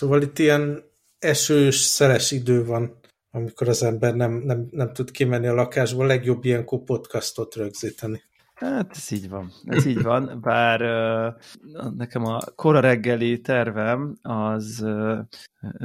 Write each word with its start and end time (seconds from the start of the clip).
Szóval 0.00 0.22
itt 0.22 0.38
ilyen 0.38 0.84
esős, 1.18 1.76
szeles 1.76 2.30
idő 2.30 2.64
van, 2.64 3.00
amikor 3.30 3.68
az 3.68 3.82
ember 3.82 4.14
nem, 4.14 4.32
nem, 4.32 4.68
nem 4.70 4.92
tud 4.92 5.10
kimenni 5.10 5.46
a 5.46 5.54
lakásból, 5.54 6.06
legjobb 6.06 6.44
ilyenkor 6.44 6.82
podcastot 6.82 7.54
rögzíteni. 7.54 8.22
Hát 8.60 8.90
ez 8.90 9.12
így 9.12 9.28
van, 9.28 9.52
ez 9.64 9.86
így 9.86 10.02
van, 10.02 10.38
bár 10.42 10.82
uh, 10.82 11.90
nekem 11.96 12.24
a 12.24 12.38
kora 12.54 12.80
reggeli 12.80 13.40
tervem 13.40 14.18
az 14.22 14.80
uh, 14.82 15.18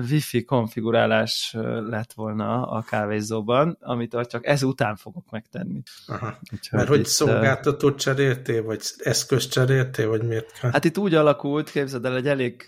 wifi 0.09 0.43
konfigurálás 0.43 1.55
lett 1.89 2.13
volna 2.13 2.67
a 2.67 2.81
kávézóban, 2.81 3.77
amit 3.81 4.17
csak 4.29 4.45
ezután 4.45 4.95
fogok 4.95 5.29
megtenni. 5.29 5.81
Aha. 6.07 6.37
Úgyhogy 6.53 6.77
Mert 6.79 6.87
hogy 6.87 6.99
itt, 6.99 7.05
szolgáltatót 7.05 7.99
cseréltél, 7.99 8.63
vagy 8.63 8.81
eszközt 8.97 9.51
cseréltél, 9.51 10.09
vagy 10.09 10.23
miért 10.23 10.59
kell? 10.59 10.71
Hát 10.71 10.85
itt 10.85 10.97
úgy 10.97 11.13
alakult, 11.13 11.69
képzeld 11.69 12.05
el, 12.05 12.15
egy 12.15 12.27
elég, 12.27 12.63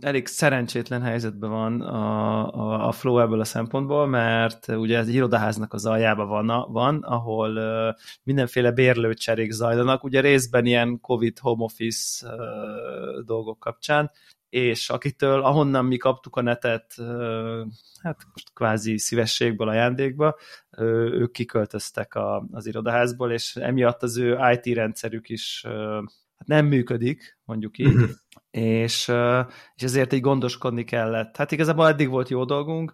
elég 0.00 0.26
szerencsétlen 0.26 1.02
helyzetben 1.02 1.50
van 1.50 1.80
a, 1.80 2.52
a, 2.54 2.88
a 2.88 2.92
Flow 2.92 3.18
ebből 3.18 3.40
a 3.40 3.44
szempontból, 3.44 4.06
mert 4.06 4.68
ugye 4.68 4.98
ez 4.98 5.06
egy 5.06 5.14
irodaháznak 5.14 5.72
az 5.72 5.86
aljában 5.86 6.28
van, 6.28 6.72
van 6.72 7.02
ahol 7.02 7.60
mindenféle 8.22 8.70
bérlőcserék 8.70 9.51
zajlanak, 9.52 10.04
ugye 10.04 10.20
részben 10.20 10.66
ilyen 10.66 11.00
Covid 11.00 11.38
home 11.38 11.64
office 11.64 12.26
dolgok 13.24 13.58
kapcsán, 13.58 14.10
és 14.48 14.90
akitől, 14.90 15.42
ahonnan 15.42 15.84
mi 15.84 15.96
kaptuk 15.96 16.36
a 16.36 16.40
netet, 16.40 16.94
hát 18.02 18.26
most 18.32 18.52
kvázi 18.54 18.98
szívességből, 18.98 19.68
ajándékba, 19.68 20.36
ők 20.78 21.32
kiköltöztek 21.32 22.14
a, 22.14 22.46
az 22.52 22.66
irodaházból, 22.66 23.32
és 23.32 23.56
emiatt 23.56 24.02
az 24.02 24.16
ő 24.16 24.38
IT 24.52 24.74
rendszerük 24.74 25.28
is 25.28 25.66
hát 26.48 26.62
nem 26.62 26.66
működik, 26.66 27.38
mondjuk 27.44 27.78
így, 27.78 27.86
uh-huh. 27.86 28.10
és, 28.50 29.12
és 29.74 29.82
ezért 29.82 30.12
így 30.12 30.20
gondoskodni 30.20 30.84
kellett. 30.84 31.36
Hát 31.36 31.52
igazából 31.52 31.88
eddig 31.88 32.08
volt 32.08 32.28
jó 32.28 32.44
dolgunk, 32.44 32.92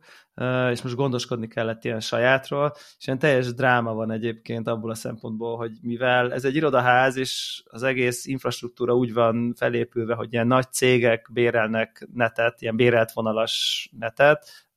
és 0.71 0.83
most 0.83 0.95
gondoskodni 0.95 1.49
kellett 1.49 1.85
ilyen 1.85 2.01
sajátról, 2.01 2.73
és 2.99 3.07
ilyen 3.07 3.19
teljes 3.19 3.55
dráma 3.55 3.95
van 3.95 4.11
egyébként 4.11 4.69
abból 4.69 4.91
a 4.91 4.95
szempontból, 4.95 5.57
hogy 5.57 5.73
mivel 5.83 6.33
ez 6.33 6.45
egy 6.45 6.57
irodaház, 6.57 7.17
és 7.17 7.63
az 7.67 7.83
egész 7.83 8.27
infrastruktúra 8.27 8.95
úgy 8.95 9.13
van 9.13 9.55
felépülve, 9.57 10.15
hogy 10.15 10.33
ilyen 10.33 10.47
nagy 10.47 10.73
cégek 10.73 11.29
bérelnek 11.33 12.09
netet, 12.15 12.63
ilyen 12.63 12.77
bérelt 12.77 13.13
vonalas 13.13 13.89
netet, 13.99 14.69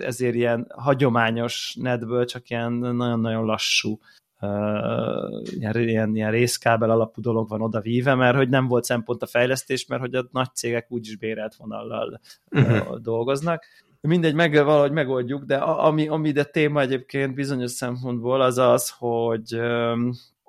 ezért 0.00 0.34
ilyen 0.34 0.66
hagyományos 0.76 1.76
netből 1.80 2.24
csak 2.24 2.50
ilyen 2.50 2.72
nagyon-nagyon 2.72 3.44
lassú 3.44 3.98
ilyen, 5.42 5.74
ilyen, 5.74 6.16
ilyen 6.16 6.30
részkábel 6.30 6.90
alapú 6.90 7.20
dolog 7.20 7.48
van 7.48 7.62
oda 7.62 7.80
víve, 7.80 8.14
mert 8.14 8.36
hogy 8.36 8.48
nem 8.48 8.66
volt 8.66 8.84
szempont 8.84 9.22
a 9.22 9.26
fejlesztés, 9.26 9.86
mert 9.86 10.00
hogy 10.00 10.14
a 10.14 10.28
nagy 10.32 10.54
cégek 10.54 10.86
úgyis 10.88 11.16
bérelt 11.16 11.54
vonallal 11.54 12.20
uh-huh. 12.50 12.98
dolgoznak. 12.98 13.64
Mindegy, 14.00 14.34
meg, 14.34 14.52
valahogy 14.52 14.92
megoldjuk, 14.92 15.44
de 15.44 15.56
ami, 15.56 16.08
ami 16.08 16.28
ide 16.28 16.44
téma 16.44 16.80
egyébként 16.80 17.34
bizonyos 17.34 17.70
szempontból 17.70 18.40
az 18.40 18.58
az, 18.58 18.94
hogy 18.98 19.60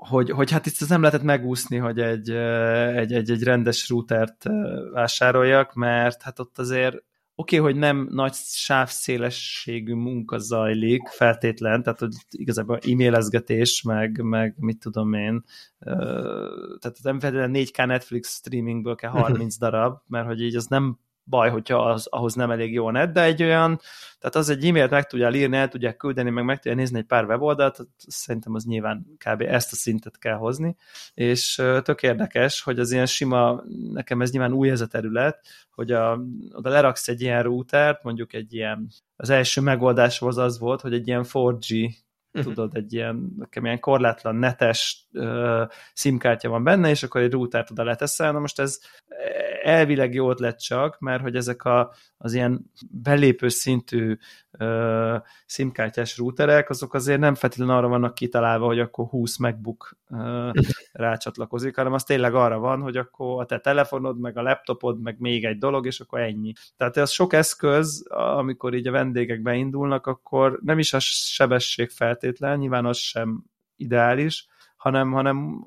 hogy, 0.02 0.30
hogy 0.30 0.52
hát 0.52 0.66
itt 0.66 0.90
nem 0.90 1.02
lehetett 1.02 1.24
megúszni, 1.26 1.78
hogy 1.78 2.00
egy, 2.00 2.30
egy, 2.30 3.14
egy, 3.14 3.32
egy 3.32 3.44
rendes 3.44 3.90
routert 3.90 4.46
vásároljak, 4.94 5.74
mert 5.74 6.22
hát 6.22 6.40
ott 6.40 6.60
azért 6.60 7.04
oké, 7.42 7.60
okay, 7.60 7.72
hogy 7.72 7.80
nem 7.80 8.08
nagy 8.12 8.34
sávszélességű 8.34 9.94
munka 9.94 10.38
zajlik 10.38 11.08
feltétlen, 11.08 11.84
tehát 11.84 12.00
hogy 12.00 12.14
igazából 12.30 12.80
e-mailezgetés, 12.92 13.82
meg, 13.82 14.22
meg 14.24 14.56
mit 14.58 14.80
tudom 14.80 15.14
én, 15.14 15.44
tehát 16.80 16.98
nem 17.04 17.20
feltétlenül 17.20 17.64
4K 17.64 17.86
Netflix 17.86 18.38
streamingből 18.38 18.96
kell 18.96 19.10
30 19.22 19.58
darab, 19.58 19.98
mert 20.08 20.26
hogy 20.28 20.42
így 20.42 20.56
az 20.56 20.66
nem 20.66 21.00
baj, 21.32 21.50
hogyha 21.50 21.90
az, 21.90 22.08
ahhoz 22.08 22.34
nem 22.34 22.52
elég 22.52 22.74
jó 22.74 22.88
a 22.88 22.92
net, 22.92 23.12
de 23.12 23.24
egy 23.24 23.44
olyan, 23.44 23.80
tehát 24.20 24.36
az 24.36 24.50
egy 24.50 24.66
e-mailt 24.66 24.90
meg 24.90 25.08
tudja 25.08 25.30
írni, 25.32 25.58
el 25.58 25.68
tudják 25.68 25.98
küldeni, 25.98 26.30
meg 26.30 26.44
meg 26.44 26.60
tudja 26.60 26.78
nézni 26.78 26.98
egy 26.98 27.06
pár 27.06 27.26
weboldalt, 27.26 27.80
szerintem 27.98 28.54
az 28.54 28.66
nyilván 28.66 29.06
kb. 29.18 29.42
ezt 29.42 29.72
a 29.72 29.76
szintet 29.76 30.18
kell 30.18 30.36
hozni, 30.36 30.76
és 31.14 31.62
tök 31.84 32.04
érdekes, 32.04 32.62
hogy 32.62 32.80
az 32.80 32.92
ilyen 32.92 33.06
sima, 33.06 33.64
nekem 33.94 34.22
ez 34.22 34.32
nyilván 34.32 34.54
új 34.54 34.70
ez 34.70 34.82
a 34.82 34.88
terület, 34.88 35.46
hogy 35.72 35.92
a, 35.92 36.20
oda 36.54 36.70
leraksz 36.70 37.08
egy 37.08 37.22
ilyen 37.22 37.44
routert, 37.44 38.04
mondjuk 38.04 38.34
egy 38.34 38.54
ilyen, 38.54 38.88
az 39.16 39.30
első 39.30 39.62
megoldás 39.62 40.22
az 40.22 40.38
az 40.38 40.60
volt, 40.60 40.82
hogy 40.82 40.94
egy 40.94 41.08
ilyen 41.08 41.26
4G 41.34 41.94
uh-huh. 42.34 42.54
tudod, 42.54 42.76
egy 42.76 42.94
ilyen, 42.94 43.34
nekem 43.38 43.66
ilyen 43.66 43.80
korlátlan 43.80 44.36
netes 44.36 45.08
uh, 45.14 45.68
simkártya 45.94 46.50
van 46.50 46.64
benne, 46.64 46.90
és 46.90 47.04
akkor 47.04 47.22
egy 47.22 47.32
routert 47.32 47.72
oda 47.72 47.84
leteszel. 47.84 48.32
Na 48.32 48.40
most 48.40 48.60
ez 48.60 48.80
elvileg 49.64 50.14
jó 50.14 50.30
ötlet 50.30 50.64
csak, 50.64 51.00
mert 51.00 51.22
hogy 51.22 51.36
ezek 51.36 51.64
a, 51.64 51.94
az 52.18 52.34
ilyen 52.34 52.72
belépő 52.92 53.48
szintű 53.48 54.18
uh, 54.60 55.16
simkártyás 55.46 56.18
routerek, 56.18 56.70
azok 56.70 56.94
azért 56.94 57.20
nem 57.20 57.36
feltétlenül 57.36 57.76
arra 57.76 57.88
vannak 57.88 58.14
kitalálva, 58.14 58.66
hogy 58.66 58.80
akkor 58.80 59.06
20 59.06 59.38
MacBook 59.38 59.98
uh, 60.10 60.52
rácsatlakozik, 60.92 61.76
hanem 61.76 61.94
az 61.94 62.04
tényleg 62.04 62.36
arra 62.36 62.60
van, 62.60 62.82
hogy 62.82 62.98
akkor 62.98 63.42
a 63.42 63.46
te 63.46 63.60
telefonod, 63.60 64.20
meg 64.20 64.38
a 64.38 64.42
laptopod, 64.42 65.02
meg 65.02 65.20
még 65.20 65.46
egy 65.46 65.58
dolog, 65.58 65.86
és 65.86 66.00
akkor 66.00 66.20
ennyi. 66.20 66.54
Tehát 66.78 66.98
ez 66.98 67.12
sok 67.12 67.34
eszköz, 67.34 68.06
amikor 68.10 68.74
így 68.74 68.88
a 68.88 68.92
vendégek 68.92 69.42
beindulnak, 69.42 70.08
akkor 70.08 70.60
nem 70.64 70.80
is 70.80 70.94
a 70.94 71.00
sebesség 71.00 71.90
feltétlen, 71.90 72.58
nyilván 72.58 72.86
az 72.86 72.98
sem 72.98 73.44
ideális, 73.76 74.48
hanem, 74.82 75.12
hanem 75.12 75.64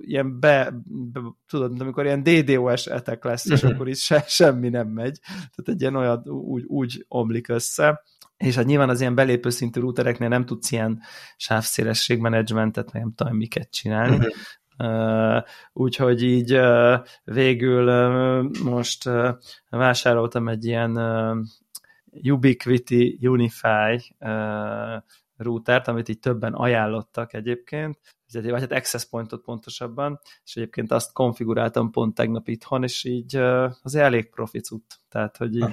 ilyen 0.00 0.40
be, 0.40 0.72
be 0.84 1.20
tudod, 1.48 1.80
amikor 1.80 2.04
ilyen 2.04 2.22
DDoS 2.22 2.86
etek 2.86 3.24
lesz, 3.24 3.50
és 3.50 3.62
akkor 3.62 3.88
is 3.88 4.04
se, 4.04 4.24
semmi 4.26 4.68
nem 4.68 4.88
megy. 4.88 5.18
Tehát 5.26 5.64
egy 5.64 5.80
ilyen 5.80 5.96
olyan 5.96 6.28
úgy, 6.28 6.64
úgy 6.66 7.04
omlik 7.08 7.48
össze. 7.48 8.02
És 8.36 8.54
hát 8.54 8.64
nyilván 8.64 8.88
az 8.88 9.00
ilyen 9.00 9.14
belépő 9.14 9.50
szintű 9.50 9.80
routereknél 9.80 10.28
nem 10.28 10.44
tudsz 10.44 10.72
ilyen 10.72 11.00
sávszélességmenedzsmentet, 11.36 12.92
nem 12.92 13.12
tudom 13.14 13.36
miket 13.36 13.70
csinálni. 13.70 14.26
Uh, 14.78 15.42
úgyhogy 15.72 16.22
így 16.22 16.54
uh, 16.54 16.98
végül 17.24 17.88
uh, 17.88 18.62
most 18.62 19.06
uh, 19.06 19.28
vásároltam 19.70 20.48
egy 20.48 20.64
ilyen 20.64 20.96
uh, 20.96 21.36
Ubiquiti 22.32 23.18
Unify 23.22 24.14
uh, 24.18 25.02
routert, 25.40 25.88
amit 25.88 26.08
így 26.08 26.18
többen 26.18 26.54
ajánlottak 26.54 27.32
egyébként, 27.32 27.98
vagy 28.32 28.60
hát 28.60 28.72
access 28.72 29.04
pointot 29.04 29.42
pontosabban, 29.42 30.20
és 30.44 30.56
egyébként 30.56 30.92
azt 30.92 31.12
konfiguráltam 31.12 31.90
pont 31.90 32.14
tegnap 32.14 32.48
itthon, 32.48 32.82
és 32.82 33.04
így 33.04 33.36
az 33.82 33.94
elég 33.94 34.30
proficút. 34.30 34.84
Tehát, 35.08 35.36
hogy 35.36 35.54
így 35.54 35.66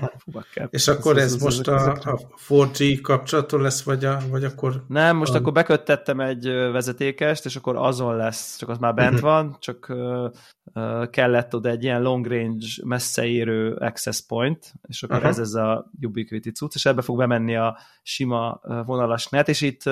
kell. 0.53 0.67
És 0.69 0.87
akkor 0.87 1.17
ez, 1.17 1.33
ez 1.33 1.41
most 1.41 1.67
a, 1.67 1.91
a 1.91 2.19
4G 2.49 2.99
kapcsolaton 3.01 3.61
lesz, 3.61 3.83
vagy, 3.83 4.05
a, 4.05 4.19
vagy 4.29 4.43
akkor... 4.43 4.83
Nem, 4.87 5.17
most 5.17 5.33
a... 5.33 5.37
akkor 5.37 5.53
beköttettem 5.53 6.19
egy 6.19 6.47
vezetékest, 6.47 7.45
és 7.45 7.55
akkor 7.55 7.75
azon 7.75 8.15
lesz, 8.15 8.57
csak 8.57 8.69
az 8.69 8.77
már 8.77 8.93
bent 8.93 9.13
uh-huh. 9.13 9.29
van, 9.29 9.57
csak 9.59 9.87
uh, 9.89 11.09
kellett 11.09 11.55
oda 11.55 11.69
egy 11.69 11.83
ilyen 11.83 12.01
long 12.01 12.25
range 12.25 13.23
érő 13.23 13.73
access 13.73 14.21
point, 14.21 14.73
és 14.87 15.03
akkor 15.03 15.15
uh-huh. 15.15 15.31
ez 15.31 15.39
ez 15.39 15.53
a 15.53 15.91
Ubiquiti 16.01 16.51
cucc, 16.51 16.75
és 16.75 16.85
ebbe 16.85 17.01
fog 17.01 17.17
bemenni 17.17 17.55
a 17.55 17.77
sima 18.01 18.59
vonalas 18.85 19.27
net, 19.27 19.49
és 19.49 19.61
itt 19.61 19.83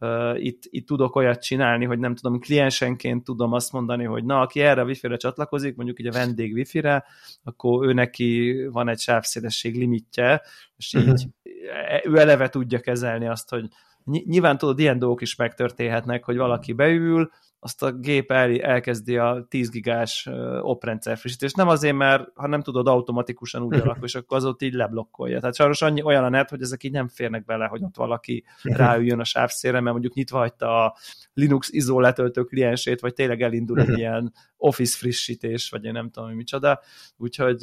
uh, 0.00 0.44
itt, 0.44 0.62
itt 0.64 0.86
tudok 0.86 1.16
olyat 1.16 1.42
csinálni, 1.42 1.84
hogy 1.84 1.98
nem 1.98 2.14
tudom, 2.14 2.40
kliensenként 2.40 3.24
tudom 3.24 3.52
azt 3.52 3.72
mondani, 3.72 4.04
hogy 4.04 4.24
na, 4.24 4.40
aki 4.40 4.60
erre 4.60 4.80
a 4.80 4.84
wifi-re 4.84 5.16
csatlakozik, 5.16 5.76
mondjuk 5.76 5.98
ugye 5.98 6.08
a 6.08 6.12
vendég 6.12 6.52
wifi-re, 6.52 7.04
akkor 7.42 7.86
ő 7.86 7.92
neki 7.92 8.54
van 8.70 8.88
egy 8.88 8.98
sávszélesség 8.98 9.76
limitje, 9.76 10.42
és 10.76 10.94
így 10.94 11.08
uh-huh. 11.08 12.14
ő 12.14 12.18
eleve 12.18 12.48
tudja 12.48 12.80
kezelni 12.80 13.26
azt, 13.26 13.50
hogy 13.50 13.68
nyilván 14.04 14.58
tudod, 14.58 14.78
ilyen 14.78 14.98
dolgok 14.98 15.20
is 15.20 15.36
megtörténhetnek, 15.36 16.24
hogy 16.24 16.36
valaki 16.36 16.72
beül, 16.72 17.30
azt 17.60 17.82
a 17.82 17.92
gép 17.92 18.30
el, 18.30 18.60
elkezdi 18.60 19.16
a 19.16 19.46
10 19.48 19.70
gigás 19.70 20.28
oprendszer 20.60 21.18
frissítést. 21.18 21.56
Nem 21.56 21.68
azért, 21.68 21.96
mert 21.96 22.28
ha 22.34 22.46
nem 22.46 22.62
tudod 22.62 22.86
automatikusan 22.86 23.62
úgy 23.62 23.74
alakul, 23.74 24.04
és 24.04 24.14
akkor 24.14 24.36
az 24.36 24.44
ott 24.44 24.62
így 24.62 24.72
leblokkolja. 24.72 25.40
Tehát 25.40 25.54
sajnos 25.54 25.82
annyi 25.82 26.02
olyan 26.02 26.24
a 26.24 26.28
net, 26.28 26.50
hogy 26.50 26.62
ezek 26.62 26.82
így 26.82 26.92
nem 26.92 27.08
férnek 27.08 27.44
bele, 27.44 27.66
hogy 27.66 27.82
ott 27.82 27.96
valaki 27.96 28.44
ráüljön 28.62 29.20
a 29.20 29.24
sávszére, 29.24 29.80
mert 29.80 29.92
mondjuk 29.92 30.14
nyitva 30.14 30.38
hagyta 30.38 30.84
a 30.84 30.96
Linux 31.34 31.68
izó 31.72 32.00
letöltő 32.00 32.42
kliensét, 32.44 33.00
vagy 33.00 33.14
tényleg 33.14 33.42
elindul 33.42 33.80
egy 33.80 33.98
ilyen 33.98 34.32
Office 34.56 34.96
frissítés, 34.96 35.70
vagy 35.70 35.84
én 35.84 35.92
nem 35.92 36.10
tudom, 36.10 36.28
hogy 36.28 36.36
micsoda. 36.36 36.80
Úgyhogy, 37.16 37.62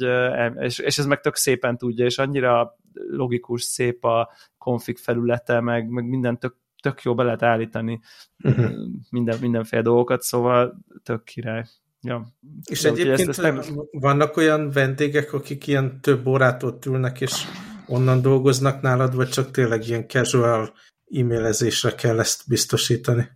és, 0.58 0.78
és 0.78 0.98
ez 0.98 1.06
meg 1.06 1.20
tök 1.20 1.36
szépen 1.36 1.76
tudja, 1.78 2.04
és 2.04 2.18
annyira 2.18 2.76
logikus, 2.92 3.62
szép 3.62 4.04
a 4.04 4.30
config 4.58 4.98
felülete, 4.98 5.60
meg, 5.60 5.88
meg 5.88 6.08
minden 6.08 6.38
tök 6.38 6.56
tök 6.82 7.02
jó 7.02 7.14
be 7.14 7.22
lehet 7.22 7.42
állítani 7.42 8.00
uh-huh. 8.44 8.70
minden, 9.10 9.38
mindenféle 9.40 9.82
dolgokat, 9.82 10.22
szóval 10.22 10.78
tök 11.02 11.24
király. 11.24 11.64
Ja. 12.00 12.26
És 12.64 12.80
De 12.80 12.88
egyébként 12.88 13.28
ezt, 13.28 13.38
ezt 13.38 13.40
nem... 13.40 13.86
vannak 13.90 14.36
olyan 14.36 14.70
vendégek, 14.70 15.32
akik 15.32 15.66
ilyen 15.66 16.00
több 16.00 16.26
órát 16.26 16.62
ott 16.62 16.84
ülnek, 16.84 17.20
és 17.20 17.44
onnan 17.86 18.22
dolgoznak 18.22 18.80
nálad, 18.80 19.14
vagy 19.14 19.28
csak 19.28 19.50
tényleg 19.50 19.88
ilyen 19.88 20.08
casual 20.08 20.72
e-mailezésre 21.14 21.94
kell 21.94 22.18
ezt 22.18 22.48
biztosítani? 22.48 23.28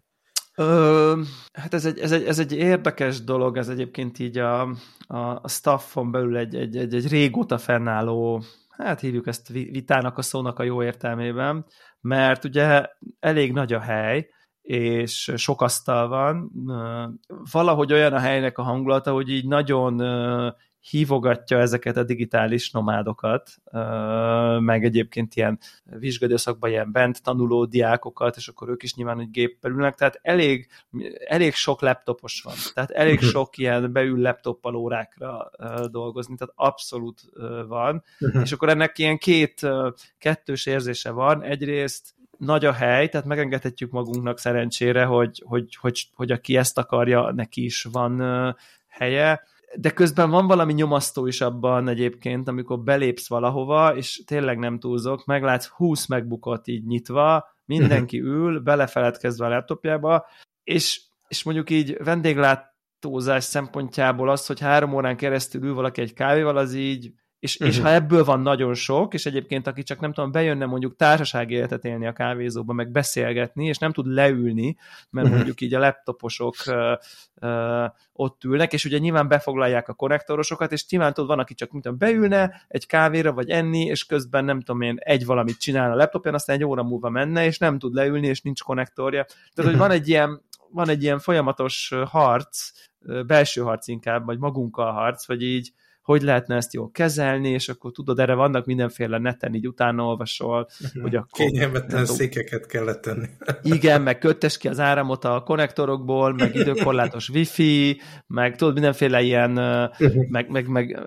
Ö, 0.55 1.21
hát 1.53 1.75
ez 1.75 1.85
egy, 1.85 1.99
ez, 1.99 2.13
egy, 2.13 2.25
ez 2.25 2.39
egy 2.39 2.53
érdekes 2.53 3.25
dolog, 3.25 3.57
ez 3.57 3.69
egyébként 3.69 4.19
így 4.19 4.39
a, 4.39 4.61
a, 5.07 5.19
a 5.43 5.49
staffon 5.49 6.11
belül 6.11 6.37
egy, 6.37 6.55
egy, 6.55 6.77
egy, 6.77 6.95
egy 6.95 7.09
régóta 7.09 7.59
fennálló, 7.59 8.43
hát 8.69 9.01
hívjuk 9.01 9.27
ezt 9.27 9.49
vitának 9.49 10.19
a 10.19 10.23
szónak 10.23 10.59
a 10.59 10.63
jó 10.63 10.83
értelmében, 10.83 11.67
mert 12.01 12.45
ugye 12.45 12.87
elég 13.21 13.53
nagy 13.53 13.73
a 13.73 13.81
hely, 13.81 14.29
és 14.63 15.33
sok 15.37 15.61
asztal 15.61 16.09
van. 16.09 16.51
Valahogy 17.53 17.93
olyan 17.93 18.13
a 18.13 18.19
helynek 18.19 18.59
a 18.59 18.63
hangulata, 18.63 19.13
hogy 19.13 19.29
így 19.29 19.47
nagyon 19.47 20.03
hívogatja 20.81 21.59
ezeket 21.59 21.97
a 21.97 22.03
digitális 22.03 22.71
nomádokat, 22.71 23.51
meg 24.59 24.85
egyébként 24.85 25.35
ilyen 25.35 25.59
vizsgadőszakban 25.85 26.71
ilyen 26.71 26.93
bent 26.93 27.23
tanuló 27.23 27.65
diákokat, 27.65 28.37
és 28.37 28.49
akkor 28.49 28.69
ők 28.69 28.83
is 28.83 28.95
nyilván 28.95 29.21
egy 29.21 29.31
géppel 29.31 29.71
ülnek, 29.71 29.95
tehát 29.95 30.19
elég, 30.23 30.69
elég 31.27 31.55
sok 31.55 31.81
laptopos 31.81 32.43
van, 32.43 32.55
tehát 32.75 32.91
elég 32.91 33.19
mhm. 33.19 33.25
sok 33.25 33.59
ilyen 33.59 33.93
beül 33.93 34.21
laptoppal 34.21 34.75
órákra 34.75 35.51
dolgozni, 35.91 36.35
tehát 36.35 36.55
abszolút 36.57 37.23
van, 37.67 38.03
mhm. 38.19 38.41
és 38.41 38.53
akkor 38.53 38.69
ennek 38.69 38.99
ilyen 38.99 39.19
két, 39.19 39.67
kettős 40.19 40.67
érzése 40.67 41.11
van, 41.11 41.43
egyrészt 41.43 42.15
nagy 42.39 42.65
a 42.65 42.73
hely, 42.73 43.09
tehát 43.09 43.27
megengedhetjük 43.27 43.91
magunknak 43.91 44.39
szerencsére, 44.39 45.05
hogy, 45.05 45.43
hogy, 45.47 45.77
hogy, 45.77 46.09
hogy 46.15 46.31
aki 46.31 46.57
ezt 46.57 46.79
akarja, 46.79 47.33
neki 47.33 47.65
is 47.65 47.87
van 47.93 48.23
helye, 48.89 49.43
de 49.77 49.91
közben 49.91 50.31
van 50.31 50.47
valami 50.47 50.73
nyomasztó 50.73 51.27
is 51.27 51.41
abban 51.41 51.89
egyébként, 51.89 52.49
amikor 52.49 52.81
belépsz 52.81 53.29
valahova, 53.29 53.97
és 53.97 54.23
tényleg 54.27 54.59
nem 54.59 54.79
túlzok, 54.79 55.25
meglátsz 55.25 55.67
20 55.67 56.07
megbukott 56.07 56.67
így 56.67 56.87
nyitva, 56.87 57.45
mindenki 57.65 58.21
ül, 58.21 58.61
belefeledkezve 58.61 59.47
a 59.47 59.49
laptopjába, 59.49 60.27
és, 60.65 61.03
és 61.29 61.43
mondjuk 61.43 61.71
így 61.71 61.97
vendéglátózás 62.05 63.45
szempontjából 63.45 64.31
az, 64.31 64.47
hogy 64.47 64.61
három 64.61 64.95
órán 64.95 65.17
keresztül 65.17 65.63
ül 65.63 65.75
valaki 65.75 66.01
egy 66.01 66.13
kávéval, 66.13 66.57
az 66.57 66.75
így 66.75 67.13
és, 67.41 67.55
uh-huh. 67.55 67.69
és 67.69 67.77
mhm. 67.77 67.87
ha 67.87 67.93
ebből 67.93 68.25
van 68.25 68.41
nagyon 68.41 68.75
sok, 68.75 69.15
és 69.15 69.27
egyébként 69.27 69.67
aki 69.67 69.83
csak 69.83 70.01
nem 70.01 70.13
tudom, 70.13 70.33
bejönne 70.33 70.67
mondjuk 70.67 70.97
társasági 70.97 71.55
életet 71.55 71.85
élni 71.85 72.07
a 72.07 72.13
kávézóba, 72.13 72.73
meg 72.73 72.91
beszélgetni, 72.91 73.67
és 73.67 73.79
nem 73.79 73.93
tud 73.93 74.07
leülni, 74.07 74.77
mert 75.11 75.27
uh-huh. 75.27 75.35
mondjuk 75.35 75.61
így 75.61 75.75
a 75.75 75.79
laptoposok 75.79 76.55
uh, 76.67 76.93
uh, 77.35 77.91
ott 78.13 78.45
ülnek, 78.45 78.73
és 78.73 78.85
ugye 78.85 78.99
nyilván 78.99 79.29
befoglalják 79.29 79.89
a 79.89 79.95
konnektorosokat, 79.95 80.73
és 80.73 80.89
nyilván 80.89 81.13
tudod, 81.13 81.31
van, 81.31 81.39
aki 81.39 81.55
csak 81.55 81.71
mint 81.71 81.97
beülne 81.97 82.65
egy 82.69 82.87
kávéra, 82.87 83.33
vagy 83.33 83.51
enni, 83.51 83.85
és 83.85 84.05
közben 84.05 84.45
nem 84.45 84.61
tudom 84.61 84.81
én, 84.81 84.97
egy 84.99 85.25
valamit 85.25 85.59
csinál 85.61 85.93
a 85.93 85.97
laptopján, 85.97 86.35
aztán 86.35 86.57
egy 86.57 86.65
óra 86.65 86.83
múlva 86.83 87.09
menne, 87.09 87.45
és 87.45 87.59
nem 87.59 87.79
tud 87.79 87.95
leülni, 87.95 88.27
és 88.27 88.43
nincs 88.43 88.63
konnektorja. 88.63 89.25
Tehát, 89.25 89.39
uh-huh. 89.57 89.71
hogy 89.71 89.79
van 89.79 89.91
egy 89.91 90.09
ilyen 90.09 90.43
van 90.73 90.89
egy 90.89 91.03
ilyen 91.03 91.19
folyamatos 91.19 91.95
harc, 92.05 92.71
belső 93.27 93.61
harc 93.61 93.89
inkább, 93.89 94.25
vagy 94.25 94.39
magunkkal 94.39 94.93
harc, 94.93 95.27
vagy 95.27 95.43
így 95.43 95.73
hogy 96.11 96.23
lehetne 96.23 96.57
ezt 96.57 96.73
jól 96.73 96.91
kezelni, 96.91 97.49
és 97.49 97.69
akkor 97.69 97.93
tudod, 97.93 98.19
erre 98.19 98.35
vannak 98.35 98.67
mindenféle 98.67 99.19
neten, 99.19 99.55
így 99.55 99.67
utána 99.67 100.05
olvasol, 100.05 100.69
uh-huh. 100.81 101.03
hogy 101.03 101.15
akkor... 101.15 101.47
Kényelmetlen 101.47 102.07
székeket 102.07 102.67
kellett 102.67 103.01
tenni. 103.01 103.27
igen, 103.77 104.03
meg 104.03 104.19
köttes 104.19 104.59
ki 104.59 104.69
az 104.69 104.81
áramot 104.81 105.25
a 105.25 105.43
konnektorokból, 105.43 106.35
meg 106.35 106.55
időkorlátos 106.55 107.29
wifi, 107.29 108.01
meg 108.27 108.57
tudod, 108.57 108.73
mindenféle 108.73 109.23
ilyen, 109.23 109.59
uh-huh. 109.59 110.29
meg, 110.29 110.51
meg, 110.51 110.67
meg 110.67 111.01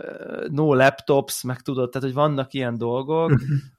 no 0.52 0.74
laptops, 0.74 1.44
meg 1.44 1.62
tudod, 1.62 1.90
tehát, 1.90 2.08
hogy 2.08 2.18
vannak 2.18 2.54
ilyen 2.54 2.78
dolgok, 2.78 3.32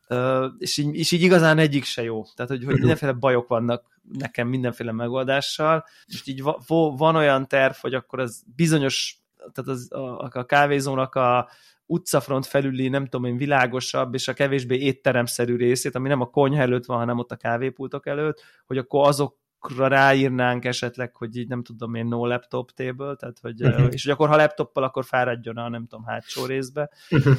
uh-huh. 0.08 0.44
és, 0.58 0.76
így, 0.76 0.94
és 0.94 1.12
így 1.12 1.22
igazán 1.22 1.58
egyik 1.58 1.84
se 1.84 2.02
jó. 2.02 2.22
Tehát, 2.34 2.50
hogy, 2.50 2.64
hogy 2.64 2.78
mindenféle 2.78 3.12
bajok 3.12 3.48
vannak 3.48 3.84
nekem 4.12 4.48
mindenféle 4.48 4.92
megoldással, 4.92 5.84
és 6.06 6.26
így 6.26 6.42
va, 6.42 6.62
van 6.96 7.16
olyan 7.16 7.48
terv, 7.48 7.74
hogy 7.80 7.94
akkor 7.94 8.20
az 8.20 8.42
bizonyos 8.56 9.23
tehát 9.52 9.70
az, 9.70 9.92
a, 9.92 10.30
a 10.32 10.44
kávézónak 10.44 11.14
a 11.14 11.48
utcafront 11.86 12.46
felüli, 12.46 12.88
nem 12.88 13.06
tudom 13.06 13.24
én, 13.24 13.36
világosabb, 13.36 14.14
és 14.14 14.28
a 14.28 14.32
kevésbé 14.32 14.78
étteremszerű 14.78 15.56
részét, 15.56 15.94
ami 15.94 16.08
nem 16.08 16.20
a 16.20 16.30
konyha 16.30 16.60
előtt 16.60 16.84
van, 16.84 16.98
hanem 16.98 17.18
ott 17.18 17.30
a 17.30 17.36
kávépultok 17.36 18.06
előtt, 18.06 18.42
hogy 18.66 18.78
akkor 18.78 19.08
azok 19.08 19.36
ráírnánk 19.76 20.64
esetleg, 20.64 21.16
hogy 21.16 21.36
így 21.36 21.48
nem 21.48 21.62
tudom 21.62 21.94
én 21.94 22.06
no 22.06 22.26
laptop 22.26 22.70
table, 22.70 23.14
tehát 23.14 23.38
hogy, 23.40 23.62
uh-huh. 23.62 23.88
és 23.90 24.02
hogy 24.02 24.12
akkor 24.12 24.28
ha 24.28 24.36
laptoppal, 24.36 24.82
akkor 24.82 25.04
fáradjon 25.04 25.56
a 25.56 25.68
nem 25.68 25.86
tudom 25.86 26.04
hátsó 26.04 26.46
részbe. 26.46 26.90
Uh-huh. 27.10 27.34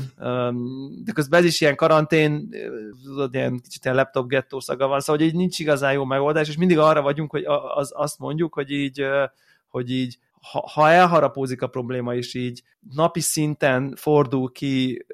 De 1.04 1.12
közben 1.14 1.40
ez 1.40 1.46
is 1.46 1.62
ilyen 1.62 1.76
karantén, 1.76 2.50
tudod, 3.04 3.34
ilyen 3.34 3.60
kicsit 3.60 3.84
ilyen 3.84 3.96
laptop 3.96 4.28
gettó 4.28 4.60
szaga 4.60 4.88
van, 4.88 5.00
szóval 5.00 5.22
hogy 5.22 5.32
így 5.32 5.36
nincs 5.36 5.60
igazán 5.60 5.94
jó 5.94 6.06
megoldás, 6.06 6.48
és 6.48 6.58
mindig 6.58 6.78
arra 6.78 7.02
vagyunk, 7.02 7.32
hogy 7.32 7.44
az, 7.76 7.92
azt 7.96 8.20
mondjuk, 8.20 8.54
hogy 8.54 8.72
így, 8.72 9.06
hogy 9.68 9.92
így 9.92 10.18
ha, 10.52 10.70
ha 10.74 10.90
elharapózik 10.90 11.62
a 11.62 11.68
probléma, 11.68 12.16
és 12.16 12.34
így 12.34 12.64
napi 12.90 13.20
szinten 13.20 13.94
fordul 13.96 14.52
ki, 14.52 15.06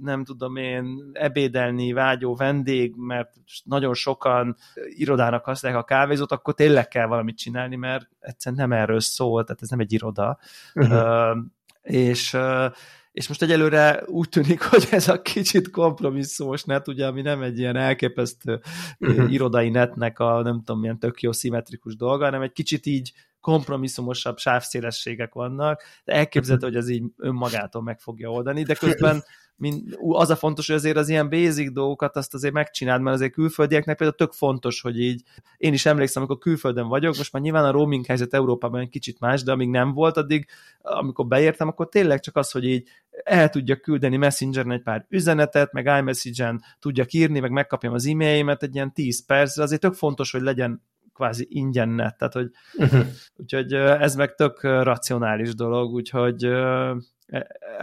nem 0.00 0.24
tudom 0.24 0.56
én, 0.56 1.10
ebédelni 1.12 1.92
vágyó 1.92 2.34
vendég, 2.34 2.94
mert 2.96 3.32
nagyon 3.64 3.94
sokan 3.94 4.56
irodának 4.74 5.44
használják 5.44 5.82
a 5.82 5.84
kávézót, 5.84 6.32
akkor 6.32 6.54
tényleg 6.54 6.88
kell 6.88 7.06
valamit 7.06 7.38
csinálni, 7.38 7.76
mert 7.76 8.08
egyszerűen 8.20 8.68
nem 8.68 8.78
erről 8.78 9.00
szól, 9.00 9.44
tehát 9.44 9.62
ez 9.62 9.68
nem 9.68 9.80
egy 9.80 9.92
iroda. 9.92 10.38
Uh-huh. 10.74 11.32
Uh, 11.32 11.38
és 11.82 12.32
uh, 12.34 12.72
és 13.12 13.28
most 13.28 13.42
egyelőre 13.42 14.02
úgy 14.06 14.28
tűnik, 14.28 14.62
hogy 14.62 14.88
ez 14.90 15.08
a 15.08 15.22
kicsit 15.22 15.70
kompromisszumos 15.70 16.64
net, 16.64 16.88
ugye, 16.88 17.06
ami 17.06 17.22
nem 17.22 17.42
egy 17.42 17.58
ilyen 17.58 17.76
elképesztő 17.76 18.60
uh-huh. 18.98 19.32
irodai 19.32 19.68
netnek 19.68 20.18
a 20.18 20.42
nem 20.42 20.58
tudom, 20.58 20.80
milyen 20.80 20.98
tök 20.98 21.20
jó 21.20 21.32
szimmetrikus 21.32 21.96
dolga, 21.96 22.24
hanem 22.24 22.42
egy 22.42 22.52
kicsit 22.52 22.86
így 22.86 23.12
kompromisszumosabb 23.48 24.38
sávszélességek 24.38 25.34
vannak, 25.34 25.82
de 26.04 26.12
elképzelhető, 26.12 26.66
hogy 26.66 26.76
ez 26.76 26.88
így 26.88 27.04
önmagától 27.16 27.82
meg 27.82 28.00
fogja 28.00 28.30
oldani, 28.30 28.62
de 28.62 28.74
közben 28.74 29.22
mint, 29.56 29.98
az 30.00 30.30
a 30.30 30.36
fontos, 30.36 30.66
hogy 30.66 30.76
azért 30.76 30.96
az 30.96 31.08
ilyen 31.08 31.28
basic 31.28 31.72
dolgokat 31.72 32.16
azt 32.16 32.34
azért 32.34 32.54
megcsináld, 32.54 33.02
mert 33.02 33.16
azért 33.16 33.32
külföldieknek 33.32 33.96
például 33.96 34.18
tök 34.18 34.32
fontos, 34.32 34.80
hogy 34.80 35.00
így, 35.00 35.22
én 35.56 35.72
is 35.72 35.86
emlékszem, 35.86 36.22
amikor 36.22 36.38
külföldön 36.38 36.88
vagyok, 36.88 37.16
most 37.16 37.32
már 37.32 37.42
nyilván 37.42 37.64
a 37.64 37.70
roaming 37.70 38.06
helyzet 38.06 38.34
Európában 38.34 38.80
egy 38.80 38.88
kicsit 38.88 39.20
más, 39.20 39.42
de 39.42 39.52
amíg 39.52 39.68
nem 39.68 39.92
volt, 39.92 40.16
addig, 40.16 40.46
amikor 40.80 41.26
beértem, 41.26 41.68
akkor 41.68 41.88
tényleg 41.88 42.20
csak 42.20 42.36
az, 42.36 42.50
hogy 42.50 42.64
így 42.64 42.88
el 43.24 43.48
tudja 43.48 43.76
küldeni 43.76 44.16
Messengeren 44.16 44.72
egy 44.72 44.82
pár 44.82 45.06
üzenetet, 45.08 45.72
meg 45.72 45.86
iMessage-en 45.86 46.62
tudja 46.78 47.04
írni, 47.10 47.40
meg 47.40 47.50
megkapjam 47.50 47.92
az 47.92 48.06
e-mailjémet 48.06 48.62
egy 48.62 48.74
ilyen 48.74 48.92
10 48.92 49.24
perc, 49.26 49.58
azért 49.58 49.80
tök 49.80 49.94
fontos, 49.94 50.30
hogy 50.30 50.42
legyen 50.42 50.82
kvázi 51.18 51.46
ingyen 51.50 51.88
net, 51.88 52.16
tehát 52.18 52.34
hogy 52.34 52.50
uh-huh. 52.74 53.06
úgyhogy 53.36 53.72
ez 53.74 54.14
meg 54.14 54.34
tök 54.34 54.62
racionális 54.62 55.54
dolog, 55.54 55.92
úgyhogy 55.92 56.48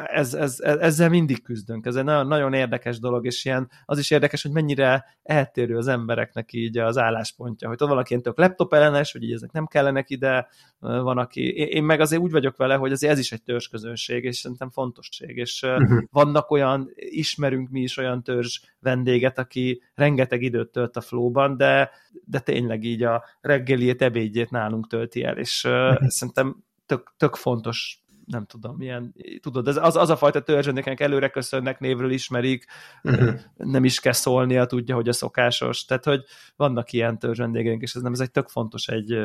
ez, 0.05 0.33
ez, 0.33 0.59
ezzel 0.59 1.09
mindig 1.09 1.41
küzdünk. 1.41 1.85
Ez 1.85 1.95
egy 1.95 2.03
nagyon, 2.03 2.27
nagyon 2.27 2.53
érdekes 2.53 2.99
dolog, 2.99 3.25
és 3.25 3.45
ilyen, 3.45 3.69
az 3.85 3.97
is 3.99 4.11
érdekes, 4.11 4.41
hogy 4.41 4.51
mennyire 4.51 5.05
eltérő 5.23 5.77
az 5.77 5.87
embereknek 5.87 6.53
így 6.53 6.77
az 6.77 6.97
álláspontja, 6.97 7.67
hogy 7.67 7.77
valaki 7.79 8.09
ilyen 8.09 8.23
tök 8.23 8.37
laptop 8.37 8.73
ellenes, 8.73 9.11
hogy 9.11 9.23
így 9.23 9.31
ezek 9.31 9.51
nem 9.51 9.65
kellenek 9.65 10.09
ide, 10.09 10.47
van 10.79 11.17
aki, 11.17 11.53
én 11.53 11.83
meg 11.83 11.99
azért 11.99 12.21
úgy 12.21 12.31
vagyok 12.31 12.57
vele, 12.57 12.75
hogy 12.75 12.91
azért 12.91 13.13
ez 13.13 13.19
is 13.19 13.31
egy 13.31 13.43
törzsközönség, 13.43 14.23
és 14.23 14.37
szerintem 14.37 14.69
fontosség, 14.69 15.37
és 15.37 15.61
uh-huh. 15.61 16.03
vannak 16.11 16.51
olyan, 16.51 16.89
ismerünk 16.95 17.69
mi 17.69 17.81
is 17.81 17.97
olyan 17.97 18.23
törzs 18.23 18.59
vendéget, 18.79 19.37
aki 19.37 19.81
rengeteg 19.95 20.41
időt 20.41 20.71
tölt 20.71 20.97
a 20.97 21.01
flóban, 21.01 21.57
de, 21.57 21.89
de 22.25 22.39
tényleg 22.39 22.83
így 22.83 23.03
a 23.03 23.23
reggeliét, 23.41 24.01
ebédjét 24.01 24.49
nálunk 24.49 24.87
tölti 24.87 25.23
el, 25.23 25.37
és 25.37 25.63
uh-huh. 25.63 26.07
szerintem 26.07 26.63
tök, 26.85 27.13
tök 27.17 27.35
fontos 27.35 28.04
nem 28.25 28.45
tudom, 28.45 28.75
milyen, 28.75 29.15
tudod, 29.41 29.67
az, 29.67 29.95
az 29.95 30.09
a 30.09 30.17
fajta 30.17 30.41
törzsöndékenek 30.41 30.99
előre 30.99 31.29
köszönnek, 31.29 31.79
névről 31.79 32.11
ismerik, 32.11 32.65
uh-huh. 33.03 33.39
nem 33.55 33.83
is 33.83 33.99
kell 33.99 34.13
szólnia, 34.13 34.65
tudja, 34.65 34.95
hogy 34.95 35.07
a 35.07 35.13
szokásos, 35.13 35.85
tehát, 35.85 36.05
hogy 36.05 36.23
vannak 36.55 36.91
ilyen 36.91 37.19
törzsvendégeink, 37.19 37.81
és 37.81 37.93
ez 37.93 38.01
nem, 38.01 38.13
ez 38.13 38.19
egy 38.19 38.31
tök 38.31 38.47
fontos 38.47 38.87
egy 38.87 39.17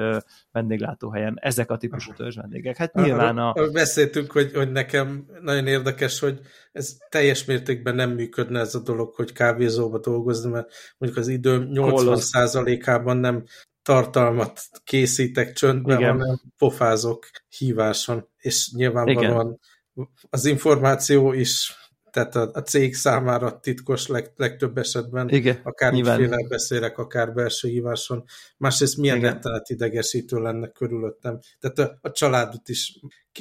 vendéglátóhelyen, 0.52 1.38
ezek 1.40 1.71
a 1.71 1.76
típusú 1.76 2.12
törzsvendégek. 2.12 2.76
Hát 2.76 2.95
nyilván 2.95 3.38
a... 3.38 3.52
Beszéltünk, 3.73 4.33
hogy, 4.33 4.52
hogy 4.54 4.73
nekem 4.73 5.26
nagyon 5.42 5.66
érdekes, 5.66 6.21
hogy 6.21 6.40
ez 6.73 6.97
teljes 7.09 7.45
mértékben 7.45 7.95
nem 7.95 8.11
működne 8.11 8.61
ez 8.61 8.75
a 8.75 8.80
dolog, 8.80 9.14
hogy 9.14 9.33
kávézóba 9.33 9.99
dolgozni, 9.99 10.50
mert 10.50 10.73
mondjuk 10.99 11.23
az 11.23 11.28
időm 11.28 11.69
80%-ában 11.71 13.16
nem 13.16 13.45
tartalmat 13.82 14.60
készítek 14.84 15.52
csöndben, 15.52 15.99
Igen. 15.99 16.10
hanem 16.10 16.40
pofázok 16.58 17.30
híváson, 17.58 18.28
és 18.38 18.72
nyilvánvalóan 18.75 19.58
Igen. 19.94 20.10
az 20.30 20.44
információ 20.44 21.32
is, 21.32 21.75
tehát 22.10 22.37
a, 22.37 22.50
a 22.52 22.62
cég 22.62 22.94
számára 22.94 23.60
titkos 23.60 24.06
leg, 24.06 24.32
legtöbb 24.37 24.78
esetben, 24.78 25.28
Igen, 25.28 25.60
akár 25.62 25.92
ügyféle 25.92 26.46
beszélek, 26.49 26.99
akár 26.99 27.32
belső 27.32 27.68
híváson. 27.68 28.25
Másrészt 28.56 28.96
milyen 28.96 29.20
rettenet 29.20 29.68
idegesítő 29.68 30.38
lenne 30.38 30.68
körülöttem. 30.68 31.38
Tehát 31.58 31.78
a, 31.78 31.99
a 32.00 32.10
családot 32.10 32.68
is 32.68 33.00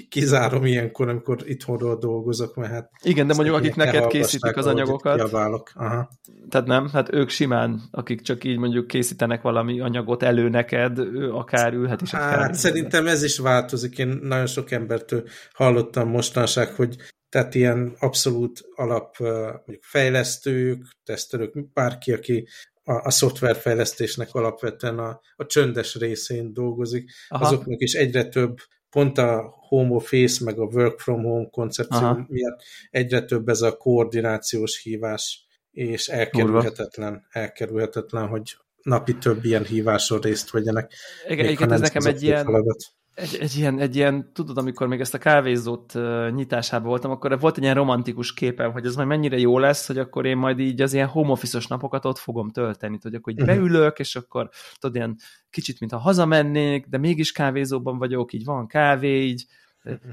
kizárom 0.09 0.65
ilyenkor, 0.65 1.09
amikor 1.09 1.37
itthonról 1.45 1.97
dolgozok, 1.97 2.55
mert 2.55 2.71
hát... 2.71 2.89
Igen, 3.03 3.27
de 3.27 3.33
mondjuk 3.33 3.55
akik 3.55 3.75
neked 3.75 4.07
készítik 4.07 4.57
az 4.57 4.65
anyagokat, 4.65 5.33
Aha. 5.73 6.09
tehát 6.49 6.67
nem, 6.67 6.89
hát 6.89 7.13
ők 7.13 7.29
simán, 7.29 7.81
akik 7.91 8.21
csak 8.21 8.43
így 8.43 8.57
mondjuk 8.57 8.87
készítenek 8.87 9.41
valami 9.41 9.79
anyagot 9.79 10.23
elő 10.23 10.49
neked, 10.49 10.97
ő 10.97 11.31
akár 11.33 11.73
ülhet 11.73 12.01
is. 12.01 12.11
Hát 12.11 12.53
szerintem 12.53 13.07
ez 13.07 13.23
is 13.23 13.37
változik. 13.37 13.97
Én 13.97 14.19
nagyon 14.21 14.47
sok 14.47 14.71
embertől 14.71 15.23
hallottam 15.53 16.09
mostanság, 16.09 16.73
hogy 16.73 16.95
tehát 17.29 17.55
ilyen 17.55 17.95
abszolút 17.99 18.61
alap 18.75 19.19
mondjuk 19.19 19.83
fejlesztők, 19.83 20.83
tesztelők, 21.03 21.71
bárki, 21.73 22.13
aki 22.13 22.47
a, 22.83 22.93
a 22.93 23.09
szoftverfejlesztésnek 23.09 24.33
alapvetően 24.33 24.99
a, 24.99 25.21
a 25.35 25.45
csöndes 25.45 25.95
részén 25.95 26.53
dolgozik, 26.53 27.11
Aha. 27.27 27.45
azoknak 27.45 27.81
is 27.81 27.93
egyre 27.93 28.25
több 28.25 28.57
pont 28.89 29.17
a 29.17 29.55
home 29.67 29.95
office, 29.95 30.43
meg 30.43 30.59
a 30.59 30.63
work 30.63 30.99
from 30.99 31.23
home 31.23 31.47
koncepció 31.51 31.97
Aha. 31.97 32.25
miatt 32.27 32.61
egyre 32.89 33.21
több 33.21 33.49
ez 33.49 33.61
a 33.61 33.77
koordinációs 33.77 34.81
hívás, 34.81 35.47
és 35.71 36.07
elkerülhetetlen, 36.07 37.27
elkerülhetetlen, 37.31 38.27
hogy 38.27 38.55
napi 38.81 39.17
több 39.17 39.45
ilyen 39.45 39.65
híváson 39.65 40.19
részt 40.19 40.51
vegyenek. 40.51 40.93
Igen, 41.27 41.45
igen 41.45 41.71
ez 41.71 41.79
nekem 41.79 42.05
egy 42.05 42.23
ilyen, 42.23 42.45
feladat 42.45 42.98
egy, 43.19 43.37
egy, 43.39 43.55
ilyen, 43.57 43.79
egy 43.79 43.95
ilyen, 43.95 44.33
tudod, 44.33 44.57
amikor 44.57 44.87
még 44.87 44.99
ezt 44.99 45.13
a 45.13 45.17
kávézót 45.17 45.95
uh, 45.95 46.31
nyitásában 46.31 46.87
voltam, 46.87 47.11
akkor 47.11 47.39
volt 47.39 47.57
egy 47.57 47.63
ilyen 47.63 47.75
romantikus 47.75 48.33
képem, 48.33 48.71
hogy 48.71 48.85
ez 48.85 48.95
majd 48.95 49.07
mennyire 49.07 49.37
jó 49.37 49.59
lesz, 49.59 49.87
hogy 49.87 49.97
akkor 49.97 50.25
én 50.25 50.37
majd 50.37 50.59
így 50.59 50.81
az 50.81 50.93
ilyen 50.93 51.07
home 51.07 51.31
office 51.31 51.59
napokat 51.67 52.05
ott 52.05 52.17
fogom 52.17 52.49
tölteni, 52.49 52.97
hogy 53.01 53.13
akkor 53.13 53.33
így 53.33 53.41
uh-huh. 53.41 53.55
beülök, 53.55 53.99
és 53.99 54.15
akkor 54.15 54.49
tudod, 54.79 54.95
ilyen 54.95 55.15
kicsit, 55.49 55.79
mintha 55.79 55.97
hazamennék, 55.99 56.85
de 56.85 56.97
mégis 56.97 57.31
kávézóban 57.31 57.97
vagyok, 57.97 58.33
így 58.33 58.45
van 58.45 58.67
kávé, 58.67 59.25
így 59.25 59.45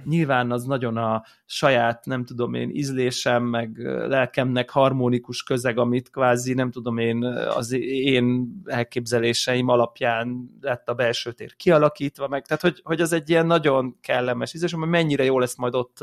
Nyilván 0.04 0.50
az 0.50 0.64
nagyon 0.64 0.96
a 0.96 1.22
saját, 1.44 2.04
nem 2.04 2.24
tudom 2.24 2.54
én, 2.54 2.70
ízlésem, 2.70 3.44
meg 3.44 3.78
lelkemnek 4.08 4.70
harmonikus 4.70 5.42
közeg, 5.42 5.78
amit 5.78 6.10
kvázi, 6.10 6.54
nem 6.54 6.70
tudom 6.70 6.98
én, 6.98 7.24
az 7.54 7.72
én 7.88 8.54
elképzeléseim 8.64 9.68
alapján 9.68 10.50
lett 10.60 10.88
a 10.88 10.94
belső 10.94 11.32
tér 11.32 11.56
kialakítva, 11.56 12.28
meg 12.28 12.46
tehát, 12.46 12.62
hogy, 12.62 12.80
hogy 12.84 13.00
az 13.00 13.12
egy 13.12 13.30
ilyen 13.30 13.46
nagyon 13.46 13.96
kellemes 14.00 14.54
ízlés, 14.54 14.72
hogy 14.72 14.88
mennyire 14.88 15.24
jó 15.24 15.38
lesz 15.38 15.56
majd 15.56 15.74
ott 15.74 15.98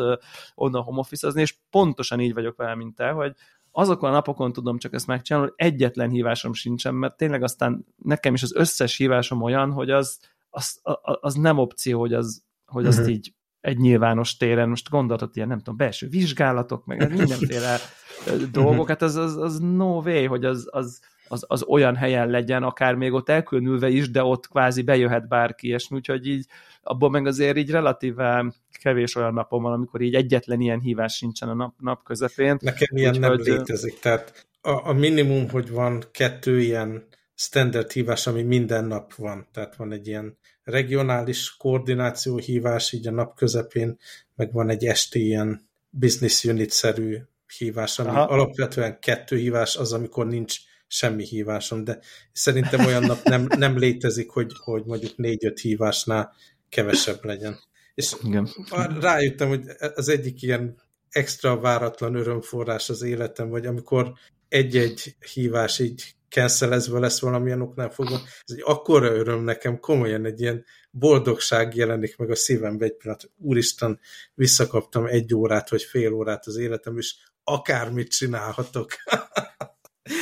onnan 0.55 0.81
home 0.81 0.99
office 0.99 1.27
és 1.27 1.55
pontosan 1.69 2.19
így 2.19 2.33
vagyok 2.33 2.57
vele, 2.57 2.75
mint 2.75 2.95
te, 2.95 3.09
hogy 3.09 3.35
azokon 3.75 4.09
a 4.09 4.13
napokon 4.13 4.53
tudom 4.53 4.77
csak 4.77 4.93
ezt 4.93 5.07
megcsinálni, 5.07 5.47
hogy 5.49 5.67
egyetlen 5.67 6.09
hívásom 6.09 6.53
sincsen, 6.53 6.95
mert 6.95 7.17
tényleg 7.17 7.43
aztán 7.43 7.85
nekem 8.03 8.33
is 8.33 8.43
az 8.43 8.55
összes 8.55 8.97
hívásom 8.97 9.41
olyan, 9.41 9.71
hogy 9.71 9.89
az, 9.89 10.19
az, 10.49 10.81
az 11.21 11.33
nem 11.33 11.57
opció, 11.57 11.99
hogy, 11.99 12.13
az, 12.13 12.43
hogy 12.65 12.85
azt 12.85 12.99
uh-huh. 12.99 13.13
így 13.13 13.33
egy 13.63 13.77
nyilvános 13.77 14.37
téren, 14.37 14.69
most 14.69 14.89
gondolhatod 14.89 15.35
ilyen, 15.35 15.47
nem 15.47 15.57
tudom, 15.57 15.77
belső 15.77 16.07
vizsgálatok, 16.07 16.85
meg 16.85 17.13
mindenféle 17.13 17.77
dolgok, 18.51 18.87
hát 18.87 19.01
az, 19.01 19.15
az, 19.15 19.37
az 19.37 19.59
no 19.59 20.01
way, 20.01 20.27
hogy 20.27 20.45
az, 20.45 20.67
az, 20.71 20.99
az, 21.27 21.45
az 21.47 21.63
olyan 21.63 21.95
helyen 21.95 22.29
legyen, 22.29 22.63
akár 22.63 22.95
még 22.95 23.13
ott 23.13 23.29
elkülönülve 23.29 23.89
is, 23.89 24.11
de 24.11 24.23
ott 24.23 24.47
kvázi 24.47 24.81
bejöhet 24.81 25.27
bárki, 25.27 25.67
és 25.67 25.91
úgyhogy 25.91 26.27
így 26.27 26.45
abból 26.81 27.09
meg 27.09 27.25
azért 27.25 27.57
így 27.57 27.69
relatíve 27.69 28.53
kevés 28.81 29.15
olyan 29.15 29.33
napom 29.33 29.63
van, 29.63 29.73
amikor 29.73 30.01
így 30.01 30.15
egyetlen 30.15 30.61
ilyen 30.61 30.79
hívás 30.79 31.13
sincsen 31.13 31.49
a 31.49 31.53
nap, 31.53 31.73
nap 31.79 32.03
közepén. 32.03 32.57
Nekem 32.59 32.97
ilyen 32.97 33.19
nem 33.19 33.33
létezik, 33.33 33.99
tehát 33.99 34.47
a, 34.61 34.89
a 34.89 34.93
minimum, 34.93 35.49
hogy 35.49 35.71
van 35.71 36.03
kettő 36.11 36.59
ilyen 36.59 37.07
standard 37.35 37.91
hívás, 37.91 38.27
ami 38.27 38.41
minden 38.41 38.85
nap 38.85 39.13
van, 39.13 39.47
tehát 39.53 39.75
van 39.75 39.91
egy 39.91 40.07
ilyen 40.07 40.37
regionális 40.63 41.57
koordináció 41.57 42.37
hívás 42.37 42.91
így 42.91 43.07
a 43.07 43.11
nap 43.11 43.35
közepén, 43.35 43.97
meg 44.35 44.51
van 44.51 44.69
egy 44.69 44.85
esti 44.85 45.25
ilyen 45.25 45.69
business 45.89 46.43
unit-szerű 46.43 47.17
hívás, 47.57 47.99
ami 47.99 48.09
Aha. 48.09 48.23
alapvetően 48.23 48.99
kettő 48.99 49.37
hívás 49.37 49.75
az, 49.75 49.93
amikor 49.93 50.27
nincs 50.27 50.57
semmi 50.87 51.23
hívásom, 51.23 51.83
de 51.83 51.99
szerintem 52.31 52.85
olyan 52.85 53.03
nap 53.03 53.23
nem, 53.23 53.47
nem 53.57 53.77
létezik, 53.77 54.29
hogy, 54.29 54.51
hogy 54.57 54.83
mondjuk 54.85 55.17
négy-öt 55.17 55.59
hívásnál 55.59 56.33
kevesebb 56.69 57.25
legyen. 57.25 57.59
És 57.93 58.15
Igen. 58.23 58.49
rájöttem, 58.99 59.47
hogy 59.47 59.63
az 59.95 60.09
egyik 60.09 60.41
ilyen 60.41 60.81
extra 61.09 61.59
váratlan 61.59 62.15
örömforrás 62.15 62.89
az 62.89 63.01
életem, 63.01 63.49
vagy 63.49 63.65
amikor 63.65 64.13
egy-egy 64.53 65.15
hívás 65.33 65.79
így 65.79 66.15
cancelezve 66.29 66.99
lesz 66.99 67.19
valamilyen 67.19 67.61
oknál 67.61 67.89
fogva. 67.89 68.15
Ez 68.15 68.55
egy 68.55 68.61
akkora 68.65 69.13
öröm 69.13 69.43
nekem, 69.43 69.79
komolyan 69.79 70.25
egy 70.25 70.41
ilyen 70.41 70.65
boldogság 70.91 71.75
jelenik 71.75 72.17
meg 72.17 72.29
a 72.29 72.35
szívembe 72.35 72.85
egy 72.85 72.95
pillanat. 72.95 73.31
Úristen, 73.37 73.99
visszakaptam 74.33 75.05
egy 75.05 75.33
órát 75.33 75.69
vagy 75.69 75.83
fél 75.83 76.13
órát 76.13 76.45
az 76.45 76.57
életem, 76.57 76.97
és 76.97 77.15
akármit 77.43 78.11
csinálhatok. 78.11 78.91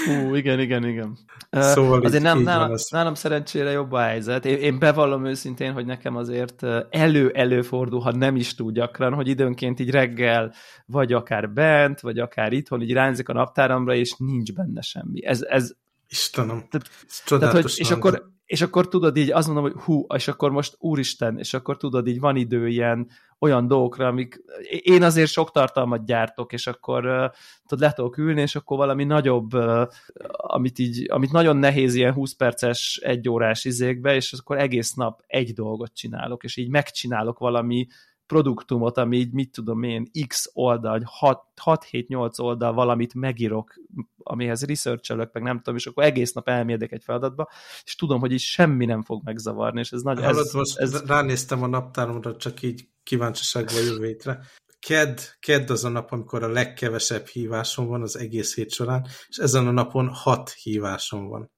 Hú, 0.05 0.35
igen, 0.35 0.59
igen, 0.59 0.85
igen. 0.87 1.17
Szóval 1.49 2.01
azért 2.01 2.23
nem, 2.23 2.39
nálam, 2.39 2.75
nálam 2.89 3.13
szerencsére 3.13 3.71
jobb 3.71 3.91
a 3.91 3.99
helyzet. 3.99 4.45
Én, 4.45 4.57
én 4.57 4.79
bevallom 4.79 5.25
őszintén, 5.25 5.71
hogy 5.73 5.85
nekem 5.85 6.15
azért 6.15 6.63
elő-előfordul, 6.89 7.99
ha 7.99 8.11
nem 8.11 8.35
is 8.35 8.55
túl 8.55 8.71
gyakran, 8.71 9.13
hogy 9.13 9.27
időnként 9.27 9.79
így 9.79 9.89
reggel 9.89 10.53
vagy 10.85 11.13
akár 11.13 11.49
bent, 11.49 11.99
vagy 11.99 12.19
akár 12.19 12.53
itthon, 12.53 12.81
így 12.81 12.93
rányzik 12.93 13.29
a 13.29 13.33
naptáramra, 13.33 13.95
és 13.95 14.13
nincs 14.17 14.53
benne 14.53 14.81
semmi. 14.81 15.25
Ez, 15.25 15.41
ez 15.41 15.71
Istenem, 16.09 16.65
tehát, 16.69 16.89
tehát, 17.25 17.53
hogy, 17.53 17.73
és, 17.77 17.91
akkor, 17.91 18.31
és 18.51 18.61
akkor 18.61 18.87
tudod 18.87 19.17
így, 19.17 19.31
azt 19.31 19.47
mondom, 19.47 19.63
hogy 19.63 19.81
hú, 19.81 20.05
és 20.15 20.27
akkor 20.27 20.51
most 20.51 20.75
úristen, 20.79 21.37
és 21.39 21.53
akkor 21.53 21.77
tudod 21.77 22.07
így, 22.07 22.19
van 22.19 22.35
idő 22.35 22.67
ilyen 22.67 23.07
olyan 23.39 23.67
dolgokra, 23.67 24.07
amik 24.07 24.41
én 24.81 25.03
azért 25.03 25.29
sok 25.29 25.51
tartalmat 25.51 26.05
gyártok, 26.05 26.53
és 26.53 26.67
akkor 26.67 27.01
tudod, 27.67 27.83
le 27.83 27.93
tudok 27.93 28.17
ülni, 28.17 28.41
és 28.41 28.55
akkor 28.55 28.77
valami 28.77 29.03
nagyobb, 29.03 29.51
amit 30.31 30.79
így, 30.79 31.05
amit 31.09 31.31
nagyon 31.31 31.57
nehéz 31.57 31.95
ilyen 31.95 32.13
20 32.13 32.33
perces, 32.33 32.99
egy 33.03 33.29
órás 33.29 33.65
izékbe, 33.65 34.15
és 34.15 34.33
akkor 34.33 34.57
egész 34.57 34.93
nap 34.93 35.23
egy 35.27 35.53
dolgot 35.53 35.93
csinálok, 35.93 36.43
és 36.43 36.57
így 36.57 36.69
megcsinálok 36.69 37.39
valami 37.39 37.87
produktumot, 38.31 38.97
ami 38.97 39.17
így, 39.17 39.31
mit 39.31 39.51
tudom 39.51 39.83
én, 39.83 40.09
x 40.27 40.49
oldal, 40.53 41.11
6-7-8 41.55 42.39
oldal 42.39 42.73
valamit 42.73 43.13
megírok, 43.13 43.73
amihez 44.17 44.63
researchelök, 44.65 45.33
meg 45.33 45.43
nem 45.43 45.57
tudom, 45.57 45.75
és 45.75 45.85
akkor 45.85 46.03
egész 46.03 46.33
nap 46.33 46.49
elmérdek 46.49 46.91
egy 46.91 47.03
feladatba, 47.03 47.49
és 47.83 47.95
tudom, 47.95 48.19
hogy 48.19 48.31
így 48.31 48.39
semmi 48.39 48.85
nem 48.85 49.03
fog 49.03 49.23
megzavarni, 49.23 49.79
és 49.79 49.91
ez 49.91 50.01
nagy... 50.01 50.19
ez, 50.19 50.53
most 50.53 50.77
ez... 50.77 51.05
ránéztem 51.05 51.63
a 51.63 51.67
naptáromra, 51.67 52.35
csak 52.35 52.61
így 52.61 52.87
kíváncsiságban 53.03 53.83
jövő 53.83 54.05
hétre. 54.05 54.39
Ked, 54.79 55.21
kedd 55.39 55.71
az 55.71 55.83
a 55.83 55.89
nap, 55.89 56.11
amikor 56.11 56.43
a 56.43 56.47
legkevesebb 56.47 57.25
hívásom 57.25 57.87
van 57.87 58.01
az 58.01 58.17
egész 58.17 58.55
hét 58.55 58.71
során, 58.71 59.07
és 59.27 59.37
ezen 59.37 59.67
a 59.67 59.71
napon 59.71 60.09
hat 60.13 60.49
hívásom 60.49 61.27
van. 61.27 61.51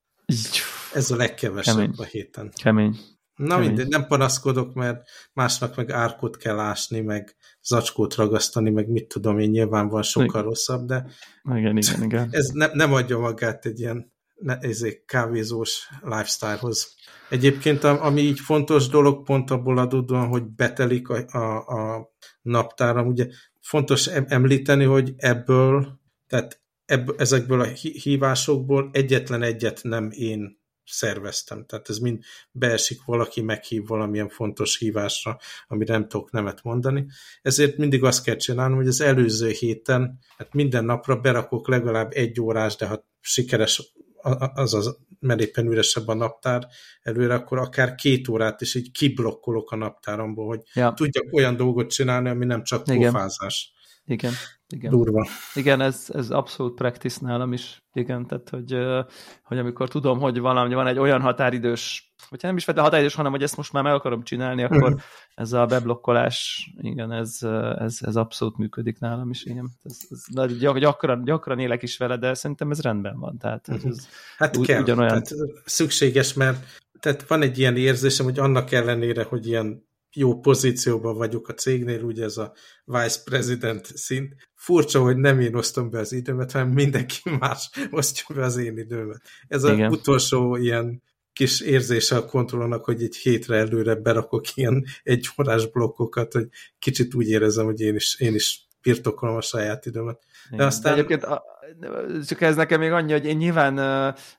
Ez 0.93 1.11
a 1.11 1.15
legkevesebb 1.15 1.75
Kemény. 1.75 1.93
a 1.97 2.03
héten. 2.03 2.51
Kemény. 2.63 2.97
Na 3.35 3.57
mindegy, 3.57 3.87
nem 3.87 4.07
panaszkodok, 4.07 4.73
mert 4.73 5.07
másnak 5.33 5.75
meg 5.75 5.91
árkot 5.91 6.37
kell 6.37 6.59
ásni, 6.59 6.99
meg 6.99 7.35
zacskót 7.61 8.15
ragasztani, 8.15 8.69
meg 8.69 8.89
mit 8.89 9.07
tudom 9.07 9.39
én, 9.39 9.49
nyilván 9.49 9.87
van 9.87 10.03
sokkal 10.03 10.29
igen. 10.29 10.43
rosszabb, 10.43 10.85
de 10.85 11.05
igen, 11.55 11.77
igen, 11.77 12.03
igen. 12.03 12.27
ez 12.39 12.47
ne, 12.47 12.67
nem 12.73 12.93
adja 12.93 13.17
magát 13.17 13.65
egy 13.65 13.79
ilyen 13.79 14.11
ne, 14.35 14.57
ezért 14.57 15.05
kávézós 15.05 15.89
lifestylehoz. 16.01 16.95
Egyébként 17.29 17.83
ami 17.83 18.21
így 18.21 18.39
fontos 18.39 18.87
dolog, 18.87 19.23
pont 19.23 19.51
abból 19.51 19.77
adódóan, 19.77 20.27
hogy 20.27 20.43
betelik 20.43 21.09
a, 21.09 21.25
a, 21.27 21.57
a 21.57 22.11
naptáram, 22.41 23.07
ugye 23.07 23.27
fontos 23.61 24.07
említeni, 24.07 24.83
hogy 24.83 25.13
ebből, 25.17 25.99
tehát 26.27 26.61
ebből, 26.85 27.15
ezekből 27.17 27.61
a 27.61 27.67
hívásokból 28.03 28.89
egyetlen 28.93 29.41
egyet 29.41 29.79
nem 29.83 30.09
én 30.11 30.61
szerveztem. 30.85 31.65
Tehát 31.65 31.89
ez 31.89 31.97
mind 31.97 32.23
beesik, 32.51 33.03
valaki 33.05 33.41
meghív 33.41 33.85
valamilyen 33.85 34.29
fontos 34.29 34.77
hívásra, 34.77 35.37
amire 35.67 35.93
nem 35.93 36.07
tudok 36.07 36.31
nemet 36.31 36.63
mondani. 36.63 37.05
Ezért 37.41 37.77
mindig 37.77 38.03
azt 38.03 38.23
kell 38.23 38.35
csinálnom, 38.35 38.77
hogy 38.77 38.87
az 38.87 39.01
előző 39.01 39.49
héten, 39.49 40.19
hát 40.37 40.53
minden 40.53 40.85
napra 40.85 41.15
berakok 41.15 41.67
legalább 41.67 42.11
egy 42.13 42.41
órás, 42.41 42.75
de 42.75 42.85
ha 42.85 43.07
sikeres 43.19 43.93
az 44.53 44.73
az, 44.73 44.97
mert 45.19 45.41
éppen 45.41 45.65
üresebb 45.65 46.07
a 46.07 46.13
naptár 46.13 46.67
előre, 47.01 47.33
akkor 47.33 47.57
akár 47.57 47.95
két 47.95 48.27
órát 48.27 48.61
is 48.61 48.75
így 48.75 48.91
kiblokkolok 48.91 49.71
a 49.71 49.75
naptáromból, 49.75 50.47
hogy 50.47 50.61
ja. 50.73 50.93
tudjak 50.93 51.33
olyan 51.33 51.55
dolgot 51.55 51.89
csinálni, 51.89 52.29
ami 52.29 52.45
nem 52.45 52.63
csak 52.63 52.83
pofázás. 52.83 53.73
Igen. 54.05 54.31
Igen. 54.31 54.33
Durva. 54.79 55.27
Igen, 55.53 55.81
ez, 55.81 56.05
ez 56.13 56.29
abszolút 56.29 56.75
practice 56.75 57.19
nálam 57.21 57.53
is. 57.53 57.83
Igen, 57.93 58.27
tehát 58.27 58.49
hogy, 58.49 58.77
hogy 59.43 59.57
amikor 59.57 59.89
tudom, 59.89 60.19
hogy 60.19 60.39
valami 60.39 60.73
van 60.73 60.87
egy 60.87 60.97
olyan 60.99 61.21
határidős, 61.21 62.13
vagy 62.29 62.39
nem 62.41 62.57
is 62.57 62.63
feltétlenül 62.63 62.83
határidős, 62.83 63.15
hanem 63.15 63.31
hogy 63.31 63.43
ezt 63.43 63.57
most 63.57 63.73
már 63.73 63.83
meg 63.83 63.93
akarom 63.93 64.23
csinálni, 64.23 64.63
akkor 64.63 64.89
mhm. 64.89 64.99
ez 65.35 65.53
a 65.53 65.65
beblokkolás, 65.65 66.69
igen, 66.81 67.11
ez, 67.11 67.37
ez, 67.77 67.97
ez 68.01 68.15
abszolút 68.15 68.57
működik 68.57 68.99
nálam 68.99 69.29
is, 69.29 69.43
igen. 69.43 69.69
Ez, 69.83 69.97
ez, 70.09 70.57
gyakran, 70.57 71.23
gyakran 71.23 71.59
élek 71.59 71.83
is 71.83 71.97
vele, 71.97 72.17
de 72.17 72.33
szerintem 72.33 72.71
ez 72.71 72.81
rendben 72.81 73.19
van. 73.19 73.37
Tehát 73.37 73.69
ez, 73.69 73.83
ez 73.85 74.07
hát 74.37 74.61
kell, 74.61 74.81
ugyanolyan. 74.81 75.23
Tehát 75.23 75.33
szükséges, 75.65 76.33
mert 76.33 76.81
tehát 76.99 77.27
van 77.27 77.41
egy 77.41 77.59
ilyen 77.59 77.77
érzésem, 77.77 78.25
hogy 78.25 78.39
annak 78.39 78.71
ellenére, 78.71 79.23
hogy 79.23 79.47
ilyen 79.47 79.83
jó 80.13 80.39
pozícióban 80.39 81.17
vagyok 81.17 81.47
a 81.47 81.53
cégnél, 81.53 82.03
ugye 82.03 82.23
ez 82.23 82.37
a 82.37 82.53
vice 82.85 83.21
president 83.23 83.85
szint. 83.85 84.35
Furcsa, 84.55 85.01
hogy 85.01 85.17
nem 85.17 85.39
én 85.39 85.55
osztom 85.55 85.89
be 85.89 85.99
az 85.99 86.11
időmet, 86.11 86.51
hanem 86.51 86.69
mindenki 86.69 87.21
más 87.39 87.69
osztja 87.91 88.35
be 88.35 88.43
az 88.43 88.57
én 88.57 88.77
időmet. 88.77 89.21
Ez 89.47 89.63
az 89.63 89.79
utolsó 89.91 90.55
ilyen 90.55 91.01
kis 91.33 91.59
érzése 91.59 92.15
a 92.15 92.25
kontrollnak, 92.25 92.85
hogy 92.85 93.03
egy 93.03 93.15
hétre 93.15 93.57
előre 93.57 93.95
berakok 93.95 94.55
ilyen 94.55 94.85
egy 95.03 95.29
órás 95.39 95.71
blokkokat, 95.71 96.33
hogy 96.33 96.47
kicsit 96.79 97.13
úgy 97.13 97.29
érezem, 97.29 97.65
hogy 97.65 97.79
én 97.81 97.95
is, 97.95 98.19
én 98.19 98.35
is 98.35 98.67
birtokolom 98.83 99.35
a 99.35 99.41
saját 99.41 99.85
időmet. 99.85 100.19
De 100.51 100.65
aztán... 100.65 100.93
De 100.93 100.97
egyébként 100.97 101.23
a, 101.23 101.43
csak 102.27 102.41
ez 102.41 102.55
nekem 102.55 102.79
még 102.79 102.91
annyi, 102.91 103.11
hogy 103.11 103.25
én 103.25 103.37
nyilván 103.37 103.73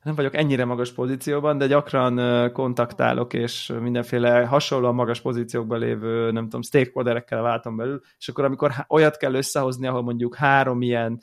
nem 0.03 0.15
vagyok 0.15 0.35
ennyire 0.35 0.65
magas 0.65 0.93
pozícióban, 0.93 1.59
de 1.59 1.67
gyakran 1.67 2.53
kontaktálok, 2.53 3.33
és 3.33 3.73
mindenféle 3.81 4.45
hasonlóan 4.45 4.95
magas 4.95 5.21
pozíciókban 5.21 5.79
lévő, 5.79 6.31
nem 6.31 6.45
tudom, 6.45 6.63
stakeholderekkel 6.63 7.43
váltom 7.43 7.77
belül, 7.77 8.01
és 8.19 8.29
akkor 8.29 8.45
amikor 8.45 8.73
olyat 8.89 9.17
kell 9.17 9.35
összehozni, 9.35 9.87
ahol 9.87 10.03
mondjuk 10.03 10.35
három 10.35 10.83
ilyen 10.83 11.21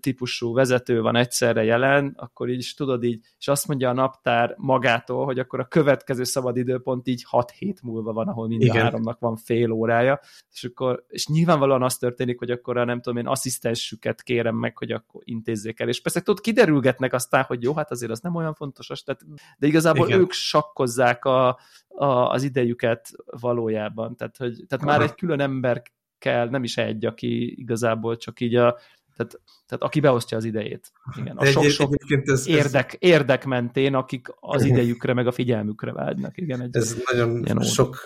típusú 0.00 0.54
vezető 0.54 1.00
van 1.00 1.16
egyszerre 1.16 1.64
jelen, 1.64 2.14
akkor 2.16 2.48
így 2.48 2.72
tudod 2.76 3.04
így, 3.04 3.24
és 3.38 3.48
azt 3.48 3.66
mondja 3.68 3.88
a 3.88 3.92
naptár 3.92 4.54
magától, 4.56 5.24
hogy 5.24 5.38
akkor 5.38 5.60
a 5.60 5.68
következő 5.68 6.24
szabad 6.24 6.56
időpont 6.56 7.06
így 7.06 7.24
6 7.26 7.50
hét 7.50 7.82
múlva 7.82 8.12
van, 8.12 8.28
ahol 8.28 8.48
mind 8.48 8.62
Igen. 8.62 8.76
a 8.76 8.82
háromnak 8.82 9.18
van 9.18 9.36
fél 9.36 9.70
órája, 9.70 10.20
és 10.52 10.64
akkor, 10.64 11.04
és 11.08 11.26
nyilvánvalóan 11.26 11.82
az 11.82 11.96
történik, 11.96 12.38
hogy 12.38 12.50
akkor 12.50 12.76
a 12.76 12.84
nem 12.84 13.00
tudom 13.00 13.18
én 13.18 13.26
asszisztensüket 13.26 14.22
kérem 14.22 14.56
meg, 14.56 14.78
hogy 14.78 14.90
akkor 14.90 15.20
intézzék 15.24 15.80
el, 15.80 15.88
és 15.88 16.00
persze 16.00 16.22
tudod, 16.22 16.40
kiderülgetnek 16.40 17.12
aztán, 17.12 17.42
hogy 17.42 17.62
jó, 17.62 17.74
hát 17.74 17.90
azért 17.90 18.10
az 18.10 18.20
nem 18.20 18.34
olyan 18.34 18.54
fontos, 18.54 18.90
az, 18.90 19.02
tehát, 19.02 19.20
de 19.58 19.66
igazából 19.66 20.06
Igen. 20.06 20.20
ők 20.20 20.32
sakkozzák 20.32 21.24
a, 21.24 21.48
a, 21.88 22.06
az 22.06 22.42
idejüket 22.42 23.10
valójában, 23.24 24.16
tehát, 24.16 24.36
hogy, 24.36 24.64
tehát 24.68 24.84
már 24.84 25.00
egy 25.00 25.14
külön 25.14 25.40
ember 25.40 25.82
kell, 26.18 26.48
nem 26.48 26.64
is 26.64 26.76
egy, 26.76 27.04
aki 27.04 27.60
igazából 27.60 28.16
csak 28.16 28.40
így 28.40 28.54
a 28.54 28.76
tehát, 29.18 29.40
tehát 29.66 29.84
aki 29.84 30.00
beosztja 30.00 30.36
az 30.36 30.44
idejét. 30.44 30.92
Igen, 31.16 31.36
a 31.36 31.44
sok-sok 31.44 31.94
ez, 32.24 32.46
érdek, 32.46 32.92
ez... 32.92 32.96
érdek 32.98 33.44
mentén, 33.44 33.94
akik 33.94 34.26
az 34.40 34.64
idejükre, 34.64 35.14
meg 35.14 35.26
a 35.26 35.32
figyelmükre 35.32 35.92
vágynak. 35.92 36.36
Igen, 36.36 36.60
egy 36.60 36.76
ez 36.76 36.96
nagyon 37.10 37.62
sok 37.62 38.04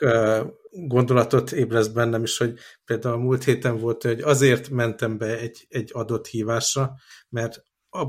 gondolatot 0.71 1.53
ébreszt 1.53 1.95
bennem 1.95 2.23
is, 2.23 2.39
hogy 2.39 2.59
például 2.85 3.15
a 3.15 3.19
múlt 3.19 3.45
héten 3.45 3.79
volt, 3.79 4.03
hogy 4.03 4.21
azért 4.21 4.69
mentem 4.69 5.19
be 5.19 5.39
egy, 5.39 5.67
egy 5.69 5.91
adott 5.93 6.27
hívásra, 6.27 6.95
mert 7.29 7.65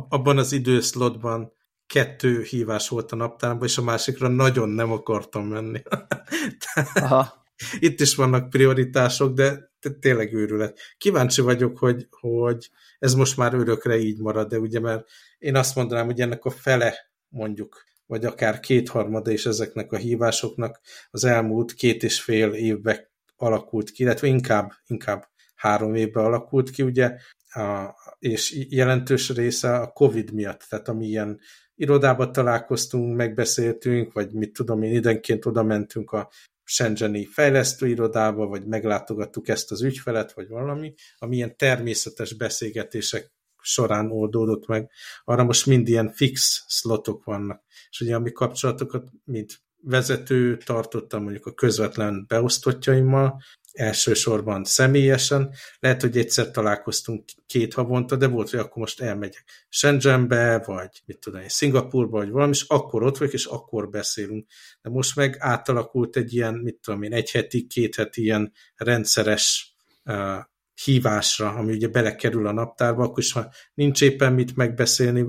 abban 0.09 0.37
az 0.37 0.51
időszlotban 0.51 1.53
kettő 1.87 2.41
hívás 2.41 2.89
volt 2.89 3.11
a 3.11 3.15
naptárban, 3.15 3.67
és 3.67 3.77
a 3.77 3.81
másikra 3.81 4.27
nagyon 4.27 4.69
nem 4.69 4.91
akartam 4.91 5.45
menni. 5.45 5.81
Aha. 6.93 7.43
Itt 7.79 7.99
is 7.99 8.15
vannak 8.15 8.49
prioritások, 8.49 9.33
de 9.33 9.72
tényleg 9.89 10.33
őrület. 10.33 10.79
Kíváncsi 10.97 11.41
vagyok, 11.41 11.77
hogy, 11.77 12.07
hogy 12.09 12.69
ez 12.99 13.13
most 13.13 13.37
már 13.37 13.53
örökre 13.53 13.97
így 13.97 14.19
marad, 14.19 14.49
de 14.49 14.59
ugye 14.59 14.79
mert 14.79 15.07
én 15.37 15.55
azt 15.55 15.75
mondanám, 15.75 16.05
hogy 16.05 16.21
ennek 16.21 16.45
a 16.45 16.49
fele 16.49 16.95
mondjuk, 17.29 17.83
vagy 18.05 18.25
akár 18.25 18.59
kétharmada 18.59 19.31
is 19.31 19.45
ezeknek 19.45 19.91
a 19.91 19.97
hívásoknak 19.97 20.79
az 21.11 21.23
elmúlt 21.23 21.73
két 21.73 22.03
és 22.03 22.21
fél 22.21 22.53
évben 22.53 23.11
alakult 23.35 23.91
ki, 23.91 24.03
illetve 24.03 24.27
inkább, 24.27 24.71
inkább 24.87 25.27
három 25.55 25.95
évben 25.95 26.25
alakult 26.25 26.69
ki, 26.69 26.83
ugye, 26.83 27.17
a, 27.53 27.95
és 28.19 28.65
jelentős 28.69 29.29
része 29.29 29.75
a 29.75 29.91
Covid 29.91 30.33
miatt, 30.33 30.65
tehát 30.69 30.87
ami 30.87 31.05
ilyen 31.07 31.39
irodába 31.75 32.31
találkoztunk, 32.31 33.15
megbeszéltünk, 33.15 34.13
vagy 34.13 34.33
mit 34.33 34.53
tudom 34.53 34.81
én, 34.83 34.93
időnként 34.93 35.45
oda 35.45 35.63
mentünk 35.63 36.11
a 36.11 36.29
Shenzheni 36.63 37.25
fejlesztőirodába, 37.25 38.45
vagy 38.45 38.65
meglátogattuk 38.65 39.47
ezt 39.47 39.71
az 39.71 39.83
ügyfelet, 39.83 40.33
vagy 40.33 40.47
valami, 40.47 40.93
ami 41.17 41.35
ilyen 41.35 41.57
természetes 41.57 42.33
beszélgetések 42.33 43.31
során 43.61 44.11
oldódott 44.11 44.67
meg. 44.67 44.91
Arra 45.23 45.43
most 45.43 45.65
mind 45.65 45.87
ilyen 45.87 46.09
fix 46.09 46.65
slotok 46.67 47.23
vannak. 47.23 47.63
És 47.89 48.01
ugye 48.01 48.15
a 48.15 48.19
mi 48.19 48.31
kapcsolatokat, 48.31 49.09
mint 49.23 49.61
vezető 49.81 50.57
tartottam 50.57 51.23
mondjuk 51.23 51.45
a 51.45 51.53
közvetlen 51.53 52.25
beosztottjaimmal, 52.27 53.41
elsősorban 53.73 54.63
személyesen. 54.63 55.53
Lehet, 55.79 56.01
hogy 56.01 56.17
egyszer 56.17 56.51
találkoztunk 56.51 57.23
két 57.47 57.73
havonta, 57.73 58.15
de 58.15 58.27
volt, 58.27 58.49
hogy 58.49 58.59
akkor 58.59 58.77
most 58.77 59.01
elmegyek 59.01 59.43
Shenzhenbe, 59.69 60.63
vagy 60.65 61.01
mit 61.05 61.19
tudom 61.19 61.41
én, 61.41 61.49
Szingapurba, 61.49 62.17
vagy 62.17 62.29
valami, 62.29 62.51
és 62.51 62.65
akkor 62.67 63.03
ott 63.03 63.17
vagyok, 63.17 63.33
és 63.33 63.45
akkor 63.45 63.89
beszélünk. 63.89 64.47
De 64.81 64.89
most 64.89 65.15
meg 65.15 65.35
átalakult 65.39 66.15
egy 66.15 66.33
ilyen, 66.33 66.53
mit 66.53 66.75
tudom 66.75 67.03
én, 67.03 67.13
egy 67.13 67.31
heti, 67.31 67.67
két 67.67 67.95
heti 67.95 68.21
ilyen 68.21 68.51
rendszeres 68.75 69.75
uh, 70.05 70.37
hívásra, 70.83 71.49
ami 71.49 71.73
ugye 71.73 71.87
belekerül 71.87 72.47
a 72.47 72.51
naptárba, 72.51 73.03
akkor 73.03 73.19
is, 73.19 73.31
ha 73.31 73.51
nincs 73.73 74.01
éppen 74.01 74.33
mit 74.33 74.55
megbeszélni, 74.55 75.25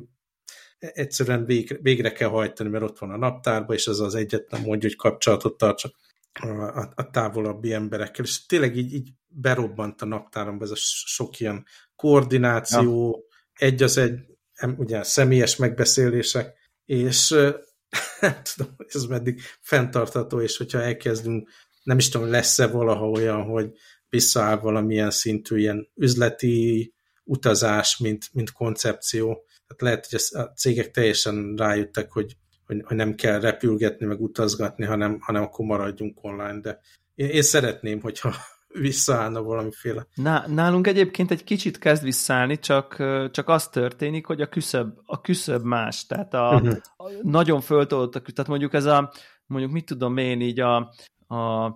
egyszerűen 0.79 1.45
végre, 1.45 1.79
végre 1.83 2.13
kell 2.13 2.29
hajtani, 2.29 2.69
mert 2.69 2.85
ott 2.85 2.99
van 2.99 3.11
a 3.11 3.17
naptárba, 3.17 3.75
és 3.75 3.87
az 3.87 4.01
az 4.01 4.15
egyetlen 4.15 4.61
mondja, 4.61 4.89
hogy 4.89 4.99
kapcsolatot 4.99 5.57
tartsak 5.57 5.95
a, 6.43 6.93
a 6.95 7.11
távolabbi 7.11 7.73
emberekkel, 7.73 8.25
és 8.25 8.47
tényleg 8.47 8.77
így, 8.77 8.93
így 8.93 9.13
berobbant 9.27 10.03
a 10.03 10.07
naptáromba 10.07 10.65
ez 10.65 10.71
a 10.71 10.77
sok 11.07 11.41
ilyen 11.41 11.67
koordináció, 11.97 13.27
ja. 13.29 13.67
egy 13.67 13.83
az 13.83 13.97
egy, 13.97 14.21
ugye 14.77 15.03
személyes 15.03 15.57
megbeszélések, 15.57 16.53
és 16.85 17.29
nem 18.21 18.37
tudom, 18.55 18.75
ez 18.87 19.05
meddig 19.05 19.41
fenntartható, 19.61 20.41
és 20.41 20.57
hogyha 20.57 20.83
elkezdünk, 20.83 21.49
nem 21.83 21.99
is 21.99 22.09
tudom, 22.09 22.31
lesz-e 22.31 22.67
valaha 22.67 23.09
olyan, 23.09 23.43
hogy 23.43 23.71
visszaáll 24.09 24.57
valamilyen 24.57 25.11
szintű 25.11 25.59
ilyen 25.59 25.91
üzleti 25.95 26.95
utazás, 27.25 27.99
mint, 27.99 28.29
mint 28.33 28.53
koncepció. 28.53 29.45
Tehát 29.67 29.83
lehet, 29.83 30.07
hogy 30.11 30.43
a 30.43 30.53
cégek 30.53 30.91
teljesen 30.91 31.55
rájöttek, 31.57 32.13
hogy 32.13 32.37
hogy, 32.67 32.83
hogy 32.85 32.97
nem 32.97 33.15
kell 33.15 33.41
repülgetni, 33.41 34.07
meg 34.07 34.21
utazgatni, 34.21 34.85
hanem, 34.85 35.19
hanem 35.21 35.43
akkor 35.43 35.67
maradjunk 35.67 36.19
online, 36.23 36.61
de 36.61 36.81
én, 37.15 37.29
én 37.29 37.43
szeretném, 37.43 38.01
hogyha 38.01 38.33
visszaállna 38.81 39.43
valamiféle. 39.43 40.07
Na, 40.15 40.45
nálunk 40.49 40.87
egyébként 40.87 41.31
egy 41.31 41.45
kicsit 41.45 41.79
kezd 41.79 42.03
visszaállni, 42.03 42.59
csak, 42.59 42.97
csak 43.31 43.49
az 43.49 43.69
történik, 43.69 44.27
hogy 44.27 44.41
a 44.41 44.49
küszöb, 44.49 44.99
a 45.05 45.21
küszöb 45.21 45.65
más, 45.65 46.07
tehát 46.07 46.35
a, 46.35 46.55
uh-huh. 46.55 46.77
a 46.97 47.11
nagyon 47.23 47.61
föltolott 47.61 48.15
a 48.15 48.21
tehát 48.21 48.51
mondjuk 48.51 48.75
ez 48.75 48.85
a, 48.85 49.13
mondjuk 49.47 49.73
mit 49.73 49.85
tudom 49.85 50.17
én 50.17 50.41
így 50.41 50.61
a, 50.61 50.77
a 51.27 51.73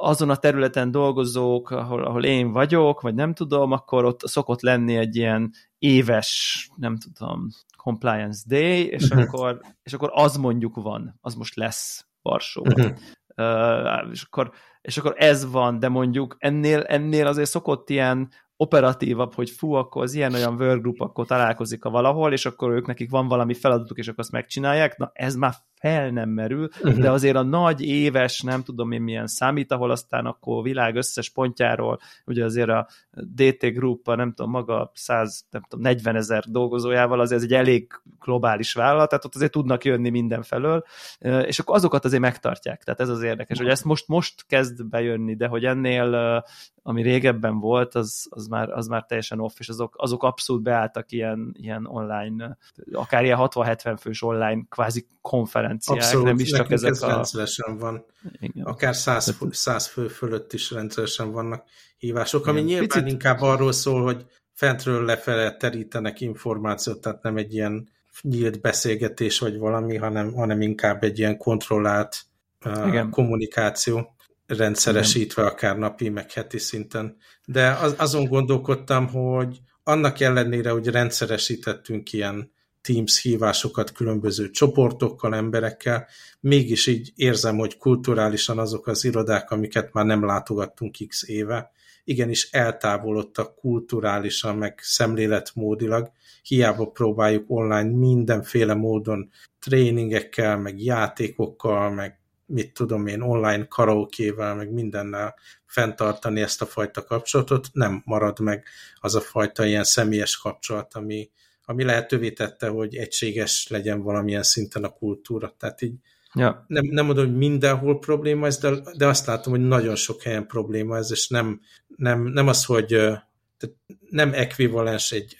azon 0.00 0.30
a 0.30 0.36
területen 0.36 0.90
dolgozók, 0.90 1.70
ahol, 1.70 2.04
ahol 2.04 2.24
én 2.24 2.52
vagyok, 2.52 3.00
vagy 3.00 3.14
nem 3.14 3.34
tudom, 3.34 3.72
akkor 3.72 4.04
ott 4.04 4.20
szokott 4.20 4.60
lenni 4.60 4.96
egy 4.96 5.16
ilyen 5.16 5.50
éves, 5.82 6.68
nem 6.76 6.96
tudom, 6.96 7.48
compliance 7.76 8.42
day, 8.46 8.86
és, 8.86 9.02
uh-huh. 9.04 9.22
akkor, 9.22 9.60
és 9.82 9.92
akkor 9.92 10.10
az 10.12 10.36
mondjuk 10.36 10.74
van, 10.74 11.18
az 11.20 11.34
most 11.34 11.54
lesz 11.54 12.06
Varsóban. 12.22 12.80
Uh-huh. 12.80 12.98
Uh, 13.36 14.10
és, 14.10 14.22
akkor, 14.22 14.52
és 14.80 14.96
akkor 14.96 15.14
ez 15.16 15.50
van, 15.50 15.78
de 15.78 15.88
mondjuk 15.88 16.36
ennél, 16.38 16.80
ennél 16.80 17.26
azért 17.26 17.48
szokott 17.48 17.90
ilyen 17.90 18.30
operatívabb, 18.62 19.34
hogy 19.34 19.50
fú, 19.50 19.72
akkor 19.72 20.02
az 20.02 20.14
ilyen-olyan 20.14 20.54
workgroup 20.54 21.00
akkor 21.00 21.26
találkozik 21.26 21.84
a 21.84 21.90
valahol, 21.90 22.32
és 22.32 22.46
akkor 22.46 22.70
ők 22.70 22.86
nekik 22.86 23.10
van 23.10 23.28
valami 23.28 23.54
feladatuk, 23.54 23.98
és 23.98 24.06
akkor 24.08 24.20
azt 24.20 24.32
megcsinálják, 24.32 24.96
na 24.96 25.10
ez 25.14 25.34
már 25.34 25.54
fel 25.82 26.10
nem 26.10 26.28
merül, 26.28 26.68
uh-huh. 26.82 27.00
de 27.00 27.10
azért 27.10 27.36
a 27.36 27.42
nagy 27.42 27.82
éves, 27.82 28.40
nem 28.40 28.62
tudom 28.62 28.92
én 28.92 29.02
milyen 29.02 29.26
számít, 29.26 29.72
ahol 29.72 29.90
aztán 29.90 30.26
akkor 30.26 30.58
a 30.58 30.62
világ 30.62 30.96
összes 30.96 31.30
pontjáról, 31.30 31.98
ugye 32.24 32.44
azért 32.44 32.68
a 32.68 32.86
DT 33.12 33.66
Group, 33.66 34.06
nem 34.06 34.32
tudom, 34.32 34.50
maga 34.50 34.90
100, 34.94 35.44
nem 35.50 35.62
tudom, 35.68 35.84
40 35.84 36.16
ezer 36.16 36.44
dolgozójával, 36.48 37.20
azért 37.20 37.40
ez 37.40 37.46
egy 37.46 37.54
elég 37.54 37.92
globális 38.20 38.72
vállalat, 38.72 39.08
tehát 39.08 39.24
ott 39.24 39.34
azért 39.34 39.52
tudnak 39.52 39.84
jönni 39.84 40.10
mindenfelől, 40.10 40.84
és 41.20 41.58
akkor 41.58 41.76
azokat 41.76 42.04
azért 42.04 42.22
megtartják, 42.22 42.82
tehát 42.84 43.00
ez 43.00 43.08
az 43.08 43.22
érdekes, 43.22 43.58
hogy 43.58 43.68
ezt 43.68 43.84
most, 43.84 44.08
most 44.08 44.46
kezd 44.46 44.88
bejönni, 44.88 45.34
de 45.34 45.46
hogy 45.46 45.64
ennél, 45.64 46.42
ami 46.82 47.02
régebben 47.02 47.58
volt, 47.58 47.94
az, 47.94 48.26
az, 48.30 48.48
már, 48.52 48.70
az 48.70 48.86
már 48.86 49.04
teljesen 49.04 49.40
off, 49.40 49.52
és 49.58 49.68
azok, 49.68 49.94
azok 49.98 50.22
abszolút 50.22 50.62
beálltak 50.62 51.12
ilyen, 51.12 51.54
ilyen 51.58 51.86
online, 51.86 52.58
akár 52.92 53.24
ilyen 53.24 53.38
60-70 53.40 53.96
fős 54.00 54.22
online 54.22 54.62
kvázi 54.68 55.06
konferenciák, 55.20 55.98
Abszolút, 55.98 56.26
nem 56.26 56.38
is 56.38 56.50
csak 56.50 56.70
ezek 56.70 56.90
ez 56.90 57.02
a... 57.02 57.06
rendszeresen 57.06 57.78
van. 57.78 58.04
Igen. 58.40 58.64
Akár 58.64 58.94
száz, 58.94 59.38
száz 59.50 59.86
fő 59.86 60.08
fölött 60.08 60.52
is 60.52 60.70
rendszeresen 60.70 61.32
vannak 61.32 61.64
hívások, 61.98 62.46
ami 62.46 62.56
Igen. 62.56 62.68
nyilván 62.68 62.88
Picit... 62.88 63.08
inkább 63.08 63.40
arról 63.40 63.72
szól, 63.72 64.02
hogy 64.02 64.26
fentről 64.52 65.04
lefele 65.04 65.56
terítenek 65.56 66.20
információt, 66.20 67.00
tehát 67.00 67.22
nem 67.22 67.36
egy 67.36 67.54
ilyen 67.54 67.88
nyílt 68.22 68.60
beszélgetés 68.60 69.38
vagy 69.38 69.58
valami, 69.58 69.96
hanem, 69.96 70.32
hanem 70.32 70.60
inkább 70.60 71.02
egy 71.02 71.18
ilyen 71.18 71.36
kontrollált 71.36 72.22
uh, 72.64 73.08
kommunikáció 73.10 74.14
rendszeresítve, 74.56 75.46
akár 75.46 75.78
napi, 75.78 76.08
meg 76.08 76.32
heti 76.32 76.58
szinten. 76.58 77.16
De 77.44 77.70
az, 77.70 77.94
azon 77.98 78.24
gondolkodtam, 78.24 79.08
hogy 79.08 79.60
annak 79.82 80.20
ellenére, 80.20 80.70
hogy 80.70 80.86
rendszeresítettünk 80.86 82.12
ilyen 82.12 82.52
Teams 82.80 83.20
hívásokat 83.20 83.92
különböző 83.92 84.50
csoportokkal, 84.50 85.34
emberekkel, 85.34 86.06
mégis 86.40 86.86
így 86.86 87.12
érzem, 87.16 87.56
hogy 87.56 87.76
kulturálisan 87.76 88.58
azok 88.58 88.86
az 88.86 89.04
irodák, 89.04 89.50
amiket 89.50 89.92
már 89.92 90.04
nem 90.04 90.24
látogattunk 90.24 90.96
x 91.08 91.28
éve, 91.28 91.70
igenis 92.04 92.50
eltávolodtak 92.50 93.54
kulturálisan, 93.54 94.56
meg 94.56 94.78
szemléletmódilag, 94.82 96.10
hiába 96.42 96.86
próbáljuk 96.86 97.44
online 97.46 97.96
mindenféle 97.96 98.74
módon 98.74 99.30
tréningekkel, 99.58 100.58
meg 100.58 100.80
játékokkal, 100.80 101.90
meg 101.90 102.21
mit 102.52 102.72
tudom 102.72 103.06
én, 103.06 103.20
online 103.20 103.66
karaokével, 103.66 104.54
meg 104.54 104.72
mindennel 104.72 105.34
fenntartani 105.66 106.40
ezt 106.40 106.62
a 106.62 106.66
fajta 106.66 107.04
kapcsolatot, 107.04 107.68
nem 107.72 108.02
marad 108.04 108.40
meg 108.40 108.66
az 109.00 109.14
a 109.14 109.20
fajta 109.20 109.64
ilyen 109.64 109.84
személyes 109.84 110.36
kapcsolat, 110.36 110.94
ami, 110.94 111.30
ami 111.64 111.84
lehetővé 111.84 112.30
tette, 112.30 112.68
hogy 112.68 112.96
egységes 112.96 113.68
legyen 113.68 114.02
valamilyen 114.02 114.42
szinten 114.42 114.84
a 114.84 114.88
kultúra. 114.88 115.54
Tehát 115.58 115.82
így 115.82 115.94
ja. 116.34 116.64
nem, 116.66 116.84
nem 116.84 117.06
mondom, 117.06 117.24
hogy 117.24 117.36
mindenhol 117.36 117.98
probléma 117.98 118.46
ez, 118.46 118.58
de, 118.58 118.70
de 118.96 119.06
azt 119.06 119.26
látom, 119.26 119.52
hogy 119.52 119.66
nagyon 119.66 119.96
sok 119.96 120.22
helyen 120.22 120.46
probléma 120.46 120.96
ez, 120.96 121.10
és 121.10 121.28
nem, 121.28 121.60
nem, 121.96 122.22
nem 122.22 122.48
az, 122.48 122.64
hogy 122.64 122.86
tehát 122.86 123.76
nem 124.10 124.32
ekvivalens 124.34 125.12
egy 125.12 125.36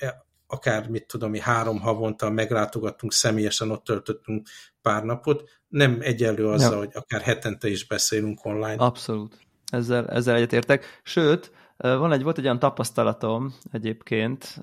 akár 0.53 0.89
mit 0.89 1.07
tudom, 1.07 1.31
mi 1.31 1.41
három 1.41 1.81
havonta 1.81 2.31
meglátogattunk 2.31 3.13
személyesen, 3.13 3.71
ott 3.71 3.85
töltöttünk 3.85 4.49
pár 4.83 5.05
napot, 5.05 5.51
nem 5.73 5.99
egyenlő 6.01 6.47
azzal, 6.47 6.73
ja. 6.73 6.79
hogy 6.79 6.91
akár 6.93 7.21
hetente 7.21 7.69
is 7.69 7.87
beszélünk 7.87 8.45
online. 8.45 8.75
Abszolút. 8.77 9.39
Ezzel, 9.67 10.09
ezzel 10.09 10.35
egyetértek. 10.35 11.01
Sőt, 11.03 11.53
van 11.77 12.13
egy, 12.13 12.23
volt 12.23 12.39
egy 12.39 12.45
olyan 12.45 12.59
tapasztalatom 12.59 13.55
egyébként, 13.71 14.61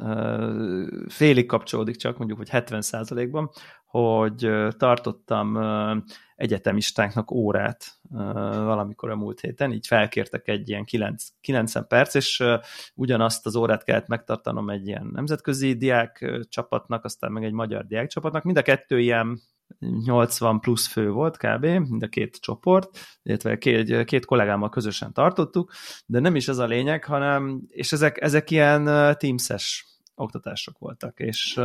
félig 1.07 1.45
kapcsolódik 1.45 1.95
csak, 1.95 2.17
mondjuk, 2.17 2.37
hogy 2.37 2.49
70% 2.51 3.27
ban 3.31 3.49
hogy 3.85 4.49
tartottam 4.77 5.59
egyetemistáknak 6.35 7.31
órát 7.31 7.85
valamikor 8.49 9.09
a 9.09 9.15
múlt 9.15 9.39
héten, 9.39 9.71
így 9.71 9.87
felkértek 9.87 10.47
egy 10.47 10.69
ilyen 10.69 10.85
9, 10.85 11.27
90 11.41 11.87
perc, 11.87 12.13
és 12.13 12.43
ugyanazt 12.95 13.45
az 13.45 13.55
órát 13.55 13.83
kellett 13.83 14.07
megtartanom 14.07 14.69
egy 14.69 14.87
ilyen 14.87 15.09
nemzetközi 15.13 15.73
diák 15.73 16.39
csapatnak, 16.49 17.05
aztán 17.05 17.31
meg 17.31 17.43
egy 17.43 17.51
magyar 17.51 17.85
diák 17.85 18.07
csapatnak, 18.07 18.43
mind 18.43 18.57
a 18.57 18.61
kettő 18.61 18.99
ilyen 18.99 19.41
80 19.79 20.59
plusz 20.59 20.87
fő 20.87 21.09
volt 21.09 21.37
kb. 21.37 21.65
mind 21.65 22.03
a 22.03 22.07
két 22.07 22.37
csoport, 22.41 22.99
illetve 23.23 23.57
két, 23.57 24.05
két 24.05 24.25
kollégámmal 24.25 24.69
közösen 24.69 25.13
tartottuk, 25.13 25.71
de 26.05 26.19
nem 26.19 26.35
is 26.35 26.47
ez 26.47 26.57
a 26.57 26.65
lényeg, 26.65 27.03
hanem, 27.03 27.61
és 27.67 27.91
ezek, 27.91 28.21
ezek 28.21 28.51
ilyen 28.51 28.83
teamses 29.17 29.87
oktatások 30.15 30.77
voltak, 30.77 31.19
és 31.19 31.59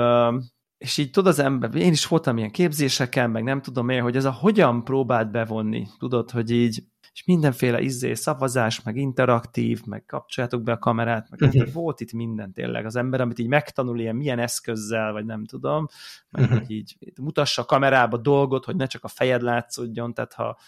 és 0.79 0.97
így 0.99 1.11
tudod 1.11 1.33
az 1.33 1.39
ember, 1.39 1.75
én 1.75 1.93
is 1.93 2.07
voltam 2.07 2.37
ilyen 2.37 2.51
képzéseken, 2.51 3.31
meg 3.31 3.43
nem 3.43 3.63
tudom 3.63 3.89
én, 3.89 4.03
hogy 4.03 4.17
ez 4.17 4.25
a 4.25 4.33
hogyan 4.33 4.85
próbált 4.85 5.31
bevonni, 5.31 5.87
tudod, 5.99 6.31
hogy 6.31 6.51
így 6.51 6.83
és 7.15 7.25
mindenféle 7.25 7.81
izzé, 7.81 8.15
szavazás, 8.15 8.83
meg 8.83 8.97
interaktív, 8.97 9.85
meg 9.85 10.05
kapcsoljátok 10.07 10.63
be 10.63 10.73
a 10.73 10.79
kamerát, 10.79 11.31
meg 11.31 11.41
uh-huh. 11.41 11.73
volt 11.73 12.01
itt 12.01 12.13
minden 12.13 12.53
tényleg. 12.53 12.87
Az 12.87 12.97
ember, 12.97 13.21
amit 13.21 13.39
így 13.39 13.47
megtanul 13.47 14.01
ilyen 14.01 14.17
milyen 14.17 14.39
eszközzel, 14.39 15.13
vagy 15.13 15.25
nem 15.25 15.45
tudom, 15.45 15.87
meg 16.31 16.43
uh-huh. 16.43 16.59
hogy 16.59 16.71
így 16.71 16.97
mutassa 17.21 17.63
a 17.63 17.65
kamerába 17.65 18.17
dolgot, 18.17 18.65
hogy 18.65 18.77
ne 18.77 18.87
csak 18.87 19.05
a 19.05 19.09
fejed 19.09 19.43
látszódjon, 19.43 20.15
tehát 20.15 20.33
ha 20.33 20.59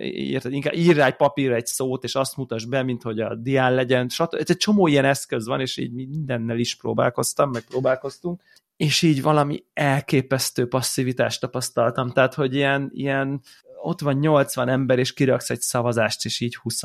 érted, 0.00 0.52
inkább 0.52 0.74
ír 0.74 0.96
rá 0.96 1.06
egy 1.06 1.16
papírra 1.16 1.54
egy 1.54 1.66
szót, 1.66 2.04
és 2.04 2.14
azt 2.14 2.36
mutas 2.36 2.64
be, 2.64 2.82
mint 2.82 3.02
hogy 3.02 3.20
a 3.20 3.34
dián 3.34 3.74
legyen, 3.74 4.08
stb. 4.08 4.34
Ez 4.34 4.50
egy 4.50 4.56
csomó 4.56 4.86
ilyen 4.86 5.04
eszköz 5.04 5.46
van, 5.46 5.60
és 5.60 5.76
így 5.76 5.92
mindennel 5.92 6.58
is 6.58 6.76
próbálkoztam, 6.76 7.50
meg 7.50 7.62
próbálkoztunk, 7.62 8.42
és 8.76 9.02
így 9.02 9.22
valami 9.22 9.64
elképesztő 9.72 10.68
passzivitást 10.68 11.40
tapasztaltam, 11.40 12.10
tehát 12.10 12.34
hogy 12.34 12.54
ilyen, 12.54 12.90
ilyen 12.92 13.40
ott 13.82 14.00
van 14.00 14.14
80 14.18 14.68
ember, 14.68 14.98
és 14.98 15.12
kiraksz 15.12 15.50
egy 15.50 15.60
szavazást, 15.60 16.24
és 16.24 16.40
így 16.40 16.56
20 16.56 16.80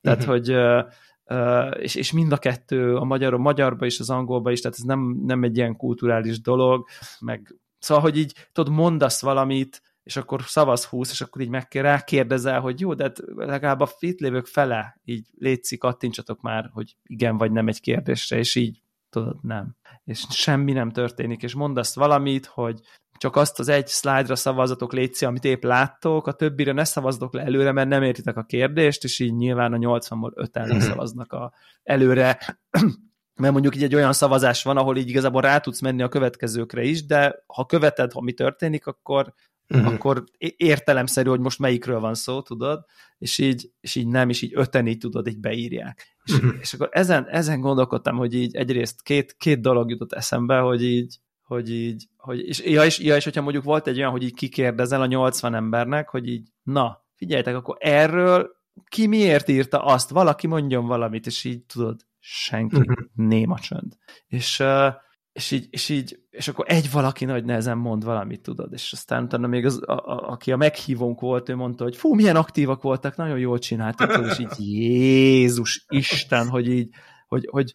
Tehát, 0.00 0.18
uh-huh. 0.18 0.26
hogy 0.26 0.52
uh, 0.52 1.82
és, 1.82 1.94
és 1.94 2.12
mind 2.12 2.32
a 2.32 2.36
kettő, 2.36 2.96
a 2.96 3.04
magyar, 3.04 3.34
a 3.34 3.38
magyarba 3.38 3.86
is, 3.86 4.00
az 4.00 4.10
angolba 4.10 4.50
is, 4.50 4.60
tehát 4.60 4.76
ez 4.78 4.84
nem, 4.84 5.20
nem 5.24 5.42
egy 5.42 5.56
ilyen 5.56 5.76
kulturális 5.76 6.40
dolog, 6.40 6.86
meg 7.20 7.54
szóval, 7.78 8.02
hogy 8.02 8.18
így 8.18 8.48
tudod, 8.52 8.74
mondasz 8.74 9.20
valamit, 9.20 9.82
és 10.02 10.16
akkor 10.16 10.42
szavaz 10.42 10.84
20, 10.84 11.10
és 11.10 11.20
akkor 11.20 11.42
így 11.42 11.48
meg 11.48 11.68
rákérdezel, 11.70 12.60
hogy 12.60 12.80
jó, 12.80 12.94
de 12.94 13.02
hát 13.02 13.22
legalább 13.34 13.80
a 13.80 13.90
itt 13.98 14.18
lévők 14.18 14.46
fele 14.46 15.00
így 15.04 15.26
létszik, 15.38 15.78
kattintsatok 15.78 16.40
már, 16.40 16.70
hogy 16.72 16.96
igen 17.06 17.36
vagy 17.36 17.52
nem 17.52 17.68
egy 17.68 17.80
kérdésre, 17.80 18.38
és 18.38 18.54
így 18.54 18.81
tudod, 19.12 19.36
nem. 19.42 19.76
És 20.04 20.24
semmi 20.30 20.72
nem 20.72 20.90
történik, 20.90 21.42
és 21.42 21.54
mondasz 21.54 21.94
valamit, 21.94 22.46
hogy 22.46 22.80
csak 23.18 23.36
azt 23.36 23.58
az 23.58 23.68
egy 23.68 23.86
szlájdra 23.86 24.36
szavazatok 24.36 24.92
létszi, 24.92 25.24
amit 25.24 25.44
épp 25.44 25.62
láttok, 25.62 26.26
a 26.26 26.32
többire 26.32 26.72
ne 26.72 26.84
szavazzatok 26.84 27.34
le 27.34 27.42
előre, 27.42 27.72
mert 27.72 27.88
nem 27.88 28.02
értitek 28.02 28.36
a 28.36 28.42
kérdést, 28.42 29.04
és 29.04 29.18
így 29.18 29.34
nyilván 29.34 29.72
a 29.72 29.76
80-ból 29.76 30.32
5 30.34 30.56
ellen 30.56 30.80
szavaznak 30.80 31.32
a 31.32 31.52
előre, 31.82 32.38
mert 33.40 33.52
mondjuk 33.52 33.76
így 33.76 33.82
egy 33.82 33.94
olyan 33.94 34.12
szavazás 34.12 34.62
van, 34.62 34.76
ahol 34.76 34.96
így 34.96 35.08
igazából 35.08 35.40
rá 35.40 35.58
tudsz 35.58 35.80
menni 35.80 36.02
a 36.02 36.08
következőkre 36.08 36.82
is, 36.82 37.06
de 37.06 37.44
ha 37.46 37.66
követed, 37.66 38.12
mi 38.20 38.32
történik, 38.32 38.86
akkor, 38.86 39.34
uh-huh. 39.68 39.92
akkor 39.92 40.24
értelemszerű, 40.56 41.28
hogy 41.28 41.40
most 41.40 41.58
melyikről 41.58 42.00
van 42.00 42.14
szó, 42.14 42.42
tudod, 42.42 42.84
és 43.18 43.38
így, 43.38 43.70
és 43.80 43.94
így 43.94 44.06
nem, 44.06 44.28
és 44.28 44.42
így 44.42 44.52
öten 44.54 44.86
így 44.86 44.98
tudod, 44.98 45.26
így 45.26 45.40
beírják. 45.40 46.11
És, 46.24 46.32
uh-huh. 46.32 46.54
és 46.60 46.72
akkor 46.72 46.88
ezen, 46.90 47.28
ezen 47.28 47.60
gondolkodtam, 47.60 48.16
hogy 48.16 48.34
így 48.34 48.56
egyrészt 48.56 49.02
két, 49.02 49.34
két 49.38 49.60
dolog 49.60 49.90
jutott 49.90 50.12
eszembe, 50.12 50.58
hogy 50.58 50.82
így, 50.82 51.18
hogy 51.42 51.70
így, 51.70 52.08
hogy, 52.16 52.38
és, 52.38 52.64
ja, 52.64 52.84
és, 52.84 52.98
ja, 52.98 53.16
és 53.16 53.24
hogyha 53.24 53.42
mondjuk 53.42 53.64
volt 53.64 53.86
egy 53.86 53.98
olyan, 53.98 54.10
hogy 54.10 54.22
így 54.22 54.34
kikérdezel 54.34 55.00
a 55.00 55.06
80 55.06 55.54
embernek, 55.54 56.08
hogy 56.08 56.28
így, 56.28 56.48
na, 56.62 57.04
figyeljetek, 57.14 57.54
akkor 57.56 57.76
erről 57.80 58.50
ki 58.88 59.06
miért 59.06 59.48
írta 59.48 59.84
azt? 59.84 60.10
Valaki 60.10 60.46
mondjon 60.46 60.86
valamit, 60.86 61.26
és 61.26 61.44
így 61.44 61.64
tudod, 61.64 62.00
senki, 62.18 62.76
uh-huh. 62.76 62.96
néma 63.14 63.58
csönd. 63.58 63.96
És, 64.26 64.58
uh, 64.60 64.94
és 65.32 65.50
így, 65.50 65.66
és 65.70 65.88
így, 65.88 66.18
és 66.30 66.48
akkor 66.48 66.64
egy 66.68 66.90
valaki 66.90 67.24
nagy 67.24 67.44
nehezen 67.44 67.78
mond 67.78 68.04
valamit, 68.04 68.42
tudod, 68.42 68.72
és 68.72 68.92
aztán 68.92 69.24
utána 69.24 69.46
még 69.46 69.64
az, 69.64 69.82
a, 69.86 69.92
a, 69.92 70.30
aki 70.30 70.52
a 70.52 70.56
meghívónk 70.56 71.20
volt, 71.20 71.48
ő 71.48 71.56
mondta, 71.56 71.84
hogy 71.84 71.96
fú, 71.96 72.14
milyen 72.14 72.36
aktívak 72.36 72.82
voltak, 72.82 73.16
nagyon 73.16 73.38
jól 73.38 73.58
csináltak, 73.58 74.26
és 74.26 74.38
így 74.38 74.56
Jézus 74.58 75.84
Isten, 75.88 76.48
hogy 76.48 76.68
így, 76.68 76.88
hogy, 77.26 77.48
hogy 77.50 77.74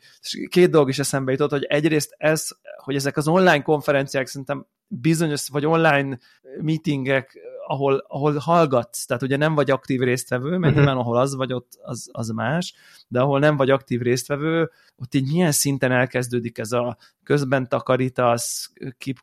két 0.49 0.69
dolog 0.69 0.89
is 0.89 0.99
eszembe 0.99 1.31
jutott, 1.31 1.49
hogy 1.49 1.63
egyrészt 1.63 2.15
ez, 2.17 2.47
hogy 2.83 2.95
ezek 2.95 3.17
az 3.17 3.27
online 3.27 3.61
konferenciák 3.61 4.27
szerintem 4.27 4.67
bizonyos, 4.87 5.47
vagy 5.49 5.65
online 5.65 6.17
meetingek, 6.61 7.39
ahol, 7.67 8.05
ahol 8.07 8.33
hallgatsz, 8.37 9.05
tehát 9.05 9.23
ugye 9.23 9.37
nem 9.37 9.55
vagy 9.55 9.71
aktív 9.71 10.01
résztvevő, 10.01 10.49
mert 10.49 10.61
uh-huh. 10.61 10.75
nyilván 10.75 10.97
ahol 10.97 11.17
az 11.17 11.35
vagy, 11.35 11.53
ott 11.53 11.71
az, 11.81 12.09
az 12.11 12.29
más, 12.29 12.73
de 13.07 13.19
ahol 13.19 13.39
nem 13.39 13.57
vagy 13.57 13.69
aktív 13.69 14.01
résztvevő, 14.01 14.71
ott 14.95 15.15
így 15.15 15.31
milyen 15.31 15.51
szinten 15.51 15.91
elkezdődik 15.91 16.57
ez 16.57 16.71
a 16.71 16.97
közben 17.23 17.69
takarítasz, 17.69 18.73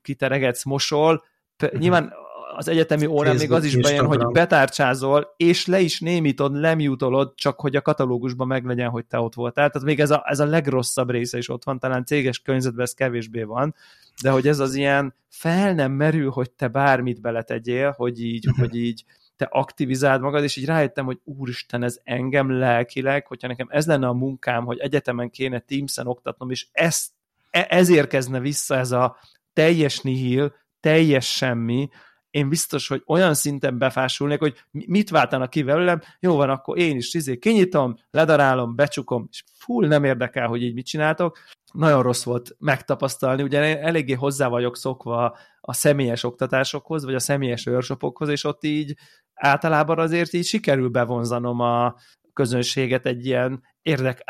kiteregetsz, 0.03 0.65
mosol, 0.65 1.25
uh-huh. 1.63 1.81
nyilván 1.81 2.13
az 2.57 2.69
egyetemi 2.69 3.07
órán 3.07 3.37
még 3.37 3.53
az 3.53 3.65
is 3.65 3.77
bejön, 3.77 4.07
hogy 4.07 4.27
betárcsázol, 4.27 5.35
és 5.37 5.67
le 5.67 5.81
is 5.81 6.01
némítod, 6.01 6.55
lemjutolod, 6.55 7.35
csak 7.35 7.61
hogy 7.61 7.77
a 7.77 7.83
katalógusban 7.83 8.47
meglegyen, 8.47 8.91
hogy 8.91 9.05
te 9.05 9.19
ott 9.19 9.35
voltál. 9.35 9.71
Tehát 9.71 9.87
még 9.87 10.01
ez 10.01 10.11
a, 10.11 10.23
ez 10.27 10.41
a 10.41 10.47
legrosszabb 10.47 11.11
része 11.11 11.39
is 11.39 11.49
ott 11.49 11.65
van, 11.65 11.79
talán 11.79 12.05
céges 12.05 12.39
környezetben 12.39 12.85
ez 12.85 12.95
kevésbé 12.95 13.43
van, 13.43 13.75
de 14.23 14.31
hogy 14.31 14.49
ez 14.49 14.59
az 14.59 14.75
ilyen 14.75 15.15
fel 15.29 15.75
nem 15.75 15.93
merül, 15.93 16.31
hogy 16.31 16.51
te 16.51 16.69
bármit 16.69 17.21
beletegyél, 17.21 17.95
hogy 17.97 18.23
így, 18.23 18.47
mhm. 18.47 18.61
hogy 18.61 18.77
így 18.77 19.05
te 19.37 19.49
aktivizáld 19.51 20.21
magad, 20.21 20.43
és 20.43 20.57
így 20.57 20.65
rájöttem, 20.65 21.05
hogy 21.05 21.21
úristen, 21.25 21.83
ez 21.83 21.99
engem 22.05 22.51
lelkileg, 22.51 23.27
hogyha 23.27 23.49
nekem 23.49 23.67
ez 23.71 23.87
lenne 23.87 24.07
a 24.07 24.13
munkám, 24.13 24.65
hogy 24.65 24.79
egyetemen 24.79 25.31
kéne 25.31 25.59
Teams-en 25.59 26.07
oktatnom, 26.07 26.51
és 26.51 26.67
ez, 26.73 27.07
e, 27.51 27.67
ez 27.69 27.89
érkezne 27.89 28.41
vissza 28.41 28.77
ez 28.77 28.93
a 28.93 29.17
teljes 29.53 30.01
nihil, 30.01 30.55
teljes 30.81 31.37
semmi, 31.37 31.89
én 32.35 32.49
biztos, 32.49 32.89
hogy 32.89 33.03
olyan 33.07 33.35
szinten 33.35 33.79
befásulnék, 33.79 34.39
hogy 34.39 34.65
mit 34.71 35.11
váltanak 35.11 35.51
ki 35.51 35.63
velem, 35.63 36.01
jó 36.21 36.37
van, 36.37 36.51
akkor 36.51 36.79
én 36.79 36.97
is 36.97 37.15
izé 37.15 37.39
kinyitom, 37.39 37.95
ledarálom, 38.11 38.75
becsukom, 38.75 39.27
és 39.31 39.43
full 39.53 39.87
nem 39.87 40.05
érdekel, 40.05 40.47
hogy 40.47 40.63
így 40.63 40.75
mit 40.75 40.87
csináltok. 40.87 41.39
Nagyon 41.73 42.03
rossz 42.03 42.25
volt 42.25 42.57
megtapasztalni, 42.59 43.43
ugye 43.43 43.81
eléggé 43.81 44.13
hozzá 44.13 44.49
vagyok 44.49 44.77
szokva 44.77 45.37
a 45.61 45.73
személyes 45.73 46.25
oktatásokhoz, 46.25 47.05
vagy 47.05 47.15
a 47.15 47.19
személyes 47.19 47.67
workshopokhoz, 47.67 48.29
és 48.29 48.45
ott 48.45 48.65
így 48.65 48.95
általában 49.35 49.99
azért 49.99 50.33
így 50.33 50.45
sikerül 50.45 50.89
bevonzanom 50.89 51.61
a 51.61 51.95
közönséget 52.33 53.07
egy 53.07 53.27
ilyen 53.27 53.63
érdek, 53.83 54.25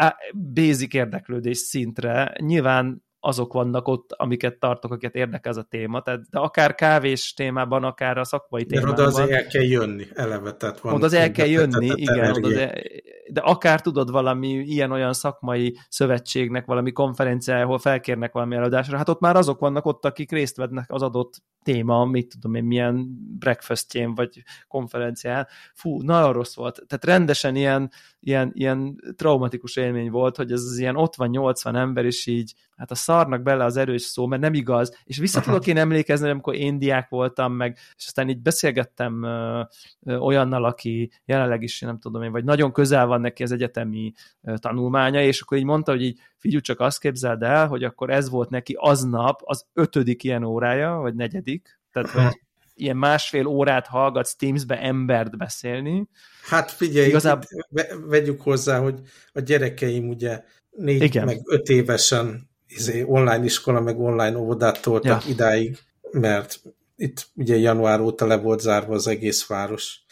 basic 0.55 0.95
érdeklődés 0.95 1.59
szintre. 1.59 2.35
Nyilván 2.41 3.05
azok 3.25 3.53
vannak 3.53 3.89
ott, 3.89 4.13
amiket 4.13 4.59
tartok, 4.59 4.93
akiket 4.93 5.15
érdekel 5.15 5.53
ez 5.53 5.57
a 5.57 5.63
téma. 5.63 6.03
Tehát, 6.03 6.21
de 6.31 6.39
akár 6.39 6.75
kávés 6.75 7.35
témában, 7.35 7.85
akár 7.85 8.19
a 8.19 8.25
szakmai 8.25 8.65
témában. 8.65 8.95
De 8.95 9.03
oda 9.03 9.11
azért 9.11 9.31
el 9.31 9.47
kell 9.47 9.63
jönni, 9.63 10.07
eleve. 10.15 10.53
Tehát 10.53 10.81
van 10.81 10.95
oda 10.95 11.05
az 11.05 11.13
el 11.13 11.31
kell 11.31 11.47
jönni, 11.47 11.91
igen. 11.95 12.33
Oda 12.33 12.49
de, 12.49 12.83
de 13.29 13.41
akár 13.41 13.81
tudod 13.81 14.11
valami 14.11 14.49
ilyen-olyan 14.49 15.13
szakmai 15.13 15.77
szövetségnek, 15.89 16.67
valami 16.67 16.93
konferenciája, 16.93 17.65
ahol 17.65 17.79
felkérnek 17.79 18.33
valami 18.33 18.55
előadásra, 18.55 18.97
hát 18.97 19.09
ott 19.09 19.21
már 19.21 19.37
azok 19.37 19.61
vannak 19.61 19.87
ott, 19.87 20.05
akik 20.05 20.31
részt 20.31 20.57
vennek 20.57 20.93
az 20.93 21.03
adott 21.03 21.43
téma, 21.63 22.05
mit 22.05 22.29
tudom 22.29 22.55
én, 22.55 22.65
milyen 22.65 23.07
breakfastjén, 23.39 24.15
vagy 24.15 24.43
konferencián. 24.69 25.47
Fú, 25.75 26.03
nagyon 26.03 26.33
rossz 26.33 26.55
volt. 26.55 26.83
Tehát 26.87 27.05
rendesen 27.05 27.57
ilyen, 27.57 27.91
ilyen, 28.27 28.51
ilyen 28.55 29.01
traumatikus 29.17 29.77
élmény 29.77 30.11
volt, 30.11 30.37
hogy 30.37 30.53
ez 30.53 30.61
az 30.61 30.79
ilyen 30.79 30.97
ott 30.97 31.15
van 31.15 31.29
80 31.29 31.77
ember, 31.77 32.05
és 32.05 32.27
így 32.27 32.55
hát 32.77 32.91
a 32.91 32.95
szarnak 32.95 33.43
bele 33.43 33.65
az 33.65 33.77
erős 33.77 34.03
szó, 34.03 34.27
mert 34.27 34.43
nem 34.43 34.55
igaz, 34.55 34.99
és 35.05 35.19
vissza 35.19 35.41
tudok 35.41 35.67
én 35.67 35.77
emlékezni, 35.77 36.29
amikor 36.29 36.55
én 36.55 36.79
diák 36.79 37.09
voltam, 37.09 37.53
meg, 37.53 37.79
és 37.97 38.07
aztán 38.07 38.29
így 38.29 38.41
beszélgettem 38.41 39.23
ö, 39.23 39.63
ö, 40.03 40.17
olyannal, 40.17 40.65
aki 40.65 41.11
jelenleg 41.25 41.63
is, 41.63 41.81
nem 41.81 41.99
tudom 41.99 42.23
én, 42.23 42.33
vagy 42.33 42.45
nagyon 42.45 42.73
közel 42.73 43.07
van 43.07 43.21
neki 43.21 43.43
az 43.43 43.53
egyetemi 43.53 44.13
ö, 44.43 44.55
tanulmánya, 44.59 45.23
és 45.23 45.41
akkor 45.41 45.59
így 45.59 45.65
mondta, 45.65 45.91
hogy 45.93 46.03
így 46.03 46.21
figyelj, 46.37 46.61
csak 46.61 46.81
azt 46.81 47.01
képzeld 47.01 47.43
el, 47.43 47.67
hogy 47.67 47.85
akkor 47.85 48.11
ez 48.11 48.31
volt 48.31 48.51
neki 48.51 48.77
aznap 48.79 49.41
az 49.45 49.67
ötödik 49.73 50.25
ilyen 50.25 50.45
órája, 50.45 50.95
vagy 50.95 51.15
negyedik, 51.15 51.81
tehát 51.93 52.11
hogy 52.11 52.43
ilyen 52.75 52.97
másfél 52.97 53.47
órát 53.47 53.87
hallgatsz 53.87 54.37
Teams-be 54.37 54.81
embert 54.81 55.37
beszélni. 55.37 56.09
Hát 56.43 56.71
figyelj, 56.71 57.09
Igazából... 57.09 57.49
vegyük 58.07 58.41
hozzá, 58.41 58.79
hogy 58.79 59.01
a 59.33 59.41
gyerekeim 59.41 60.09
ugye 60.09 60.43
négy 60.71 61.03
Igen. 61.03 61.25
meg 61.25 61.41
öt 61.45 61.69
évesen 61.69 62.51
izé, 62.69 63.03
online 63.03 63.45
iskola, 63.45 63.81
meg 63.81 64.01
online 64.01 64.37
óvodát 64.39 64.83
toltak 64.83 65.25
ja. 65.25 65.31
idáig, 65.31 65.79
mert 66.11 66.61
itt 66.97 67.27
ugye 67.35 67.57
január 67.57 68.01
óta 68.01 68.27
le 68.27 68.37
volt 68.37 68.61
zárva 68.61 68.95
az 68.95 69.07
egész 69.07 69.47
város, 69.47 70.04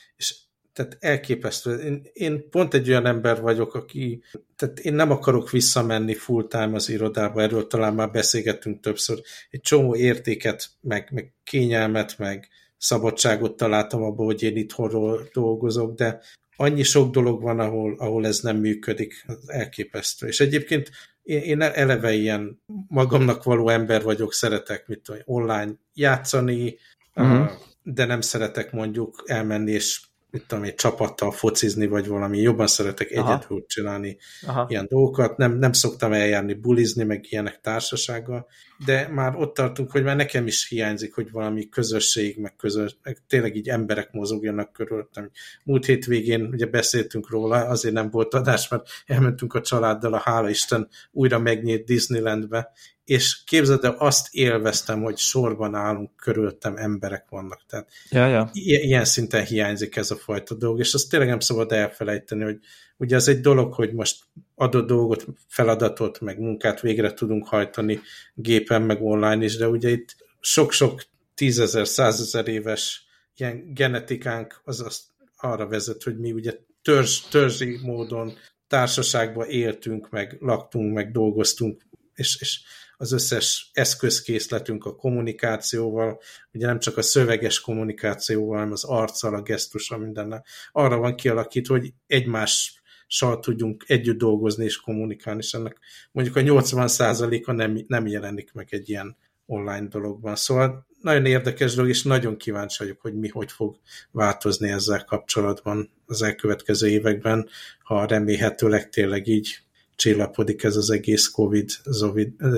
tehát 0.72 0.96
elképesztő. 1.00 1.78
Én, 1.78 2.02
én 2.12 2.48
pont 2.50 2.74
egy 2.74 2.88
olyan 2.88 3.06
ember 3.06 3.40
vagyok, 3.40 3.74
aki, 3.74 4.22
tehát 4.56 4.78
én 4.78 4.94
nem 4.94 5.10
akarok 5.10 5.50
visszamenni 5.50 6.14
full 6.14 6.46
time 6.46 6.74
az 6.74 6.88
irodába, 6.88 7.42
erről 7.42 7.66
talán 7.66 7.94
már 7.94 8.10
beszélgettünk 8.10 8.80
többször. 8.80 9.20
Egy 9.50 9.60
csomó 9.60 9.96
értéket, 9.96 10.70
meg, 10.80 11.08
meg 11.12 11.34
kényelmet, 11.44 12.18
meg 12.18 12.48
szabadságot 12.78 13.56
találtam 13.56 14.02
abban, 14.02 14.26
hogy 14.26 14.42
én 14.42 14.56
itthonról 14.56 15.28
dolgozok, 15.32 15.94
de 15.94 16.20
annyi 16.56 16.82
sok 16.82 17.12
dolog 17.12 17.42
van, 17.42 17.60
ahol, 17.60 17.94
ahol 17.98 18.26
ez 18.26 18.40
nem 18.40 18.56
működik, 18.56 19.24
az 19.26 19.50
elképesztő. 19.50 20.26
És 20.26 20.40
egyébként 20.40 20.90
én, 21.22 21.40
én 21.40 21.60
eleve 21.60 22.12
ilyen 22.12 22.62
magamnak 22.88 23.42
való 23.42 23.68
ember 23.68 24.02
vagyok, 24.02 24.32
szeretek 24.32 24.86
mit 24.86 25.00
tudom, 25.00 25.20
online 25.24 25.72
játszani, 25.94 26.78
uh-huh. 27.14 27.50
de 27.82 28.04
nem 28.04 28.20
szeretek 28.20 28.72
mondjuk 28.72 29.22
elmenni 29.26 29.72
és 29.72 30.00
mit 30.32 30.46
tudom, 30.46 30.64
egy 30.64 30.74
csapattal 30.74 31.30
focizni, 31.32 31.86
vagy 31.86 32.06
valami, 32.06 32.38
jobban 32.38 32.66
szeretek 32.66 33.10
egyedül 33.10 33.64
csinálni 33.66 34.16
Aha. 34.46 34.66
ilyen 34.68 34.86
dolgokat, 34.88 35.36
nem, 35.36 35.58
nem 35.58 35.72
szoktam 35.72 36.12
eljárni 36.12 36.54
bulizni, 36.54 37.04
meg 37.04 37.26
ilyenek 37.28 37.60
társasággal, 37.60 38.46
de 38.84 39.08
már 39.08 39.36
ott 39.36 39.54
tartunk, 39.54 39.90
hogy 39.90 40.02
már 40.02 40.16
nekem 40.16 40.46
is 40.46 40.68
hiányzik, 40.68 41.14
hogy 41.14 41.30
valami 41.30 41.68
közösség, 41.68 42.38
meg, 42.38 42.56
közös, 42.56 42.96
meg 43.02 43.18
tényleg 43.28 43.56
így 43.56 43.68
emberek 43.68 44.12
mozogjanak 44.12 44.72
körülöttem. 44.72 45.30
Múlt 45.64 45.84
hétvégén 45.84 46.42
ugye 46.42 46.66
beszéltünk 46.66 47.30
róla, 47.30 47.56
azért 47.56 47.94
nem 47.94 48.10
volt 48.10 48.34
adás, 48.34 48.68
mert 48.68 48.86
elmentünk 49.06 49.54
a 49.54 49.60
családdal 49.60 50.14
a 50.14 50.22
hála 50.24 50.48
Isten 50.48 50.88
újra 51.10 51.38
megnyílt 51.38 51.84
Disneylandbe, 51.84 52.72
és 53.04 53.44
képzeld 53.44 53.84
el, 53.84 53.96
azt 53.98 54.34
élveztem, 54.34 55.02
hogy 55.02 55.16
sorban 55.16 55.74
állunk, 55.74 56.16
körülöttem 56.16 56.76
emberek 56.76 57.26
vannak. 57.28 57.60
Tehát 57.66 57.88
ja, 58.10 58.26
ja. 58.26 58.50
ilyen 58.52 59.04
szinten 59.04 59.44
hiányzik 59.44 59.96
ez 59.96 60.10
a 60.10 60.16
fajta 60.16 60.54
dolog, 60.54 60.78
és 60.78 60.94
azt 60.94 61.10
tényleg 61.10 61.28
nem 61.28 61.40
szabad 61.40 61.72
elfelejteni, 61.72 62.42
hogy 62.42 62.58
ugye 62.96 63.16
az 63.16 63.28
egy 63.28 63.40
dolog, 63.40 63.74
hogy 63.74 63.92
most 63.92 64.22
adott 64.54 64.86
dolgot, 64.86 65.26
feladatot, 65.48 66.20
meg 66.20 66.38
munkát 66.38 66.80
végre 66.80 67.12
tudunk 67.12 67.46
hajtani 67.46 68.00
gépen, 68.34 68.82
meg 68.82 69.02
online 69.02 69.44
is, 69.44 69.56
de 69.56 69.68
ugye 69.68 69.88
itt 69.88 70.16
sok-sok 70.40 71.02
tízezer, 71.34 71.88
százezer 71.88 72.48
éves 72.48 73.06
ilyen 73.36 73.74
genetikánk 73.74 74.60
az 74.64 74.80
azt 74.80 75.02
arra 75.36 75.66
vezet, 75.66 76.02
hogy 76.02 76.18
mi 76.18 76.32
ugye 76.32 76.58
törzs, 76.82 77.20
törzsi 77.20 77.78
módon 77.82 78.32
társaságban 78.66 79.48
éltünk, 79.48 80.10
meg 80.10 80.36
laktunk, 80.40 80.94
meg 80.94 81.10
dolgoztunk, 81.10 81.82
és, 82.14 82.36
és 82.40 82.60
az 83.02 83.12
összes 83.12 83.70
eszközkészletünk 83.72 84.84
a 84.84 84.94
kommunikációval, 84.94 86.20
ugye 86.52 86.66
nem 86.66 86.78
csak 86.78 86.96
a 86.96 87.02
szöveges 87.02 87.60
kommunikációval, 87.60 88.56
hanem 88.56 88.72
az 88.72 88.84
arccal, 88.84 89.34
a 89.34 89.42
gesztussal, 89.42 89.98
mindennel. 89.98 90.44
Arra 90.72 90.96
van 90.96 91.14
kialakítva, 91.14 91.78
hogy 91.78 91.92
egymással 92.06 93.40
tudjunk 93.40 93.84
együtt 93.86 94.18
dolgozni 94.18 94.64
és 94.64 94.76
kommunikálni, 94.76 95.40
és 95.42 95.52
ennek 95.52 95.78
mondjuk 96.12 96.36
a 96.36 96.40
80%-a 96.40 97.52
nem, 97.52 97.84
nem 97.86 98.06
jelenik 98.06 98.52
meg 98.52 98.68
egy 98.70 98.88
ilyen 98.88 99.16
online 99.46 99.86
dologban. 99.88 100.36
Szóval 100.36 100.86
nagyon 101.00 101.26
érdekes 101.26 101.74
dolog, 101.74 101.90
és 101.90 102.02
nagyon 102.02 102.36
kíváncsi 102.36 102.76
vagyok, 102.78 103.00
hogy 103.00 103.14
mi 103.14 103.28
hogy 103.28 103.52
fog 103.52 103.78
változni 104.10 104.70
ezzel 104.70 105.04
kapcsolatban 105.04 105.90
az 106.06 106.22
elkövetkező 106.22 106.88
években, 106.88 107.48
ha 107.82 108.06
remélhetőleg 108.06 108.88
tényleg 108.88 109.26
így 109.26 109.62
csillapodik 110.02 110.62
ez 110.62 110.76
az 110.76 110.90
egész 110.90 111.28
Covid 111.28 111.70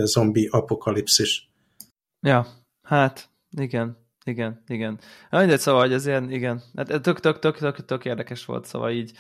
zombi 0.05 0.49
apokalipszis. 0.51 1.51
Ja, 2.27 2.47
hát 2.83 3.31
igen, 3.51 3.97
igen, 4.25 4.63
igen. 4.67 4.99
Mindegy, 5.31 5.59
szóval, 5.59 5.81
hogy 5.81 5.93
ez 5.93 6.07
ilyen, 6.07 6.31
igen, 6.31 6.63
hát 6.77 7.03
tök, 7.03 7.21
tök, 7.21 7.39
tök, 7.39 7.59
tök, 7.59 7.85
tök 7.85 8.05
érdekes 8.05 8.45
volt, 8.45 8.65
szóval 8.65 8.91
így 8.91 9.13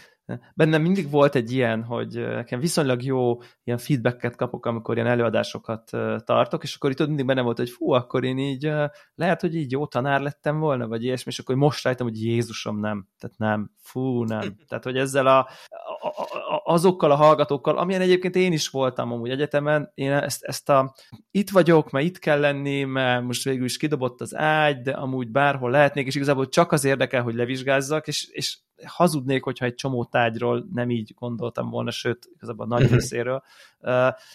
bennem 0.55 0.83
mindig 0.83 1.11
volt 1.11 1.35
egy 1.35 1.53
ilyen, 1.53 1.83
hogy 1.83 2.15
nekem 2.15 2.61
viszonylag 2.61 3.03
jó 3.03 3.41
ilyen 3.65 3.79
feedbacket 3.79 4.37
kapok, 4.37 4.67
amikor 4.67 4.97
ilyen 4.97 5.09
előadásokat 5.09 5.91
tartok, 6.25 6.63
és 6.63 6.75
akkor 6.75 6.91
itt 6.91 7.07
mindig 7.07 7.27
benne 7.27 7.43
volt, 7.43 7.57
hogy 7.57 7.71
fú, 7.71 7.91
akkor 7.91 8.25
én 8.25 8.39
így 8.39 8.73
lehet, 9.15 9.41
hogy 9.41 9.55
így 9.55 9.71
jó 9.71 9.87
tanár 9.87 10.21
lettem 10.21 10.59
volna, 10.59 10.89
vagy 10.89 11.05
ilyesmi, 11.05 11.33
és 11.33 11.39
akkor 11.39 11.55
most 11.55 11.85
rájtam, 11.85 12.07
hogy 12.07 12.23
Jézusom 12.23 12.81
nem, 12.81 13.09
tehát 13.19 13.39
nem, 13.39 13.71
fú, 13.83 14.23
nem. 14.23 14.57
Tehát, 14.69 14.85
hogy 14.85 14.97
ezzel 14.97 15.27
a, 15.27 15.39
a 15.39 16.34
azokkal 16.65 17.11
a 17.11 17.15
hallgatókkal, 17.15 17.79
amilyen 17.79 18.01
egyébként 18.01 18.37
én 18.37 18.53
is 18.53 18.69
voltam 18.69 19.13
amúgy 19.13 19.31
egyetemen, 19.31 19.91
én 19.95 20.13
ezt, 20.13 20.43
ezt 20.43 20.69
a 20.69 20.95
itt 21.31 21.51
vagyok, 21.51 21.91
mert 21.91 22.07
itt 22.07 22.19
kell 22.19 22.41
lenni, 22.41 22.85
mert 22.85 23.23
most 23.23 23.45
végül 23.45 23.65
is 23.65 23.77
kidobott 23.77 24.21
az 24.21 24.37
ágy, 24.37 24.81
de 24.81 24.93
amúgy 24.93 25.29
bárhol 25.29 25.71
lehetnék, 25.71 26.07
és 26.07 26.15
igazából 26.15 26.49
csak 26.49 26.73
az 26.73 26.85
érdekel, 26.85 27.23
hogy 27.23 27.35
levizsgázzak, 27.35 28.07
és, 28.07 28.29
és 28.31 28.59
hazudnék, 28.85 29.45
hogyha 29.45 29.65
egy 29.65 29.75
csomó 29.75 30.05
tájról 30.05 30.67
nem 30.73 30.91
így 30.91 31.15
gondoltam 31.15 31.71
volna, 31.71 31.91
sőt, 31.91 32.29
igazából 32.35 32.67
nagy 32.67 32.83
mhm. 32.85 32.93
részéről. 32.93 33.43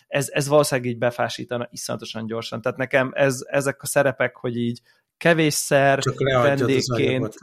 Ez, 0.08 0.30
ez 0.32 0.48
valószínűleg 0.48 0.91
így 0.91 0.98
befásítana 0.98 1.67
iszonyatosan 1.72 2.26
gyorsan. 2.26 2.62
Tehát 2.62 2.78
nekem 2.78 3.12
ez, 3.13 3.39
ezek 3.48 3.82
a 3.82 3.86
szerepek, 3.86 4.36
hogy 4.36 4.58
így 4.58 4.82
kevésszer 5.19 5.99
vendégként, 6.41 7.36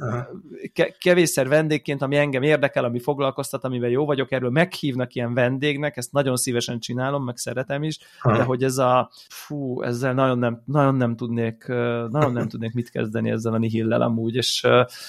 kevésszer 0.99 1.49
vendégként, 1.49 2.03
ami 2.03 2.17
engem 2.17 2.43
érdekel, 2.43 2.85
ami 2.85 2.99
foglalkoztat, 2.99 3.65
amivel 3.65 3.91
jó 3.91 4.05
vagyok, 4.05 4.33
erről 4.33 4.51
meghívnak 4.51 5.15
ilyen 5.15 5.35
vendégnek, 5.35 5.97
ezt 5.97 6.13
nagyon 6.13 6.37
szívesen 6.37 6.79
csinálom, 6.79 7.25
meg 7.25 7.37
szeretem 7.37 7.83
is, 7.83 7.99
ha. 8.19 8.37
de 8.37 8.43
hogy 8.43 8.63
ez 8.63 8.79
a, 8.79 9.11
fú, 9.29 9.83
ezzel 9.83 10.15
nagyon 10.15 10.39
nem, 10.39 10.63
nagyon 10.65 10.95
nem 10.95 11.17
tudnék, 11.17 11.67
nagyon 12.09 12.33
nem 12.33 12.49
tudnék 12.49 12.73
mit 12.73 12.91
kezdeni 12.91 13.31
ezzel 13.31 13.53
a 13.53 13.59
nihillel 13.59 14.03
amúgy, 14.03 14.35
és... 14.35 14.67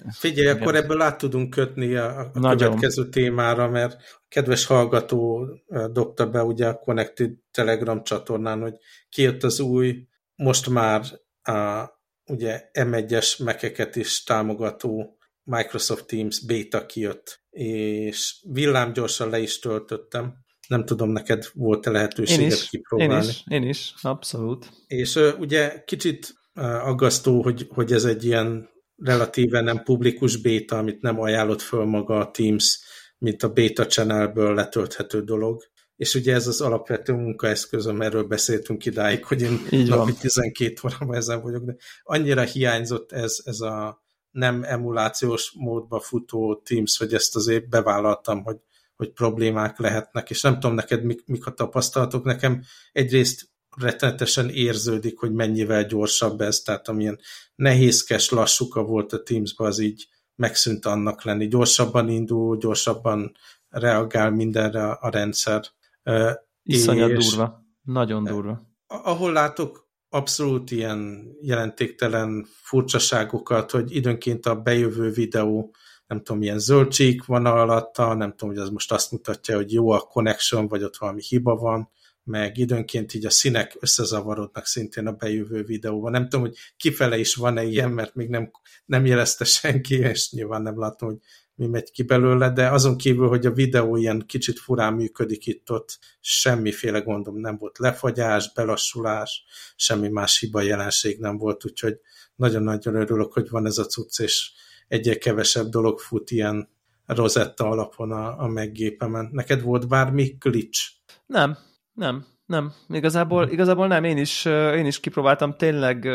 Figyelj, 0.10 0.48
igen. 0.48 0.62
akkor 0.62 0.76
ebből 0.76 1.02
át 1.02 1.18
tudunk 1.18 1.50
kötni 1.50 1.96
a, 1.96 2.20
a 2.34 2.56
következő 2.56 3.10
témára, 3.10 3.70
mert 3.70 4.20
kedves 4.30 4.66
hallgató 4.66 5.48
dobta 5.92 6.30
be 6.30 6.44
ugye 6.44 6.68
a 6.68 6.78
Connected 6.78 7.32
Telegram 7.52 8.04
csatornán, 8.04 8.62
hogy 8.62 8.76
kijött 9.10 9.44
az 9.44 9.60
új, 9.60 10.08
most 10.36 10.70
már 10.70 11.02
a 11.44 11.96
ugye 12.28 12.70
M1-es 12.74 13.44
mekeket 13.44 13.96
is 13.96 14.24
támogató 14.24 15.18
Microsoft 15.44 16.08
Teams 16.08 16.46
beta 16.46 16.86
kijött, 16.86 17.42
és 17.50 18.36
villámgyorsan 18.52 19.30
le 19.30 19.40
is 19.40 19.60
töltöttem. 19.60 20.34
Nem 20.68 20.86
tudom, 20.86 21.10
neked 21.10 21.46
volt-e 21.54 21.92
lehetőséget 21.92 22.42
én 22.42 22.48
is, 22.48 22.70
kipróbálni. 22.70 23.14
Én 23.14 23.30
is, 23.30 23.44
én 23.48 23.64
is, 23.64 23.94
abszolút. 24.02 24.70
És 24.88 25.16
uh, 25.16 25.40
ugye 25.40 25.84
kicsit 25.86 26.34
uh, 26.56 26.88
aggasztó, 26.88 27.42
hogy, 27.42 27.68
hogy 27.70 27.92
ez 27.92 28.06
egy 28.06 28.26
ilyen 28.26 28.70
relatíven 28.96 29.64
nem 29.64 29.84
publikus 29.84 30.38
béta, 30.38 30.78
amit 30.78 31.02
nem 31.02 31.20
ajánlott 31.20 31.62
föl 31.62 31.86
maga 31.86 32.18
a 32.20 32.32
Teams, 32.32 32.80
mint 33.18 33.44
a 33.44 33.50
beta 33.50 33.86
channelből 33.86 34.54
letölthető 34.54 35.22
dolog 35.22 35.64
és 35.98 36.16
ugye 36.16 36.34
ez 36.34 36.48
az 36.48 36.62
alapvető 36.62 37.14
munkaeszközöm, 37.14 38.02
erről 38.02 38.24
beszéltünk 38.24 38.86
idáig, 38.86 39.26
hogy 39.26 39.42
én 39.42 39.60
Így 39.72 39.88
napi 39.88 40.12
van. 40.12 40.20
12 40.20 40.74
órában 40.86 41.16
ezen 41.16 41.42
vagyok, 41.42 41.64
de 41.64 41.76
annyira 42.04 42.42
hiányzott 42.42 43.12
ez, 43.12 43.38
ez 43.46 43.60
a 43.60 44.06
nem 44.32 44.64
emulációs 44.64 45.54
módba 45.56 46.00
futó 46.00 46.62
Teams, 46.66 46.98
hogy 46.98 47.14
ezt 47.14 47.36
azért 47.36 47.70
bevállaltam, 47.70 48.44
hogy, 48.44 48.58
hogy 48.96 49.12
problémák 49.12 49.80
lehetnek, 49.80 50.30
és 50.30 50.42
nem 50.42 50.54
tudom 50.54 50.76
neked 50.76 51.04
mik, 51.04 51.26
mik 51.26 51.46
a 51.46 51.52
tapasztalatok. 51.52 52.24
Nekem 52.24 52.64
egyrészt 52.92 53.50
rettenetesen 53.78 54.50
érződik, 54.50 55.20
hogy 55.20 55.32
mennyivel 55.32 55.86
gyorsabb 55.86 56.42
ez, 56.42 56.60
tehát 56.60 56.88
amilyen 56.88 57.20
nehézkes, 57.56 58.30
lassúka 58.30 58.84
volt 58.84 59.14
a 59.14 59.24
Teams-ba, 59.24 59.66
az 59.66 59.80
így 59.80 60.08
megszűnt 60.36 60.86
annak 60.86 61.24
lenni. 61.24 61.48
Gyorsabban 61.48 62.10
indul, 62.10 62.58
gyorsabban 62.58 63.36
reagál 63.70 64.32
mindenre 64.32 64.92
a 64.92 65.10
rendszer. 65.10 65.66
Iszonyat 66.64 67.12
durva. 67.12 67.66
Nagyon 67.82 68.24
durva. 68.24 68.62
Ahol 68.88 69.32
látok 69.32 69.90
abszolút 70.10 70.72
ilyen 70.72 71.32
jelentéktelen 71.42 72.46
furcsaságokat, 72.62 73.72
hogy 73.72 73.96
időnként 73.96 74.46
a 74.46 74.56
bejövő 74.56 75.12
videó 75.12 75.76
nem 76.08 76.18
tudom, 76.18 76.38
milyen 76.38 76.60
zöldség 76.60 77.24
van 77.26 77.46
alatta, 77.46 78.14
nem 78.14 78.30
tudom, 78.30 78.56
hogy 78.56 78.64
az 78.64 78.70
most 78.70 78.92
azt 78.92 79.12
mutatja, 79.12 79.56
hogy 79.56 79.74
jó 79.74 79.90
a 79.90 80.00
connection, 80.00 80.68
vagy 80.68 80.84
ott 80.84 80.98
valami 80.98 81.22
hiba 81.22 81.56
van, 81.56 81.92
meg 82.24 82.58
időnként 82.58 83.14
így 83.14 83.26
a 83.26 83.30
színek 83.30 83.78
összezavarodnak 83.80 84.66
szintén 84.66 85.08
a 85.08 85.12
bejövő 85.12 85.64
videóban. 85.64 86.12
Nem 86.12 86.24
tudom, 86.24 86.42
hogy 86.42 86.56
kifele 86.78 87.18
is 87.18 87.36
van-e 87.36 87.64
ilyen, 87.64 87.92
mert 87.92 88.16
még 88.16 88.30
nem, 88.30 88.52
nem 88.86 89.06
jelezte 89.06 89.46
senki, 89.46 89.96
és 89.96 90.32
nyilván 90.32 90.62
nem 90.62 90.80
látom, 90.80 91.10
hogy 91.10 91.20
mi 91.58 91.68
megy 91.68 91.92
ki 91.92 92.04
belőle, 92.04 92.50
de 92.50 92.70
azon 92.70 92.98
kívül, 92.98 93.28
hogy 93.28 93.46
a 93.46 93.52
videó 93.52 93.96
ilyen 93.96 94.24
kicsit 94.28 94.60
furán 94.60 94.94
működik 94.94 95.46
itt-ott, 95.46 96.00
semmiféle 96.20 97.00
gondom 97.00 97.40
nem 97.40 97.58
volt, 97.58 97.78
lefagyás, 97.78 98.54
belassulás, 98.54 99.44
semmi 99.76 100.10
más 100.10 100.40
hiba 100.40 100.62
jelenség 100.62 101.20
nem 101.20 101.38
volt, 101.38 101.66
úgyhogy 101.66 102.00
nagyon-nagyon 102.36 102.96
örülök, 102.96 103.34
hogy 103.34 103.50
van 103.50 103.66
ez 103.66 103.78
a 103.78 103.86
cucc, 103.86 104.20
és 104.20 104.52
egyre 104.88 105.18
kevesebb 105.18 105.68
dolog 105.68 106.00
fut 106.00 106.32
ilyen 106.32 106.70
rozetta 107.06 107.70
alapon 107.70 108.12
a, 108.12 108.40
a 108.40 108.48
meggépemen. 108.48 109.30
Neked 109.32 109.62
volt 109.62 109.88
bármi 109.88 110.36
glitch? 110.40 110.92
Nem, 111.26 111.58
nem, 111.94 112.26
nem, 112.48 112.72
igazából, 112.90 113.50
igazából 113.50 113.88
nem, 113.88 114.04
én 114.04 114.18
is, 114.18 114.46
én 114.46 114.86
is 114.86 115.00
kipróbáltam, 115.00 115.54
tényleg 115.54 116.06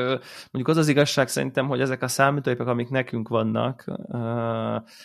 mondjuk 0.51 0.69
az 0.69 0.77
az 0.77 0.89
igazság 0.89 1.29
szerintem, 1.29 1.67
hogy 1.67 1.81
ezek 1.81 2.03
a 2.03 2.09
számítógépek, 2.09 2.67
amik 2.67 2.89
nekünk 2.89 3.29
vannak, 3.29 3.85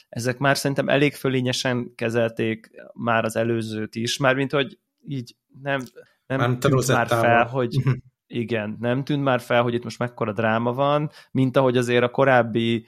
ezek 0.10 0.38
már 0.38 0.58
szerintem 0.58 0.90
elég 0.90 1.14
fölényesen 1.14 1.92
kezelték 1.96 2.70
már 2.94 3.26
az 3.26 3.36
előzőt 3.36 3.96
is, 3.96 4.18
mármint, 4.18 4.52
hogy 4.52 4.80
így 5.08 5.36
nem, 5.62 5.82
nem 6.26 6.60
tűnt 6.60 6.88
már 6.88 7.08
fel, 7.08 7.46
hogy 7.46 7.76
mhm. 7.84 7.94
igen, 8.28 8.78
nem 8.80 9.04
tűnt 9.04 9.24
már 9.24 9.40
fel, 9.40 9.62
hogy 9.62 9.74
itt 9.74 9.84
most 9.84 10.00
mekkora 10.00 10.34
dráma 10.34 10.74
van, 10.74 11.10
mint 11.32 11.58
ahogy 11.58 11.78
azért 11.78 12.04
a 12.04 12.10
korábbi 12.10 12.86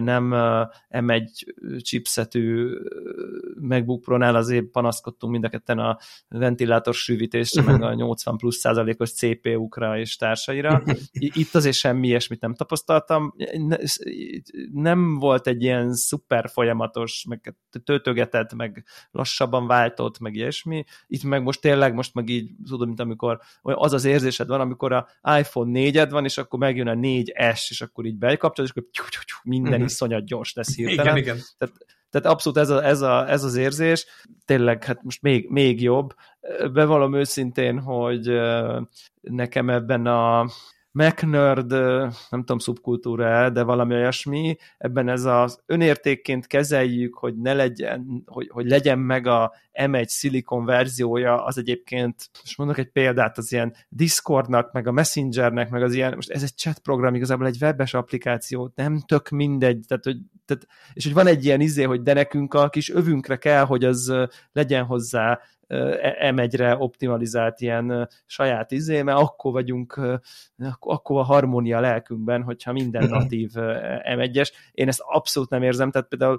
nem 0.00 0.32
M1 0.90 1.22
chipsetű 1.82 2.68
MacBook 3.60 4.00
Pro-nál 4.00 4.34
azért 4.34 4.64
panaszkodtunk 4.64 5.32
mind 5.32 5.44
a 5.44 5.48
ketten 5.48 5.78
a 5.78 5.98
ventilátor 6.28 6.94
sűvítésre, 6.94 7.62
meg 7.62 7.82
a 7.82 7.94
80 7.94 8.36
plusz 8.36 8.56
százalékos 8.56 9.12
CPU-kra 9.12 9.98
és 9.98 10.16
társaira. 10.16 10.82
Itt 11.12 11.54
azért 11.54 11.76
semmi 11.76 12.06
ilyesmit 12.06 12.40
nem 12.40 12.54
tapasztaltam. 12.54 13.34
Nem 14.72 15.18
volt 15.18 15.46
egy 15.46 15.62
ilyen 15.62 15.94
szuper 15.94 16.48
folyamatos, 16.48 17.24
meg 17.28 17.56
töltögetett, 17.84 18.54
meg 18.54 18.84
lassabban 19.10 19.66
váltott, 19.66 20.18
meg 20.18 20.34
ilyesmi. 20.34 20.84
Itt 21.06 21.22
meg 21.22 21.42
most 21.42 21.60
tényleg, 21.60 21.94
most 21.94 22.14
meg 22.14 22.28
így 22.28 22.50
tudom, 22.68 22.86
mint 22.86 23.00
amikor 23.00 23.38
az 23.62 23.92
az 23.92 24.04
érzésed 24.04 24.48
van, 24.48 24.60
amikor 24.60 24.92
a 24.92 25.08
iPhone 25.38 25.80
4-ed 25.80 26.08
van, 26.10 26.24
és 26.24 26.38
akkor 26.38 26.58
megjön 26.58 26.88
a 26.88 26.94
4S, 26.94 27.66
és 27.68 27.80
akkor 27.80 28.04
így 28.04 28.16
bekapcsolod, 28.16 28.70
és 28.74 28.82
akkor 28.82 28.90
minden 29.62 29.80
uh-huh. 29.80 29.92
iszonyat 29.92 30.24
gyors 30.24 30.52
lesz 30.52 30.76
hirtelen. 30.76 31.16
Igen, 31.16 31.16
igen. 31.16 31.38
Tehát, 31.58 31.74
tehát 32.10 32.26
abszolút 32.26 32.58
ez, 32.58 32.70
a, 32.70 32.84
ez, 32.84 33.00
a, 33.00 33.30
ez 33.30 33.44
az 33.44 33.54
érzés, 33.54 34.06
tényleg 34.44 34.84
hát 34.84 35.02
most 35.02 35.22
még, 35.22 35.50
még 35.50 35.82
jobb. 35.82 36.14
Bevallom 36.72 37.14
őszintén, 37.14 37.78
hogy 37.78 38.40
nekem 39.20 39.70
ebben 39.70 40.06
a 40.06 40.46
MacNerd, 40.92 41.70
nem 42.30 42.40
tudom, 42.40 42.58
szubkultúra 42.58 43.50
de 43.50 43.62
valami 43.62 43.94
olyasmi, 43.94 44.56
ebben 44.78 45.08
ez 45.08 45.24
az 45.24 45.62
önértékként 45.66 46.46
kezeljük, 46.46 47.14
hogy 47.14 47.36
ne 47.36 47.52
legyen, 47.52 48.22
hogy, 48.26 48.48
hogy 48.48 48.66
legyen 48.66 48.98
meg 48.98 49.26
a 49.26 49.52
M1 49.72 50.08
Silicon 50.08 50.64
verziója, 50.64 51.44
az 51.44 51.58
egyébként, 51.58 52.30
most 52.42 52.58
mondok 52.58 52.78
egy 52.78 52.90
példát, 52.90 53.38
az 53.38 53.52
ilyen 53.52 53.74
Discordnak, 53.88 54.72
meg 54.72 54.86
a 54.86 54.92
Messengernek, 54.92 55.70
meg 55.70 55.82
az 55.82 55.94
ilyen, 55.94 56.14
most 56.14 56.30
ez 56.30 56.42
egy 56.42 56.56
chat 56.56 56.78
program, 56.78 57.14
igazából 57.14 57.46
egy 57.46 57.58
webes 57.60 57.94
applikáció, 57.94 58.72
nem 58.74 59.00
tök 59.06 59.28
mindegy, 59.28 59.84
tehát, 59.86 60.04
hogy, 60.04 60.18
tehát, 60.44 60.66
és 60.92 61.04
hogy 61.04 61.14
van 61.14 61.26
egy 61.26 61.44
ilyen 61.44 61.60
izé, 61.60 61.82
hogy 61.82 62.02
de 62.02 62.12
nekünk 62.12 62.54
a 62.54 62.68
kis 62.68 62.90
övünkre 62.90 63.36
kell, 63.36 63.64
hogy 63.64 63.84
az 63.84 64.14
legyen 64.52 64.84
hozzá 64.84 65.40
M1-re 66.22 66.76
optimalizált 66.76 67.60
ilyen 67.60 68.08
saját 68.26 68.70
izé, 68.70 69.02
mert 69.02 69.18
akkor 69.18 69.52
vagyunk, 69.52 70.00
akkor 70.78 71.18
a 71.18 71.22
harmónia 71.22 71.80
lelkünkben, 71.80 72.42
hogyha 72.42 72.72
minden 72.72 73.08
natív 73.08 73.50
M1-es. 74.14 74.52
Én 74.72 74.88
ezt 74.88 75.02
abszolút 75.04 75.50
nem 75.50 75.62
érzem, 75.62 75.90
tehát 75.90 76.08
például 76.08 76.38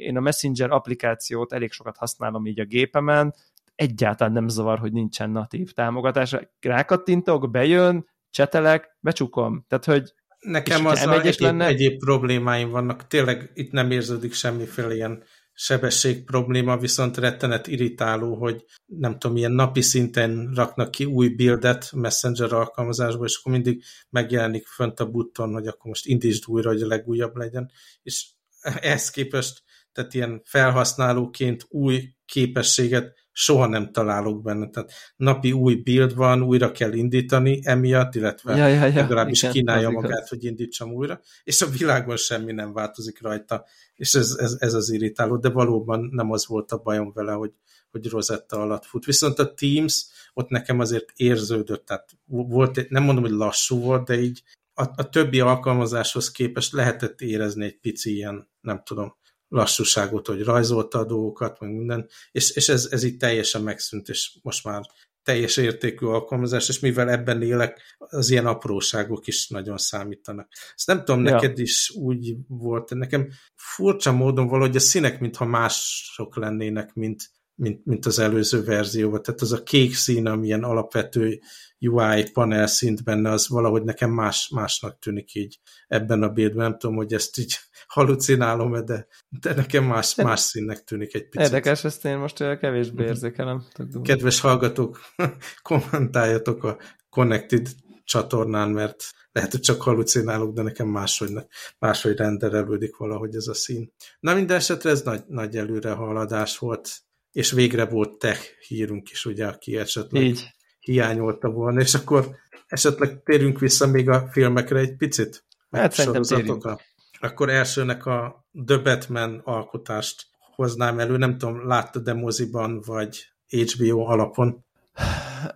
én 0.00 0.16
a 0.16 0.20
Messenger 0.20 0.70
applikációt 0.70 1.52
elég 1.52 1.72
sokat 1.72 1.96
használom 1.96 2.46
így 2.46 2.60
a 2.60 2.64
gépemen, 2.64 3.34
egyáltalán 3.74 4.32
nem 4.32 4.48
zavar, 4.48 4.78
hogy 4.78 4.92
nincsen 4.92 5.30
natív 5.30 5.72
támogatás. 5.72 6.36
Rákattintok, 6.60 7.50
bejön, 7.50 8.08
csetelek, 8.30 8.96
becsukom. 9.00 9.64
Tehát, 9.68 9.84
hogy 9.84 10.14
Nekem 10.44 10.86
az 10.86 11.06
egyéb, 11.06 11.40
lenne... 11.40 11.66
egyéb 11.66 11.98
problémáim 11.98 12.70
vannak. 12.70 13.06
Tényleg 13.06 13.50
itt 13.54 13.70
nem 13.70 13.90
érződik 13.90 14.32
semmiféle 14.32 14.94
ilyen 14.94 15.22
sebesség 15.52 16.24
probléma, 16.24 16.76
viszont 16.76 17.16
rettenet 17.16 17.66
irritáló, 17.66 18.34
hogy 18.34 18.64
nem 18.86 19.18
tudom, 19.18 19.36
ilyen 19.36 19.52
napi 19.52 19.80
szinten 19.80 20.52
raknak 20.54 20.90
ki 20.90 21.04
új 21.04 21.28
buildet 21.28 21.92
Messenger 21.92 22.52
alkalmazásba, 22.52 23.24
és 23.24 23.36
akkor 23.36 23.52
mindig 23.52 23.82
megjelenik 24.10 24.66
fönt 24.66 25.00
a 25.00 25.10
button, 25.10 25.52
hogy 25.52 25.66
akkor 25.66 25.86
most 25.86 26.06
indítsd 26.06 26.42
újra, 26.46 26.70
hogy 26.70 26.82
a 26.82 26.86
legújabb 26.86 27.36
legyen, 27.36 27.70
és 28.02 28.26
ehhez 28.60 29.10
képest, 29.10 29.62
tehát 29.92 30.14
ilyen 30.14 30.42
felhasználóként 30.44 31.66
új 31.68 32.14
képességet 32.26 33.23
soha 33.36 33.66
nem 33.66 33.92
találok 33.92 34.42
benne. 34.42 34.68
Tehát 34.68 34.92
napi 35.16 35.52
új 35.52 35.74
build 35.74 36.14
van, 36.14 36.42
újra 36.42 36.72
kell 36.72 36.92
indítani 36.92 37.60
emiatt, 37.62 38.14
illetve 38.14 38.56
ja, 38.56 38.66
ja, 38.66 38.86
ja, 38.86 38.94
legalábbis 38.94 39.42
igen, 39.42 39.52
kínálja 39.52 39.90
magát, 39.90 40.10
igaz. 40.10 40.28
hogy 40.28 40.44
indítsam 40.44 40.92
újra, 40.92 41.20
és 41.44 41.62
a 41.62 41.66
világon 41.66 42.16
semmi 42.16 42.52
nem 42.52 42.72
változik 42.72 43.22
rajta, 43.22 43.64
és 43.94 44.14
ez, 44.14 44.36
ez, 44.38 44.56
ez 44.58 44.74
az 44.74 44.90
irritáló, 44.90 45.36
de 45.36 45.48
valóban 45.48 46.08
nem 46.12 46.30
az 46.30 46.46
volt 46.46 46.72
a 46.72 46.78
bajom 46.78 47.12
vele, 47.14 47.32
hogy, 47.32 47.52
hogy 47.90 48.08
Rosetta 48.08 48.60
alatt 48.60 48.84
fut. 48.84 49.04
Viszont 49.04 49.38
a 49.38 49.54
Teams 49.54 50.06
ott 50.34 50.48
nekem 50.48 50.80
azért 50.80 51.12
érződött, 51.14 51.86
tehát 51.86 52.08
volt, 52.26 52.88
nem 52.88 53.02
mondom, 53.02 53.24
hogy 53.24 53.32
lassú 53.32 53.80
volt, 53.80 54.06
de 54.06 54.20
így 54.20 54.42
a, 54.74 54.82
a 54.96 55.08
többi 55.08 55.40
alkalmazáshoz 55.40 56.30
képest 56.30 56.72
lehetett 56.72 57.20
érezni 57.20 57.64
egy 57.64 57.78
pici 57.78 58.14
ilyen, 58.14 58.48
nem 58.60 58.82
tudom, 58.84 59.16
lassúságot, 59.54 60.26
hogy 60.26 60.42
rajzolta 60.42 60.98
a 60.98 61.04
dolgokat, 61.04 61.60
meg 61.60 61.70
minden, 61.70 62.08
és, 62.32 62.50
és 62.50 62.68
ez, 62.68 62.88
ez 62.90 63.02
így 63.02 63.16
teljesen 63.16 63.62
megszűnt, 63.62 64.08
és 64.08 64.38
most 64.42 64.64
már 64.64 64.82
teljes 65.22 65.56
értékű 65.56 66.06
alkalmazás, 66.06 66.68
és 66.68 66.78
mivel 66.78 67.10
ebben 67.10 67.42
élek, 67.42 67.96
az 67.98 68.30
ilyen 68.30 68.46
apróságok 68.46 69.26
is 69.26 69.48
nagyon 69.48 69.78
számítanak. 69.78 70.48
Ezt 70.74 70.86
nem 70.86 70.98
tudom, 70.98 71.24
ja. 71.24 71.30
neked 71.30 71.58
is 71.58 71.90
úgy 71.90 72.36
volt, 72.48 72.94
nekem 72.94 73.28
furcsa 73.54 74.12
módon 74.12 74.48
valahogy 74.48 74.76
a 74.76 74.80
színek, 74.80 75.20
mintha 75.20 75.44
mások 75.44 76.36
lennének, 76.36 76.94
mint, 76.94 77.30
mint, 77.54 77.84
mint 77.84 78.06
az 78.06 78.18
előző 78.18 78.62
verzióban. 78.62 79.22
Tehát 79.22 79.40
az 79.40 79.52
a 79.52 79.62
kék 79.62 79.94
szín, 79.94 80.26
amilyen 80.26 80.62
alapvető 80.62 81.40
UI 81.80 82.30
panel 82.32 82.66
szint 82.66 83.04
benne, 83.04 83.30
az 83.30 83.48
valahogy 83.48 83.82
nekem 83.82 84.10
más, 84.10 84.48
másnak 84.48 84.98
tűnik 84.98 85.34
így 85.34 85.60
ebben 85.88 86.22
a 86.22 86.28
bildben. 86.28 86.68
Nem 86.68 86.78
tudom, 86.78 86.96
hogy 86.96 87.12
ezt 87.12 87.38
így 87.38 87.56
halucinálom-e, 87.86 88.82
de, 88.82 89.06
de 89.28 89.54
nekem 89.54 89.84
más, 89.84 90.14
más 90.14 90.40
színnek 90.40 90.84
tűnik 90.84 91.14
egy 91.14 91.28
picit. 91.28 91.46
Érdekes, 91.46 91.84
ezt 91.84 92.04
én 92.04 92.18
most 92.18 92.36
kevésbé 92.36 93.02
mhm. 93.02 93.10
érzékelem. 93.10 93.64
Kedves 94.02 94.40
hallgatók, 94.40 95.00
kommentáljatok 95.62 96.64
a 96.64 96.78
Connected 97.08 97.68
csatornán, 98.04 98.70
mert 98.70 99.04
lehet, 99.32 99.50
hogy 99.50 99.60
csak 99.60 99.82
halucinálok, 99.82 100.54
de 100.54 100.62
nekem 100.62 100.88
máshogy, 100.88 101.30
máshogy 101.78 102.16
renderelődik 102.16 102.96
valahogy 102.96 103.34
ez 103.34 103.46
a 103.46 103.54
szín. 103.54 103.92
Na 104.20 104.34
minden 104.34 104.56
esetre 104.56 104.90
ez 104.90 105.02
nagy, 105.02 105.22
nagy 105.26 105.56
előre 105.56 105.90
haladás 105.90 106.58
volt, 106.58 107.03
és 107.34 107.50
végre 107.50 107.84
volt 107.84 108.18
tech 108.18 108.40
hírunk 108.68 109.10
is, 109.10 109.24
ugye, 109.24 109.46
aki 109.46 109.76
esetleg 109.76 110.22
Így. 110.22 110.54
hiányolta 110.80 111.50
volna, 111.50 111.80
és 111.80 111.94
akkor 111.94 112.36
esetleg 112.66 113.22
térjünk 113.22 113.58
vissza 113.58 113.86
még 113.86 114.08
a 114.08 114.28
filmekre 114.30 114.78
egy 114.78 114.96
picit? 114.96 115.44
Hát 115.70 115.92
szerintem. 115.92 116.78
Akkor 117.20 117.50
elsőnek 117.50 118.06
a 118.06 118.46
The 118.66 118.78
Batman 118.78 119.40
alkotást 119.44 120.26
hoznám 120.54 120.98
elő, 120.98 121.16
nem 121.16 121.38
tudom, 121.38 121.66
láttad-e 121.66 122.12
moziban, 122.12 122.80
vagy 122.86 123.32
HBO 123.48 124.00
alapon? 124.00 124.64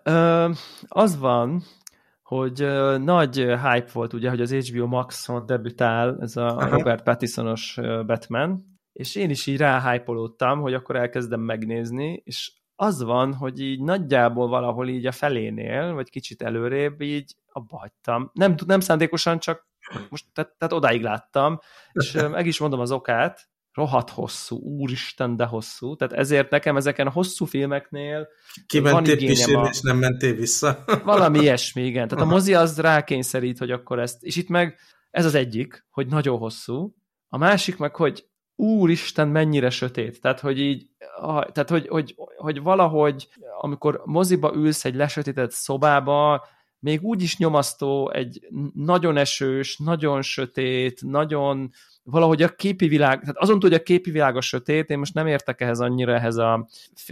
Ö, 0.03 0.50
az 0.88 1.18
van, 1.18 1.62
hogy 2.22 2.62
ö, 2.62 2.98
nagy 2.98 3.34
hype 3.36 3.88
volt 3.92 4.12
ugye, 4.12 4.28
hogy 4.28 4.40
az 4.40 4.53
HBO 4.53 4.86
Max-on 4.86 5.46
debütál 5.46 6.16
ez 6.20 6.36
a 6.36 6.46
Aha. 6.46 6.68
Robert 6.68 7.03
Pattisonos 7.03 7.78
Batman, 8.07 8.78
és 8.99 9.14
én 9.14 9.30
is 9.30 9.46
így 9.46 9.57
ráhypolódtam, 9.57 10.61
hogy 10.61 10.74
akkor 10.74 10.96
elkezdem 10.96 11.40
megnézni, 11.40 12.22
és 12.24 12.53
az 12.76 13.03
van, 13.03 13.34
hogy 13.34 13.61
így 13.61 13.80
nagyjából 13.80 14.49
valahol 14.49 14.88
így 14.88 15.07
a 15.07 15.12
felénél, 15.12 15.92
vagy 15.92 16.11
kicsit 16.11 16.42
előrébb 16.42 17.01
így 17.01 17.34
abba 17.53 17.78
hagytam. 17.78 18.30
Nem, 18.32 18.55
nem 18.66 18.80
szándékosan, 18.80 19.38
csak 19.38 19.66
most 20.09 20.24
tehát, 20.32 20.55
tehát 20.59 20.74
odáig 20.74 21.03
láttam, 21.03 21.59
és 21.92 22.12
meg 22.12 22.46
is 22.46 22.59
mondom 22.59 22.80
az 22.80 22.90
okát, 22.90 23.49
rohadt 23.72 24.11
hosszú, 24.11 24.57
úristen, 24.57 25.36
de 25.36 25.44
hosszú. 25.44 25.96
Tehát 25.96 26.14
ezért 26.14 26.51
nekem 26.51 26.76
ezeken 26.76 27.07
a 27.07 27.11
hosszú 27.11 27.44
filmeknél 27.44 28.28
Kimentél 28.66 29.16
pisilni, 29.16 29.66
a... 29.66 29.68
és 29.70 29.80
nem 29.80 29.96
mentél 29.96 30.34
vissza? 30.34 30.84
Valami 31.05 31.38
ilyesmi, 31.38 31.82
igen. 31.82 32.09
Tehát 32.09 32.24
a 32.24 32.28
mozi 32.34 32.55
az 32.55 32.80
rákényszerít, 32.80 33.59
hogy 33.59 33.70
akkor 33.70 33.99
ezt, 33.99 34.22
és 34.22 34.36
itt 34.36 34.49
meg 34.49 34.78
ez 35.11 35.24
az 35.24 35.34
egyik, 35.34 35.86
hogy 35.90 36.07
nagyon 36.07 36.38
hosszú, 36.38 36.94
a 37.28 37.36
másik 37.38 37.76
meg, 37.76 37.96
hogy 37.96 38.28
úristen, 38.59 39.28
mennyire 39.28 39.70
sötét. 39.70 40.20
Tehát, 40.20 40.40
hogy 40.40 40.61
így, 40.61 40.86
tehát, 41.52 41.68
hogy, 41.68 41.88
hogy, 41.88 42.14
hogy 42.36 42.62
valahogy, 42.62 43.28
amikor 43.61 44.02
moziba 44.04 44.52
ülsz 44.54 44.84
egy 44.84 44.94
lesötétett 44.94 45.50
szobába, 45.50 46.46
még 46.80 47.02
úgy 47.02 47.22
is 47.22 47.38
nyomasztó 47.38 48.11
egy 48.11 48.48
nagyon 48.74 49.16
esős, 49.16 49.76
nagyon 49.76 50.22
sötét, 50.22 51.02
nagyon 51.02 51.70
valahogy 52.02 52.42
a 52.42 52.48
képi 52.48 52.88
világ, 52.88 53.20
tehát 53.20 53.36
azon 53.36 53.61
hogy 53.61 53.72
a 53.72 53.82
képi 53.82 54.11
világ 54.11 54.36
a 54.36 54.40
sötét, 54.40 54.90
én 54.90 54.98
most 54.98 55.14
nem 55.14 55.26
értek 55.26 55.61
ehhez 55.61 55.80
annyira 55.80 56.14
ehhez 56.14 56.36
a 56.36 56.68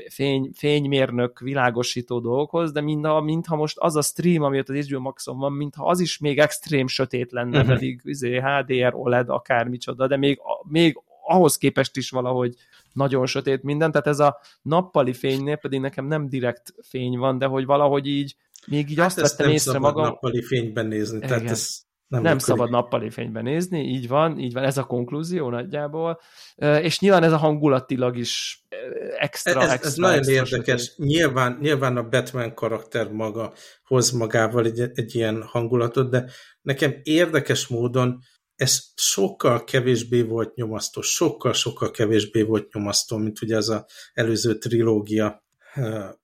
fény, 0.08 0.50
fénymérnök 0.54 1.40
világosító 1.40 2.20
dolgokhoz, 2.20 2.72
de 2.72 2.80
mintha, 2.80 3.20
mintha 3.20 3.56
most 3.56 3.78
az 3.78 3.96
a 3.96 4.02
stream, 4.02 4.42
ami 4.42 4.58
ott 4.58 4.68
az 4.68 4.86
HBO 4.86 5.00
Maxon 5.00 5.38
van, 5.38 5.52
mintha 5.52 5.86
az 5.86 6.00
is 6.00 6.18
még 6.18 6.38
extrém 6.38 6.86
sötét 6.86 7.32
lenne, 7.32 7.60
uh-huh. 7.60 7.74
pedig 7.74 8.00
izé, 8.04 8.40
HDR, 8.40 8.94
OLED, 8.94 9.28
akármicsoda, 9.28 10.06
de 10.06 10.16
még, 10.16 10.40
még 10.62 10.98
ahhoz 11.26 11.56
képest 11.56 11.96
is 11.96 12.10
valahogy 12.10 12.54
nagyon 12.92 13.26
sötét 13.26 13.62
minden, 13.62 13.90
tehát 13.90 14.06
ez 14.06 14.18
a 14.20 14.40
nappali 14.62 15.12
fénynél 15.12 15.56
pedig 15.56 15.80
nekem 15.80 16.06
nem 16.06 16.28
direkt 16.28 16.74
fény 16.82 17.18
van, 17.18 17.38
de 17.38 17.46
hogy 17.46 17.64
valahogy 17.64 18.06
így 18.06 18.36
még 18.66 18.90
így 18.90 18.98
hát 18.98 19.06
azt 19.06 19.20
vettem 19.20 19.50
észre 19.50 19.78
magam. 19.78 20.04
nappali 20.04 20.42
fényben 20.42 20.86
nézni, 20.86 21.16
Igen. 21.16 21.28
tehát 21.28 21.50
ez 21.50 21.84
nem, 22.08 22.22
nem 22.22 22.38
szabad 22.38 22.70
nappali 22.70 23.10
fényben 23.10 23.42
nézni, 23.42 23.80
így 23.80 24.08
van, 24.08 24.38
így 24.38 24.52
van, 24.52 24.64
ez 24.64 24.78
a 24.78 24.84
konklúzió 24.84 25.50
nagyjából, 25.50 26.20
és 26.56 27.00
nyilván 27.00 27.22
ez 27.22 27.32
a 27.32 27.36
hangulatilag 27.36 28.16
is 28.16 28.64
extra, 29.18 29.62
ez, 29.62 29.70
extra 29.70 29.88
Ez 29.88 29.96
nagyon 29.96 30.18
extra 30.18 30.34
érdekes, 30.34 30.92
nyilván, 30.96 31.58
nyilván 31.60 31.96
a 31.96 32.08
Batman 32.08 32.54
karakter 32.54 33.12
maga 33.12 33.52
hoz 33.84 34.10
magával 34.10 34.64
egy, 34.64 34.80
egy 34.94 35.14
ilyen 35.14 35.42
hangulatot, 35.42 36.10
de 36.10 36.30
nekem 36.62 37.00
érdekes 37.02 37.66
módon 37.66 38.22
ez 38.56 38.80
sokkal 38.94 39.64
kevésbé 39.64 40.22
volt 40.22 40.54
nyomasztó, 40.54 41.00
sokkal-sokkal 41.00 41.90
kevésbé 41.90 42.42
volt 42.42 42.72
nyomasztó, 42.72 43.16
mint 43.16 43.42
ugye 43.42 43.56
az 43.56 43.68
a 43.68 43.86
előző 44.12 44.58
trilógia. 44.58 45.44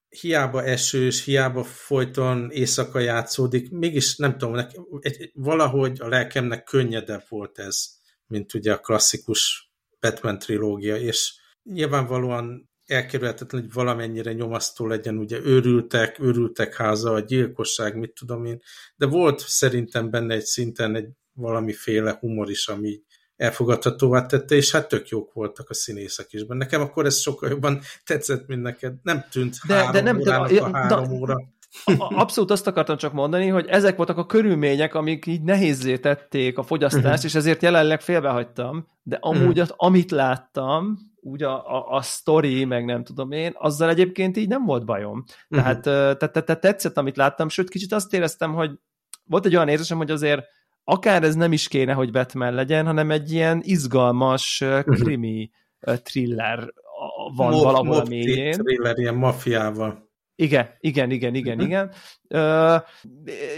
Hiába 0.08 0.64
esős, 0.64 1.24
hiába 1.24 1.64
folyton 1.64 2.50
éjszaka 2.50 2.98
játszódik, 2.98 3.70
mégis 3.70 4.16
nem 4.16 4.38
tudom, 4.38 4.54
nekem, 4.54 4.84
egy, 5.00 5.30
valahogy 5.34 6.00
a 6.00 6.08
lelkemnek 6.08 6.64
könnyedebb 6.64 7.24
volt 7.28 7.58
ez, 7.58 7.88
mint 8.26 8.54
ugye 8.54 8.72
a 8.72 8.78
klasszikus 8.78 9.72
Batman 10.00 10.38
trilógia, 10.38 10.96
és 10.96 11.34
nyilvánvalóan 11.62 12.70
elkerülhetetlen, 12.86 13.60
hogy 13.60 13.72
valamennyire 13.72 14.32
nyomasztó 14.32 14.86
legyen, 14.86 15.18
ugye 15.18 15.40
őrültek, 15.40 16.18
őrültek 16.18 16.74
háza, 16.74 17.12
a 17.12 17.20
gyilkosság, 17.20 17.96
mit 17.96 18.14
tudom 18.14 18.44
én, 18.44 18.62
de 18.96 19.06
volt 19.06 19.38
szerintem 19.38 20.10
benne 20.10 20.34
egy 20.34 20.44
szinten 20.44 20.94
egy 20.94 21.08
valamiféle 21.32 22.16
humor 22.20 22.50
is, 22.50 22.68
ami 22.68 23.00
elfogadhatóvá 23.36 24.26
tette, 24.26 24.54
és 24.54 24.72
hát 24.72 24.88
tök 24.88 25.08
jók 25.08 25.32
voltak 25.32 25.70
a 25.70 25.74
színészek 25.74 26.32
is. 26.32 26.44
Nekem 26.48 26.80
akkor 26.80 27.06
ez 27.06 27.20
sokkal 27.20 27.50
jobban 27.50 27.80
tetszett, 28.04 28.46
mint 28.46 28.62
neked. 28.62 28.94
Nem 29.02 29.24
tűnt 29.30 29.56
de, 29.66 29.74
három 29.74 29.92
de 29.92 30.00
nem, 30.00 30.20
órának 30.20 30.50
de, 30.50 30.60
a 30.60 30.76
három 30.76 31.08
de, 31.08 31.14
óra. 31.14 31.36
Abszolút 31.96 32.50
azt 32.50 32.66
akartam 32.66 32.96
csak 32.96 33.12
mondani, 33.12 33.48
hogy 33.48 33.66
ezek 33.66 33.96
voltak 33.96 34.18
a 34.18 34.26
körülmények, 34.26 34.94
amik 34.94 35.26
így 35.26 35.42
nehézé 35.42 35.98
tették 35.98 36.58
a 36.58 36.62
fogyasztást, 36.62 37.06
uh-huh. 37.06 37.24
és 37.24 37.34
ezért 37.34 37.62
jelenleg 37.62 38.00
félbehagytam, 38.00 38.88
de 39.02 39.18
amúgy 39.20 39.46
uh-huh. 39.46 39.62
az, 39.62 39.74
amit 39.76 40.10
láttam, 40.10 40.98
úgy 41.20 41.42
a, 41.42 41.76
a, 41.76 41.96
a 41.96 42.02
story, 42.02 42.64
meg 42.64 42.84
nem 42.84 43.04
tudom 43.04 43.32
én, 43.32 43.52
azzal 43.54 43.88
egyébként 43.88 44.36
így 44.36 44.48
nem 44.48 44.64
volt 44.64 44.84
bajom. 44.84 45.24
Uh-huh. 45.48 45.80
Tehát, 45.82 46.18
te, 46.18 46.28
te, 46.28 46.42
te 46.42 46.56
tetszett, 46.56 46.96
amit 46.96 47.16
láttam, 47.16 47.48
sőt, 47.48 47.70
kicsit 47.70 47.92
azt 47.92 48.14
éreztem, 48.14 48.52
hogy 48.54 48.70
volt 49.24 49.46
egy 49.46 49.54
olyan 49.54 49.68
érzésem, 49.68 49.96
hogy 49.96 50.10
azért 50.10 50.44
akár 50.84 51.22
ez 51.22 51.34
nem 51.34 51.52
is 51.52 51.68
kéne, 51.68 51.92
hogy 51.92 52.10
Batman 52.10 52.54
legyen, 52.54 52.86
hanem 52.86 53.10
egy 53.10 53.32
ilyen 53.32 53.60
izgalmas 53.62 54.60
mhm. 54.60 54.90
krimi 54.90 55.50
thriller 56.02 56.72
van 57.36 57.50
Mob, 57.50 57.62
valahol 57.62 57.96
a 57.96 58.04
mélyén. 58.08 58.52
Thriller, 58.52 58.98
ilyen 58.98 59.14
mafiával. 59.14 60.10
Igen, 60.43 60.68
igen, 60.80 61.11
igen, 61.11 61.34
igen, 61.34 61.55
uh-huh. 61.55 61.68
igen. 61.68 61.90
Ö, 62.28 62.76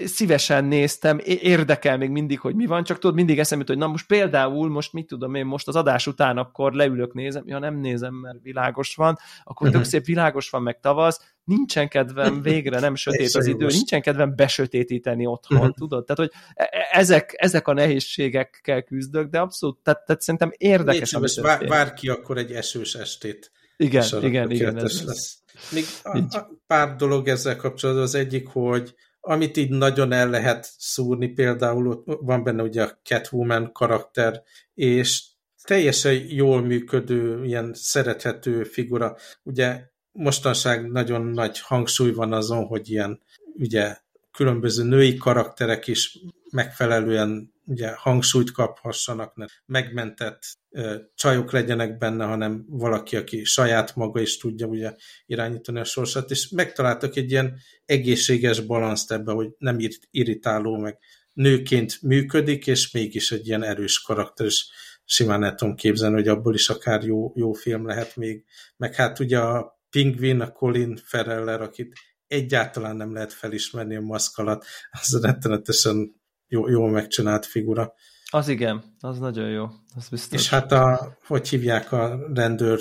szívesen 0.05 0.65
néztem, 0.65 1.21
érdekel 1.25 1.97
még 1.97 2.11
mindig, 2.11 2.41
hogy 2.41 2.55
mi 2.55 2.67
van, 2.67 2.85
csak 2.85 2.99
tudod, 2.99 3.17
mindig 3.17 3.39
eszembe 3.39 3.65
hogy 3.67 3.79
na 3.79 3.87
most 3.87 4.07
például, 4.07 4.69
most 4.69 4.93
mit 4.93 5.07
tudom 5.07 5.35
én, 5.35 5.47
most 5.47 5.69
az 5.69 5.77
adás 5.77 6.07
után 6.07 6.39
akkor 6.39 6.73
leülök, 6.73 7.15
nézem, 7.15 7.43
ja 7.47 7.59
nem 7.59 7.81
nézem, 7.81 8.15
mert 8.15 8.39
világos 8.43 8.95
van, 8.95 9.19
akkor 9.45 9.67
uh-huh. 9.67 9.83
tök 9.83 9.91
szép 9.91 10.05
világos 10.05 10.51
van, 10.51 10.63
meg 10.63 10.81
tavasz, 10.81 11.35
nincsen 11.45 11.89
kedvem 11.89 12.43
végre, 12.43 12.81
nem 12.81 12.95
sötét 12.95 13.35
az 13.35 13.47
idő, 13.47 13.67
nincsen 13.67 14.03
kedvem 14.03 14.37
besötétíteni 14.37 15.27
otthon, 15.27 15.59
uh-huh. 15.59 15.75
tudod? 15.75 16.05
Tehát, 16.05 16.21
hogy 16.21 16.41
e, 16.55 16.69
e, 16.71 16.99
ezek, 16.99 17.35
ezek 17.37 17.69
a 17.69 17.73
nehézségekkel 17.73 18.83
küzdök, 18.83 19.31
de 19.31 19.39
abszolút, 19.39 19.79
tehát, 19.83 20.05
tehát 20.07 20.23
szerintem 20.23 20.53
érdekes. 20.57 21.13
Légy 21.13 21.41
vár, 21.41 21.67
vár 21.67 21.95
ki 21.95 22.09
akkor 22.09 22.39
egy 22.39 22.53
esős 22.53 22.95
estét. 22.95 23.53
Igen, 23.77 24.05
igen, 24.23 24.51
igen. 24.51 24.79
Ez, 24.79 25.05
lesz. 25.05 25.39
Még 25.71 25.85
a, 26.03 26.19
a 26.19 26.51
pár 26.67 26.97
dolog 26.97 27.29
ezzel 27.29 27.57
kapcsolatban. 27.57 28.05
Az 28.05 28.15
egyik, 28.15 28.49
hogy 28.49 28.95
amit 29.21 29.57
így 29.57 29.71
nagyon 29.71 30.13
el 30.13 30.31
lehet 30.31 30.73
szúrni, 30.79 31.29
például 31.29 31.89
ott 31.89 32.19
van 32.21 32.45
benne 32.45 32.63
ugye 32.63 32.83
a 32.83 32.99
Catwoman 33.03 33.73
karakter, 33.73 34.43
és 34.75 35.23
teljesen 35.63 36.13
jól 36.29 36.63
működő, 36.63 37.45
ilyen 37.45 37.71
szerethető 37.75 38.65
figura. 38.65 39.17
Ugye 39.43 39.83
mostanság 40.13 40.91
nagyon 40.91 41.23
nagy 41.23 41.61
hangsúly 41.61 42.13
van 42.13 42.33
azon, 42.33 42.65
hogy 42.65 42.91
ilyen 42.91 43.23
ugye 43.55 43.97
különböző 44.35 44.85
női 44.85 45.17
karakterek 45.17 45.87
is 45.87 46.19
megfelelően 46.51 47.53
ugye 47.67 47.93
hangsúlyt 47.95 48.53
kaphassanak, 48.53 49.37
ne 49.37 49.47
megmentett 49.67 50.43
ö, 50.71 50.97
csajok 51.15 51.53
legyenek 51.53 51.99
benne, 51.99 52.25
hanem 52.25 52.65
valaki, 52.69 53.17
aki 53.17 53.45
saját 53.45 53.97
maga 53.97 54.21
is 54.21 54.37
tudja 54.37 54.67
ugye 54.67 54.95
irányítani 55.27 55.81
a 55.81 55.85
sorsát, 55.85 56.31
és 56.31 56.49
megtaláltak 56.49 57.17
egy 57.17 57.31
ilyen 57.31 57.57
egészséges 57.85 58.61
balanszt 58.61 59.13
ebbe, 59.13 59.33
hogy 59.33 59.49
nem 59.59 59.79
irritáló, 60.11 60.77
meg 60.77 60.99
nőként 61.33 62.03
működik, 62.03 62.67
és 62.67 62.91
mégis 62.91 63.33
egy 63.33 63.47
ilyen 63.47 63.63
erős 63.63 64.01
karakter, 64.01 64.47
és 64.47 64.67
simán 65.05 65.45
el 65.45 65.55
tudom 65.55 65.75
képzelni, 65.75 66.15
hogy 66.15 66.29
abból 66.29 66.55
is 66.55 66.69
akár 66.69 67.03
jó, 67.03 67.33
jó 67.35 67.53
film 67.53 67.87
lehet 67.87 68.17
még. 68.17 68.45
Meg 68.77 68.95
hát 68.95 69.19
ugye 69.19 69.39
a 69.39 69.81
Pingvin, 69.91 70.41
a 70.41 70.53
Colin 70.53 70.97
Ferreller, 71.05 71.61
akit 71.61 71.93
egyáltalán 72.27 72.97
nem 72.97 73.13
lehet 73.13 73.33
felismerni 73.33 73.97
a 73.97 74.01
maszk 74.01 74.39
alatt, 74.39 74.65
az 74.91 75.19
rettenetesen 75.23 76.23
jó, 76.47 76.69
jól 76.69 76.91
megcsinált 76.91 77.47
figura. 77.47 77.95
Az 78.31 78.49
igen, 78.49 78.97
az 79.01 79.19
nagyon 79.19 79.51
jó, 79.51 79.67
az 79.95 80.09
biztos. 80.09 80.41
És 80.41 80.49
hát 80.49 80.73
a, 80.73 81.17
hogy 81.27 81.49
hívják 81.49 81.93
a 81.93 82.31
rendőr, 82.35 82.81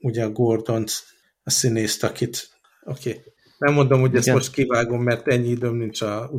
ugye 0.00 0.24
a 0.24 0.30
Gordont, 0.30 0.90
a 1.42 1.50
színészt, 1.50 2.04
akit, 2.04 2.48
oké, 2.84 3.10
okay. 3.10 3.22
nem 3.58 3.74
mondom, 3.74 4.00
hogy 4.00 4.14
ezt 4.14 4.24
igen. 4.24 4.36
most 4.36 4.52
kivágom, 4.52 5.02
mert 5.02 5.28
ennyi 5.28 5.48
időm 5.48 5.76
nincs 5.76 6.00
a 6.02 6.30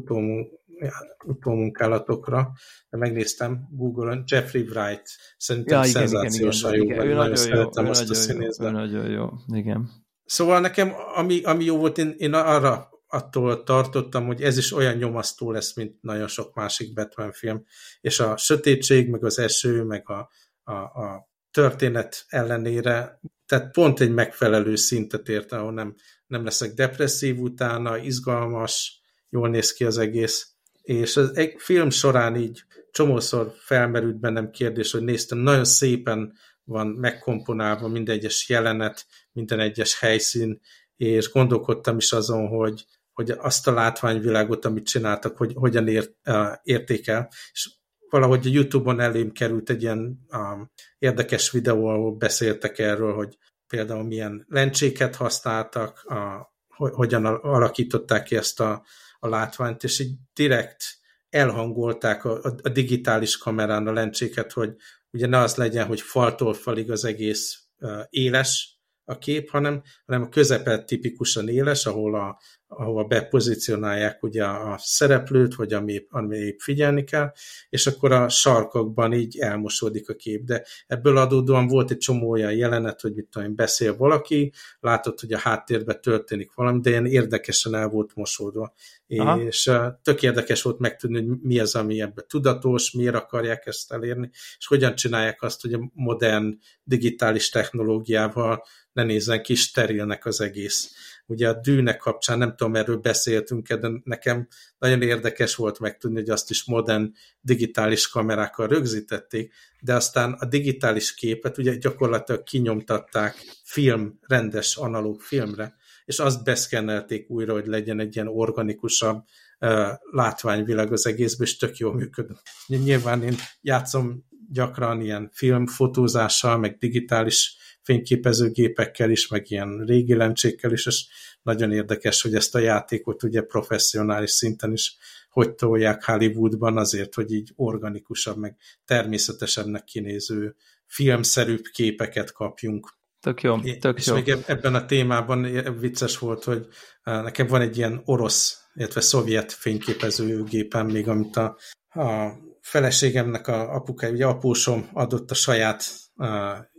utómunkálatokra, 1.25 2.51
de 2.89 2.97
megnéztem 2.97 3.67
Google-on, 3.71 4.23
Jeffrey 4.27 4.61
Wright, 4.61 5.09
szerintem 5.37 5.81
ja, 5.81 5.89
igen, 5.89 6.07
szenzációsan 6.07 6.73
igen, 6.73 6.85
igen, 6.85 6.97
jó, 6.97 7.03
igen, 7.03 7.17
nagyon 7.17 7.35
szeretem 7.35 7.89
azt 7.89 8.09
a 8.09 8.13
színészt. 8.13 8.59
Nagyon 8.59 9.09
jó, 9.09 9.29
igen. 9.53 10.04
Szóval 10.25 10.59
nekem, 10.59 10.93
ami, 11.15 11.43
ami 11.43 11.63
jó 11.63 11.77
volt, 11.77 11.97
én, 11.97 12.13
én 12.17 12.33
arra 12.33 12.89
attól 13.07 13.63
tartottam, 13.63 14.25
hogy 14.25 14.41
ez 14.41 14.57
is 14.57 14.71
olyan 14.71 14.95
nyomasztó 14.95 15.51
lesz, 15.51 15.75
mint 15.75 16.01
nagyon 16.01 16.27
sok 16.27 16.55
másik 16.55 16.93
Batman 16.93 17.31
film. 17.31 17.65
És 18.01 18.19
a 18.19 18.37
sötétség, 18.37 19.09
meg 19.09 19.23
az 19.23 19.39
eső, 19.39 19.83
meg 19.83 20.09
a, 20.09 20.29
a, 20.63 20.73
a 20.73 21.29
történet 21.51 22.25
ellenére, 22.27 23.19
tehát 23.45 23.71
pont 23.71 23.99
egy 23.99 24.13
megfelelő 24.13 24.75
szintet 24.75 25.29
ért, 25.29 25.51
ahol 25.51 25.71
nem, 25.71 25.95
nem 26.27 26.43
leszek 26.43 26.73
depresszív 26.73 27.39
utána, 27.39 27.97
izgalmas, 27.97 29.01
jól 29.29 29.49
néz 29.49 29.73
ki 29.73 29.85
az 29.85 29.97
egész. 29.97 30.49
És 30.81 31.17
az 31.17 31.35
egy 31.35 31.53
film 31.57 31.89
során 31.89 32.35
így 32.35 32.63
csomószor 32.91 33.53
felmerült 33.57 34.19
bennem 34.19 34.49
kérdés, 34.51 34.91
hogy 34.91 35.03
néztem, 35.03 35.37
nagyon 35.37 35.65
szépen 35.65 36.33
van 36.65 36.87
megkomponálva 36.87 37.87
minden 37.87 38.15
egyes 38.15 38.49
jelenet, 38.49 39.05
minden 39.31 39.59
egyes 39.59 39.99
helyszín, 39.99 40.59
és 40.95 41.31
gondolkodtam 41.31 41.97
is 41.97 42.11
azon, 42.11 42.47
hogy 42.47 42.85
hogy 43.15 43.31
azt 43.31 43.67
a 43.67 43.73
látványvilágot, 43.73 44.65
amit 44.65 44.85
csináltak, 44.85 45.37
hogy 45.37 45.53
hogyan 45.55 45.87
ért, 45.87 46.11
uh, 46.25 46.47
értékel, 46.63 47.29
és 47.51 47.69
valahogy 48.09 48.47
a 48.47 48.49
Youtube-on 48.49 48.99
elém 48.99 49.31
került 49.31 49.69
egy 49.69 49.81
ilyen 49.81 50.19
um, 50.29 50.71
érdekes 50.97 51.51
videó, 51.51 51.87
ahol 51.87 52.15
beszéltek 52.15 52.79
erről, 52.79 53.13
hogy 53.13 53.37
például 53.67 54.03
milyen 54.03 54.45
lencséket 54.49 55.15
használtak, 55.15 56.03
a, 56.03 56.53
hogyan 56.75 57.25
alakították 57.25 58.23
ki 58.23 58.35
ezt 58.35 58.59
a, 58.59 58.85
a 59.19 59.27
látványt, 59.27 59.83
és 59.83 59.99
így 59.99 60.15
direkt 60.33 60.83
elhangolták 61.29 62.25
a, 62.25 62.39
a 62.61 62.69
digitális 62.69 63.37
kamerán 63.37 63.87
a 63.87 63.91
lencséket, 63.91 64.51
hogy 64.51 64.75
ugye 65.15 65.27
ne 65.27 65.39
az 65.39 65.55
legyen, 65.55 65.85
hogy 65.85 66.01
faltól 66.01 66.53
falig 66.53 66.91
az 66.91 67.05
egész 67.05 67.67
éles 68.09 68.79
a 69.03 69.17
kép, 69.17 69.49
hanem, 69.49 69.81
hanem 70.05 70.21
a 70.21 70.29
közepet 70.29 70.85
tipikusan 70.85 71.49
éles, 71.49 71.85
ahol 71.85 72.15
a, 72.15 72.39
ahova 72.77 73.03
bepozícionálják 73.03 74.23
ugye 74.23 74.43
a 74.43 74.77
szereplőt, 74.79 75.55
vagy 75.55 75.73
ami, 75.73 76.05
ami 76.09 76.37
épp 76.37 76.59
figyelni 76.59 77.03
kell, 77.03 77.31
és 77.69 77.87
akkor 77.87 78.11
a 78.11 78.29
sarkokban 78.29 79.13
így 79.13 79.37
elmosódik 79.39 80.09
a 80.09 80.13
kép. 80.13 80.43
De 80.43 80.65
ebből 80.87 81.17
adódóan 81.17 81.67
volt 81.67 81.91
egy 81.91 81.97
csomó 81.97 82.29
olyan 82.29 82.53
jelenet, 82.53 83.01
hogy 83.01 83.13
mit 83.13 83.27
tudom, 83.27 83.55
beszél 83.55 83.97
valaki, 83.97 84.51
látod, 84.79 85.19
hogy 85.19 85.33
a 85.33 85.37
háttérben 85.37 86.01
történik 86.01 86.53
valami, 86.53 86.79
de 86.79 86.89
ilyen 86.89 87.05
érdekesen 87.05 87.75
el 87.75 87.87
volt 87.87 88.15
mosódva. 88.15 88.73
Aha. 89.07 89.41
És 89.41 89.71
tök 90.01 90.23
érdekes 90.23 90.61
volt 90.61 90.79
megtudni, 90.79 91.25
hogy 91.25 91.37
mi 91.41 91.59
az, 91.59 91.75
ami 91.75 92.01
ebben 92.01 92.25
tudatos, 92.27 92.91
miért 92.91 93.15
akarják 93.15 93.65
ezt 93.65 93.91
elérni, 93.91 94.29
és 94.57 94.67
hogyan 94.67 94.95
csinálják 94.95 95.41
azt, 95.41 95.61
hogy 95.61 95.73
a 95.73 95.91
modern 95.93 96.59
digitális 96.83 97.49
technológiával 97.49 98.63
ne 98.93 99.03
nézzen 99.03 99.41
ki 99.41 99.55
sterilnek 99.55 100.25
az 100.25 100.41
egész 100.41 100.91
Ugye 101.25 101.49
a 101.49 101.59
dűnek 101.61 101.97
kapcsán 101.97 102.37
nem 102.37 102.55
tudom, 102.55 102.75
erről 102.75 102.97
beszéltünk 102.97 103.73
de 103.73 103.89
nekem 104.03 104.47
nagyon 104.77 105.01
érdekes 105.01 105.55
volt 105.55 105.79
megtudni, 105.79 106.19
hogy 106.19 106.29
azt 106.29 106.49
is 106.49 106.65
modern 106.65 107.11
digitális 107.41 108.07
kamerákkal 108.09 108.67
rögzítették, 108.67 109.53
de 109.79 109.93
aztán 109.93 110.33
a 110.33 110.45
digitális 110.45 111.13
képet 111.13 111.57
ugye 111.57 111.75
gyakorlatilag 111.75 112.43
kinyomtatták 112.43 113.35
film, 113.63 114.19
rendes 114.21 114.75
analóg 114.75 115.21
filmre, 115.21 115.75
és 116.05 116.19
azt 116.19 116.43
beszkennelték 116.43 117.29
újra, 117.29 117.53
hogy 117.53 117.65
legyen 117.65 117.99
egy 117.99 118.15
ilyen 118.15 118.27
organikusabb 118.27 119.23
uh, 119.59 119.87
látványvilág 120.11 120.91
az 120.91 121.05
egészben, 121.05 121.47
és 121.47 121.57
tök 121.57 121.77
jól 121.77 121.93
működött. 121.93 122.41
Nyilván 122.67 123.23
én 123.23 123.35
játszom 123.61 124.25
gyakran 124.51 125.01
ilyen 125.01 125.29
filmfotózással, 125.33 126.57
meg 126.57 126.77
digitális 126.77 127.57
fényképezőgépekkel 127.85 129.09
is, 129.09 129.27
meg 129.27 129.51
ilyen 129.51 129.83
régi 129.85 130.15
lencsékkel 130.15 130.71
is, 130.71 130.85
és 130.85 131.05
nagyon 131.41 131.71
érdekes, 131.71 132.21
hogy 132.21 132.35
ezt 132.35 132.55
a 132.55 132.59
játékot 132.59 133.23
ugye 133.23 133.41
professzionális 133.41 134.31
szinten 134.31 134.71
is 134.71 134.97
hogy 135.35 135.55
tolják 135.55 136.03
Hollywoodban 136.03 136.77
azért, 136.77 137.13
hogy 137.13 137.31
így 137.31 137.51
organikusabb, 137.55 138.37
meg 138.37 138.55
természetesebbnek 138.85 139.83
kinéző 139.83 140.55
filmszerűbb 140.85 141.63
képeket 141.73 142.31
kapjunk. 142.31 142.93
Tök 143.19 143.41
jó, 143.41 143.59
tök 143.79 143.97
és 143.97 144.07
jó. 144.07 144.15
még 144.15 144.29
ebben 144.45 144.75
a 144.75 144.85
témában 144.85 145.41
vicces 145.79 146.17
volt, 146.17 146.43
hogy 146.43 146.67
nekem 147.03 147.47
van 147.47 147.61
egy 147.61 147.77
ilyen 147.77 148.01
orosz, 148.05 148.63
illetve 148.73 149.01
szovjet 149.01 149.51
fényképezőgépem 149.51 150.87
még, 150.87 151.07
amit 151.07 151.35
a, 151.35 151.57
a 151.89 152.31
feleségemnek 152.61 153.47
a 153.47 153.73
apukája, 153.73 154.13
ugye 154.13 154.25
apósom 154.25 154.89
adott 154.93 155.31
a 155.31 155.35
saját 155.35 155.83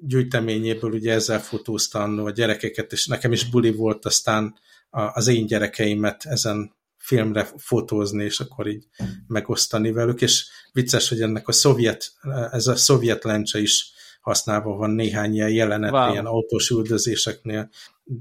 gyűjteményéből, 0.01 0.93
ugye 0.93 1.13
ezzel 1.13 1.41
fotózta 1.41 2.03
a 2.03 2.31
gyerekeket, 2.31 2.93
és 2.93 3.07
nekem 3.07 3.33
is 3.33 3.51
buli 3.51 3.73
volt 3.73 4.05
aztán 4.05 4.59
az 4.91 5.27
én 5.27 5.47
gyerekeimet 5.47 6.25
ezen 6.25 6.75
filmre 6.97 7.49
fotózni, 7.57 8.25
és 8.25 8.41
akkor 8.41 8.67
így 8.67 8.87
megosztani 9.27 9.93
velük, 9.93 10.23
és 10.23 10.47
vicces, 10.73 11.09
hogy 11.09 11.23
ennek 11.23 11.49
a 11.49 11.53
szovjet, 11.53 12.13
ez 12.51 12.67
a 12.67 12.77
szovjet 12.77 13.25
lencse 13.25 13.61
is 13.61 13.95
használva 14.21 14.77
van 14.77 14.91
néhány 14.91 15.35
ilyen 15.35 15.51
jelenet, 15.51 15.91
wow. 15.91 16.11
ilyen 16.11 16.27
autós 16.27 16.71
üldözéseknél, 16.71 17.71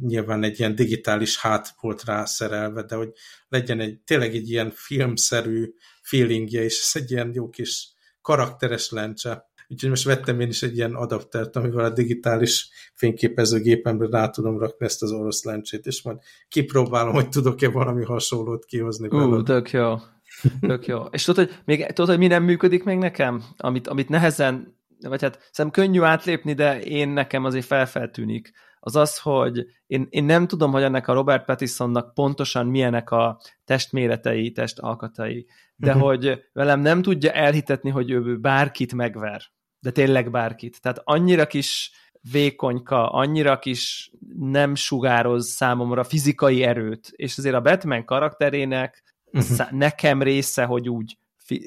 nyilván 0.02 0.44
egy 0.44 0.60
ilyen 0.60 0.76
digitális 0.76 1.38
hát 1.38 1.76
volt 1.82 2.04
rá 2.04 2.26
szerelve, 2.26 2.84
de 2.84 2.96
hogy 2.96 3.10
legyen 3.48 3.80
egy 3.80 4.00
tényleg 4.00 4.36
egy 4.36 4.50
ilyen 4.50 4.72
filmszerű 4.76 5.74
feelingje, 6.02 6.64
és 6.64 6.82
ez 6.82 7.02
egy 7.02 7.12
ilyen 7.12 7.32
jó 7.34 7.50
kis 7.50 7.90
karakteres 8.22 8.90
lencse. 8.90 9.50
Úgyhogy 9.68 9.90
most 9.90 10.06
vettem 10.06 10.40
én 10.40 10.48
is 10.48 10.64
egy 10.64 10.78
ilyen 10.78 10.94
adaptert, 10.94 11.56
amivel 11.56 11.86
a 11.86 11.90
digitális 11.90 12.70
fényképezőgépemre 12.94 14.08
rá 14.12 14.30
tudom 14.30 14.60
rakni 14.60 14.86
ezt 14.86 15.02
az 15.02 15.12
orosz 15.12 15.44
lencsét, 15.44 15.86
és 15.86 16.02
majd 16.02 16.18
kipróbálom, 16.48 17.14
hogy 17.14 17.30
tudok-e 17.30 17.70
valami 17.70 18.04
hasonlót 18.04 18.66
kihozni. 18.66 19.08
Ú, 19.08 19.44
tök 19.44 19.72
jó. 19.72 19.96
Tök 20.60 20.86
jó. 20.86 21.02
És 21.02 21.24
tudod, 21.24 21.46
hogy, 21.48 21.58
még, 21.66 21.86
tudod, 21.86 22.10
hogy 22.10 22.20
mi 22.20 22.28
nem 22.28 22.44
működik 22.44 22.84
még 22.84 22.98
nekem? 22.98 23.44
Amit, 23.58 23.88
amit 23.88 24.10
nehezen, 24.10 24.78
vagy 25.00 25.22
hát 25.22 25.50
szerintem 25.52 25.84
könnyű 25.84 26.02
átlépni, 26.02 26.54
de 26.54 26.82
én 26.82 27.10
nekem 27.10 27.46
azért 27.46 27.66
felfeltűnik 27.66 28.54
az 28.86 28.96
az, 28.96 29.20
hogy 29.20 29.66
én, 29.88 30.08
én 30.10 30.24
nem 30.24 30.48
tudom, 30.48 30.72
hogy 30.72 30.84
ennek 30.84 31.08
a 31.08 31.14
Robert 31.14 31.46
Pattinsonnak 31.46 32.14
pontosan 32.14 32.68
milyenek 32.68 33.12
a 33.12 33.40
testméretei, 33.66 34.52
testalkatai, 34.52 35.48
de 35.76 35.88
uh-huh. 35.88 36.04
hogy 36.04 36.44
velem 36.54 36.80
nem 36.80 37.02
tudja 37.02 37.32
elhitetni, 37.32 37.90
hogy 37.90 38.12
ő 38.12 38.38
bárkit 38.40 38.94
megver, 38.94 39.42
de 39.86 39.92
tényleg 39.92 40.32
bárkit. 40.32 40.82
Tehát 40.82 41.02
annyira 41.04 41.48
kis 41.48 41.92
vékonyka, 42.32 43.10
annyira 43.10 43.60
kis 43.60 44.12
nem 44.40 44.76
sugároz 44.76 45.48
számomra 45.48 46.04
fizikai 46.04 46.64
erőt, 46.64 47.12
és 47.16 47.38
azért 47.38 47.56
a 47.56 47.62
Batman 47.62 48.06
karakterének 48.06 49.04
uh-huh. 49.26 49.72
nekem 49.72 50.22
része, 50.22 50.64
hogy 50.64 50.90
úgy 50.90 51.18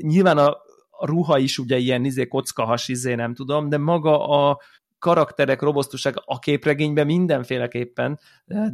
nyilván 0.01 0.39
a, 0.39 0.49
a 0.91 1.07
ruha 1.07 1.39
is 1.39 1.59
ugye 1.59 1.77
ilyen 1.77 2.05
izé, 2.05 2.27
kockahas 2.27 2.89
izé, 2.89 3.15
nem 3.15 3.35
tudom, 3.35 3.69
de 3.69 3.79
maga 3.79 4.29
a 4.29 4.61
karakterek 4.99 5.63
robosztuság 5.63 6.15
a 6.25 6.39
képregényben 6.39 7.07
mindenféleképpen, 7.07 8.19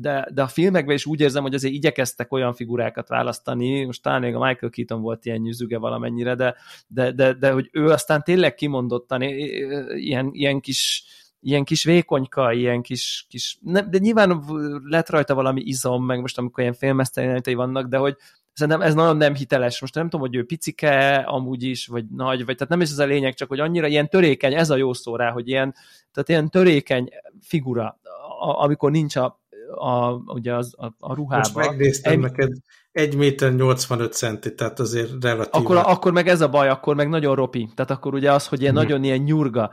de, 0.01 0.29
de 0.35 0.43
a 0.43 0.47
filmekben 0.47 0.95
is 0.95 1.07
úgy 1.07 1.20
érzem, 1.20 1.43
hogy 1.43 1.55
azért 1.55 1.75
igyekeztek 1.75 2.33
olyan 2.33 2.55
figurákat 2.55 3.09
választani, 3.09 3.85
most 3.85 4.03
talán 4.03 4.20
még 4.20 4.35
a 4.35 4.47
Michael 4.47 4.72
Keaton 4.72 5.01
volt 5.01 5.25
ilyen 5.25 5.41
nyűzüge 5.41 5.79
valamennyire, 5.79 6.35
de, 6.35 6.55
de, 6.87 7.12
de, 7.12 7.33
de 7.33 7.51
hogy 7.51 7.68
ő 7.72 7.89
aztán 7.89 8.22
tényleg 8.22 8.55
kimondottan 8.55 9.22
ilyen, 9.22 10.31
ilyen 10.33 10.61
kis 10.61 11.05
ilyen 11.45 11.64
kis 11.64 11.85
vékonyka, 11.85 12.53
ilyen 12.53 12.83
kis, 12.83 13.27
kis 13.29 13.59
nem, 13.61 13.91
de 13.91 13.99
nyilván 13.99 14.45
lett 14.85 15.11
rajta 15.11 15.35
valami 15.35 15.61
izom, 15.61 16.05
meg 16.05 16.20
most 16.20 16.39
amikor 16.39 16.62
ilyen 16.62 16.75
filmesztelenítei 16.75 17.55
vannak, 17.55 17.87
de 17.87 17.97
hogy 17.97 18.16
szerintem 18.55 18.82
ez 18.82 18.94
nagyon 18.94 19.16
nem 19.16 19.34
hiteles. 19.34 19.80
Most 19.80 19.94
nem 19.94 20.05
tudom, 20.05 20.20
hogy 20.20 20.36
ő 20.36 20.44
picike 20.44 21.14
amúgy 21.16 21.62
is, 21.62 21.86
vagy 21.86 22.05
nagy, 22.05 22.44
vagy 22.44 22.57
tehát 22.57 22.68
nem 22.68 22.80
is 22.80 22.90
ez 22.90 22.98
a 22.98 23.05
lényeg, 23.05 23.34
csak 23.34 23.48
hogy 23.48 23.61
annyira 23.61 23.86
ilyen 23.86 24.09
törékeny, 24.09 24.55
ez 24.55 24.70
a 24.70 24.76
jó 24.76 24.92
szó 24.92 25.16
rá, 25.16 25.30
hogy 25.30 25.48
ilyen, 25.48 25.74
tehát 26.12 26.28
ilyen 26.28 26.50
törékeny 26.50 27.09
figura, 27.40 28.00
a, 28.40 28.62
amikor 28.62 28.90
nincs 28.90 29.16
a, 29.16 29.40
a, 29.74 30.12
ugye 30.12 30.55
az, 30.55 30.74
a, 30.76 30.94
a 30.98 31.14
ruhában. 31.14 31.50
Most 31.55 31.68
megnéztem 31.68 32.12
egy, 32.12 32.18
neked, 32.18 32.52
1 32.92 33.16
méter 33.16 33.55
85 33.55 34.12
centi, 34.12 34.55
tehát 34.55 34.80
azért 34.80 35.11
relatív. 35.20 35.62
Akkor, 35.62 35.76
akkor 35.76 36.12
meg 36.12 36.28
ez 36.28 36.40
a 36.40 36.48
baj, 36.48 36.68
akkor 36.68 36.94
meg 36.94 37.09
nagyon 37.09 37.34
ropi. 37.34 37.68
Tehát 37.74 37.90
akkor 37.90 38.14
ugye 38.14 38.32
az, 38.32 38.46
hogy 38.46 38.61
ilyen 38.61 38.72
hmm. 38.72 38.82
nagyon 38.82 39.05
ilyen 39.05 39.18
nyurga, 39.18 39.70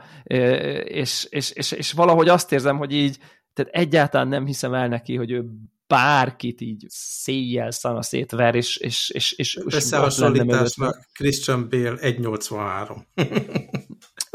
és, 0.84 1.26
és, 1.30 1.50
és, 1.50 1.72
és 1.72 1.92
valahogy 1.92 2.28
azt 2.28 2.52
érzem, 2.52 2.76
hogy 2.76 2.92
így, 2.92 3.18
tehát 3.52 3.74
egyáltalán 3.74 4.28
nem 4.28 4.46
hiszem 4.46 4.74
el 4.74 4.88
neki, 4.88 5.16
hogy 5.16 5.30
ő 5.30 5.44
bárkit 5.92 6.60
így 6.60 6.84
széjjel 6.88 7.70
szana 7.70 8.02
szétver, 8.02 8.54
és, 8.54 8.76
és, 8.76 9.10
és, 9.10 9.32
és 9.32 9.58
Összehasonlításnak 9.64 11.08
Christian 11.12 11.68
Bale 11.68 11.96
1,83. 12.00 13.02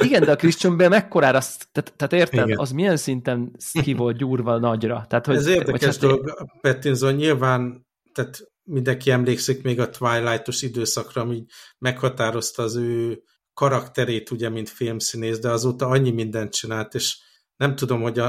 Igen, 0.04 0.24
de 0.24 0.32
a 0.32 0.36
Christian 0.36 0.78
Bale 0.78 0.90
mekkorára, 0.90 1.40
tehát, 1.72 1.94
tehát 1.96 2.14
érted, 2.14 2.48
Igen. 2.48 2.60
az 2.60 2.72
milyen 2.72 2.98
szinten 2.98 3.56
ki 3.84 3.94
volt 3.94 4.18
gyúrva 4.18 4.58
nagyra? 4.58 5.06
Tehát, 5.10 5.26
hogy, 5.26 5.36
Ez 5.36 5.48
érdekes 5.48 5.84
hát 5.84 6.00
dolog, 6.00 6.28
én... 6.40 6.52
Pattinson 6.62 7.14
nyilván, 7.14 7.88
tehát 8.14 8.40
mindenki 8.64 9.12
emlékszik 9.12 9.64
még 9.64 9.80
a 9.80 9.90
Twilight-os 9.90 10.62
időszakra, 10.62 11.22
ami 11.22 11.46
meghatározta 11.78 12.64
az 12.64 12.76
ő 12.76 13.22
karakterét, 13.54 14.32
ugye, 14.32 14.50
mint 14.50 14.70
filmszínész, 14.70 15.40
de 15.40 15.50
azóta 15.50 15.88
annyi 15.88 16.12
mindent 16.12 16.54
csinált, 16.54 16.96
és 16.96 17.18
nem 17.56 17.76
tudom, 17.76 18.02
hogy 18.02 18.22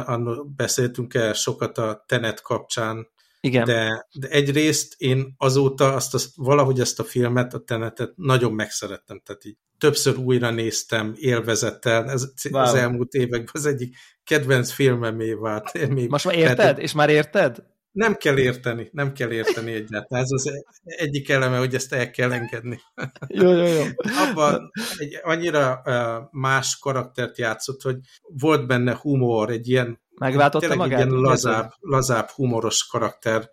beszéltünk-e 0.56 1.32
sokat 1.32 1.78
a 1.78 2.04
Tenet 2.06 2.42
kapcsán, 2.42 3.08
igen. 3.49 3.64
De, 3.64 4.09
de 4.18 4.28
egyrészt 4.28 4.94
én 4.96 5.34
azóta 5.36 5.94
azt 5.94 6.14
a, 6.14 6.18
valahogy 6.34 6.80
ezt 6.80 7.01
a 7.01 7.05
filmet, 7.05 7.55
a 7.55 7.59
Tenetet 7.59 8.12
nagyon 8.16 8.53
megszerettem, 8.53 9.20
tehát 9.24 9.44
így 9.44 9.57
többször 9.78 10.16
újra 10.16 10.51
néztem 10.51 11.14
élvezettel, 11.16 12.11
ez 12.11 12.32
wow. 12.51 12.62
az 12.62 12.74
elmúlt 12.74 13.12
években 13.12 13.51
az 13.53 13.66
egyik 13.66 13.96
kedvenc 14.24 14.70
filmemé 14.70 15.32
vált. 15.32 15.88
Most 16.09 16.24
már 16.24 16.34
érted? 16.34 16.57
Tehát, 16.57 16.78
és 16.78 16.92
már 16.92 17.11
érted? 17.11 17.62
Nem 17.92 18.14
kell 18.14 18.38
érteni, 18.38 18.88
nem 18.92 19.12
kell 19.12 19.30
érteni 19.30 19.72
egyáltalán. 19.72 20.24
Ez 20.24 20.30
az 20.30 20.51
egyik 20.82 21.28
eleme, 21.28 21.59
hogy 21.59 21.74
ezt 21.74 21.92
el 21.92 22.11
kell 22.11 22.32
engedni. 22.32 22.80
Jó, 23.26 23.53
jó, 23.53 23.64
jó. 23.64 23.84
Abban 24.28 24.70
egy 24.96 25.18
annyira 25.22 25.82
más 26.30 26.78
karaktert 26.78 27.38
játszott, 27.38 27.82
hogy 27.82 27.96
volt 28.22 28.66
benne 28.66 28.99
humor, 29.01 29.51
egy 29.51 29.68
ilyen 29.68 30.01
Megváltotta 30.18 30.74
magát? 30.74 31.00
Egy 31.00 31.06
ilyen 31.06 31.20
lazább, 31.20 31.72
lazább, 31.80 32.28
humoros 32.28 32.86
karakter 32.86 33.50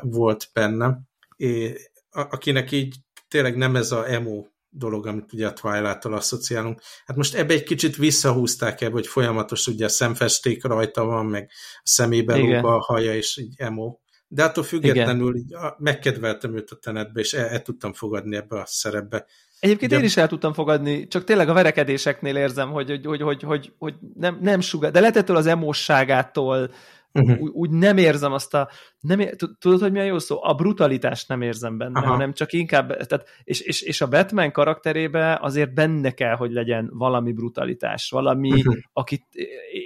volt 0.00 0.48
benne, 0.52 0.98
és 1.36 1.90
akinek 2.10 2.70
így 2.72 2.96
tényleg 3.28 3.56
nem 3.56 3.76
ez 3.76 3.92
a 3.92 4.10
emo 4.10 4.44
dolog, 4.68 5.06
amit 5.06 5.32
ugye 5.32 5.46
a 5.46 5.52
Twilight-tal 5.52 6.12
asszociálunk. 6.12 6.80
Hát 7.04 7.16
most 7.16 7.34
ebbe 7.34 7.52
egy 7.52 7.62
kicsit 7.62 7.96
visszahúzták 7.96 8.80
ebbe, 8.80 8.92
hogy 8.92 9.06
folyamatos 9.06 9.66
ugye 9.66 9.84
a 9.84 9.88
szemfesték 9.88 10.64
rajta 10.64 11.04
van, 11.04 11.26
meg 11.26 11.50
a 11.76 11.80
szemébe 11.82 12.36
lóg 12.36 12.64
a 12.64 12.78
haja, 12.78 13.14
és 13.14 13.36
így 13.36 13.54
emo. 13.56 13.96
De 14.28 14.44
attól 14.44 14.64
függetlenül 14.64 15.36
így, 15.36 15.54
megkedveltem 15.78 16.56
őt 16.56 16.70
a 16.70 16.76
tenetbe, 16.76 17.20
és 17.20 17.32
el, 17.32 17.48
el 17.48 17.62
tudtam 17.62 17.92
fogadni 17.92 18.36
ebbe 18.36 18.60
a 18.60 18.66
szerepbe. 18.66 19.26
Egyébként 19.62 19.92
én 19.92 20.02
is 20.02 20.16
el 20.16 20.28
tudtam 20.28 20.52
fogadni, 20.52 21.08
csak 21.08 21.24
tényleg 21.24 21.48
a 21.48 21.52
verekedéseknél 21.52 22.36
érzem, 22.36 22.70
hogy, 22.70 22.90
hogy, 22.90 23.06
hogy, 23.06 23.20
hogy, 23.22 23.42
hogy, 23.42 23.72
hogy 23.78 23.94
nem, 24.14 24.38
nem 24.40 24.60
sugár, 24.60 24.90
de 24.90 25.00
letettől 25.00 25.36
az 25.36 25.46
emósságától, 25.46 26.70
uh-huh. 27.14 27.40
úgy, 27.40 27.50
úgy 27.50 27.70
nem 27.70 27.96
érzem 27.96 28.32
azt 28.32 28.54
a, 28.54 28.68
nem 29.00 29.20
ér, 29.20 29.36
tudod, 29.58 29.80
hogy 29.80 29.92
milyen 29.92 30.06
jó 30.06 30.18
szó? 30.18 30.38
A 30.42 30.54
brutalitást 30.54 31.28
nem 31.28 31.42
érzem 31.42 31.78
benne, 31.78 32.00
Aha. 32.00 32.10
hanem 32.10 32.32
csak 32.32 32.52
inkább, 32.52 33.06
tehát, 33.06 33.28
és, 33.44 33.60
és, 33.60 33.82
és 33.82 34.00
a 34.00 34.08
Batman 34.08 34.52
karakterébe 34.52 35.38
azért 35.40 35.74
benne 35.74 36.10
kell, 36.10 36.34
hogy 36.34 36.52
legyen 36.52 36.90
valami 36.92 37.32
brutalitás, 37.32 38.10
valami, 38.10 38.50
uh-huh. 38.50 38.76
akit, 38.92 39.24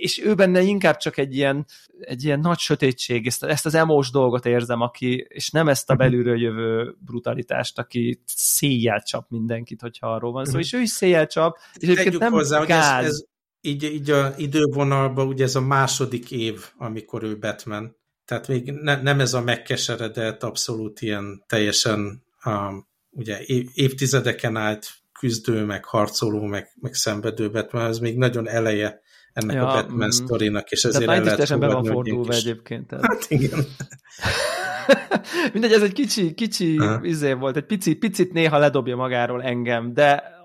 és 0.01 0.25
ő 0.25 0.35
benne 0.35 0.61
inkább 0.61 0.97
csak 0.97 1.19
egy 1.19 1.35
ilyen, 1.35 1.67
egy 2.01 2.25
ilyen 2.25 2.41
nagy 2.41 2.59
sötétség, 2.59 3.27
ezt, 3.27 3.45
ezt 3.45 3.67
az 3.67 3.75
emós 3.75 4.11
dolgot 4.11 4.47
érzem, 4.47 4.81
aki, 4.81 5.27
és 5.29 5.51
nem 5.51 5.69
ezt 5.69 5.91
a 5.91 5.95
belülről 5.95 6.41
jövő 6.41 6.97
brutalitást, 6.99 7.79
aki 7.79 8.23
széjjel 8.25 9.03
csap 9.03 9.31
mindenkit, 9.31 9.81
hogyha 9.81 10.15
arról 10.15 10.33
van 10.33 10.45
szó, 10.45 10.51
uh-huh. 10.51 10.67
és 10.67 10.73
ő 10.73 10.81
is 10.81 10.91
széjjel 10.91 11.27
csap, 11.27 11.59
és 11.75 11.89
egyébként 11.89 12.19
nem 12.19 12.33
hozzá, 12.33 12.65
gáz. 12.65 12.97
Hogy 12.97 13.05
ez, 13.05 13.11
ez 13.11 13.25
így, 13.67 13.83
így 13.83 14.11
a 14.11 14.35
idővonalban 14.37 15.27
ugye 15.27 15.45
ez 15.45 15.55
a 15.55 15.61
második 15.61 16.31
év, 16.31 16.65
amikor 16.77 17.23
ő 17.23 17.39
Batman. 17.39 17.97
Tehát 18.25 18.49
még 18.49 18.71
ne, 18.71 19.03
nem 19.03 19.21
ez 19.21 19.35
a 19.35 19.43
megkeseredett, 19.43 20.43
abszolút 20.43 21.01
ilyen 21.01 21.45
teljesen 21.47 22.25
um, 22.45 22.87
ugye 23.11 23.41
év, 23.43 23.67
évtizedeken 23.75 24.57
át 24.57 24.87
küzdő, 25.19 25.65
meg 25.65 25.85
harcoló, 25.85 26.45
meg, 26.45 26.69
meg 26.81 26.95
szenvedő 26.95 27.51
Batman, 27.51 27.87
ez 27.87 27.99
még 27.99 28.17
nagyon 28.17 28.49
eleje 28.49 29.01
ennek 29.33 29.57
ja, 29.57 29.69
a 29.69 29.73
Batman 29.73 30.07
mm. 30.07 30.11
sztorinak, 30.11 30.71
és 30.71 30.85
ezért 30.85 31.11
el 31.11 31.23
lehet 31.23 31.49
fogadni, 31.49 31.67
be 31.67 31.73
van 31.73 31.85
fordulva 31.85 32.33
is... 32.33 32.39
egyébként. 32.39 32.87
Tehát. 32.87 33.05
Hát 33.07 33.27
igen. 33.29 33.59
Mindegy, 35.53 35.73
ez 35.73 35.83
egy 35.83 35.93
kicsi, 35.93 36.35
kicsi 36.35 36.81
izé 37.03 37.33
volt, 37.33 37.57
egy 37.57 37.67
pici, 37.67 37.95
picit 37.95 38.33
néha 38.33 38.59
ledobja 38.59 38.97
magáról 38.97 39.43
engem, 39.43 39.95
de 39.95 40.36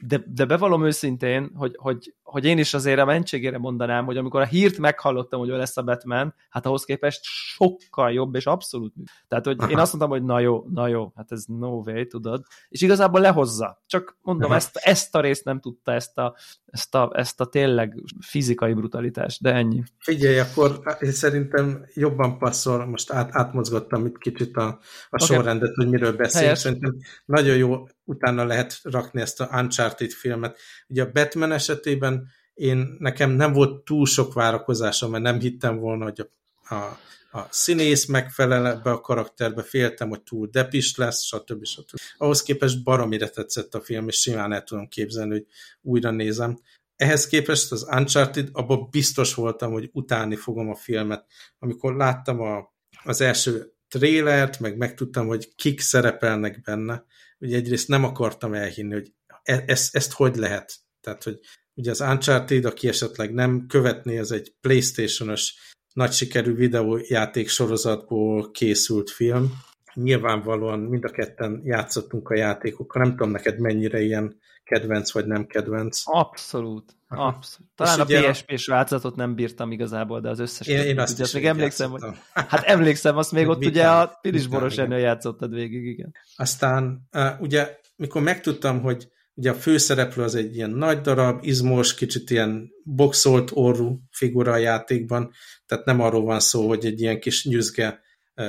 de, 0.00 0.24
de 0.26 0.44
bevallom 0.44 0.84
őszintén, 0.84 1.50
hogy, 1.54 1.76
hogy, 1.78 2.14
hogy 2.22 2.44
én 2.44 2.58
is 2.58 2.74
azért 2.74 2.98
a 2.98 3.04
mentségére 3.04 3.58
mondanám, 3.58 4.04
hogy 4.04 4.16
amikor 4.16 4.40
a 4.40 4.44
hírt 4.46 4.78
meghallottam, 4.78 5.40
hogy 5.40 5.48
ő 5.48 5.56
lesz 5.56 5.76
a 5.76 5.82
Batman, 5.82 6.34
hát 6.48 6.66
ahhoz 6.66 6.84
képest 6.84 7.20
sokkal 7.22 8.12
jobb, 8.12 8.34
és 8.34 8.46
abszolút. 8.46 8.94
Tehát, 9.28 9.44
hogy 9.44 9.70
én 9.70 9.78
azt 9.84 9.92
mondtam, 9.92 10.08
hogy 10.08 10.24
na 10.24 10.40
jó, 10.40 10.64
na 10.72 10.88
jó, 10.88 11.12
hát 11.16 11.32
ez 11.32 11.44
no 11.46 11.68
way, 11.68 12.06
tudod. 12.06 12.44
És 12.68 12.82
igazából 12.82 13.20
lehozza. 13.20 13.82
Csak 13.86 14.16
mondom, 14.22 14.52
ezt, 14.52 14.76
ezt 14.76 15.14
a 15.14 15.20
részt 15.20 15.44
nem 15.44 15.60
tudta, 15.60 15.92
ezt 15.92 16.18
a, 16.18 16.36
ezt 16.66 16.94
a, 16.94 17.10
ezt 17.14 17.40
a 17.40 17.46
tényleg 17.46 18.02
fizikai 18.20 18.72
brutalitást, 18.72 19.42
de 19.42 19.52
ennyi. 19.52 19.82
Figyelj, 19.98 20.38
akkor 20.38 20.80
szerintem 21.00 21.86
jobban 21.94 22.38
passzol, 22.38 22.86
most 22.86 23.12
át, 23.12 23.28
átmozgattam 23.32 24.06
itt 24.06 24.18
kicsit 24.18 24.56
a, 24.56 24.66
a 24.66 24.78
okay. 25.10 25.36
sorrendet, 25.36 25.74
hogy 25.74 25.88
miről 25.88 26.16
beszélünk. 26.16 26.56
Szerintem 26.56 26.96
nagyon 27.24 27.56
jó 27.56 27.86
utána 28.04 28.44
lehet 28.44 28.78
rakni 28.82 29.20
ezt 29.20 29.40
a 29.40 29.48
Uncharted 29.52 30.10
filmet. 30.10 30.58
Ugye 30.86 31.02
a 31.02 31.10
Batman 31.10 31.52
esetében 31.52 32.28
én 32.54 32.96
nekem 32.98 33.30
nem 33.30 33.52
volt 33.52 33.84
túl 33.84 34.06
sok 34.06 34.32
várakozásom, 34.32 35.10
mert 35.10 35.22
nem 35.22 35.38
hittem 35.38 35.78
volna, 35.78 36.04
hogy 36.04 36.20
a, 36.20 36.74
a, 36.74 36.98
a 37.38 37.46
színész 37.50 38.06
megfelel 38.06 38.66
ebbe 38.66 38.90
a 38.90 39.00
karakterbe, 39.00 39.62
féltem, 39.62 40.08
hogy 40.08 40.22
túl 40.22 40.46
depis 40.46 40.96
lesz, 40.96 41.22
stb. 41.22 41.64
stb. 41.64 41.98
Ahhoz 42.18 42.42
képest 42.42 42.82
baromire 42.82 43.28
tetszett 43.28 43.74
a 43.74 43.80
film, 43.80 44.08
és 44.08 44.20
simán 44.20 44.52
el 44.52 44.62
tudom 44.62 44.88
képzelni, 44.88 45.30
hogy 45.30 45.46
újra 45.82 46.10
nézem. 46.10 46.58
Ehhez 46.96 47.26
képest 47.26 47.72
az 47.72 47.86
Uncharted, 47.90 48.48
abban 48.52 48.88
biztos 48.90 49.34
voltam, 49.34 49.72
hogy 49.72 49.90
utálni 49.92 50.36
fogom 50.36 50.68
a 50.68 50.74
filmet. 50.74 51.26
Amikor 51.58 51.96
láttam 51.96 52.40
a, 52.40 52.74
az 53.04 53.20
első 53.20 53.72
trélert, 53.88 54.60
meg 54.60 54.76
megtudtam, 54.76 55.26
hogy 55.26 55.54
kik 55.54 55.80
szerepelnek 55.80 56.60
benne, 56.60 57.04
ugye 57.38 57.56
egyrészt 57.56 57.88
nem 57.88 58.04
akartam 58.04 58.54
elhinni, 58.54 58.92
hogy 58.92 59.12
e, 59.42 59.64
ezt, 59.66 59.96
ezt 59.96 60.12
hogy 60.12 60.36
lehet. 60.36 60.74
Tehát, 61.00 61.22
hogy 61.22 61.38
ugye 61.74 61.90
az 61.90 62.00
Uncharted, 62.00 62.64
aki 62.64 62.88
esetleg 62.88 63.32
nem 63.34 63.66
követné, 63.66 64.18
ez 64.18 64.30
egy 64.30 64.54
Playstation-os 64.60 65.54
nagy 65.92 66.12
sikerű 66.12 66.54
videójáték 66.54 67.48
sorozatból 67.48 68.50
készült 68.50 69.10
film. 69.10 69.52
Nyilvánvalóan 69.94 70.78
mind 70.78 71.04
a 71.04 71.10
ketten 71.10 71.60
játszottunk 71.64 72.28
a 72.28 72.36
játékokkal, 72.36 73.02
nem 73.02 73.10
tudom 73.10 73.30
neked 73.30 73.58
mennyire 73.58 74.00
ilyen 74.00 74.40
kedvenc 74.64 75.12
vagy 75.12 75.26
nem 75.26 75.46
kedvenc. 75.46 76.00
Abszolút. 76.04 76.96
Abszolút. 77.08 77.70
Talán 77.74 78.00
a 78.00 78.04
PSP-s 78.04 78.66
változatot 78.66 79.16
nem 79.16 79.34
bírtam 79.34 79.72
igazából, 79.72 80.20
de 80.20 80.28
az 80.28 80.38
összes. 80.38 80.66
Én, 80.66 80.78
én 80.78 80.98
azt 80.98 81.20
is 81.20 81.32
még 81.32 81.46
emlékszem, 81.46 81.90
hogy, 81.90 82.02
hát 82.32 82.64
emlékszem, 82.64 83.16
azt 83.16 83.32
még 83.32 83.48
ott 83.48 83.64
ugye 83.64 83.88
a 83.88 84.18
Pilis 84.20 84.46
Boros 84.46 84.76
játszottad 84.76 85.54
végig, 85.54 85.84
igen. 85.84 86.14
Aztán 86.36 87.08
uh, 87.12 87.40
ugye, 87.40 87.76
mikor 87.96 88.22
megtudtam, 88.22 88.80
hogy 88.80 89.08
ugye 89.34 89.50
a 89.50 89.54
főszereplő 89.54 90.22
az 90.22 90.34
egy 90.34 90.56
ilyen 90.56 90.70
nagy 90.70 91.00
darab, 91.00 91.44
izmos, 91.44 91.94
kicsit 91.94 92.30
ilyen 92.30 92.70
boxolt 92.84 93.50
orrú 93.54 94.00
figura 94.10 94.52
a 94.52 94.56
játékban, 94.56 95.32
tehát 95.66 95.84
nem 95.84 96.00
arról 96.00 96.24
van 96.24 96.40
szó, 96.40 96.68
hogy 96.68 96.86
egy 96.86 97.00
ilyen 97.00 97.20
kis 97.20 97.44
nyüzge 97.44 98.02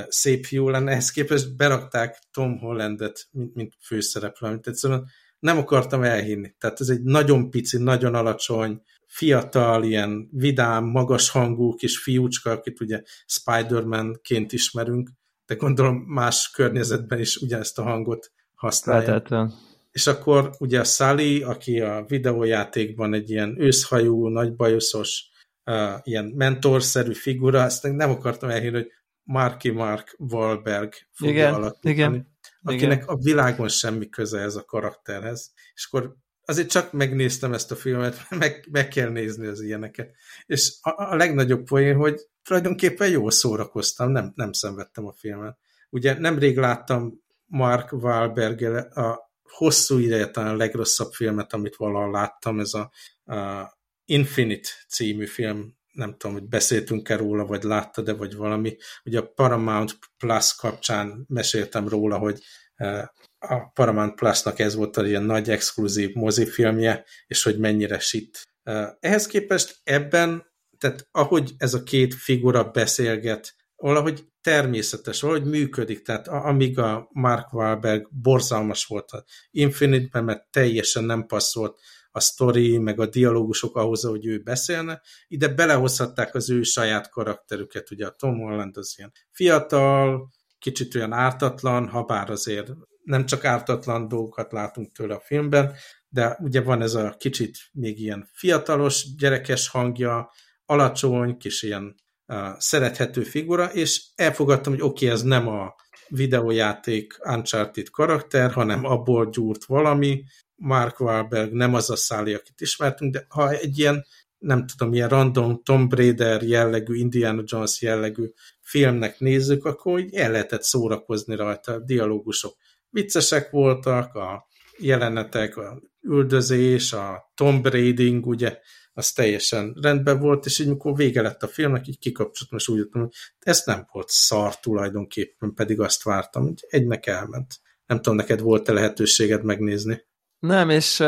szép 0.08 0.44
fiú 0.44 0.68
lenne, 0.68 0.90
ehhez 0.90 1.10
képest 1.10 1.56
berakták 1.56 2.18
Tom 2.32 2.58
Hollandet, 2.58 3.26
mint, 3.30 3.54
mint 3.54 3.74
főszereplő, 3.80 4.48
amit 4.48 4.66
egyszerűen 4.66 5.06
nem 5.38 5.58
akartam 5.58 6.02
elhinni. 6.02 6.54
Tehát 6.58 6.80
ez 6.80 6.88
egy 6.88 7.02
nagyon 7.02 7.50
pici, 7.50 7.78
nagyon 7.78 8.14
alacsony, 8.14 8.82
fiatal, 9.06 9.84
ilyen 9.84 10.28
vidám, 10.32 10.84
magas 10.84 11.30
hangú 11.30 11.74
kis 11.74 11.98
fiúcska, 11.98 12.50
akit 12.50 12.80
ugye 12.80 13.02
Spider-Man-ként 13.26 14.52
ismerünk, 14.52 15.10
de 15.46 15.54
gondolom 15.54 15.96
más 15.96 16.50
környezetben 16.50 17.18
is 17.20 17.36
ugyanezt 17.36 17.78
a 17.78 17.82
hangot 17.82 18.32
használja. 18.54 19.06
Lehetetlen. 19.06 19.52
És 19.90 20.06
akkor 20.06 20.50
ugye 20.58 20.80
a 20.80 20.84
Sally, 20.84 21.42
aki 21.42 21.80
a 21.80 22.04
videójátékban 22.08 23.14
egy 23.14 23.30
ilyen 23.30 23.60
őszhajú, 23.60 24.28
nagybajuszos, 24.28 25.24
uh, 25.64 25.92
ilyen 26.02 26.24
mentorszerű 26.24 27.12
figura, 27.12 27.62
ezt 27.62 27.82
nem 27.82 28.10
akartam 28.10 28.48
elhinni, 28.48 28.74
hogy 28.74 28.90
Marky 29.22 29.70
Mark 29.70 30.16
Wahlberg 30.18 30.92
fogja 31.10 31.34
igen, 31.34 31.54
alakítani. 31.54 31.94
Igen 31.94 32.35
akinek 32.66 33.02
Igen. 33.02 33.08
a 33.08 33.16
világon 33.16 33.68
semmi 33.68 34.08
köze 34.08 34.40
ez 34.40 34.56
a 34.56 34.64
karakterhez. 34.64 35.52
És 35.74 35.88
akkor 35.90 36.16
azért 36.44 36.70
csak 36.70 36.92
megnéztem 36.92 37.52
ezt 37.52 37.70
a 37.70 37.76
filmet, 37.76 38.26
meg, 38.38 38.68
meg 38.70 38.88
kell 38.88 39.08
nézni 39.08 39.46
az 39.46 39.60
ilyeneket. 39.60 40.14
És 40.46 40.72
a, 40.80 41.10
a 41.12 41.14
legnagyobb 41.14 41.64
poén, 41.64 41.96
hogy 41.96 42.20
tulajdonképpen 42.42 43.08
jól 43.08 43.30
szórakoztam, 43.30 44.10
nem, 44.10 44.32
nem 44.34 44.52
szenvedtem 44.52 45.06
a 45.06 45.12
filmet. 45.12 45.58
Ugye 45.90 46.18
nemrég 46.18 46.56
láttam 46.56 47.24
Mark 47.46 47.92
wahlberg 47.92 48.62
a 48.96 49.30
hosszú 49.42 49.98
ideje 49.98 50.30
talán 50.30 50.54
a 50.54 50.56
legrosszabb 50.56 51.12
filmet, 51.12 51.52
amit 51.52 51.76
valahol 51.76 52.10
láttam, 52.10 52.60
ez 52.60 52.72
a, 52.74 52.90
a 53.34 53.74
Infinite 54.04 54.68
című 54.88 55.26
film, 55.26 55.75
nem 55.96 56.16
tudom, 56.16 56.36
hogy 56.36 56.48
beszéltünk-e 56.48 57.16
róla, 57.16 57.44
vagy 57.44 57.62
látta-e, 57.62 58.12
vagy 58.12 58.36
valami. 58.36 58.76
Ugye 59.04 59.18
a 59.18 59.26
Paramount 59.26 59.98
Plus 60.18 60.54
kapcsán 60.54 61.24
meséltem 61.28 61.88
róla, 61.88 62.18
hogy 62.18 62.42
eh, 62.74 63.04
a 63.38 63.70
Paramount 63.74 64.14
Plus-nak 64.14 64.58
ez 64.58 64.74
volt 64.74 64.96
a 64.96 65.06
ilyen 65.06 65.22
nagy 65.22 65.50
exkluzív 65.50 66.14
mozifilmje, 66.14 67.04
és 67.26 67.42
hogy 67.42 67.58
mennyire 67.58 67.98
sit. 67.98 68.42
Eh, 68.62 68.88
ehhez 69.00 69.26
képest 69.26 69.76
ebben, 69.82 70.46
tehát 70.78 71.08
ahogy 71.10 71.52
ez 71.58 71.74
a 71.74 71.82
két 71.82 72.14
figura 72.14 72.64
beszélget, 72.64 73.54
valahogy 73.76 74.24
természetes, 74.40 75.20
valahogy 75.20 75.44
működik, 75.44 76.02
tehát 76.02 76.28
amíg 76.28 76.78
a 76.78 77.08
Mark 77.12 77.52
Wahlberg 77.52 78.08
borzalmas 78.10 78.84
volt 78.84 79.10
a 79.10 79.24
Infinite-ben, 79.50 80.24
mert 80.24 80.50
teljesen 80.50 81.04
nem 81.04 81.26
passzolt 81.26 81.80
a 82.16 82.20
sztori, 82.20 82.78
meg 82.78 83.00
a 83.00 83.06
dialógusok 83.06 83.76
ahhoz, 83.76 84.02
hogy 84.02 84.26
ő 84.26 84.38
beszélne. 84.38 85.00
Ide 85.28 85.48
belehozhatták 85.48 86.34
az 86.34 86.50
ő 86.50 86.62
saját 86.62 87.10
karakterüket, 87.10 87.90
ugye 87.90 88.06
a 88.06 88.10
Tom 88.10 88.38
Holland 88.38 88.76
az 88.76 88.94
ilyen 88.96 89.12
fiatal, 89.30 90.30
kicsit 90.58 90.94
olyan 90.94 91.12
ártatlan, 91.12 91.88
ha 91.88 92.02
bár 92.02 92.30
azért 92.30 92.72
nem 93.02 93.26
csak 93.26 93.44
ártatlan 93.44 94.08
dolgokat 94.08 94.52
látunk 94.52 94.92
tőle 94.92 95.14
a 95.14 95.20
filmben, 95.20 95.74
de 96.08 96.38
ugye 96.40 96.60
van 96.60 96.82
ez 96.82 96.94
a 96.94 97.14
kicsit 97.18 97.58
még 97.72 98.00
ilyen 98.00 98.28
fiatalos, 98.32 99.14
gyerekes 99.18 99.68
hangja, 99.68 100.30
alacsony, 100.64 101.36
kis 101.36 101.62
ilyen 101.62 101.94
uh, 102.26 102.38
szerethető 102.58 103.22
figura, 103.22 103.72
és 103.72 104.04
elfogadtam, 104.14 104.72
hogy 104.72 104.82
oké, 104.82 105.04
okay, 105.04 105.16
ez 105.16 105.22
nem 105.22 105.48
a 105.48 105.74
videójáték 106.08 107.18
Uncharted 107.28 107.90
karakter, 107.90 108.52
hanem 108.52 108.84
abból 108.84 109.30
gyúrt 109.30 109.64
valami, 109.64 110.24
Mark 110.56 111.00
Wahlberg 111.00 111.52
nem 111.52 111.74
az 111.74 111.90
a 111.90 111.96
szállé, 111.96 112.34
akit 112.34 112.60
ismertünk, 112.60 113.12
de 113.12 113.26
ha 113.28 113.50
egy 113.50 113.78
ilyen, 113.78 114.04
nem 114.38 114.66
tudom, 114.66 114.94
ilyen 114.94 115.08
random 115.08 115.62
Tom 115.62 115.88
Raider 115.90 116.42
jellegű, 116.42 116.94
Indiana 116.94 117.42
Jones 117.44 117.82
jellegű 117.82 118.30
filmnek 118.60 119.18
nézzük, 119.18 119.64
akkor 119.64 119.98
így 119.98 120.14
el 120.14 120.30
lehetett 120.30 120.62
szórakozni 120.62 121.36
rajta, 121.36 121.72
a 121.72 121.78
dialógusok 121.78 122.56
viccesek 122.90 123.50
voltak, 123.50 124.14
a 124.14 124.46
jelenetek, 124.78 125.56
a 125.56 125.82
üldözés, 126.00 126.92
a 126.92 127.32
tomb 127.34 127.66
raiding, 127.66 128.26
ugye, 128.26 128.58
az 128.92 129.12
teljesen 129.12 129.76
rendben 129.80 130.20
volt, 130.20 130.46
és 130.46 130.58
így 130.58 130.68
mikor 130.68 130.96
vége 130.96 131.22
lett 131.22 131.42
a 131.42 131.48
filmnek, 131.48 131.88
így 131.88 131.98
kikapcsoltam, 131.98 132.58
és 132.58 132.68
úgy 132.68 132.78
jöttem, 132.78 133.00
hogy 133.00 133.12
ez 133.38 133.62
nem 133.64 133.86
volt 133.92 134.08
szar 134.08 134.60
tulajdonképpen, 134.60 135.54
pedig 135.54 135.80
azt 135.80 136.02
vártam, 136.02 136.42
hogy 136.42 136.66
egynek 136.68 137.06
elment. 137.06 137.54
Nem 137.86 137.96
tudom, 137.96 138.16
neked 138.16 138.40
volt-e 138.40 138.72
lehetőséged 138.72 139.44
megnézni? 139.44 140.04
Nem, 140.38 140.70
és 140.70 140.98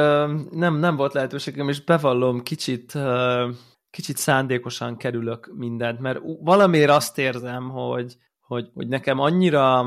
nem, 0.51 0.76
nem 0.79 0.97
volt 0.97 1.12
lehetőségem, 1.12 1.68
és 1.68 1.85
bevallom, 1.85 2.43
kicsit, 2.43 2.99
kicsit 3.91 4.16
szándékosan 4.16 4.97
kerülök 4.97 5.53
mindent, 5.55 6.01
mert 6.01 6.18
valamiért 6.41 6.91
azt 6.91 7.18
érzem, 7.18 7.68
hogy, 7.68 8.16
hogy, 8.41 8.70
hogy 8.74 8.89
nekem 8.89 9.18
annyira 9.18 9.87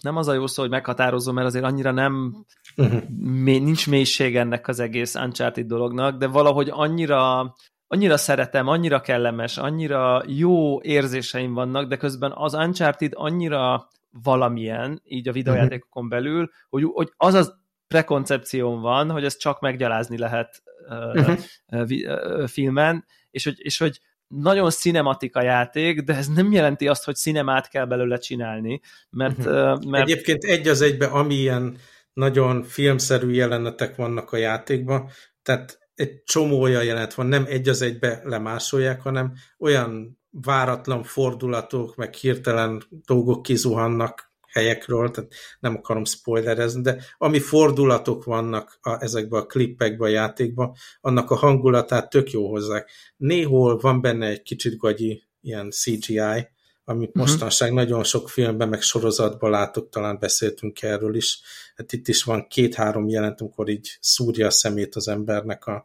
nem 0.00 0.16
az 0.16 0.28
a 0.28 0.32
jó 0.32 0.46
szó, 0.46 0.62
hogy 0.62 0.70
meghatározom, 0.70 1.34
mert 1.34 1.46
azért 1.46 1.64
annyira 1.64 1.90
nem 1.90 2.44
uh-huh. 2.76 3.02
mély, 3.18 3.58
nincs 3.58 3.88
mélység 3.88 4.36
ennek 4.36 4.68
az 4.68 4.80
egész 4.80 5.14
Uncharted 5.14 5.66
dolognak, 5.66 6.16
de 6.16 6.26
valahogy 6.26 6.68
annyira 6.72 7.54
annyira 7.90 8.16
szeretem, 8.16 8.68
annyira 8.68 9.00
kellemes, 9.00 9.58
annyira 9.58 10.22
jó 10.26 10.82
érzéseim 10.82 11.54
vannak, 11.54 11.88
de 11.88 11.96
közben 11.96 12.32
az 12.34 12.54
Uncharted 12.54 13.12
annyira 13.14 13.88
valamilyen, 14.22 15.00
így 15.04 15.28
a 15.28 15.32
videójátékokon 15.32 16.04
mhm. 16.04 16.12
belül, 16.12 16.50
hogy, 16.68 16.82
hogy 16.92 17.12
az 17.16 17.34
az 17.34 17.54
prekoncepcióm 17.88 18.80
van, 18.80 19.10
hogy 19.10 19.24
ezt 19.24 19.40
csak 19.40 19.60
meggyalázni 19.60 20.18
lehet 20.18 20.62
uh-huh. 20.88 21.38
uh, 21.66 22.48
filmen, 22.48 23.04
és 23.30 23.44
hogy, 23.44 23.56
és 23.58 23.78
hogy 23.78 24.00
nagyon 24.28 24.70
cinematika 24.70 25.42
játék, 25.42 26.00
de 26.02 26.14
ez 26.14 26.28
nem 26.28 26.52
jelenti 26.52 26.88
azt, 26.88 27.04
hogy 27.04 27.16
cinemát 27.16 27.68
kell 27.68 27.84
belőle 27.84 28.18
csinálni, 28.18 28.80
mert... 29.10 29.38
Uh-huh. 29.38 29.84
mert... 29.84 30.08
Egyébként 30.08 30.44
egy 30.44 30.68
az 30.68 30.80
egybe, 30.80 31.06
amilyen 31.06 31.76
nagyon 32.12 32.62
filmszerű 32.62 33.30
jelenetek 33.30 33.96
vannak 33.96 34.32
a 34.32 34.36
játékban, 34.36 35.08
tehát 35.42 35.78
egy 35.94 36.22
csomó 36.24 36.60
olyan 36.60 36.84
jelenet 36.84 37.14
van, 37.14 37.26
nem 37.26 37.44
egy 37.48 37.68
az 37.68 37.82
egybe 37.82 38.20
lemásolják, 38.24 39.02
hanem 39.02 39.32
olyan 39.58 40.18
váratlan 40.30 41.02
fordulatok, 41.02 41.96
meg 41.96 42.14
hirtelen 42.14 42.82
dolgok 42.90 43.42
kizuhannak 43.42 44.27
helyekről, 44.48 45.10
tehát 45.10 45.34
nem 45.60 45.76
akarom 45.76 46.04
spoilerezni, 46.04 46.82
de 46.82 47.02
ami 47.18 47.38
fordulatok 47.38 48.24
vannak 48.24 48.78
a, 48.82 49.02
ezekben 49.02 49.40
a 49.40 49.46
klippekben, 49.46 50.08
a 50.08 50.12
játékban, 50.12 50.74
annak 51.00 51.30
a 51.30 51.36
hangulatát 51.36 52.10
tök 52.10 52.30
jó 52.30 52.48
hozzák. 52.48 52.90
Néhol 53.16 53.78
van 53.78 54.00
benne 54.00 54.26
egy 54.26 54.42
kicsit 54.42 54.76
gagyi 54.76 55.22
ilyen 55.40 55.70
CGI, 55.70 56.48
amit 56.84 57.08
uh-huh. 57.08 57.22
mostanság 57.22 57.72
nagyon 57.72 58.04
sok 58.04 58.28
filmben, 58.28 58.68
meg 58.68 58.80
sorozatban 58.80 59.50
látok, 59.50 59.88
talán 59.88 60.18
beszéltünk 60.18 60.82
erről 60.82 61.14
is. 61.14 61.40
Hát 61.76 61.92
itt 61.92 62.08
is 62.08 62.22
van 62.22 62.46
két-három 62.46 63.08
jelent, 63.08 63.40
amikor 63.40 63.68
így 63.68 63.98
szúrja 64.00 64.46
a 64.46 64.50
szemét 64.50 64.94
az 64.96 65.08
embernek 65.08 65.66
a, 65.66 65.84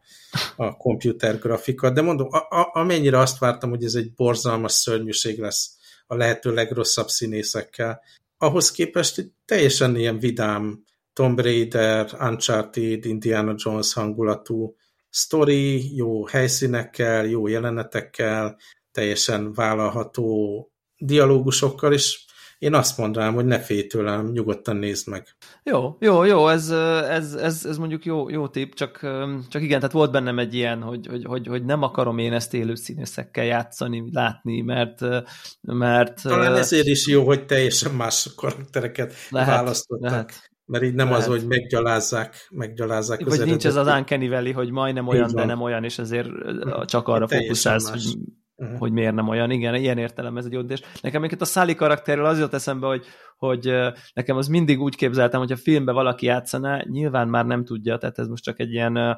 a 0.55 0.77
komputer 0.77 1.39
grafika. 1.39 1.89
De 1.89 2.01
mondom, 2.01 2.27
a, 2.31 2.37
a, 2.37 2.69
amennyire 2.73 3.19
azt 3.19 3.37
vártam, 3.37 3.69
hogy 3.69 3.83
ez 3.83 3.93
egy 3.93 4.13
borzalmas 4.13 4.71
szörnyűség 4.71 5.39
lesz 5.39 5.77
a 6.07 6.15
lehető 6.15 6.53
legrosszabb 6.53 7.07
színészekkel, 7.07 8.01
ahhoz 8.43 8.71
képest 8.71 9.33
teljesen 9.45 9.95
ilyen 9.95 10.19
vidám 10.19 10.83
Tomb 11.13 11.39
Raider, 11.39 12.09
Uncharted, 12.19 13.05
Indiana 13.05 13.53
Jones 13.57 13.93
hangulatú 13.93 14.75
sztori, 15.09 15.95
jó 15.95 16.25
helyszínekkel, 16.25 17.25
jó 17.25 17.47
jelenetekkel, 17.47 18.57
teljesen 18.91 19.53
vállalható 19.53 20.71
dialógusokkal, 20.97 21.93
és 21.93 22.25
én 22.63 22.73
azt 22.73 22.97
mondanám, 22.97 23.33
hogy 23.33 23.45
ne 23.45 23.59
félj 23.59 23.87
tőlem, 23.87 24.31
nyugodtan 24.31 24.75
nézd 24.75 25.07
meg. 25.07 25.27
Jó, 25.63 25.97
jó, 25.99 26.23
jó, 26.23 26.47
ez, 26.47 26.69
ez, 26.69 27.33
ez, 27.33 27.65
ez 27.65 27.77
mondjuk 27.77 28.05
jó, 28.05 28.29
jó 28.29 28.47
tipp, 28.47 28.73
csak, 28.73 28.99
csak 29.49 29.61
igen, 29.61 29.79
tehát 29.79 29.91
volt 29.91 30.11
bennem 30.11 30.39
egy 30.39 30.53
ilyen, 30.53 30.81
hogy, 30.81 31.07
hogy, 31.07 31.23
hogy, 31.25 31.47
hogy 31.47 31.65
nem 31.65 31.81
akarom 31.81 32.17
én 32.17 32.33
ezt 32.33 32.53
élő 32.53 32.75
színészekkel 32.75 33.43
játszani, 33.43 34.03
látni, 34.11 34.61
mert... 34.61 34.99
mert 35.61 36.21
Talán 36.21 36.55
ezért 36.55 36.87
is 36.87 37.07
jó, 37.07 37.25
hogy 37.25 37.45
teljesen 37.45 37.91
más 37.91 38.29
karaktereket 38.35 39.13
lehet, 39.29 39.49
választottak. 39.49 40.09
Lehet. 40.11 40.51
Mert 40.65 40.83
így 40.83 40.93
nem 40.93 41.07
Lehet. 41.07 41.21
az, 41.21 41.27
hogy 41.27 41.47
meggyalázzák, 41.47 42.47
meggyalázzák 42.51 43.23
Vagy 43.23 43.39
az 43.39 43.45
nincs 43.45 43.65
ez 43.65 43.75
az 43.75 43.87
Uncanny 43.87 44.29
Valley, 44.29 44.51
hogy 44.53 44.71
majdnem 44.71 45.07
olyan, 45.07 45.31
de 45.33 45.45
nem 45.45 45.61
olyan, 45.61 45.83
és 45.83 45.99
ezért 45.99 46.29
csak 46.85 47.07
arra 47.07 47.27
fókuszálsz, 47.27 47.89
hogy 47.89 48.17
uh-huh. 48.63 48.79
hogy 48.79 48.91
miért 48.91 49.15
nem 49.15 49.27
olyan. 49.27 49.51
Igen, 49.51 49.75
ilyen 49.75 49.97
értelem 49.97 50.37
ez 50.37 50.45
egy 50.45 50.51
döntés. 50.51 50.81
Nekem 51.01 51.21
még 51.21 51.35
a 51.39 51.45
Sally 51.45 51.75
karakterről 51.75 52.25
az 52.25 52.39
jött 52.39 52.53
eszembe, 52.53 52.87
hogy, 52.87 53.05
hogy 53.45 53.73
nekem 54.13 54.37
az 54.37 54.47
mindig 54.47 54.81
úgy 54.81 54.95
képzeltem, 54.95 55.39
hogy 55.39 55.51
a 55.51 55.55
filmbe 55.55 55.91
valaki 55.91 56.25
játszaná, 56.25 56.83
nyilván 56.89 57.27
már 57.27 57.45
nem 57.45 57.65
tudja, 57.65 57.97
tehát 57.97 58.19
ez 58.19 58.27
most 58.27 58.43
csak 58.43 58.59
egy 58.59 58.71
ilyen 58.71 59.17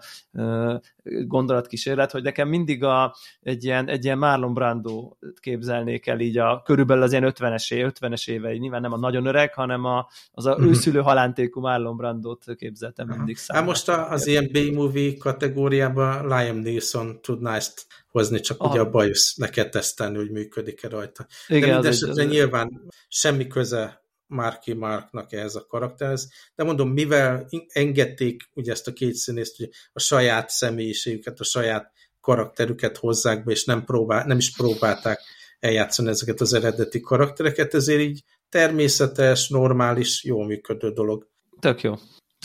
gondolatkísérlet, 1.04 2.12
hogy 2.12 2.24
nekem 2.24 2.48
mindig 2.48 2.84
a, 2.84 3.16
egy, 3.42 3.64
ilyen, 3.64 3.90
egy 3.90 4.04
ilyen 4.04 4.18
Marlon 4.18 4.54
Brando 4.54 5.12
képzelnék 5.40 6.08
el 6.08 6.20
így 6.20 6.38
a 6.38 6.62
körülbelül 6.66 7.04
az 7.04 7.12
ilyen 7.12 7.34
50-es, 7.36 7.94
50-es 8.00 8.30
évei, 8.30 8.58
nyilván 8.58 8.82
nem 8.82 8.94
a 8.94 8.98
nagyon 8.98 9.26
öreg, 9.26 9.54
hanem 9.54 9.86
a, 9.86 10.08
az 10.32 10.46
a 10.46 10.52
uh-huh. 10.52 10.68
őszülő 10.68 11.00
halántékú 11.00 11.60
Marlon 11.60 11.98
Brandot 11.98 12.44
képzeltem 12.56 13.08
mindig 13.08 13.38
számomra. 13.38 13.72
Hát 13.72 13.88
most 13.88 14.12
az 14.12 14.28
ilyen 14.28 14.50
B-movie 14.52 15.18
kategóriában 15.18 16.28
Liam 16.28 16.58
Neeson 16.58 17.22
tudná 17.22 17.56
ezt 17.56 17.86
hozni, 18.08 18.40
csak 18.40 18.62
Aha. 18.62 18.72
ugye 18.72 18.80
a 18.82 18.90
bajusz 18.90 19.38
le 19.38 19.50
kell 19.50 19.70
tesztelni, 19.70 20.18
hogy 20.18 20.32
működik-e 20.32 20.90
rajta. 20.90 21.26
Igen, 21.48 21.70
De 21.70 21.74
mindesetre 21.74 22.24
nyilván 22.24 22.82
semmi 23.08 23.48
köze 23.48 24.04
Marky 24.28 24.74
Marknak 24.74 25.34
ehhez 25.34 25.56
a 25.56 25.66
karakterhez, 25.66 26.30
de 26.56 26.64
mondom, 26.64 26.90
mivel 26.90 27.48
engedték 27.68 28.50
ugye 28.54 28.72
ezt 28.72 28.88
a 28.88 28.94
két 28.94 29.14
színészt, 29.14 29.58
hogy 29.58 29.70
a 29.94 30.00
saját 30.00 30.50
személyiségüket, 30.50 31.40
a 31.40 31.44
saját 31.44 31.92
karakterüket 32.22 32.98
hozzák 32.98 33.44
be, 33.44 33.52
és 33.52 33.66
nem, 33.66 33.84
próbál, 33.84 34.26
nem 34.26 34.38
is 34.38 34.52
próbálták 34.52 35.20
eljátszani 35.60 36.10
ezeket 36.10 36.42
az 36.42 36.54
eredeti 36.54 37.00
karaktereket, 37.00 37.74
ezért 37.74 38.02
így 38.02 38.24
természetes, 38.50 39.50
normális, 39.50 40.24
jó 40.24 40.42
működő 40.42 40.92
dolog. 40.92 41.28
Tök 41.60 41.82
jó. 41.82 41.94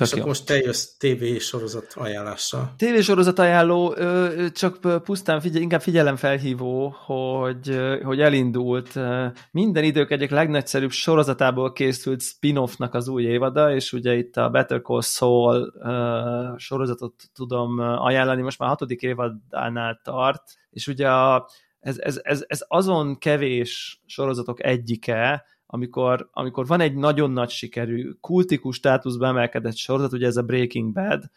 Tök 0.01 0.09
És 0.09 0.17
jó. 0.19 0.27
most 0.27 0.47
te 0.47 0.57
jössz 0.57 0.87
TV 0.99 1.25
sorozat 1.39 1.93
ajánlással. 1.95 2.75
TV 2.77 3.01
sorozat 3.01 3.39
ajánló, 3.39 3.95
csak 4.53 5.03
pusztán 5.03 5.41
figyel, 5.41 5.63
inkább 5.63 5.81
figyelemfelhívó, 5.81 6.89
hogy, 6.89 7.81
hogy 8.03 8.21
elindult 8.21 8.99
minden 9.51 9.85
idők 9.85 10.11
egyik 10.11 10.31
legnagyszerűbb 10.31 10.91
sorozatából 10.91 11.73
készült 11.73 12.23
spin-offnak 12.23 12.95
az 12.95 13.09
új 13.09 13.23
évada, 13.23 13.75
és 13.75 13.93
ugye 13.93 14.15
itt 14.15 14.37
a 14.37 14.49
Better 14.49 14.81
Call 14.83 15.03
Saul 15.03 15.73
sorozatot 16.57 17.15
tudom 17.35 17.79
ajánlani, 17.79 18.43
most 18.43 18.59
már 18.59 18.69
hatodik 18.69 19.03
évadánál 19.03 20.01
tart, 20.05 20.43
és 20.71 20.87
ugye 20.87 21.11
a, 21.11 21.49
ez, 21.81 21.99
ez, 21.99 22.21
ez, 22.23 22.45
ez 22.47 22.65
azon 22.69 23.19
kevés 23.19 24.03
sorozatok 24.07 24.65
egyike, 24.65 25.45
amikor, 25.73 26.29
amikor 26.33 26.67
van 26.67 26.81
egy 26.81 26.95
nagyon 26.95 27.31
nagy 27.31 27.51
sikerű, 27.51 28.11
kultikus 28.21 28.77
státuszba 28.77 29.27
emelkedett 29.27 29.77
sorozat, 29.77 30.13
ugye 30.13 30.27
ez 30.27 30.37
a 30.37 30.43
Breaking 30.43 30.93
Bad, 30.93 31.31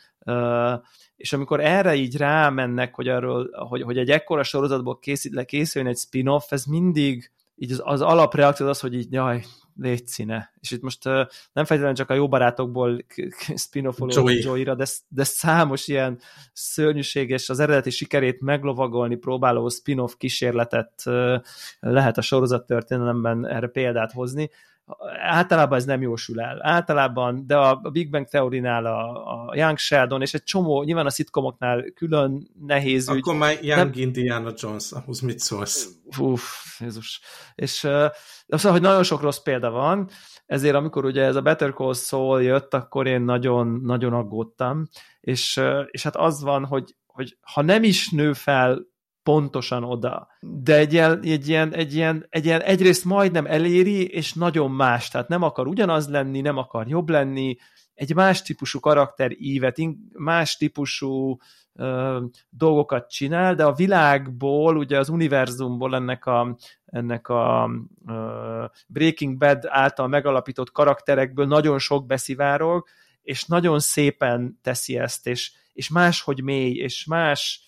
és 1.15 1.33
amikor 1.33 1.59
erre 1.59 1.95
így 1.95 2.17
rámennek, 2.17 2.95
hogy, 2.95 3.07
arról, 3.07 3.49
hogy, 3.67 3.81
hogy 3.81 3.97
egy 3.97 4.09
ekkora 4.09 4.43
sorozatból 4.43 4.99
készít, 4.99 5.45
készüljön 5.45 5.91
egy 5.91 5.97
spin-off, 5.97 6.51
ez 6.51 6.65
mindig 6.65 7.31
így 7.55 7.71
az, 7.71 7.81
az 7.83 8.01
alapreakció 8.01 8.67
az, 8.67 8.79
hogy 8.79 8.93
így 8.93 9.11
jaj, 9.11 9.43
légy 9.75 10.07
színe. 10.07 10.53
És 10.59 10.71
itt 10.71 10.81
most 10.81 11.03
nem 11.03 11.25
feltétlenül 11.53 11.95
csak 11.95 12.09
a 12.09 12.13
jó 12.13 12.27
barátokból 12.27 13.05
spin-offoló 13.55 14.29
Joey-ra, 14.29 14.75
de, 14.75 14.85
de 15.07 15.23
számos 15.23 15.87
ilyen 15.87 16.19
szörnyűséges, 16.53 17.49
az 17.49 17.59
eredeti 17.59 17.89
sikerét 17.89 18.41
meglovagolni 18.41 19.15
próbáló 19.15 19.69
spin-off 19.69 20.13
kísérletet 20.17 21.03
lehet 21.79 22.17
a 22.17 22.21
sorozat 22.21 22.65
történelemben 22.65 23.47
erre 23.47 23.67
példát 23.67 24.11
hozni 24.11 24.49
általában 25.21 25.77
ez 25.77 25.85
nem 25.85 26.01
jósul 26.01 26.41
el. 26.41 26.59
Általában, 26.61 27.47
de 27.47 27.57
a 27.57 27.75
Big 27.75 28.09
Bang 28.09 28.27
Theory-nál 28.27 28.85
a, 28.85 29.09
a 29.49 29.55
Young 29.55 29.77
Sheldon, 29.77 30.21
és 30.21 30.33
egy 30.33 30.43
csomó, 30.43 30.83
nyilván 30.83 31.05
a 31.05 31.09
szitkomoknál 31.09 31.83
külön 31.95 32.47
nehéz 32.65 33.07
Akkor 33.07 33.17
ügy. 33.17 33.23
Akkor 33.23 33.39
már 33.39 33.57
Young 33.61 33.77
nem... 33.77 33.91
Indiana 34.01 34.51
Jones, 34.55 34.91
ahhoz 34.91 35.19
mit 35.19 35.39
szólsz? 35.39 35.89
Uff, 36.19 36.41
Jézus. 36.79 37.21
És 37.55 37.83
uh, 37.83 38.05
szóval, 38.47 38.71
hogy 38.71 38.81
nagyon 38.81 39.03
sok 39.03 39.21
rossz 39.21 39.39
példa 39.39 39.69
van, 39.69 40.09
ezért 40.45 40.75
amikor 40.75 41.05
ugye 41.05 41.23
ez 41.23 41.35
a 41.35 41.41
Better 41.41 41.73
Call 41.73 41.93
Saul 41.93 42.43
jött, 42.43 42.73
akkor 42.73 43.07
én 43.07 43.21
nagyon, 43.21 43.81
nagyon 43.83 44.13
aggódtam, 44.13 44.87
és, 45.19 45.57
uh, 45.57 45.81
és 45.91 46.03
hát 46.03 46.15
az 46.15 46.41
van, 46.41 46.65
hogy, 46.65 46.95
hogy 47.05 47.37
ha 47.41 47.61
nem 47.61 47.83
is 47.83 48.09
nő 48.09 48.33
fel 48.33 48.91
pontosan 49.23 49.83
oda. 49.83 50.27
De 50.39 50.77
egy 50.77 50.93
ilyen, 50.93 51.19
egy 51.23 51.47
ilyen, 51.47 51.73
egy 51.73 51.93
ilyen, 51.95 52.25
egy 52.29 52.45
ilyen 52.45 52.61
egyrészt 52.61 53.05
majdnem 53.05 53.45
eléri, 53.45 54.07
és 54.07 54.33
nagyon 54.33 54.71
más, 54.71 55.09
tehát 55.09 55.27
nem 55.27 55.41
akar 55.41 55.67
ugyanaz 55.67 56.09
lenni, 56.09 56.41
nem 56.41 56.57
akar 56.57 56.87
jobb 56.87 57.09
lenni, 57.09 57.57
egy 57.93 58.15
más 58.15 58.41
típusú 58.41 58.79
karakter 58.79 59.31
ívet, 59.37 59.77
más 60.13 60.57
típusú 60.57 61.37
ö, 61.73 62.19
dolgokat 62.49 63.09
csinál, 63.09 63.55
de 63.55 63.63
a 63.63 63.73
világból, 63.73 64.77
ugye 64.77 64.97
az 64.99 65.09
univerzumból 65.09 65.95
ennek 65.95 66.25
a, 66.25 66.57
ennek 66.85 67.27
a 67.27 67.69
ö, 68.07 68.65
Breaking 68.87 69.37
Bad 69.37 69.65
által 69.67 70.07
megalapított 70.07 70.71
karakterekből 70.71 71.45
nagyon 71.45 71.79
sok 71.79 72.05
beszivárog, 72.05 72.87
és 73.21 73.45
nagyon 73.45 73.79
szépen 73.79 74.59
teszi 74.61 74.97
ezt, 74.97 75.27
és, 75.27 75.51
és 75.73 75.89
máshogy 75.89 76.43
mély, 76.43 76.73
és 76.73 77.05
más 77.05 77.61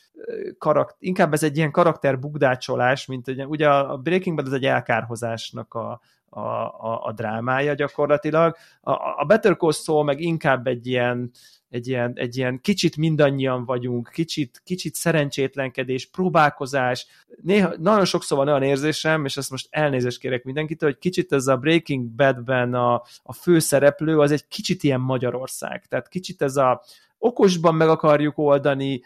karakter, 0.58 0.98
inkább 1.00 1.34
ez 1.34 1.44
egy 1.44 1.58
ilyen 1.58 1.72
karakter 1.72 2.20
bugdácsolás, 2.20 3.06
mint 3.06 3.28
ugye, 3.28 3.46
ugye 3.46 3.70
a 3.70 3.98
Breaking 3.98 4.36
Bad 4.36 4.48
ez 4.48 4.54
egy 4.54 4.66
elkárhozásnak 4.66 5.74
a, 5.74 6.02
a, 6.30 6.40
a, 6.40 7.02
a 7.04 7.12
drámája 7.12 7.74
gyakorlatilag. 7.74 8.56
A, 8.82 8.92
a 8.92 9.24
Better 9.28 9.58
Call 9.58 9.72
Saul 9.72 10.04
meg 10.04 10.20
inkább 10.20 10.68
egy 10.68 10.88
ilyen, 10.88 11.32
egy 11.70 11.88
ilyen, 11.88 12.14
egy 12.16 12.38
ilyen 12.38 12.62
kicsit 12.62 12.98
mindannyian 12.98 13.66
vagyunk, 13.66 14.10
kicsit, 14.14 14.62
kicsit 14.64 14.96
szerencsétlenkedés, 14.96 16.10
próbálkozás. 16.10 17.08
Néha, 17.42 17.74
nagyon 17.78 18.06
sokszor 18.06 18.38
van 18.38 18.48
olyan 18.48 18.64
érzésem, 18.64 19.26
és 19.26 19.38
ezt 19.38 19.52
most 19.52 19.68
elnézést 19.70 20.20
kérek 20.20 20.44
mindenkitől, 20.44 20.90
hogy 20.90 21.00
kicsit 21.00 21.32
ez 21.32 21.48
a 21.48 21.58
Breaking 21.58 22.06
Badben 22.06 22.74
a, 22.74 22.94
a 23.24 23.34
főszereplő, 23.34 24.20
az 24.20 24.32
egy 24.32 24.48
kicsit 24.48 24.84
ilyen 24.84 25.02
Magyarország. 25.02 25.86
Tehát 25.86 26.08
kicsit 26.08 26.42
ez 26.42 26.56
a, 26.56 26.84
okosban 27.18 27.76
meg 27.76 27.90
akarjuk 27.90 28.38
oldani, 28.38 29.02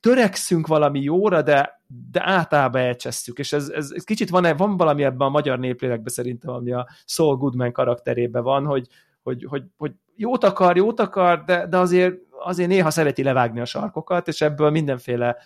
törekszünk 0.00 0.66
valami 0.66 1.00
jóra, 1.00 1.42
de, 1.42 1.82
de 2.10 2.20
általában 2.24 2.80
elcsesszük, 2.80 3.38
és 3.38 3.52
ez, 3.52 3.68
ez, 3.68 3.90
ez 3.94 4.04
kicsit 4.04 4.30
van, 4.30 4.56
van 4.56 4.76
valami 4.76 5.04
ebben 5.04 5.26
a 5.26 5.30
magyar 5.30 5.58
néplélekben 5.58 6.12
szerintem, 6.12 6.54
ami 6.54 6.72
a 6.72 6.88
Saul 7.04 7.36
Goodman 7.36 7.72
karakterében 7.72 8.42
van, 8.42 8.66
hogy, 8.66 8.88
hogy, 9.22 9.44
hogy, 9.48 9.62
hogy 9.76 9.92
jót 10.16 10.44
akar, 10.44 10.76
jót 10.76 11.00
akar, 11.00 11.44
de, 11.44 11.66
de 11.66 11.78
azért, 11.78 12.14
azért 12.44 12.68
néha 12.68 12.90
szereti 12.90 13.22
levágni 13.22 13.60
a 13.60 13.64
sarkokat, 13.64 14.28
és 14.28 14.40
ebből 14.40 14.70
mindenféle, 14.70 15.36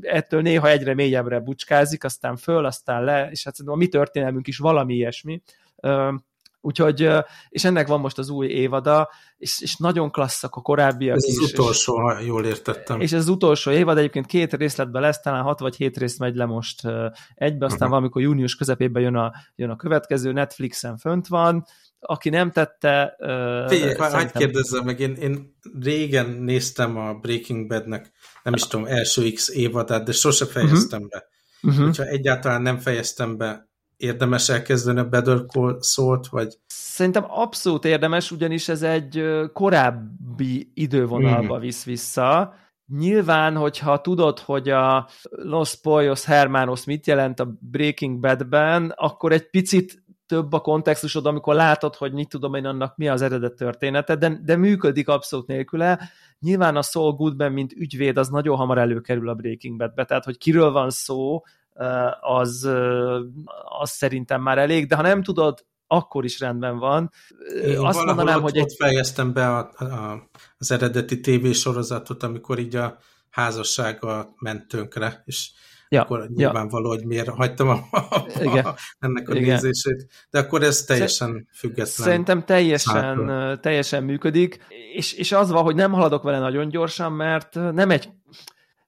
ettől 0.00 0.42
néha 0.42 0.68
egyre 0.68 0.94
mélyebbre 0.94 1.40
bucskázik, 1.40 2.04
aztán 2.04 2.36
föl, 2.36 2.64
aztán 2.64 3.04
le, 3.04 3.30
és 3.30 3.44
hát 3.44 3.54
a 3.64 3.76
mi 3.76 3.88
történelmünk 3.88 4.46
is 4.46 4.58
valami 4.58 4.94
ilyesmi. 4.94 5.42
Úgyhogy, 6.60 7.08
és 7.48 7.64
ennek 7.64 7.86
van 7.86 8.00
most 8.00 8.18
az 8.18 8.28
új 8.28 8.46
évada, 8.46 9.10
és, 9.36 9.60
és 9.60 9.76
nagyon 9.76 10.10
klasszak 10.10 10.54
a 10.54 10.60
korábbiak 10.60 11.16
Ez 11.16 11.24
is. 11.24 11.38
az 11.38 11.52
utolsó, 11.52 11.98
ha 11.98 12.20
jól 12.20 12.44
értettem. 12.44 13.00
És 13.00 13.12
ez 13.12 13.20
az 13.20 13.28
utolsó 13.28 13.70
évad, 13.70 13.98
egyébként 13.98 14.26
két 14.26 14.54
részletben 14.54 15.02
lesz, 15.02 15.20
talán 15.20 15.42
hat 15.42 15.60
vagy 15.60 15.76
hét 15.76 15.96
rész 15.96 16.18
megy 16.18 16.34
le 16.34 16.44
most 16.44 16.82
egybe, 17.34 17.64
aztán 17.64 17.68
uh-huh. 17.68 17.88
valamikor 17.88 18.22
június 18.22 18.54
közepében 18.54 19.02
jön 19.02 19.14
a, 19.14 19.32
jön 19.54 19.70
a 19.70 19.76
következő, 19.76 20.32
Netflixen 20.32 20.96
fönt 20.96 21.26
van, 21.26 21.64
aki 22.00 22.28
nem 22.28 22.50
tette... 22.50 23.16
Uh, 23.18 23.68
Figyelj, 23.68 23.94
szerintem... 23.94 24.10
hagyd 24.10 24.32
kérdezzem 24.36 24.84
meg, 24.84 25.00
én, 25.00 25.14
én 25.14 25.56
régen 25.80 26.26
néztem 26.26 26.96
a 26.96 27.14
Breaking 27.14 27.66
Badnek, 27.66 28.10
nem 28.42 28.54
is 28.54 28.66
tudom, 28.66 28.86
első 28.86 29.30
X 29.32 29.48
évadát, 29.48 30.04
de 30.04 30.12
sose 30.12 30.46
fejeztem 30.46 31.02
uh-huh. 31.02 31.20
be. 31.20 31.26
Uh-huh. 31.62 31.84
Hogyha 31.84 32.04
egyáltalán 32.04 32.62
nem 32.62 32.78
fejeztem 32.78 33.36
be, 33.36 33.65
érdemes 33.96 34.48
elkezdeni 34.48 34.98
a 34.98 35.08
Better 35.08 35.46
Call 35.46 35.76
szót, 35.80 36.26
vagy? 36.26 36.54
Szerintem 36.66 37.24
abszolút 37.28 37.84
érdemes, 37.84 38.30
ugyanis 38.30 38.68
ez 38.68 38.82
egy 38.82 39.24
korábbi 39.52 40.70
idővonalba 40.74 41.56
mm. 41.56 41.60
visz 41.60 41.84
vissza. 41.84 42.54
Nyilván, 42.86 43.56
hogyha 43.56 44.00
tudod, 44.00 44.38
hogy 44.38 44.68
a 44.68 45.08
Los 45.30 45.80
Poyos 45.80 46.24
Hermanos 46.24 46.84
mit 46.84 47.06
jelent 47.06 47.40
a 47.40 47.56
Breaking 47.60 48.20
Badben, 48.20 48.92
akkor 48.96 49.32
egy 49.32 49.50
picit 49.50 50.04
több 50.26 50.52
a 50.52 50.60
kontextusod, 50.60 51.26
amikor 51.26 51.54
látod, 51.54 51.94
hogy 51.94 52.12
mit 52.12 52.28
tudom 52.28 52.54
én 52.54 52.64
annak 52.64 52.96
mi 52.96 53.08
az 53.08 53.22
eredet 53.22 53.54
története, 53.54 54.16
de, 54.16 54.40
de 54.44 54.56
működik 54.56 55.08
abszolút 55.08 55.46
nélküle. 55.46 56.00
Nyilván 56.38 56.76
a 56.76 56.82
Saul 56.82 57.12
Goodman, 57.12 57.52
mint 57.52 57.72
ügyvéd, 57.72 58.16
az 58.16 58.28
nagyon 58.28 58.56
hamar 58.56 58.78
előkerül 58.78 59.28
a 59.28 59.34
Breaking 59.34 59.76
Badbe, 59.76 60.04
tehát 60.04 60.24
hogy 60.24 60.38
kiről 60.38 60.70
van 60.70 60.90
szó, 60.90 61.42
az, 62.20 62.68
az 63.78 63.90
szerintem 63.90 64.42
már 64.42 64.58
elég, 64.58 64.86
de 64.86 64.96
ha 64.96 65.02
nem 65.02 65.22
tudod, 65.22 65.64
akkor 65.86 66.24
is 66.24 66.40
rendben 66.40 66.78
van. 66.78 67.10
Én 67.64 67.78
Azt 67.78 68.04
mondanám, 68.04 68.36
ott, 68.36 68.42
hogy... 68.42 68.60
Ott 68.60 68.76
fejeztem 68.78 69.32
be 69.32 69.48
a, 69.48 69.58
a, 69.78 70.28
az 70.58 70.70
eredeti 70.70 71.20
tévésorozatot, 71.20 72.22
amikor 72.22 72.58
így 72.58 72.76
a 72.76 72.98
házassága 73.30 74.34
ment 74.38 74.68
tönkre, 74.68 75.22
és 75.24 75.50
ja, 75.88 76.02
akkor 76.02 76.28
nyilvánvaló, 76.34 76.92
ja. 76.92 76.98
hogy 76.98 77.06
miért 77.06 77.28
hagytam 77.28 77.68
a, 77.68 77.86
a, 77.90 78.26
Igen. 78.40 78.66
ennek 78.98 79.28
a 79.28 79.34
Igen. 79.34 79.48
nézését. 79.48 80.06
De 80.30 80.38
akkor 80.38 80.62
ez 80.62 80.84
teljesen 80.84 81.48
független. 81.52 81.86
Szerintem 81.86 82.44
teljesen, 82.44 83.58
teljesen 83.60 84.04
működik, 84.04 84.58
és, 84.92 85.12
és 85.12 85.32
az 85.32 85.50
van, 85.50 85.62
hogy 85.62 85.74
nem 85.74 85.92
haladok 85.92 86.22
vele 86.22 86.38
nagyon 86.38 86.68
gyorsan, 86.68 87.12
mert 87.12 87.54
nem 87.54 87.90
egy 87.90 88.08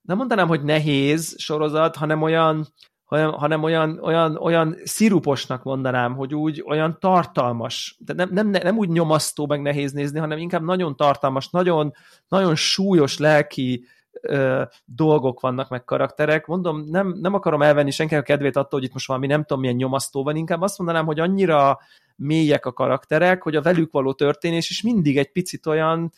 nem 0.09 0.16
mondanám, 0.16 0.48
hogy 0.48 0.62
nehéz 0.62 1.34
sorozat, 1.38 1.96
hanem 1.96 2.22
olyan, 2.22 2.66
hanem, 3.04 3.32
hanem 3.32 3.62
olyan, 3.62 3.98
olyan, 4.02 4.36
olyan 4.36 4.76
sziruposnak 4.84 5.62
mondanám, 5.62 6.14
hogy 6.14 6.34
úgy 6.34 6.64
olyan 6.66 6.96
tartalmas, 7.00 7.96
de 7.98 8.12
nem, 8.12 8.28
nem, 8.32 8.48
nem 8.48 8.76
úgy 8.76 8.88
nyomasztó, 8.88 9.46
meg 9.46 9.62
nehéz 9.62 9.92
nézni, 9.92 10.18
hanem 10.18 10.38
inkább 10.38 10.62
nagyon 10.62 10.96
tartalmas, 10.96 11.50
nagyon, 11.50 11.92
nagyon 12.28 12.54
súlyos 12.54 13.18
lelki 13.18 13.84
ö, 14.20 14.62
dolgok 14.84 15.40
vannak, 15.40 15.68
meg 15.68 15.84
karakterek. 15.84 16.46
Mondom, 16.46 16.84
nem, 16.90 17.16
nem 17.20 17.34
akarom 17.34 17.62
elvenni 17.62 17.90
senkinek 17.90 18.22
a 18.22 18.26
kedvét 18.26 18.56
attól, 18.56 18.78
hogy 18.78 18.88
itt 18.88 18.94
most 18.94 19.06
valami 19.06 19.26
nem 19.26 19.40
tudom 19.40 19.61
milyen 19.61 19.76
nyomasztó 19.76 20.22
van, 20.22 20.36
inkább 20.36 20.62
azt 20.62 20.78
mondanám, 20.78 21.06
hogy 21.06 21.20
annyira 21.20 21.78
mélyek 22.16 22.66
a 22.66 22.72
karakterek, 22.72 23.42
hogy 23.42 23.56
a 23.56 23.62
velük 23.62 23.92
való 23.92 24.12
történés 24.12 24.70
is 24.70 24.82
mindig 24.82 25.18
egy 25.18 25.32
picit 25.32 25.66
olyan, 25.66 26.12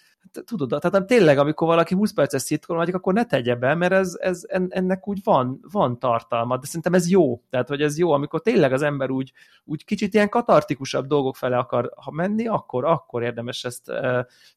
tudod, 0.45 0.81
tehát 0.81 1.07
tényleg, 1.07 1.39
amikor 1.39 1.66
valaki 1.66 1.95
20 1.95 2.12
perces 2.12 2.43
szitkom 2.43 2.77
vagy, 2.77 2.91
akkor 2.91 3.12
ne 3.12 3.25
tegye 3.25 3.55
be, 3.55 3.75
mert 3.75 3.93
ez, 3.93 4.16
ez, 4.18 4.43
ennek 4.68 5.09
úgy 5.09 5.21
van, 5.25 5.61
van 5.73 5.99
tartalma, 5.99 6.57
de 6.57 6.66
szerintem 6.66 6.95
ez 6.95 7.11
jó, 7.11 7.43
tehát 7.51 7.68
hogy 7.68 7.83
ez 7.83 7.99
jó, 7.99 8.12
amikor 8.12 8.41
tényleg 8.41 8.73
az 8.73 8.83
ember 8.83 9.11
úgy, 9.11 9.33
úgy 9.64 9.85
kicsit 9.85 10.14
ilyen 10.14 10.29
katartikusabb 10.29 11.07
dolgok 11.07 11.37
fele 11.37 11.59
akar 11.59 11.93
ha 11.97 12.11
menni, 12.11 12.47
akkor, 12.47 12.85
akkor 12.85 13.23
érdemes 13.23 13.64
ezt 13.64 13.89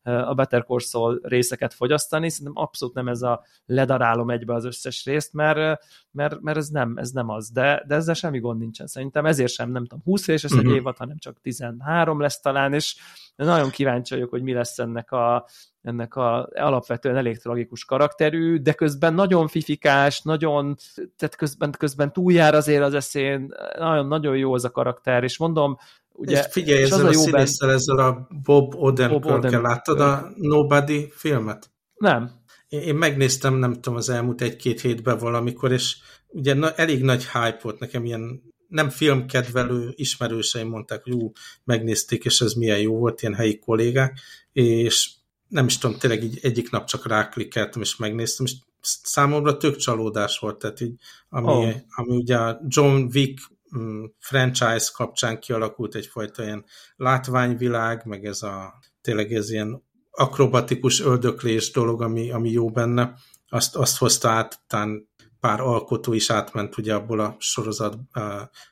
a 0.04 0.34
Better 0.36 0.66
Call 0.66 0.80
Saul 0.80 1.20
részeket 1.24 1.74
fogyasztani, 1.74 2.30
szerintem 2.30 2.64
abszolút 2.64 2.96
nem 2.96 3.08
ez 3.08 3.22
a 3.22 3.44
ledarálom 3.66 4.30
egybe 4.30 4.54
az 4.54 4.66
összes 4.66 5.06
részt, 5.06 5.34
mert, 5.34 5.84
mert, 6.12 6.42
mert 6.42 6.58
ez, 6.58 6.68
nem, 6.68 6.98
ez 6.98 7.10
nem 7.10 7.30
az, 7.30 7.50
de, 7.50 7.84
de 7.88 7.96
ezzel 7.96 8.14
semmi 8.14 8.40
gond 8.40 8.60
nincsen, 8.60 8.88
szerintem 8.88 9.26
ezért 9.26 9.52
sem, 9.52 9.72
nem 9.72 9.86
tudom, 9.86 10.04
20 10.04 10.26
részes 10.26 10.52
uh-huh. 10.52 10.60
egy 10.60 10.72
mhm. 10.72 10.76
évad, 10.80 10.98
hanem 10.98 11.18
csak 11.18 11.42
13 11.42 12.20
lesz 12.20 12.40
talán, 12.40 12.74
és 12.74 12.96
nagyon 13.36 13.70
kíváncsi 13.70 14.14
vagyok, 14.14 14.30
hogy 14.30 14.42
mi 14.42 14.54
lesz 14.54 14.80
ennek 14.80 15.12
a, 15.12 15.48
ennek 15.82 16.16
a 16.16 16.50
alapvetően 16.54 17.16
elég 17.16 17.38
tragikus 17.38 17.86
karakterű, 17.86 18.58
de 18.58 18.74
közben 18.74 19.14
nagyon 19.14 19.48
fifikás, 19.48 20.22
nagyon, 20.22 20.76
tehát 21.18 21.36
közben, 21.36 21.72
közben 21.72 22.14
túljár 22.14 22.56
azért 22.56 22.84
az 22.84 22.94
eszén, 22.94 23.54
nagyon-nagyon 23.78 24.38
jó 24.38 24.54
az 24.54 24.66
a 24.66 24.72
karakter, 24.72 25.24
és 25.24 25.38
mondom, 25.38 25.78
Ugye, 26.16 26.40
és 26.40 26.46
figyelj, 26.50 26.82
és 26.82 26.90
ezzel 26.90 27.06
a, 27.06 27.10
a 27.10 27.14
színésszel, 27.14 27.68
ben... 27.68 27.76
ezzel 27.76 27.98
a 27.98 28.28
Bob 28.44 28.76
Odenkirk-kel 28.76 29.62
láttad 29.62 30.00
a 30.00 30.32
Nobody 30.36 31.12
filmet? 31.16 31.72
Nem. 31.96 32.32
Én, 32.68 32.82
én 32.82 32.96
megnéztem, 32.96 33.56
nem 33.56 33.74
tudom, 33.74 33.96
az 33.96 34.10
elmúlt 34.10 34.42
egy-két 34.42 34.82
hétben 34.82 35.18
valamikor, 35.18 35.72
és 35.72 35.98
ugye 36.28 36.54
na, 36.54 36.72
elég 36.72 37.04
nagy 37.04 37.24
hype 37.24 37.60
volt 37.62 37.80
nekem 37.80 38.06
ilyen 38.06 38.42
nem 38.68 38.90
filmkedvelő 38.90 39.92
ismerőseim 39.96 40.68
mondták, 40.68 41.04
hogy 41.04 41.14
ú, 41.14 41.32
megnézték, 41.64 42.26
és 42.26 42.42
ez 42.42 42.54
milyen 42.54 42.80
jó 42.80 42.98
volt, 42.98 43.22
ilyen 43.22 43.34
helyi 43.34 43.60
kollégák, 43.60 44.20
és 44.52 45.12
nem 45.54 45.66
is 45.66 45.78
tudom, 45.78 45.98
tényleg 45.98 46.24
így 46.24 46.40
egyik 46.42 46.70
nap 46.70 46.86
csak 46.86 47.08
ráklikkeltem, 47.08 47.82
és 47.82 47.96
megnéztem, 47.96 48.46
és 48.46 48.54
számomra 48.82 49.58
tök 49.58 49.76
csalódás 49.76 50.40
volt, 50.40 50.58
tehát 50.58 50.82
így, 50.82 50.96
ami, 51.30 51.48
oh. 51.48 51.74
ami 51.96 52.16
ugye 52.16 52.38
a 52.38 52.62
John 52.68 53.10
Wick 53.14 53.42
mm, 53.78 54.04
franchise 54.20 54.90
kapcsán 54.94 55.40
kialakult 55.40 55.96
egyfajta 55.96 56.44
ilyen 56.44 56.66
látványvilág, 56.96 58.06
meg 58.06 58.26
ez 58.26 58.42
a 58.42 58.80
tényleg 59.02 59.34
ez 59.34 59.50
ilyen 59.50 59.84
akrobatikus 60.12 61.02
öldöklés 61.02 61.72
dolog, 61.72 62.02
ami, 62.02 62.32
ami 62.32 62.52
jó 62.52 62.70
benne, 62.70 63.14
azt, 63.48 63.76
azt 63.76 63.98
hozta 63.98 64.30
át, 64.30 64.60
után 64.64 65.08
pár 65.40 65.62
alkotó 65.62 66.14
is 66.14 66.30
átment 66.30 66.78
ugye 66.78 66.94
abból 66.94 67.20
a 67.20 67.36
sorozat 67.40 67.98
uh, 68.16 68.24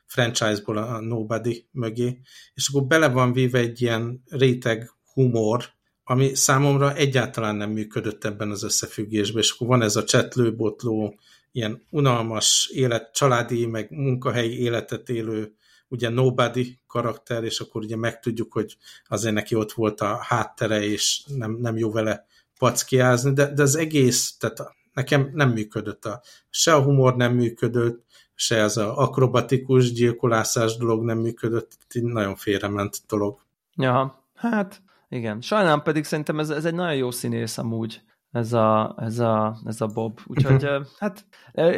franchise-ból 0.06 0.76
a 0.76 1.00
Nobody 1.00 1.68
mögé, 1.70 2.20
és 2.54 2.68
akkor 2.68 2.86
bele 2.86 3.08
van 3.08 3.32
véve 3.32 3.58
egy 3.58 3.82
ilyen 3.82 4.22
réteg 4.26 4.90
humor, 5.12 5.64
ami 6.04 6.34
számomra 6.34 6.94
egyáltalán 6.94 7.56
nem 7.56 7.70
működött 7.70 8.24
ebben 8.24 8.50
az 8.50 8.62
összefüggésben, 8.62 9.42
és 9.42 9.50
akkor 9.50 9.66
van 9.66 9.82
ez 9.82 9.96
a 9.96 10.04
csetlőbotló, 10.04 11.18
ilyen 11.52 11.82
unalmas 11.90 12.70
élet, 12.72 13.12
családi, 13.12 13.66
meg 13.66 13.90
munkahelyi 13.90 14.60
életet 14.60 15.08
élő, 15.08 15.54
ugye 15.88 16.08
nobody 16.08 16.78
karakter, 16.86 17.44
és 17.44 17.60
akkor 17.60 17.82
ugye 17.82 17.96
megtudjuk, 17.96 18.52
hogy 18.52 18.76
azért 19.08 19.34
neki 19.34 19.54
ott 19.54 19.72
volt 19.72 20.00
a 20.00 20.18
háttere, 20.22 20.84
és 20.84 21.22
nem, 21.26 21.52
nem 21.60 21.76
jó 21.76 21.90
vele 21.90 22.26
packiázni, 22.58 23.32
de, 23.32 23.52
de 23.52 23.62
az 23.62 23.76
egész, 23.76 24.36
tehát 24.38 24.74
nekem 24.92 25.30
nem 25.32 25.50
működött. 25.50 26.04
A, 26.04 26.22
se 26.50 26.74
a 26.74 26.82
humor 26.82 27.16
nem 27.16 27.34
működött, 27.34 28.04
se 28.34 28.62
az 28.62 28.76
a 28.76 28.96
akrobatikus 28.98 29.92
gyilkolászás 29.92 30.76
dolog 30.76 31.04
nem 31.04 31.18
működött, 31.18 31.76
nagyon 31.92 32.36
félrement 32.36 33.02
dolog. 33.08 33.40
Ja, 33.76 34.24
hát 34.34 34.82
igen. 35.12 35.40
Sajnálom 35.40 35.82
pedig 35.82 36.04
szerintem 36.04 36.38
ez, 36.38 36.50
ez 36.50 36.64
egy 36.64 36.74
nagyon 36.74 36.96
jó 36.96 37.10
színész 37.10 37.58
amúgy, 37.58 38.02
ez 38.30 38.52
a, 38.52 38.94
ez 38.98 39.18
a, 39.18 39.56
ez 39.64 39.80
a 39.80 39.86
Bob. 39.86 40.20
Úgyhogy 40.26 40.68
hát 40.98 41.24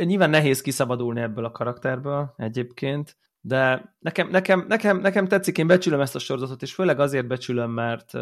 nyilván 0.04 0.30
nehéz 0.30 0.60
kiszabadulni 0.60 1.20
ebből 1.20 1.44
a 1.44 1.50
karakterből 1.50 2.34
egyébként, 2.36 3.16
de 3.40 3.94
nekem, 3.98 4.28
nekem, 4.28 4.64
nekem, 4.68 5.00
nekem 5.00 5.28
tetszik, 5.28 5.58
én 5.58 5.66
becsülöm 5.66 6.00
ezt 6.00 6.14
a 6.14 6.18
sorozatot, 6.18 6.62
és 6.62 6.74
főleg 6.74 7.00
azért 7.00 7.26
becsülöm, 7.26 7.70
mert 7.70 8.12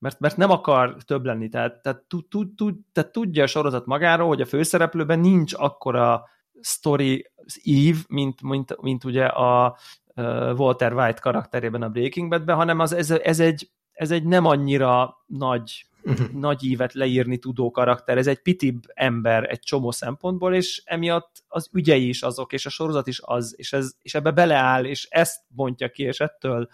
mert, 0.00 0.20
mert 0.20 0.36
nem 0.36 0.50
akar 0.50 0.96
több 1.04 1.24
lenni, 1.24 1.48
tehát, 1.48 1.82
tehát, 1.82 2.02
tud, 2.08 2.28
tud, 2.28 2.54
tud, 2.54 2.74
tehát 2.92 3.12
tudja 3.12 3.42
a 3.42 3.46
sorozat 3.46 3.86
magáról, 3.86 4.28
hogy 4.28 4.40
a 4.40 4.46
főszereplőben 4.46 5.18
nincs 5.18 5.54
akkora 5.56 6.24
story 6.60 7.30
ív, 7.62 8.04
mint, 8.08 8.42
mint, 8.42 8.80
mint 8.80 9.04
ugye 9.04 9.24
a 9.24 9.76
Walter 10.56 10.92
White 10.92 11.20
karakterében 11.20 11.82
a 11.82 11.88
Breaking 11.88 12.28
Badben, 12.28 12.56
hanem 12.56 12.78
az, 12.78 12.92
ez, 12.92 13.10
ez, 13.10 13.40
egy, 13.40 13.70
ez 14.00 14.10
egy 14.10 14.24
nem 14.24 14.44
annyira 14.44 15.16
nagy 15.26 15.86
uh-huh. 16.02 16.30
nagy 16.30 16.64
ívet 16.64 16.92
leírni 16.92 17.38
tudó 17.38 17.70
karakter, 17.70 18.18
ez 18.18 18.26
egy 18.26 18.42
pitibb 18.42 18.82
ember 18.94 19.50
egy 19.50 19.58
csomó 19.58 19.90
szempontból, 19.90 20.54
és 20.54 20.82
emiatt 20.84 21.44
az 21.48 21.68
ügyei 21.72 22.08
is 22.08 22.22
azok, 22.22 22.52
és 22.52 22.66
a 22.66 22.70
sorozat 22.70 23.06
is 23.06 23.20
az, 23.22 23.54
és, 23.56 23.72
ez, 23.72 23.92
és 24.02 24.14
ebbe 24.14 24.30
beleáll, 24.30 24.84
és 24.84 25.06
ezt 25.10 25.40
bontja 25.48 25.90
ki, 25.90 26.02
és 26.02 26.20
ettől 26.20 26.68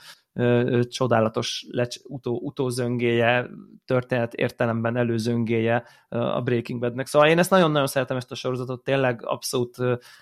csodálatos 0.88 1.66
lecs, 1.70 1.96
utó, 2.04 2.40
utózöngéje, 2.42 3.50
történet 3.84 4.34
értelemben 4.34 4.96
előzöngéje 4.96 5.84
a 6.08 6.42
Breaking 6.42 6.80
Badnek. 6.80 7.06
Szóval 7.06 7.28
én 7.28 7.38
ezt 7.38 7.50
nagyon-nagyon 7.50 7.86
szeretem 7.86 8.16
ezt 8.16 8.30
a 8.30 8.34
sorozatot, 8.34 8.84
tényleg 8.84 9.20
abszolút, 9.24 9.76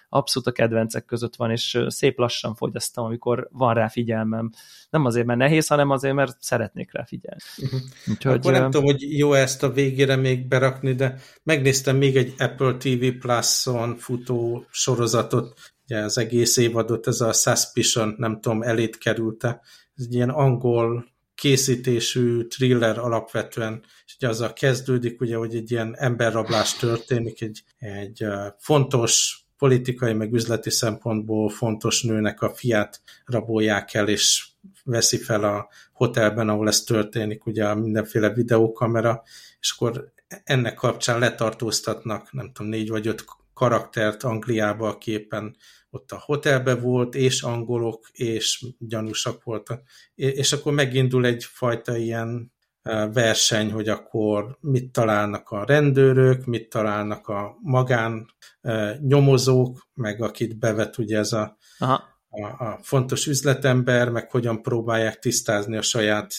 abszolút 0.09 0.49
a 0.49 0.53
kedvencek 0.53 1.05
között 1.05 1.37
van, 1.37 1.51
és 1.51 1.85
szép 1.87 2.19
lassan 2.19 2.55
fogyasztam, 2.55 3.05
amikor 3.05 3.49
van 3.53 3.75
rá 3.75 3.89
figyelmem. 3.89 4.51
Nem 4.91 5.05
azért, 5.05 5.27
mert 5.27 5.39
nehéz, 5.39 5.67
hanem 5.67 5.91
azért, 5.91 6.15
mert 6.15 6.37
szeretnék 6.41 6.93
rá 6.93 7.05
figyelni. 7.05 7.41
Uh-huh. 7.59 7.81
Úgyhogy, 8.09 8.37
Akkor 8.37 8.53
nem 8.53 8.71
tudom, 8.71 8.87
hogy 8.87 9.19
jó 9.19 9.33
ezt 9.33 9.63
a 9.63 9.73
végére 9.73 10.17
még 10.17 10.49
berakni, 10.49 10.93
de 10.93 11.19
megnéztem 11.43 11.97
még 11.97 12.17
egy 12.17 12.35
Apple 12.39 12.77
TV 12.77 13.19
Plus-on 13.19 13.97
futó 13.97 14.67
sorozatot, 14.71 15.73
ugye 15.85 15.99
az 15.99 16.19
egész 16.19 16.57
évadot, 16.57 17.07
ez 17.07 17.21
a 17.21 17.33
Suspicion, 17.33 18.15
nem 18.19 18.41
tudom, 18.41 18.63
elét 18.63 18.99
került-e, 18.99 19.61
ez 19.97 20.05
egy 20.05 20.15
ilyen 20.15 20.31
angol 20.31 21.13
készítésű 21.35 22.47
thriller 22.47 22.99
alapvetően, 22.99 23.85
és 24.07 24.15
ugye 24.17 24.29
azzal 24.29 24.53
kezdődik, 24.53 25.21
ugye, 25.21 25.37
hogy 25.37 25.55
egy 25.55 25.71
ilyen 25.71 25.97
emberrablás 25.99 26.75
történik, 26.77 27.43
egy, 27.43 27.63
egy 27.79 28.25
fontos 28.59 29.45
politikai, 29.59 30.13
meg 30.13 30.33
üzleti 30.33 30.71
szempontból 30.71 31.49
fontos 31.49 32.03
nőnek 32.03 32.43
a 32.43 32.55
fiát 32.55 33.01
rabolják 33.25 33.95
el, 33.95 34.09
és 34.09 34.47
veszi 34.85 35.17
fel 35.17 35.45
a 35.45 35.69
hotelben, 35.93 36.49
ahol 36.49 36.69
ez 36.69 36.83
történik, 36.83 37.47
ugye 37.47 37.75
mindenféle 37.75 38.33
videókamera, 38.33 39.23
és 39.61 39.75
akkor 39.77 40.13
ennek 40.45 40.75
kapcsán 40.75 41.19
letartóztatnak, 41.19 42.33
nem 42.33 42.53
tudom, 42.53 42.71
négy 42.71 42.89
vagy 42.89 43.07
öt 43.07 43.25
karaktert 43.55 44.23
Angliába, 44.23 44.89
aki 44.89 45.11
éppen 45.11 45.57
ott 45.95 46.13
a 46.13 46.23
hotelbe 46.25 46.75
volt, 46.75 47.15
és 47.15 47.43
angolok, 47.43 48.09
és 48.13 48.67
gyanúsak 48.79 49.43
voltak. 49.43 49.83
És 50.15 50.53
akkor 50.53 50.73
megindul 50.73 51.27
egyfajta 51.27 51.97
ilyen 51.97 52.53
e, 52.83 53.07
verseny, 53.07 53.73
hogy 53.73 53.89
akkor 53.89 54.59
mit 54.61 54.93
találnak 54.93 55.51
a 55.51 55.65
rendőrök, 55.65 56.45
mit 56.45 56.69
találnak 56.69 57.29
a 57.29 57.57
magán 57.63 58.27
e, 58.61 58.99
nyomozók, 59.01 59.89
meg 59.95 60.23
akit 60.23 60.59
bevet 60.59 60.99
ugye 60.99 61.19
ez 61.19 61.33
a, 61.33 61.57
Aha. 61.79 62.03
a, 62.29 62.65
a 62.65 62.79
fontos 62.83 63.27
üzletember, 63.27 64.09
meg 64.11 64.31
hogyan 64.31 64.63
próbálják 64.63 65.19
tisztázni 65.19 65.77
a 65.77 65.83
saját 65.83 66.35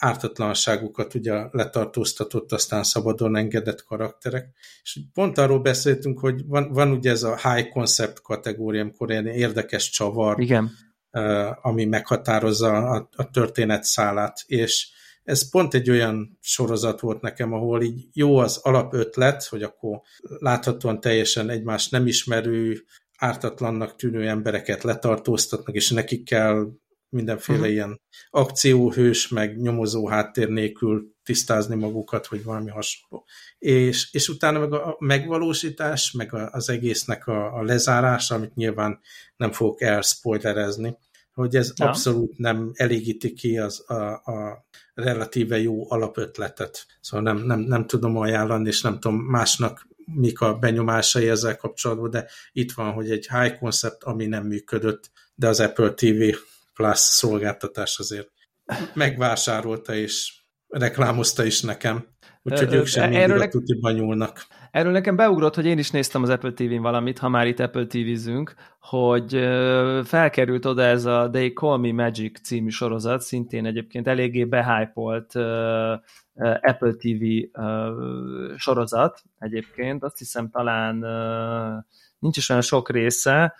ártatlanságukat 0.00 1.14
ugye 1.14 1.44
letartóztatott, 1.50 2.52
aztán 2.52 2.82
szabadon 2.82 3.36
engedett 3.36 3.84
karakterek. 3.84 4.48
És 4.82 5.00
pont 5.12 5.38
arról 5.38 5.60
beszéltünk, 5.60 6.18
hogy 6.18 6.46
van, 6.46 6.72
van 6.72 6.90
ugye 6.90 7.10
ez 7.10 7.22
a 7.22 7.36
high 7.36 7.68
concept 7.68 8.22
kategória, 8.22 8.80
amikor 8.80 9.10
ilyen 9.10 9.26
érdekes 9.26 9.90
csavar, 9.90 10.40
Igen. 10.40 10.70
ami 11.62 11.84
meghatározza 11.84 12.76
a, 12.76 13.08
a 13.16 13.30
történet 13.30 13.84
szálát, 13.84 14.42
és 14.46 14.88
ez 15.24 15.50
pont 15.50 15.74
egy 15.74 15.90
olyan 15.90 16.38
sorozat 16.40 17.00
volt 17.00 17.20
nekem, 17.20 17.52
ahol 17.52 17.82
így 17.82 18.06
jó 18.12 18.36
az 18.36 18.56
alapötlet, 18.56 19.44
hogy 19.44 19.62
akkor 19.62 20.00
láthatóan 20.38 21.00
teljesen 21.00 21.50
egymást 21.50 21.90
nem 21.90 22.06
ismerő, 22.06 22.84
ártatlannak 23.16 23.96
tűnő 23.96 24.28
embereket 24.28 24.82
letartóztatnak, 24.82 25.74
és 25.74 25.90
nekik 25.90 26.24
kell 26.24 26.66
mindenféle 27.10 27.58
uh-huh. 27.58 27.72
ilyen 27.72 28.00
akcióhős, 28.30 29.28
meg 29.28 29.60
nyomozó 29.60 30.08
háttér 30.08 30.48
nélkül 30.48 31.14
tisztázni 31.22 31.76
magukat, 31.76 32.26
vagy 32.26 32.44
valami 32.44 32.70
hasonló. 32.70 33.26
És, 33.58 34.12
és 34.12 34.28
utána 34.28 34.58
meg 34.58 34.72
a 34.72 34.96
megvalósítás, 34.98 36.12
meg 36.12 36.34
az 36.34 36.68
egésznek 36.68 37.26
a, 37.26 37.54
a 37.54 37.62
lezárása, 37.62 38.34
amit 38.34 38.54
nyilván 38.54 39.00
nem 39.36 39.52
fogok 39.52 39.80
elspoilerezni, 39.80 40.96
hogy 41.32 41.56
ez 41.56 41.72
ja. 41.76 41.86
abszolút 41.86 42.38
nem 42.38 42.70
elégíti 42.74 43.32
ki 43.32 43.58
az 43.58 43.90
a, 43.90 43.94
a 44.12 44.66
relatíve 44.94 45.60
jó 45.60 45.90
alapötletet. 45.90 46.86
Szóval 47.00 47.32
nem, 47.32 47.46
nem, 47.46 47.60
nem 47.60 47.86
tudom 47.86 48.16
ajánlani, 48.16 48.68
és 48.68 48.80
nem 48.80 48.98
tudom 48.98 49.18
másnak 49.18 49.88
mik 50.14 50.40
a 50.40 50.54
benyomásai 50.54 51.28
ezzel 51.28 51.56
kapcsolatban, 51.56 52.10
de 52.10 52.28
itt 52.52 52.72
van, 52.72 52.92
hogy 52.92 53.10
egy 53.10 53.28
high 53.28 53.58
concept, 53.58 54.02
ami 54.02 54.26
nem 54.26 54.46
működött, 54.46 55.10
de 55.34 55.48
az 55.48 55.60
Apple 55.60 55.92
TV 55.92 56.36
Plus 56.74 56.98
szolgáltatás 56.98 57.98
azért 57.98 58.30
megvásárolta 58.94 59.94
és 59.94 60.42
reklámozta 60.68 61.44
is 61.44 61.60
nekem. 61.62 62.08
Úgyhogy 62.42 62.74
ők 62.74 62.86
sem 62.86 63.02
mindig 63.02 63.20
erről 63.20 63.40
a 63.40 63.48
tutiban 63.48 63.92
nyúlnak. 63.92 64.46
Erről 64.70 64.92
nekem 64.92 65.16
beugrott, 65.16 65.54
hogy 65.54 65.66
én 65.66 65.78
is 65.78 65.90
néztem 65.90 66.22
az 66.22 66.28
Apple 66.28 66.52
TV-n 66.52 66.80
valamit, 66.80 67.18
ha 67.18 67.28
már 67.28 67.46
itt 67.46 67.60
Apple 67.60 67.86
TV-zünk, 67.86 68.54
hogy 68.78 69.30
felkerült 70.04 70.64
oda 70.64 70.82
ez 70.82 71.04
a 71.04 71.28
They 71.32 71.52
Call 71.52 71.78
Me 71.78 71.92
Magic 71.92 72.40
című 72.40 72.68
sorozat, 72.68 73.20
szintén 73.20 73.66
egyébként 73.66 74.06
eléggé 74.06 74.44
behypolt 74.44 75.34
Apple 76.60 76.92
TV 76.92 77.24
sorozat 78.56 79.22
egyébként, 79.38 80.02
azt 80.02 80.18
hiszem 80.18 80.50
talán 80.50 80.96
nincs 82.18 82.36
is 82.36 82.48
olyan 82.48 82.62
sok 82.62 82.90
része, 82.90 83.54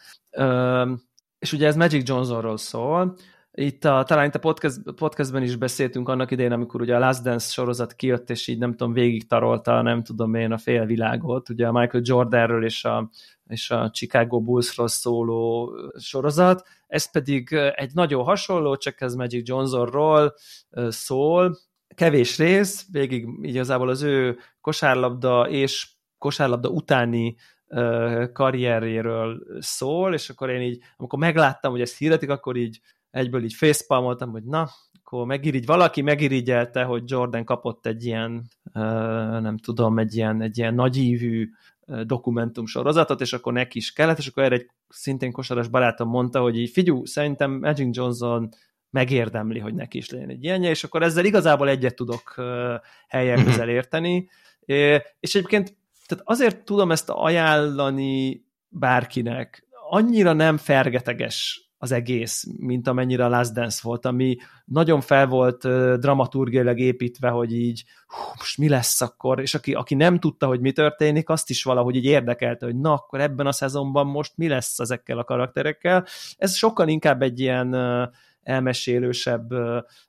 és 1.41 1.53
ugye 1.53 1.67
ez 1.67 1.77
Magic 1.77 2.09
Johnsonról 2.09 2.57
szól, 2.57 3.17
itt 3.53 3.85
a, 3.85 4.05
talán 4.07 4.27
itt 4.27 4.35
a 4.35 4.39
podcast, 4.39 4.77
podcastben 4.97 5.43
is 5.43 5.57
beszéltünk 5.57 6.09
annak 6.09 6.31
idején, 6.31 6.53
amikor 6.53 6.81
ugye 6.81 6.97
a 6.97 6.99
Last 6.99 7.23
Dance 7.23 7.51
sorozat 7.51 7.95
kijött, 7.95 8.31
és 8.31 8.47
így 8.47 8.59
nem 8.59 8.71
tudom, 8.71 8.93
végig 8.93 9.27
tarolta, 9.27 9.83
nem 9.83 10.03
tudom 10.03 10.35
én 10.35 10.53
a 10.53 10.59
fél 10.59 10.85
világot, 10.87 11.49
ugye 11.49 11.67
a 11.67 11.73
Michael 11.73 12.03
Jordanről 12.07 12.65
és 12.65 12.85
a, 12.85 13.11
és 13.47 13.71
a 13.71 13.91
Chicago 13.91 14.41
Bullsról 14.41 14.89
szóló 14.89 15.73
sorozat, 15.99 16.67
ez 16.87 17.11
pedig 17.11 17.53
egy 17.75 17.95
nagyon 17.95 18.25
hasonló, 18.25 18.77
csak 18.77 19.01
ez 19.01 19.15
Magic 19.15 19.49
Johnsonról 19.49 20.35
szól, 20.89 21.59
kevés 21.95 22.39
rész, 22.39 22.87
végig 22.93 23.29
igazából 23.43 23.89
az 23.89 24.03
ő 24.03 24.39
kosárlabda 24.61 25.49
és 25.49 25.89
kosárlabda 26.19 26.69
utáni 26.69 27.37
karrieréről 28.33 29.43
szól, 29.59 30.15
és 30.15 30.31
akkor 30.31 30.51
én 30.51 30.61
így, 30.61 30.83
amikor 30.97 31.19
megláttam, 31.19 31.71
hogy 31.71 31.81
ezt 31.81 31.99
hirdetik, 31.99 32.31
akkor 32.31 32.57
így 32.57 32.81
egyből 33.11 33.45
így 33.45 33.55
facepalmoltam, 33.55 34.31
hogy 34.31 34.45
na, 34.45 34.69
akkor 35.03 35.27
megirigy, 35.27 35.67
valaki 35.67 36.03
megirigyelte, 36.03 36.83
hogy 36.83 37.03
Jordan 37.07 37.45
kapott 37.45 37.87
egy 37.87 38.05
ilyen, 38.05 38.49
nem 39.41 39.57
tudom, 39.59 39.99
egy 39.99 40.15
ilyen, 40.15 40.43
egy 40.43 40.59
ilyen 40.59 40.75
nagyívű 40.75 41.49
dokumentum 42.05 42.67
sorozatot, 42.67 43.21
és 43.21 43.33
akkor 43.33 43.53
neki 43.53 43.79
is 43.79 43.93
kellett, 43.93 44.19
és 44.19 44.27
akkor 44.27 44.43
erre 44.43 44.55
egy 44.55 44.71
szintén 44.89 45.33
kosaras 45.33 45.69
barátom 45.69 46.09
mondta, 46.09 46.41
hogy 46.41 46.59
így 46.59 46.71
figyú, 46.71 47.05
szerintem 47.05 47.51
Magic 47.51 47.97
Johnson 47.97 48.49
megérdemli, 48.91 49.59
hogy 49.59 49.75
neki 49.75 49.99
is 49.99 50.11
legyen 50.11 50.29
egy 50.29 50.45
ilyenje, 50.45 50.71
és 50.71 50.85
akkor 50.85 51.03
ezzel 51.03 51.25
igazából 51.25 51.69
egyet 51.69 51.95
tudok 51.95 52.35
helyen 53.09 53.39
mhm. 53.39 53.47
közel 53.47 53.69
érteni. 53.69 54.29
És 55.21 55.35
egyébként 55.35 55.77
tehát 56.11 56.25
azért 56.27 56.65
tudom 56.65 56.91
ezt 56.91 57.09
ajánlani 57.09 58.45
bárkinek, 58.69 59.67
annyira 59.91 60.33
nem 60.33 60.57
fergeteges 60.57 61.71
az 61.83 61.93
egész, 61.93 62.47
mint 62.59 62.89
amennyire 62.89 63.25
a 63.25 63.29
Last 63.29 63.53
Dance 63.53 63.81
volt, 63.83 64.07
ami 64.07 64.37
nagyon 64.65 65.01
fel 65.01 65.27
volt 65.27 65.65
uh, 65.65 65.95
dramaturgiailag 65.95 66.79
építve, 66.79 67.29
hogy 67.29 67.53
így 67.53 67.85
hú, 68.07 68.23
most 68.39 68.59
mi 68.59 68.69
lesz 68.69 69.01
akkor, 69.01 69.41
és 69.41 69.55
aki, 69.55 69.75
aki 69.75 69.95
nem 69.95 70.19
tudta, 70.19 70.47
hogy 70.47 70.61
mi 70.61 70.73
történik, 70.73 71.29
azt 71.29 71.51
is 71.51 71.63
valahogy 71.63 71.97
így 71.97 72.05
érdekelte, 72.05 72.67
hogy 72.67 72.77
na, 72.77 72.93
akkor 72.93 73.21
ebben 73.21 73.47
a 73.47 73.53
szezonban 73.53 74.07
most 74.07 74.33
mi 74.37 74.49
lesz 74.49 74.79
ezekkel 74.79 75.19
a 75.19 75.25
karakterekkel. 75.25 76.07
Ez 76.37 76.57
sokkal 76.57 76.89
inkább 76.89 77.23
egy 77.23 77.41
ilyen 77.41 77.75
uh, 77.75 78.09
elmesélősebb 78.43 79.49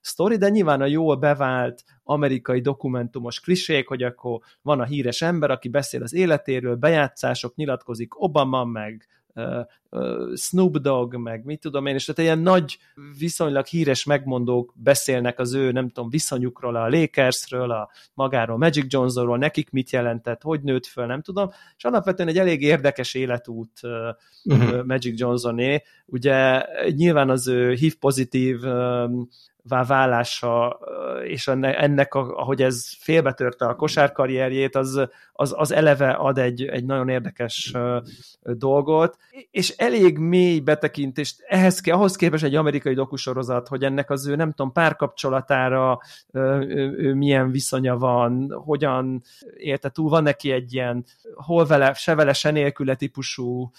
sztori, 0.02 0.38
de 0.38 0.50
nyilván 0.50 0.82
a 0.82 0.86
jól 0.86 1.16
bevált 1.16 1.84
amerikai 2.04 2.62
dokumentumos 2.62 3.40
klisék, 3.40 3.88
hogy 3.88 4.04
akkor 4.04 4.40
van 4.62 4.80
a 4.80 4.86
híres 4.86 5.22
ember, 5.22 5.52
aki 5.52 5.70
beszél 5.70 6.04
az 6.04 6.14
életéről, 6.14 6.76
bejátszások, 6.76 7.56
nyilatkozik 7.56 8.22
Obama, 8.22 8.66
meg 8.66 9.08
Snoop 10.36 10.78
Dogg, 10.78 11.16
meg 11.16 11.46
mit 11.46 11.60
tudom 11.60 11.86
én, 11.86 11.94
és 11.96 12.06
tehát 12.06 12.22
ilyen 12.22 12.40
nagy, 12.40 12.78
viszonylag 13.18 13.66
híres 13.66 14.04
megmondók 14.04 14.74
beszélnek 14.76 15.40
az 15.40 15.54
ő, 15.54 15.72
nem 15.72 15.88
tudom, 15.90 16.10
viszonyukról, 16.10 16.76
a 16.76 16.90
Lakersről, 16.90 17.72
a 17.72 17.90
magáról, 18.14 18.58
Magic 18.58 18.94
Johnsonról, 18.94 19.38
nekik 19.38 19.70
mit 19.70 19.92
jelentett, 19.92 20.42
hogy 20.42 20.62
nőtt 20.62 20.86
föl, 20.86 21.06
nem 21.06 21.22
tudom, 21.22 21.50
és 21.78 21.84
alapvetően 21.84 22.30
egy 22.30 22.38
elég 22.38 22.62
érdekes 22.62 23.14
életút 23.14 23.80
uh-huh. 24.44 24.86
Magic 24.86 25.20
Johnsoné. 25.20 25.82
Ugye 26.06 26.66
nyilván 26.90 27.30
az 27.30 27.48
ő 27.48 27.74
HIV 27.74 27.96
pozitív 27.96 28.60
válása, 29.64 30.80
és 31.24 31.48
ennek, 31.48 32.14
ahogy 32.14 32.62
ez 32.62 32.86
félbetörte 33.00 33.66
a 33.66 33.76
kosárkarrierjét, 33.76 34.76
az, 34.76 35.08
az, 35.34 35.54
az 35.58 35.72
eleve 35.72 36.12
ad 36.12 36.38
egy, 36.38 36.66
egy 36.66 36.86
nagyon 36.86 37.10
érdekes 37.10 37.74
dolgot, 38.42 39.18
és 39.52 39.70
elég 39.70 40.18
mély 40.18 40.60
betekintést, 40.60 41.44
ehhez, 41.48 41.82
ahhoz 41.84 42.16
képest 42.16 42.44
egy 42.44 42.56
amerikai 42.56 42.94
dokusorozat, 42.94 43.68
hogy 43.68 43.84
ennek 43.84 44.10
az 44.10 44.28
ő, 44.28 44.36
nem 44.36 44.52
tudom, 44.52 44.72
párkapcsolatára 44.72 46.00
ő, 46.32 46.96
ő 46.98 47.14
milyen 47.14 47.52
viszonya 47.52 47.98
van, 47.98 48.52
hogyan 48.66 49.22
élte 49.58 49.90
túl, 49.90 50.10
van 50.10 50.24
neki 50.24 50.52
egy 50.52 50.74
ilyen 50.74 51.06
hol 51.34 51.66
vele, 51.66 51.94
se 51.94 52.16
vele, 52.16 52.34
se 52.34 52.52
nélküle 52.52 52.96
típusú 52.96 53.72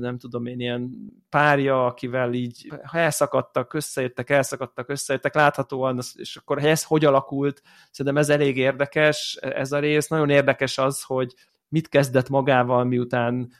nem 0.00 0.18
tudom 0.18 0.46
én, 0.46 0.60
ilyen 0.60 0.90
párja, 1.28 1.86
akivel 1.86 2.32
így 2.32 2.72
elszakadtak, 2.92 3.74
összeértek, 3.74 4.30
elszakadtak, 4.30 4.88
összeértek, 5.14 5.34
láthatóan, 5.34 6.00
és 6.14 6.36
akkor 6.36 6.64
ez 6.64 6.84
hogy 6.84 7.04
alakult, 7.04 7.62
szerintem 7.90 8.22
ez 8.22 8.28
elég 8.28 8.56
érdekes, 8.56 9.38
ez 9.40 9.72
a 9.72 9.78
rész. 9.78 10.08
Nagyon 10.08 10.30
érdekes 10.30 10.78
az, 10.78 11.02
hogy 11.02 11.34
mit 11.68 11.88
kezdett 11.88 12.28
magával, 12.28 12.84
miután 12.84 13.52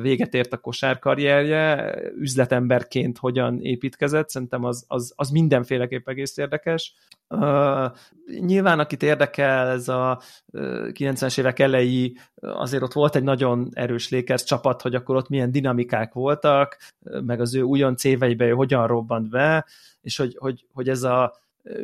véget 0.00 0.34
ért 0.34 0.52
a 0.52 0.56
kosárkarrierje, 0.56 1.94
üzletemberként 2.16 3.18
hogyan 3.18 3.60
építkezett, 3.60 4.28
szerintem 4.28 4.64
az, 4.64 4.84
az, 4.88 5.12
az 5.16 5.30
mindenféleképp 5.30 6.08
egész 6.08 6.36
érdekes. 6.36 6.94
Uh, 7.28 7.92
nyilván, 8.40 8.78
akit 8.78 9.02
érdekel, 9.02 9.68
ez 9.68 9.88
a 9.88 10.20
uh, 10.52 10.88
90-es 10.92 11.38
évek 11.38 11.58
elejé, 11.58 12.12
azért 12.40 12.82
ott 12.82 12.92
volt 12.92 13.16
egy 13.16 13.22
nagyon 13.22 13.68
erős 13.72 14.10
Lakers 14.10 14.44
csapat, 14.44 14.82
hogy 14.82 14.94
akkor 14.94 15.16
ott 15.16 15.28
milyen 15.28 15.50
dinamikák 15.50 16.12
voltak, 16.12 16.76
meg 17.24 17.40
az 17.40 17.54
ő 17.54 17.62
újon 17.62 17.94
éveibe 18.02 18.46
ő 18.46 18.52
hogyan 18.52 18.86
robbant 18.86 19.28
be, 19.28 19.66
és 20.00 20.16
hogy, 20.16 20.36
hogy, 20.38 20.66
hogy 20.72 20.88
ez 20.88 21.02
a 21.02 21.34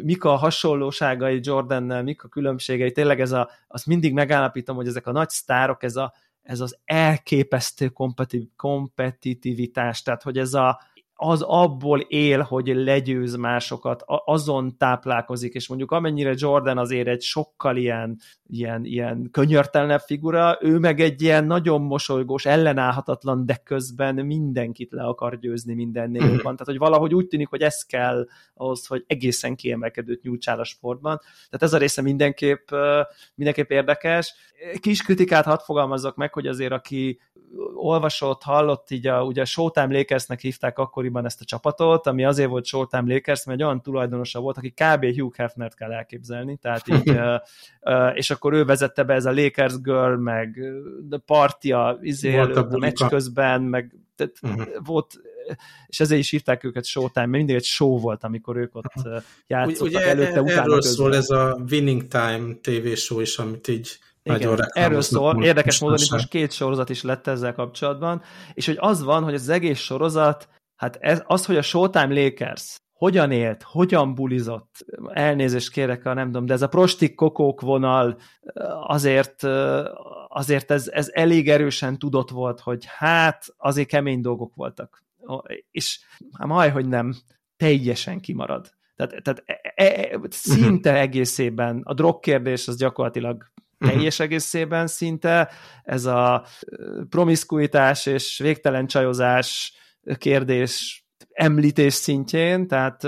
mik 0.02 0.24
a 0.24 0.34
hasonlóságai 0.34 1.40
Jordannel, 1.42 2.02
mik 2.02 2.24
a 2.24 2.28
különbségei, 2.28 2.92
tényleg 2.92 3.20
ez 3.20 3.32
a, 3.32 3.50
azt 3.68 3.86
mindig 3.86 4.12
megállapítom, 4.12 4.76
hogy 4.76 4.86
ezek 4.86 5.06
a 5.06 5.12
nagy 5.12 5.28
sztárok, 5.28 5.82
ez 5.82 5.96
a, 5.96 6.12
ez 6.44 6.60
az 6.60 6.78
elképesztő 6.84 7.92
kompetitivitás, 8.56 10.02
tehát 10.02 10.22
hogy 10.22 10.38
ez 10.38 10.54
a, 10.54 10.80
az 11.16 11.42
abból 11.42 12.00
él, 12.00 12.40
hogy 12.40 12.66
legyőz 12.66 13.36
másokat, 13.36 14.02
azon 14.06 14.76
táplálkozik, 14.76 15.54
és 15.54 15.68
mondjuk 15.68 15.90
amennyire 15.90 16.32
Jordan 16.36 16.78
azért 16.78 17.08
egy 17.08 17.22
sokkal 17.22 17.76
ilyen, 17.76 18.18
ilyen, 18.46 18.84
ilyen 18.84 19.28
könyörtelenebb 19.30 20.00
figura, 20.00 20.58
ő 20.60 20.78
meg 20.78 21.00
egy 21.00 21.22
ilyen 21.22 21.44
nagyon 21.44 21.80
mosolygós, 21.80 22.46
ellenállhatatlan, 22.46 23.46
de 23.46 23.60
közben 23.64 24.14
mindenkit 24.14 24.92
le 24.92 25.02
akar 25.02 25.38
győzni 25.38 25.74
mindennél 25.74 26.22
jobban. 26.22 26.42
Tehát, 26.42 26.66
hogy 26.66 26.78
valahogy 26.78 27.14
úgy 27.14 27.26
tűnik, 27.26 27.48
hogy 27.48 27.62
ez 27.62 27.82
kell 27.82 28.26
ahhoz, 28.54 28.86
hogy 28.86 29.04
egészen 29.06 29.56
kiemelkedőt 29.56 30.22
nyújtsál 30.22 30.60
a 30.60 30.64
sportban. 30.64 31.20
Tehát 31.20 31.62
ez 31.62 31.72
a 31.72 31.78
része 31.78 32.02
mindenképp, 32.02 32.68
mindenképp 33.34 33.70
érdekes. 33.70 34.34
Kis 34.80 35.02
kritikát 35.02 35.44
hadd 35.44 35.58
fogalmazzak 35.58 36.16
meg, 36.16 36.32
hogy 36.32 36.46
azért 36.46 36.72
aki 36.72 37.18
olvasott, 37.74 38.42
hallott, 38.42 38.90
így 38.90 39.06
a, 39.06 39.24
ugye 39.24 39.40
a 39.40 39.44
Showtime 39.44 39.96
Lakersnek 39.96 40.40
hívták 40.40 40.78
akkoriban 41.04 41.24
ezt 41.24 41.40
a 41.40 41.44
csapatot, 41.44 42.06
ami 42.06 42.24
azért 42.24 42.48
volt 42.48 42.64
Showtime 42.64 43.14
Lakers, 43.14 43.44
mert 43.44 43.58
egy 43.58 43.64
olyan 43.64 43.82
tulajdonosa 43.82 44.40
volt, 44.40 44.56
aki 44.56 44.70
kb. 44.70 45.04
Hugh 45.18 45.36
Hefnert 45.36 45.74
kell 45.74 45.92
elképzelni, 45.92 46.56
tehát 46.56 46.88
így, 46.88 47.18
és 48.20 48.30
akkor 48.30 48.52
ő 48.52 48.64
vezette 48.64 49.02
be 49.02 49.14
ez 49.14 49.24
a 49.24 49.32
Lakers 49.32 49.80
Girl, 49.80 50.14
meg 50.14 50.60
a 51.10 51.16
partia 51.16 51.98
izé 52.00 52.36
a, 52.36 52.68
a 52.70 52.78
meccs 52.78 53.04
közben, 53.08 53.62
meg 53.62 53.96
tehát 54.16 54.32
uh-huh. 54.42 54.66
volt 54.84 55.20
és 55.86 56.00
ezért 56.00 56.20
is 56.20 56.30
hívták 56.30 56.64
őket 56.64 56.84
Showtime, 56.84 57.26
mert 57.26 57.38
mindig 57.38 57.54
egy 57.54 57.64
show 57.64 57.98
volt, 57.98 58.24
amikor 58.24 58.56
ők 58.56 58.74
ott 58.74 58.92
játszottak 59.46 59.86
Ugye, 59.86 60.08
előtte, 60.08 60.42
utána 60.42 60.60
Erről 60.60 60.74
közben. 60.74 60.94
szól 60.94 61.14
ez 61.14 61.30
a 61.30 61.64
Winning 61.70 62.06
Time 62.06 62.54
TV 62.60 62.94
show 62.94 63.20
is, 63.20 63.38
amit 63.38 63.68
így 63.68 63.98
igen, 64.22 64.58
erről 64.72 65.00
szól, 65.00 65.44
érdekes 65.44 65.80
módon 65.80 65.98
itt 65.98 66.10
most 66.10 66.28
két 66.28 66.52
sorozat 66.52 66.88
is 66.88 67.02
lett 67.02 67.26
ezzel 67.26 67.54
kapcsolatban, 67.54 68.22
és 68.54 68.66
hogy 68.66 68.76
az 68.78 69.02
van, 69.02 69.22
hogy 69.22 69.34
az 69.34 69.48
egész 69.48 69.78
sorozat, 69.78 70.48
hát 70.76 70.96
ez, 71.00 71.22
az, 71.26 71.46
hogy 71.46 71.56
a 71.56 71.62
Showtime 71.62 72.22
Lakers 72.22 72.76
hogyan 72.92 73.30
élt, 73.30 73.62
hogyan 73.62 74.14
bulizott, 74.14 74.84
elnézést 75.12 75.70
kérek, 75.70 76.06
a 76.06 76.14
nem 76.14 76.26
tudom, 76.26 76.46
de 76.46 76.52
ez 76.52 76.62
a 76.62 76.68
prostik 76.68 77.14
kokók 77.14 77.60
vonal 77.60 78.18
azért, 78.86 79.42
azért 80.28 80.70
ez, 80.70 80.88
ez 80.88 81.10
elég 81.12 81.48
erősen 81.48 81.98
tudott 81.98 82.30
volt, 82.30 82.60
hogy 82.60 82.84
hát 82.86 83.46
azért 83.56 83.88
kemény 83.88 84.20
dolgok 84.20 84.54
voltak. 84.54 85.02
És 85.70 86.00
hát 86.38 86.48
majd, 86.48 86.72
hogy 86.72 86.88
nem, 86.88 87.14
teljesen 87.56 88.20
kimarad. 88.20 88.70
Tehát, 88.96 89.22
tehát 89.22 89.42
e, 89.46 89.72
e, 89.74 89.84
e 89.84 90.20
szinte 90.30 90.94
egészében 90.94 91.80
a 91.84 91.94
drog 91.94 92.20
kérdés 92.20 92.68
az 92.68 92.76
gyakorlatilag 92.76 93.52
Mhm. 93.84 93.96
teljes 93.96 94.20
egészében 94.20 94.86
szinte, 94.86 95.50
ez 95.82 96.04
a 96.04 96.44
promiszkuitás 97.08 98.06
és 98.06 98.38
végtelen 98.38 98.86
csajozás 98.86 99.72
kérdés 100.18 101.04
említés 101.34 101.94
szintjén, 101.94 102.66
tehát 102.66 103.00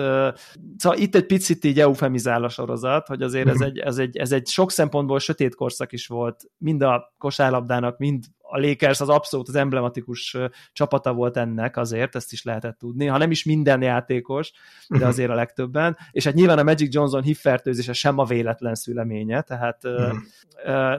szóval 0.76 0.98
itt 0.98 1.14
egy 1.14 1.26
picit 1.26 1.64
így 1.64 1.80
eufemizál 1.80 2.44
a 2.44 2.48
sorozat, 2.48 3.06
hogy 3.06 3.22
azért 3.22 3.48
ez 3.48 3.54
mhm. 3.54 3.64
egy, 3.64 3.78
ez, 3.78 3.98
egy, 3.98 4.16
ez 4.16 4.32
egy 4.32 4.46
sok 4.46 4.70
szempontból 4.70 5.18
sötét 5.18 5.54
korszak 5.54 5.92
is 5.92 6.06
volt, 6.06 6.44
mind 6.58 6.82
a 6.82 7.14
kosárlabdának, 7.18 7.98
mind 7.98 8.24
a 8.48 8.58
Lakers 8.58 9.00
az 9.00 9.08
abszolút 9.08 9.48
az 9.48 9.54
emblematikus 9.54 10.36
csapata 10.72 11.12
volt 11.12 11.36
ennek 11.36 11.76
azért, 11.76 12.14
ezt 12.16 12.32
is 12.32 12.42
lehetett 12.42 12.78
tudni, 12.78 13.06
ha 13.06 13.18
nem 13.18 13.30
is 13.30 13.44
minden 13.44 13.82
játékos, 13.82 14.52
de 14.88 14.96
mhm. 14.96 15.06
azért 15.06 15.30
a 15.30 15.34
legtöbben, 15.34 15.96
és 16.10 16.24
hát 16.24 16.34
nyilván 16.34 16.58
a 16.58 16.62
Magic 16.62 16.94
Johnson 16.94 17.22
hívfertőzése 17.22 17.92
sem 17.92 18.18
a 18.18 18.24
véletlen 18.24 18.74
szüleménye, 18.74 19.42
tehát 19.42 19.82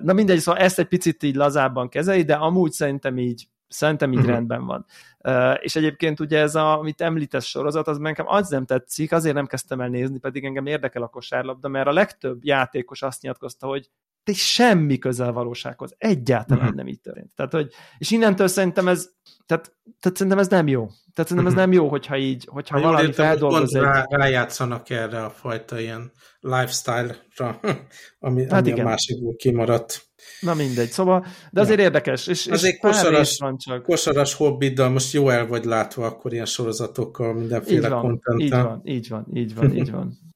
na 0.01 0.13
mindegy, 0.13 0.39
szóval 0.39 0.61
ezt 0.61 0.79
egy 0.79 0.87
picit 0.87 1.23
így 1.23 1.35
lazábban 1.35 1.89
kezeli, 1.89 2.23
de 2.23 2.33
amúgy 2.33 2.71
szerintem 2.71 3.17
így 3.17 3.47
Szerintem 3.67 4.11
így 4.11 4.17
uh-huh. 4.17 4.33
rendben 4.33 4.65
van. 4.65 4.85
Uh, 5.23 5.57
és 5.59 5.75
egyébként 5.75 6.19
ugye 6.19 6.39
ez, 6.39 6.55
a, 6.55 6.79
amit 6.79 7.01
említesz 7.01 7.45
sorozat, 7.45 7.87
az 7.87 7.97
nekem 7.97 8.27
az 8.27 8.49
nem 8.49 8.65
tetszik, 8.65 9.11
azért 9.11 9.35
nem 9.35 9.45
kezdtem 9.45 9.81
el 9.81 9.87
nézni, 9.87 10.19
pedig 10.19 10.45
engem 10.45 10.65
érdekel 10.65 11.01
a 11.01 11.07
kosárlabda, 11.07 11.67
mert 11.67 11.87
a 11.87 11.93
legtöbb 11.93 12.39
játékos 12.43 13.01
azt 13.01 13.21
nyilatkozta, 13.21 13.67
hogy 13.67 13.89
de 14.23 14.33
semmi 14.33 14.97
közel 14.97 15.31
valósághoz. 15.31 15.95
Egyáltalán 15.97 16.63
uh-huh. 16.63 16.77
nem 16.77 16.87
így 16.87 17.01
történt. 17.01 17.31
Tehát, 17.35 17.51
hogy, 17.51 17.71
és 17.97 18.11
innentől 18.11 18.47
szerintem 18.47 18.87
ez, 18.87 19.09
tehát, 19.45 19.75
tehát 19.99 20.17
szerintem 20.17 20.39
ez 20.39 20.47
nem 20.47 20.67
jó. 20.67 20.87
Tehát 21.13 21.31
szerintem 21.31 21.45
ez 21.45 21.51
mhm. 21.51 21.61
nem 21.61 21.71
jó, 21.71 21.87
hogyha 21.87 22.17
így, 22.17 22.47
hogyha 22.51 22.79
ha 22.79 22.83
valami 22.83 23.11
feldolgoz 23.11 23.75
egy... 23.75 23.81
Rá, 23.81 24.05
rájátszanak 24.09 24.89
erre 24.89 25.23
a 25.23 25.29
fajta 25.29 25.79
ilyen 25.79 26.11
lifestyle-ra, 26.39 27.59
ami, 28.19 28.43
hát 28.43 28.51
ami 28.51 28.69
igen. 28.69 28.85
a 28.85 28.89
másikból 28.89 29.35
kimaradt. 29.35 30.06
Na 30.39 30.53
mindegy, 30.53 30.89
szóval, 30.89 31.25
de 31.51 31.61
azért 31.61 31.79
ja. 31.79 31.85
érdekes. 31.85 32.27
És, 32.27 32.47
azért 32.47 32.73
és 32.73 32.79
kosaras, 32.79 33.37
van 33.39 33.57
csak. 33.57 33.83
kosaras 33.83 34.33
hobbiddal 34.33 34.89
most 34.89 35.13
jó 35.13 35.29
el 35.29 35.47
vagy 35.47 35.65
látva 35.65 36.05
akkor 36.05 36.33
ilyen 36.33 36.45
sorozatokkal, 36.45 37.33
mindenféle 37.33 37.89
kontenttel. 37.89 38.39
Így 38.39 38.49
van, 38.49 38.81
így 38.83 39.09
van, 39.09 39.25
így 39.33 39.55
van, 39.55 39.75
így 39.75 39.91
van. 39.91 40.13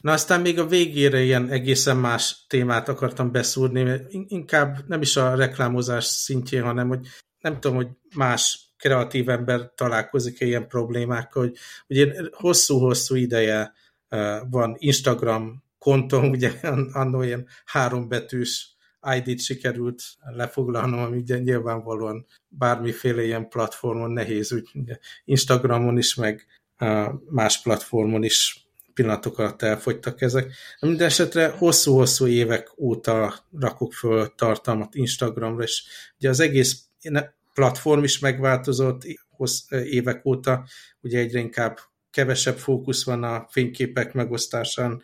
Na 0.00 0.12
aztán 0.12 0.40
még 0.40 0.58
a 0.58 0.66
végére 0.66 1.22
ilyen 1.22 1.48
egészen 1.50 1.96
más 1.96 2.44
témát 2.48 2.88
akartam 2.88 3.32
beszúrni, 3.32 4.00
inkább 4.08 4.84
nem 4.86 5.00
is 5.00 5.16
a 5.16 5.34
reklámozás 5.34 6.04
szintjén, 6.04 6.62
hanem 6.62 6.88
hogy 6.88 7.06
nem 7.40 7.60
tudom, 7.60 7.76
hogy 7.76 7.88
más 8.16 8.66
kreatív 8.76 9.28
ember 9.28 9.72
találkozik 9.74 10.40
-e 10.40 10.44
ilyen 10.46 10.68
problémákkal, 10.68 11.42
hogy 11.42 11.56
ugye 11.88 12.12
hosszú-hosszú 12.32 13.14
ideje 13.14 13.72
van 14.50 14.74
Instagram 14.78 15.64
kontom, 15.78 16.30
ugye 16.36 16.52
annó 16.92 17.22
ilyen 17.22 17.46
hárombetűs 17.64 18.75
ID-t 19.14 19.40
sikerült 19.40 20.02
lefoglalnom, 20.34 20.98
ami 20.98 21.22
nyilvánvalóan 21.26 22.26
bármiféle 22.48 23.24
ilyen 23.24 23.48
platformon 23.48 24.10
nehéz, 24.10 24.52
úgy 24.52 24.68
Instagramon 25.24 25.98
is, 25.98 26.14
meg 26.14 26.46
más 27.30 27.62
platformon 27.62 28.22
is 28.22 28.66
pillanatok 28.94 29.38
alatt 29.38 29.62
elfogytak 29.62 30.20
ezek. 30.20 30.52
Minden 30.80 31.06
esetre 31.06 31.48
hosszú-hosszú 31.48 32.26
évek 32.26 32.78
óta 32.78 33.34
rakok 33.58 33.92
föl 33.92 34.34
tartalmat 34.34 34.94
Instagramra, 34.94 35.62
és 35.62 35.84
ugye 36.18 36.28
az 36.28 36.40
egész 36.40 36.84
platform 37.54 38.02
is 38.02 38.18
megváltozott 38.18 39.02
évek 39.68 40.24
óta, 40.24 40.66
ugye 41.00 41.18
egyre 41.18 41.38
inkább 41.38 41.78
kevesebb 42.10 42.56
fókusz 42.56 43.04
van 43.04 43.22
a 43.22 43.46
fényképek 43.50 44.12
megosztásán, 44.12 45.02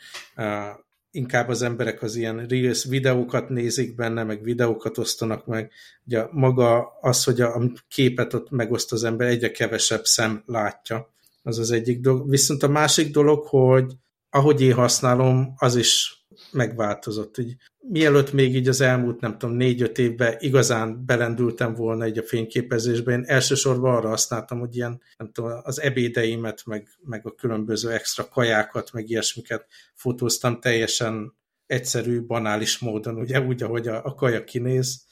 inkább 1.13 1.49
az 1.49 1.63
emberek 1.63 2.03
az 2.03 2.17
ilyen 2.17 2.47
Reels 2.47 2.85
videókat 2.85 3.49
nézik 3.49 3.95
benne, 3.95 4.25
meg 4.25 4.43
videókat 4.43 4.99
osztanak 4.99 5.47
meg. 5.47 5.73
Ugye 6.07 6.27
maga 6.31 6.99
az, 7.01 7.25
hogy 7.25 7.41
a 7.41 7.63
képet 7.89 8.35
ott 8.35 8.51
megoszt 8.51 8.93
az 8.93 9.05
ember, 9.05 9.29
egyre 9.29 9.51
kevesebb 9.51 10.05
szem 10.05 10.43
látja. 10.47 11.15
Az 11.43 11.59
az 11.59 11.71
egyik 11.71 12.01
dolog. 12.01 12.31
Viszont 12.31 12.63
a 12.63 12.69
másik 12.69 13.11
dolog, 13.11 13.47
hogy 13.47 13.93
ahogy 14.31 14.61
én 14.61 14.75
használom, 14.75 15.53
az 15.57 15.77
is 15.77 16.22
megváltozott. 16.53 17.39
Így, 17.39 17.57
mielőtt 17.79 18.33
még 18.33 18.55
így 18.55 18.69
az 18.69 18.81
elmúlt, 18.81 19.21
nem 19.21 19.39
tudom, 19.39 19.57
négy-öt 19.57 19.99
évben 19.99 20.37
igazán 20.39 21.05
belendültem 21.07 21.75
volna 21.75 22.05
egy 22.05 22.19
a 22.19 22.23
fényképezésbe, 22.23 23.13
én 23.13 23.25
elsősorban 23.27 23.95
arra 23.95 24.09
használtam, 24.09 24.59
hogy 24.59 24.77
ilyen, 24.77 25.01
nem 25.17 25.33
tudom, 25.33 25.61
az 25.63 25.81
ebédeimet, 25.81 26.63
meg, 26.67 26.89
meg 27.05 27.27
a 27.27 27.35
különböző 27.35 27.91
extra 27.91 28.29
kajákat, 28.29 28.93
meg 28.93 29.09
ilyesmiket 29.09 29.67
fotóztam 29.95 30.61
teljesen 30.61 31.35
egyszerű, 31.67 32.27
banális 32.27 32.79
módon, 32.79 33.17
ugye 33.17 33.41
úgy, 33.41 33.63
ahogy 33.63 33.89
a, 33.89 34.05
a 34.05 34.15
kaja 34.15 34.45
kinéz, 34.45 35.07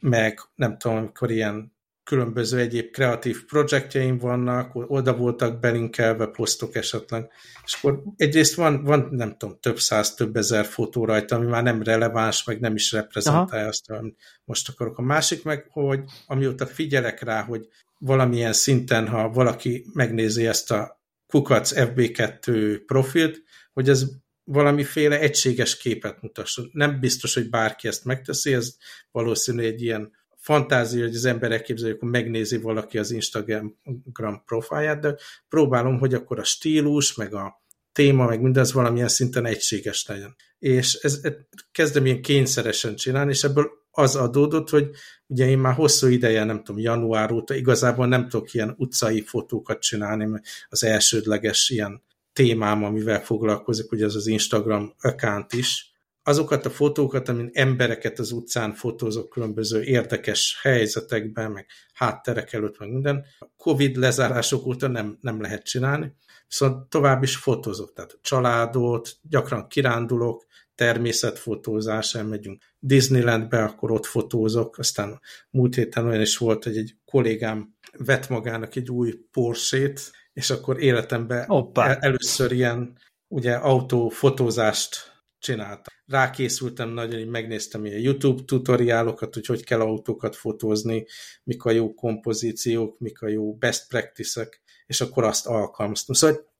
meg 0.00 0.40
nem 0.54 0.78
tudom, 0.78 0.96
amikor 0.96 1.30
ilyen 1.30 1.73
különböző 2.04 2.58
egyéb 2.58 2.90
kreatív 2.90 3.44
projektjeim 3.44 4.18
vannak, 4.18 4.70
oda 4.74 5.16
voltak 5.16 5.60
belinkelve 5.60 6.26
posztok 6.26 6.74
esetleg, 6.74 7.30
és 7.64 7.74
akkor 7.74 8.02
egyrészt 8.16 8.54
van, 8.54 8.84
van 8.84 9.08
nem 9.10 9.36
tudom, 9.36 9.58
több 9.60 9.78
száz, 9.78 10.14
több 10.14 10.36
ezer 10.36 10.64
fotó 10.64 11.04
rajta, 11.04 11.36
ami 11.36 11.46
már 11.46 11.62
nem 11.62 11.82
releváns, 11.82 12.44
meg 12.44 12.60
nem 12.60 12.74
is 12.74 12.92
reprezentálja 12.92 13.62
Aha. 13.62 13.68
azt, 13.68 13.90
amit 13.90 14.16
most 14.44 14.68
akarok. 14.68 14.98
A 14.98 15.02
másik 15.02 15.44
meg, 15.44 15.66
hogy 15.70 16.00
amióta 16.26 16.66
figyelek 16.66 17.22
rá, 17.22 17.42
hogy 17.42 17.68
valamilyen 17.98 18.52
szinten, 18.52 19.08
ha 19.08 19.28
valaki 19.28 19.86
megnézi 19.92 20.46
ezt 20.46 20.70
a 20.70 21.02
kukac 21.26 21.72
FB2 21.74 22.80
profilt, 22.86 23.42
hogy 23.72 23.88
ez 23.88 24.04
valamiféle 24.44 25.18
egységes 25.20 25.76
képet 25.76 26.22
mutasson. 26.22 26.70
Nem 26.72 27.00
biztos, 27.00 27.34
hogy 27.34 27.50
bárki 27.50 27.88
ezt 27.88 28.04
megteszi, 28.04 28.54
ez 28.54 28.76
valószínű 29.10 29.62
egy 29.62 29.82
ilyen 29.82 30.12
fantázia, 30.44 31.04
hogy 31.04 31.14
az 31.14 31.24
ember 31.24 31.52
elképzeljük, 31.52 32.00
hogy 32.00 32.10
megnézi 32.10 32.56
valaki 32.56 32.98
az 32.98 33.10
Instagram 33.10 34.42
profilját, 34.44 35.00
de 35.00 35.16
próbálom, 35.48 35.98
hogy 35.98 36.14
akkor 36.14 36.38
a 36.38 36.44
stílus, 36.44 37.14
meg 37.14 37.34
a 37.34 37.62
téma, 37.92 38.26
meg 38.26 38.40
mindez 38.40 38.72
valamilyen 38.72 39.08
szinten 39.08 39.46
egységes 39.46 40.06
legyen. 40.06 40.36
És 40.58 40.94
ez, 40.94 41.18
ez 41.22 41.32
kezdem 41.72 42.06
ilyen 42.06 42.22
kényszeresen 42.22 42.94
csinálni, 42.94 43.30
és 43.30 43.44
ebből 43.44 43.70
az 43.90 44.16
adódott, 44.16 44.70
hogy 44.70 44.90
ugye 45.26 45.48
én 45.48 45.58
már 45.58 45.74
hosszú 45.74 46.06
ideje, 46.06 46.44
nem 46.44 46.62
tudom, 46.62 46.80
január 46.80 47.32
óta 47.32 47.54
igazából 47.54 48.06
nem 48.06 48.28
tudok 48.28 48.54
ilyen 48.54 48.74
utcai 48.76 49.20
fotókat 49.20 49.80
csinálni, 49.80 50.24
mert 50.24 50.44
az 50.68 50.84
elsődleges 50.84 51.70
ilyen 51.70 52.02
témám, 52.32 52.84
amivel 52.84 53.20
foglalkozik, 53.20 53.92
ugye 53.92 54.04
az 54.04 54.16
az 54.16 54.26
Instagram 54.26 54.94
account 55.00 55.52
is, 55.52 55.93
azokat 56.24 56.66
a 56.66 56.70
fotókat, 56.70 57.28
amin 57.28 57.50
embereket 57.52 58.18
az 58.18 58.32
utcán 58.32 58.72
fotózok 58.72 59.28
különböző 59.28 59.82
érdekes 59.82 60.58
helyzetekben, 60.62 61.50
meg 61.50 61.66
hátterek 61.92 62.52
előtt, 62.52 62.78
meg 62.78 62.92
minden. 62.92 63.24
A 63.38 63.46
Covid 63.56 63.96
lezárások 63.96 64.66
óta 64.66 64.88
nem, 64.88 65.18
nem 65.20 65.40
lehet 65.40 65.64
csinálni, 65.64 66.14
viszont 66.48 66.88
tovább 66.88 67.22
is 67.22 67.36
fotózok, 67.36 67.92
tehát 67.92 68.18
családot, 68.22 69.16
gyakran 69.22 69.68
kirándulok, 69.68 70.46
természetfotózás, 70.74 72.14
elmegyünk 72.14 72.62
Disneylandbe, 72.78 73.62
akkor 73.62 73.90
ott 73.90 74.06
fotózok, 74.06 74.78
aztán 74.78 75.20
múlt 75.50 75.74
héten 75.74 76.06
olyan 76.06 76.20
is 76.20 76.36
volt, 76.36 76.64
hogy 76.64 76.76
egy 76.76 76.96
kollégám 77.04 77.74
vett 77.98 78.28
magának 78.28 78.76
egy 78.76 78.90
új 78.90 79.14
Porsche-t, 79.32 80.12
és 80.32 80.50
akkor 80.50 80.82
életemben 80.82 81.46
el, 81.74 81.96
először 82.00 82.52
ilyen 82.52 82.98
ugye 83.28 83.52
autófotózást 83.52 85.13
csináltam. 85.44 85.94
Rákészültem 86.06 86.88
nagyon, 86.88 87.18
hogy 87.18 87.28
megnéztem 87.28 87.84
ilyen 87.84 88.00
YouTube 88.00 88.42
tutoriálokat, 88.42 89.34
hogy 89.34 89.46
hogy 89.46 89.64
kell 89.64 89.80
autókat 89.80 90.36
fotózni, 90.36 91.06
mik 91.44 91.64
a 91.64 91.70
jó 91.70 91.94
kompozíciók, 91.94 92.98
mik 92.98 93.22
a 93.22 93.28
jó 93.28 93.54
best 93.54 93.88
practice-ek, 93.88 94.62
és 94.86 95.00
akkor 95.00 95.24
azt 95.24 95.46
alkalmaztam. 95.46 96.14
Szóval 96.14 96.52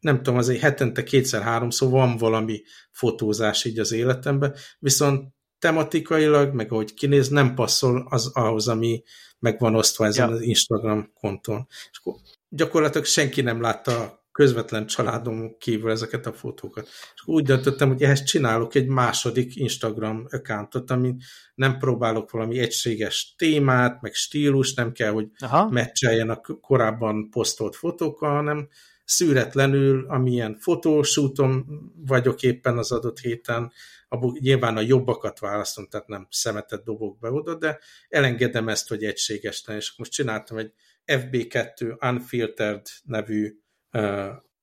nem 0.00 0.16
tudom, 0.16 0.38
azért 0.38 0.60
hetente 0.60 1.02
kétszer-háromszor 1.02 1.90
van 1.90 2.16
valami 2.16 2.62
fotózás 2.90 3.64
így 3.64 3.78
az 3.78 3.92
életemben, 3.92 4.54
viszont 4.78 5.28
tematikailag, 5.58 6.54
meg 6.54 6.72
ahogy 6.72 6.94
kinéz, 6.94 7.28
nem 7.28 7.54
passzol 7.54 8.06
az 8.10 8.30
ahhoz, 8.32 8.68
ami 8.68 9.02
meg 9.38 9.58
van 9.58 9.74
osztva 9.74 10.06
ezen 10.06 10.28
ja. 10.28 10.34
az 10.34 10.40
Instagram 10.40 11.10
kontón. 11.14 11.66
És 11.68 11.98
akkor 11.98 12.14
gyakorlatilag 12.48 13.06
senki 13.06 13.40
nem 13.40 13.60
látta 13.60 14.17
közvetlen 14.38 14.86
családom 14.86 15.56
kívül 15.58 15.90
ezeket 15.90 16.26
a 16.26 16.32
fotókat. 16.32 16.88
És 17.14 17.22
úgy 17.24 17.44
döntöttem, 17.44 17.88
hogy 17.88 18.02
ehhez 18.02 18.22
csinálok 18.22 18.74
egy 18.74 18.86
második 18.86 19.56
Instagram 19.56 20.26
accountot, 20.30 20.90
amin 20.90 21.22
nem 21.54 21.78
próbálok 21.78 22.30
valami 22.30 22.58
egységes 22.58 23.34
témát, 23.38 24.00
meg 24.00 24.14
stílus, 24.14 24.74
nem 24.74 24.92
kell, 24.92 25.10
hogy 25.10 25.28
Aha. 25.38 25.68
meccseljen 25.70 26.30
a 26.30 26.40
korábban 26.60 27.30
posztolt 27.30 27.76
fotókkal, 27.76 28.34
hanem 28.34 28.68
szűretlenül, 29.04 30.06
amilyen 30.08 30.56
fotósúton 30.60 31.66
vagyok 32.06 32.42
éppen 32.42 32.78
az 32.78 32.92
adott 32.92 33.18
héten, 33.18 33.72
abból 34.08 34.36
nyilván 34.40 34.76
a 34.76 34.80
jobbakat 34.80 35.38
választom, 35.38 35.86
tehát 35.86 36.06
nem 36.06 36.26
szemetet 36.30 36.84
dobok 36.84 37.18
be 37.18 37.30
oda, 37.30 37.54
de 37.54 37.78
elengedem 38.08 38.68
ezt, 38.68 38.88
hogy 38.88 39.04
egységes 39.04 39.64
legyen, 39.66 39.80
és 39.80 39.92
most 39.96 40.12
csináltam 40.12 40.56
egy 40.56 40.72
FB2 41.06 42.10
Unfiltered 42.10 42.86
nevű 43.04 43.58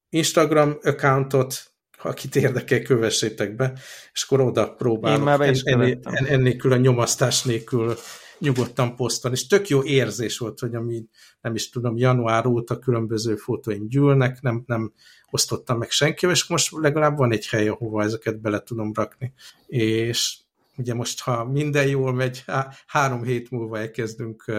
Instagram 0.09 0.77
accountot, 0.81 1.73
akit 2.01 2.35
érdekel, 2.35 2.81
kövessétek 2.81 3.55
be, 3.55 3.73
és 4.13 4.23
akkor 4.23 4.41
oda 4.41 4.73
próbálok. 4.73 5.17
Én 5.17 5.23
már 5.23 5.37
be 5.37 5.49
is 5.49 5.61
ennél, 5.61 5.99
ennélkül 6.03 6.71
a 6.71 6.77
nyomasztás 6.77 7.43
nélkül 7.43 7.95
nyugodtan 8.39 8.95
posztolni, 8.95 9.37
és 9.37 9.47
tök 9.47 9.67
jó 9.67 9.83
érzés 9.83 10.37
volt, 10.37 10.59
hogy 10.59 10.75
ami 10.75 11.05
nem 11.41 11.55
is 11.55 11.69
tudom, 11.69 11.97
január 11.97 12.45
óta 12.45 12.79
különböző 12.79 13.35
fotóim 13.35 13.87
gyűlnek, 13.87 14.41
nem, 14.41 14.63
nem 14.65 14.93
osztottam 15.29 15.77
meg 15.77 15.89
senkivel, 15.89 16.35
és 16.35 16.47
most 16.47 16.71
legalább 16.71 17.17
van 17.17 17.31
egy 17.31 17.47
hely, 17.47 17.67
ahova 17.67 18.03
ezeket 18.03 18.41
bele 18.41 18.59
tudom 18.59 18.91
rakni. 18.93 19.33
És 19.67 20.37
ugye 20.77 20.93
most, 20.93 21.21
ha 21.21 21.45
minden 21.45 21.87
jól 21.87 22.13
megy, 22.13 22.43
há 22.45 22.71
három 22.87 23.23
hét 23.23 23.51
múlva 23.51 23.79
elkezdünk 23.79 24.51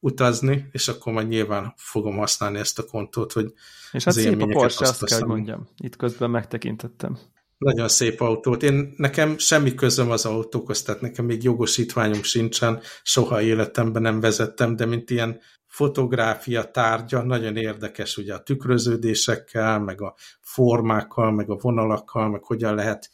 utazni, 0.00 0.68
és 0.72 0.88
akkor 0.88 1.12
majd 1.12 1.28
nyilván 1.28 1.74
fogom 1.76 2.16
használni 2.16 2.58
ezt 2.58 2.78
a 2.78 2.84
kontót, 2.84 3.32
hogy 3.32 3.52
És 3.92 4.04
hát 4.04 4.14
szép 4.14 4.42
a 4.42 4.46
Porsche, 4.46 4.86
azt 4.86 5.04
kell, 5.04 5.18
hogy 5.18 5.28
mondjam. 5.28 5.68
Itt 5.76 5.96
közben 5.96 6.30
megtekintettem. 6.30 7.18
Nagyon 7.58 7.88
szép 7.88 8.20
autót. 8.20 8.62
Én 8.62 8.94
nekem 8.96 9.38
semmi 9.38 9.74
közöm 9.74 10.10
az 10.10 10.26
autókhoz, 10.26 10.82
tehát 10.82 11.00
nekem 11.00 11.24
még 11.24 11.42
jogosítványom 11.42 12.22
sincsen, 12.22 12.80
soha 13.02 13.42
életemben 13.42 14.02
nem 14.02 14.20
vezettem, 14.20 14.76
de 14.76 14.86
mint 14.86 15.10
ilyen 15.10 15.40
fotográfia 15.66 16.70
tárgya, 16.70 17.22
nagyon 17.22 17.56
érdekes 17.56 18.16
ugye 18.16 18.34
a 18.34 18.42
tükröződésekkel, 18.42 19.80
meg 19.80 20.00
a 20.00 20.14
formákkal, 20.40 21.32
meg 21.32 21.50
a 21.50 21.56
vonalakkal, 21.56 22.28
meg 22.28 22.44
hogyan 22.44 22.74
lehet 22.74 23.10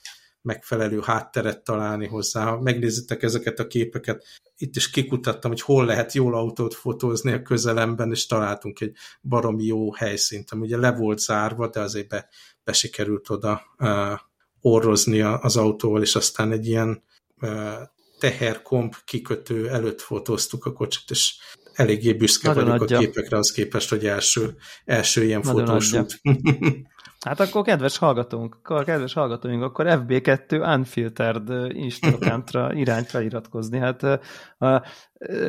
megfelelő 0.47 1.01
hátteret 1.01 1.65
találni 1.65 2.07
hozzá. 2.07 2.45
Ha 2.45 2.61
megnézitek 2.61 3.23
ezeket 3.23 3.59
a 3.59 3.67
képeket, 3.67 4.25
itt 4.57 4.77
is 4.77 4.91
kikutattam, 4.91 5.51
hogy 5.51 5.61
hol 5.61 5.85
lehet 5.85 6.13
jól 6.13 6.35
autót 6.35 6.75
fotózni 6.75 7.33
a 7.33 7.43
közelemben, 7.43 8.11
és 8.11 8.27
találtunk 8.27 8.81
egy 8.81 8.97
baromi 9.23 9.65
jó 9.65 9.93
helyszínt, 9.93 10.51
ami 10.51 10.63
ugye 10.63 10.77
le 10.77 10.93
volt 10.93 11.19
zárva, 11.19 11.69
de 11.69 11.81
azért 11.81 12.09
be, 12.09 12.29
be 12.65 12.73
sikerült 12.73 13.31
oda 13.31 13.63
uh, 13.79 14.19
orrozni 14.61 15.21
az 15.21 15.57
autóval, 15.57 16.03
és 16.03 16.15
aztán 16.15 16.53
egy 16.53 16.67
ilyen 16.67 17.03
uh, 17.41 17.75
teherkomp 18.19 18.95
kikötő 19.05 19.69
előtt 19.69 20.01
fotóztuk 20.01 20.65
a 20.65 20.73
kocsit, 20.73 21.11
és 21.11 21.35
eléggé 21.73 22.13
büszke 22.13 22.49
Nagyon 22.49 22.65
vagyok 22.65 22.83
adja. 22.83 22.97
a 22.97 23.01
képekre, 23.01 23.37
az 23.37 23.51
képest, 23.51 23.89
hogy 23.89 24.07
első, 24.07 24.57
első 24.85 25.25
ilyen 25.25 25.41
Nagyon 25.45 25.67
fotósút. 25.67 26.21
Hát 27.27 27.41
akkor 27.41 27.63
kedves 27.63 27.99
hallgatónk, 27.99 28.55
akkor 28.55 28.85
kedves 28.85 29.13
hallgatóink, 29.13 29.63
akkor 29.63 29.87
FB2 29.89 30.75
Unfiltered 30.77 31.75
Instagramra 31.75 32.73
irány 32.83 33.03
feliratkozni. 33.03 33.79
Hát 33.79 34.03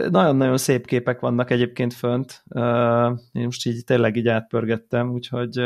nagyon-nagyon 0.09 0.57
szép 0.57 0.85
képek 0.85 1.19
vannak 1.19 1.49
egyébként 1.49 1.93
fönt. 1.93 2.43
Én 3.31 3.43
most 3.43 3.65
így 3.65 3.83
tényleg 3.83 4.15
így 4.15 4.27
átpörgettem, 4.27 5.11
úgyhogy 5.11 5.59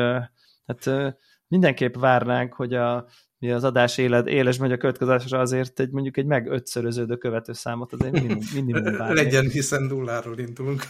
hát 0.66 1.14
mindenképp 1.48 1.96
várnánk, 1.96 2.54
hogy 2.54 2.74
a 2.74 3.06
mi 3.42 3.52
az 3.52 3.64
adás 3.64 3.98
élet, 3.98 4.28
éles 4.28 4.58
megy 4.58 4.72
a 4.72 4.78
következésre 4.78 5.40
azért 5.40 5.80
egy 5.80 5.92
mondjuk 5.92 6.18
egy 6.18 6.26
meg 6.26 6.48
ötszöröződő 6.48 7.16
követő 7.16 7.54
számot 7.54 7.94
azért 7.94 8.12
minimum, 8.12 8.44
minimum. 8.54 8.98
Legyen, 9.14 9.50
hiszen 9.50 9.82
nulláról 9.82 10.38
indulunk. 10.38 10.84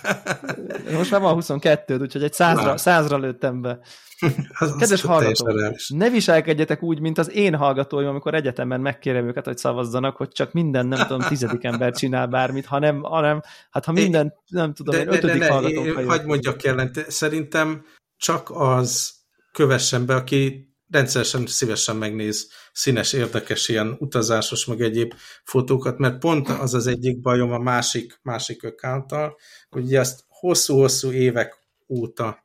Most 0.98 1.11
már 1.11 1.22
van 1.22 1.34
22 1.34 1.98
úgyhogy 1.99 2.23
egy 2.23 2.34
százra, 2.34 2.78
százra 2.78 3.18
lőttem 3.18 3.61
be. 3.61 3.80
az, 4.60 4.76
Kedves 4.78 5.02
hallgatók, 5.02 5.76
ne 5.88 6.10
viselkedjetek 6.10 6.84
úgy, 6.84 6.99
mint 6.99 7.18
az 7.18 7.32
én 7.32 7.56
hallgatóim, 7.56 8.07
amikor 8.07 8.34
egyetemen 8.34 8.82
megkérem 8.82 9.28
őket, 9.28 9.45
hogy 9.45 9.57
szavazzanak, 9.57 10.15
hogy 10.15 10.30
csak 10.30 10.52
minden, 10.52 10.88
nem 10.88 11.07
tudom, 11.07 11.28
tizedik 11.28 11.64
ember 11.64 11.94
csinál 11.94 12.28
bármit, 12.28 12.65
hanem, 12.65 13.02
hanem 13.02 13.41
hát 13.69 13.86
ha 13.86 13.91
minden, 13.91 14.34
nem 14.48 14.73
tudom, 14.73 14.95
de, 14.95 15.06
ötödik 15.06 15.40
de, 15.40 15.48
de, 15.48 15.52
hallgató. 15.52 16.07
Hagyd 16.07 16.26
mondjak 16.26 16.64
jelent, 16.64 17.06
szerintem 17.10 17.86
csak 18.18 18.49
az 18.49 19.14
kövessen 19.52 20.06
be, 20.06 20.15
aki 20.15 20.70
rendszeresen 20.91 21.47
szívesen 21.47 21.95
megnéz 21.95 22.51
színes, 22.72 23.13
érdekes 23.13 23.69
ilyen 23.69 23.95
utazásos, 23.99 24.65
meg 24.65 24.81
egyéb 24.81 25.13
fotókat, 25.43 25.97
mert 25.97 26.19
pont 26.19 26.49
az 26.49 26.73
az 26.73 26.88
egyik 26.88 27.22
bajom 27.22 27.51
a 27.51 27.59
másik, 27.59 28.19
másik 28.22 28.63
accounttal, 28.63 29.38
hogy 29.69 29.84
ugye 29.84 29.99
ezt 29.99 30.23
hosszú-hosszú 30.27 31.11
évek 31.11 31.57
óta 31.88 32.43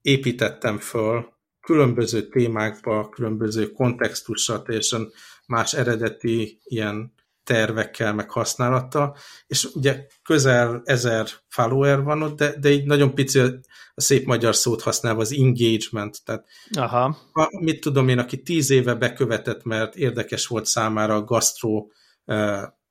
építettem 0.00 0.78
föl 0.78 1.32
különböző 1.60 2.28
témákba, 2.28 3.08
különböző 3.08 3.70
kontextussal, 3.70 4.62
teljesen 4.62 5.12
más 5.46 5.74
eredeti 5.74 6.60
ilyen 6.64 7.14
tervekkel, 7.44 8.14
meg 8.14 8.30
használata, 8.30 9.16
és 9.46 9.64
ugye 9.64 10.06
közel 10.22 10.82
ezer 10.84 11.26
follower 11.48 12.02
van 12.02 12.22
ott, 12.22 12.36
de, 12.36 12.54
de 12.58 12.70
így 12.70 12.84
nagyon 12.84 13.14
pici 13.14 13.38
a, 13.38 13.44
a 13.94 14.00
szép 14.00 14.26
magyar 14.26 14.54
szót 14.54 14.82
használva 14.82 15.20
az 15.20 15.32
engagement, 15.32 16.24
tehát 16.24 16.44
Aha. 16.72 17.16
A, 17.32 17.62
mit 17.64 17.80
tudom 17.80 18.08
én, 18.08 18.18
aki 18.18 18.42
tíz 18.42 18.70
éve 18.70 18.94
bekövetett, 18.94 19.64
mert 19.64 19.96
érdekes 19.96 20.46
volt 20.46 20.66
számára 20.66 21.14
a 21.14 21.24
gasztró 21.24 21.92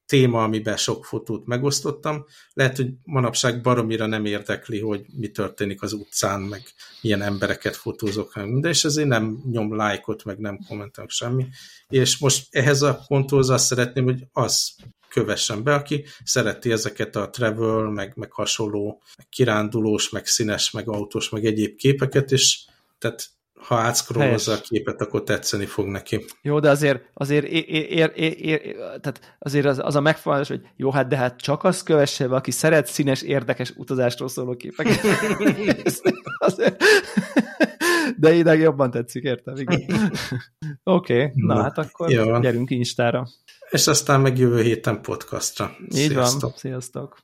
téma, 0.06 0.44
amiben 0.44 0.78
sok 0.78 1.06
fotót 1.06 1.46
megosztottam. 1.46 2.26
Lehet, 2.54 2.78
hogy 2.78 2.90
manapság 3.04 3.62
baromira 3.62 4.06
nem 4.06 4.26
érdekli, 4.26 4.80
hogy 4.80 5.06
mi 5.18 5.28
történik 5.28 5.82
az 5.82 5.94
utcán, 5.94 6.42
meg 6.42 6.62
milyen 7.02 7.22
embereket 7.22 7.76
fotózok, 7.76 8.40
de 8.40 8.70
és 8.70 8.84
ezért 8.84 9.08
nem 9.08 9.44
nyom 9.52 9.76
lájkot, 9.76 10.24
meg 10.24 10.38
nem 10.38 10.60
kommentelek 10.68 11.10
semmi. 11.10 11.48
És 11.90 12.18
most 12.18 12.48
ehhez 12.50 12.82
a 12.82 13.04
ponthoz 13.08 13.50
azt 13.50 13.66
szeretném, 13.66 14.04
hogy 14.04 14.24
az 14.32 14.76
kövessen 15.10 15.64
be, 15.64 15.74
aki 15.74 16.06
szereti 16.24 16.72
ezeket 16.72 17.16
a 17.16 17.30
travel, 17.30 17.90
meg, 17.90 18.14
meg 18.16 18.32
hasonló, 18.32 19.02
meg 19.18 19.30
kirándulós, 19.30 20.10
meg 20.10 20.26
színes, 20.26 20.72
meg 20.72 20.88
autós, 20.88 21.30
meg 21.30 21.46
egyéb 21.46 21.76
képeket, 21.76 22.32
és 22.32 22.66
tehát 22.98 23.30
ha 23.64 23.76
átszkrólozza 23.76 24.54
a 24.54 24.62
képet, 24.62 25.02
akkor 25.02 25.24
tetszeni 25.24 25.66
fog 25.66 25.88
neki. 25.88 26.26
Jó, 26.42 26.60
de 26.60 26.70
azért, 26.70 27.02
azért, 27.14 27.46
ér, 27.46 27.66
ér, 27.68 28.12
ér, 28.16 28.36
ér, 28.38 28.76
tehát 28.76 29.36
azért 29.40 29.66
az, 29.66 29.80
az 29.84 29.96
a 29.96 30.02
megfogalmazás, 30.02 30.58
hogy 30.58 30.68
jó, 30.76 30.92
hát 30.92 31.08
de 31.08 31.18
hát 31.18 31.42
csak 31.42 31.64
az 31.64 31.84
kövesse 31.84 32.28
be, 32.28 32.36
aki 32.36 32.52
szeret 32.52 32.88
színes, 32.88 33.22
érdekes 33.22 33.74
utazástól 33.76 34.28
szóló 34.28 34.56
képeket. 34.56 35.00
azért, 36.38 36.84
de 38.18 38.34
ideg 38.34 38.60
jobban 38.60 38.92
tetszik, 38.92 39.24
értem? 39.24 39.54
Oké, 40.84 41.14
okay, 41.24 41.32
na, 41.34 41.54
na 41.54 41.62
hát 41.62 41.78
akkor 41.78 42.12
jó. 42.12 42.40
gyerünk 42.40 42.70
Instára. 42.70 43.28
És 43.70 43.88
aztán 43.88 44.22
meg 44.22 44.38
jövő 44.38 44.62
héten 44.62 45.02
podcastra. 45.02 45.76
Így 45.82 46.10
sziasztok. 46.10 46.42
van, 46.42 46.52
sziasztok! 46.56 47.24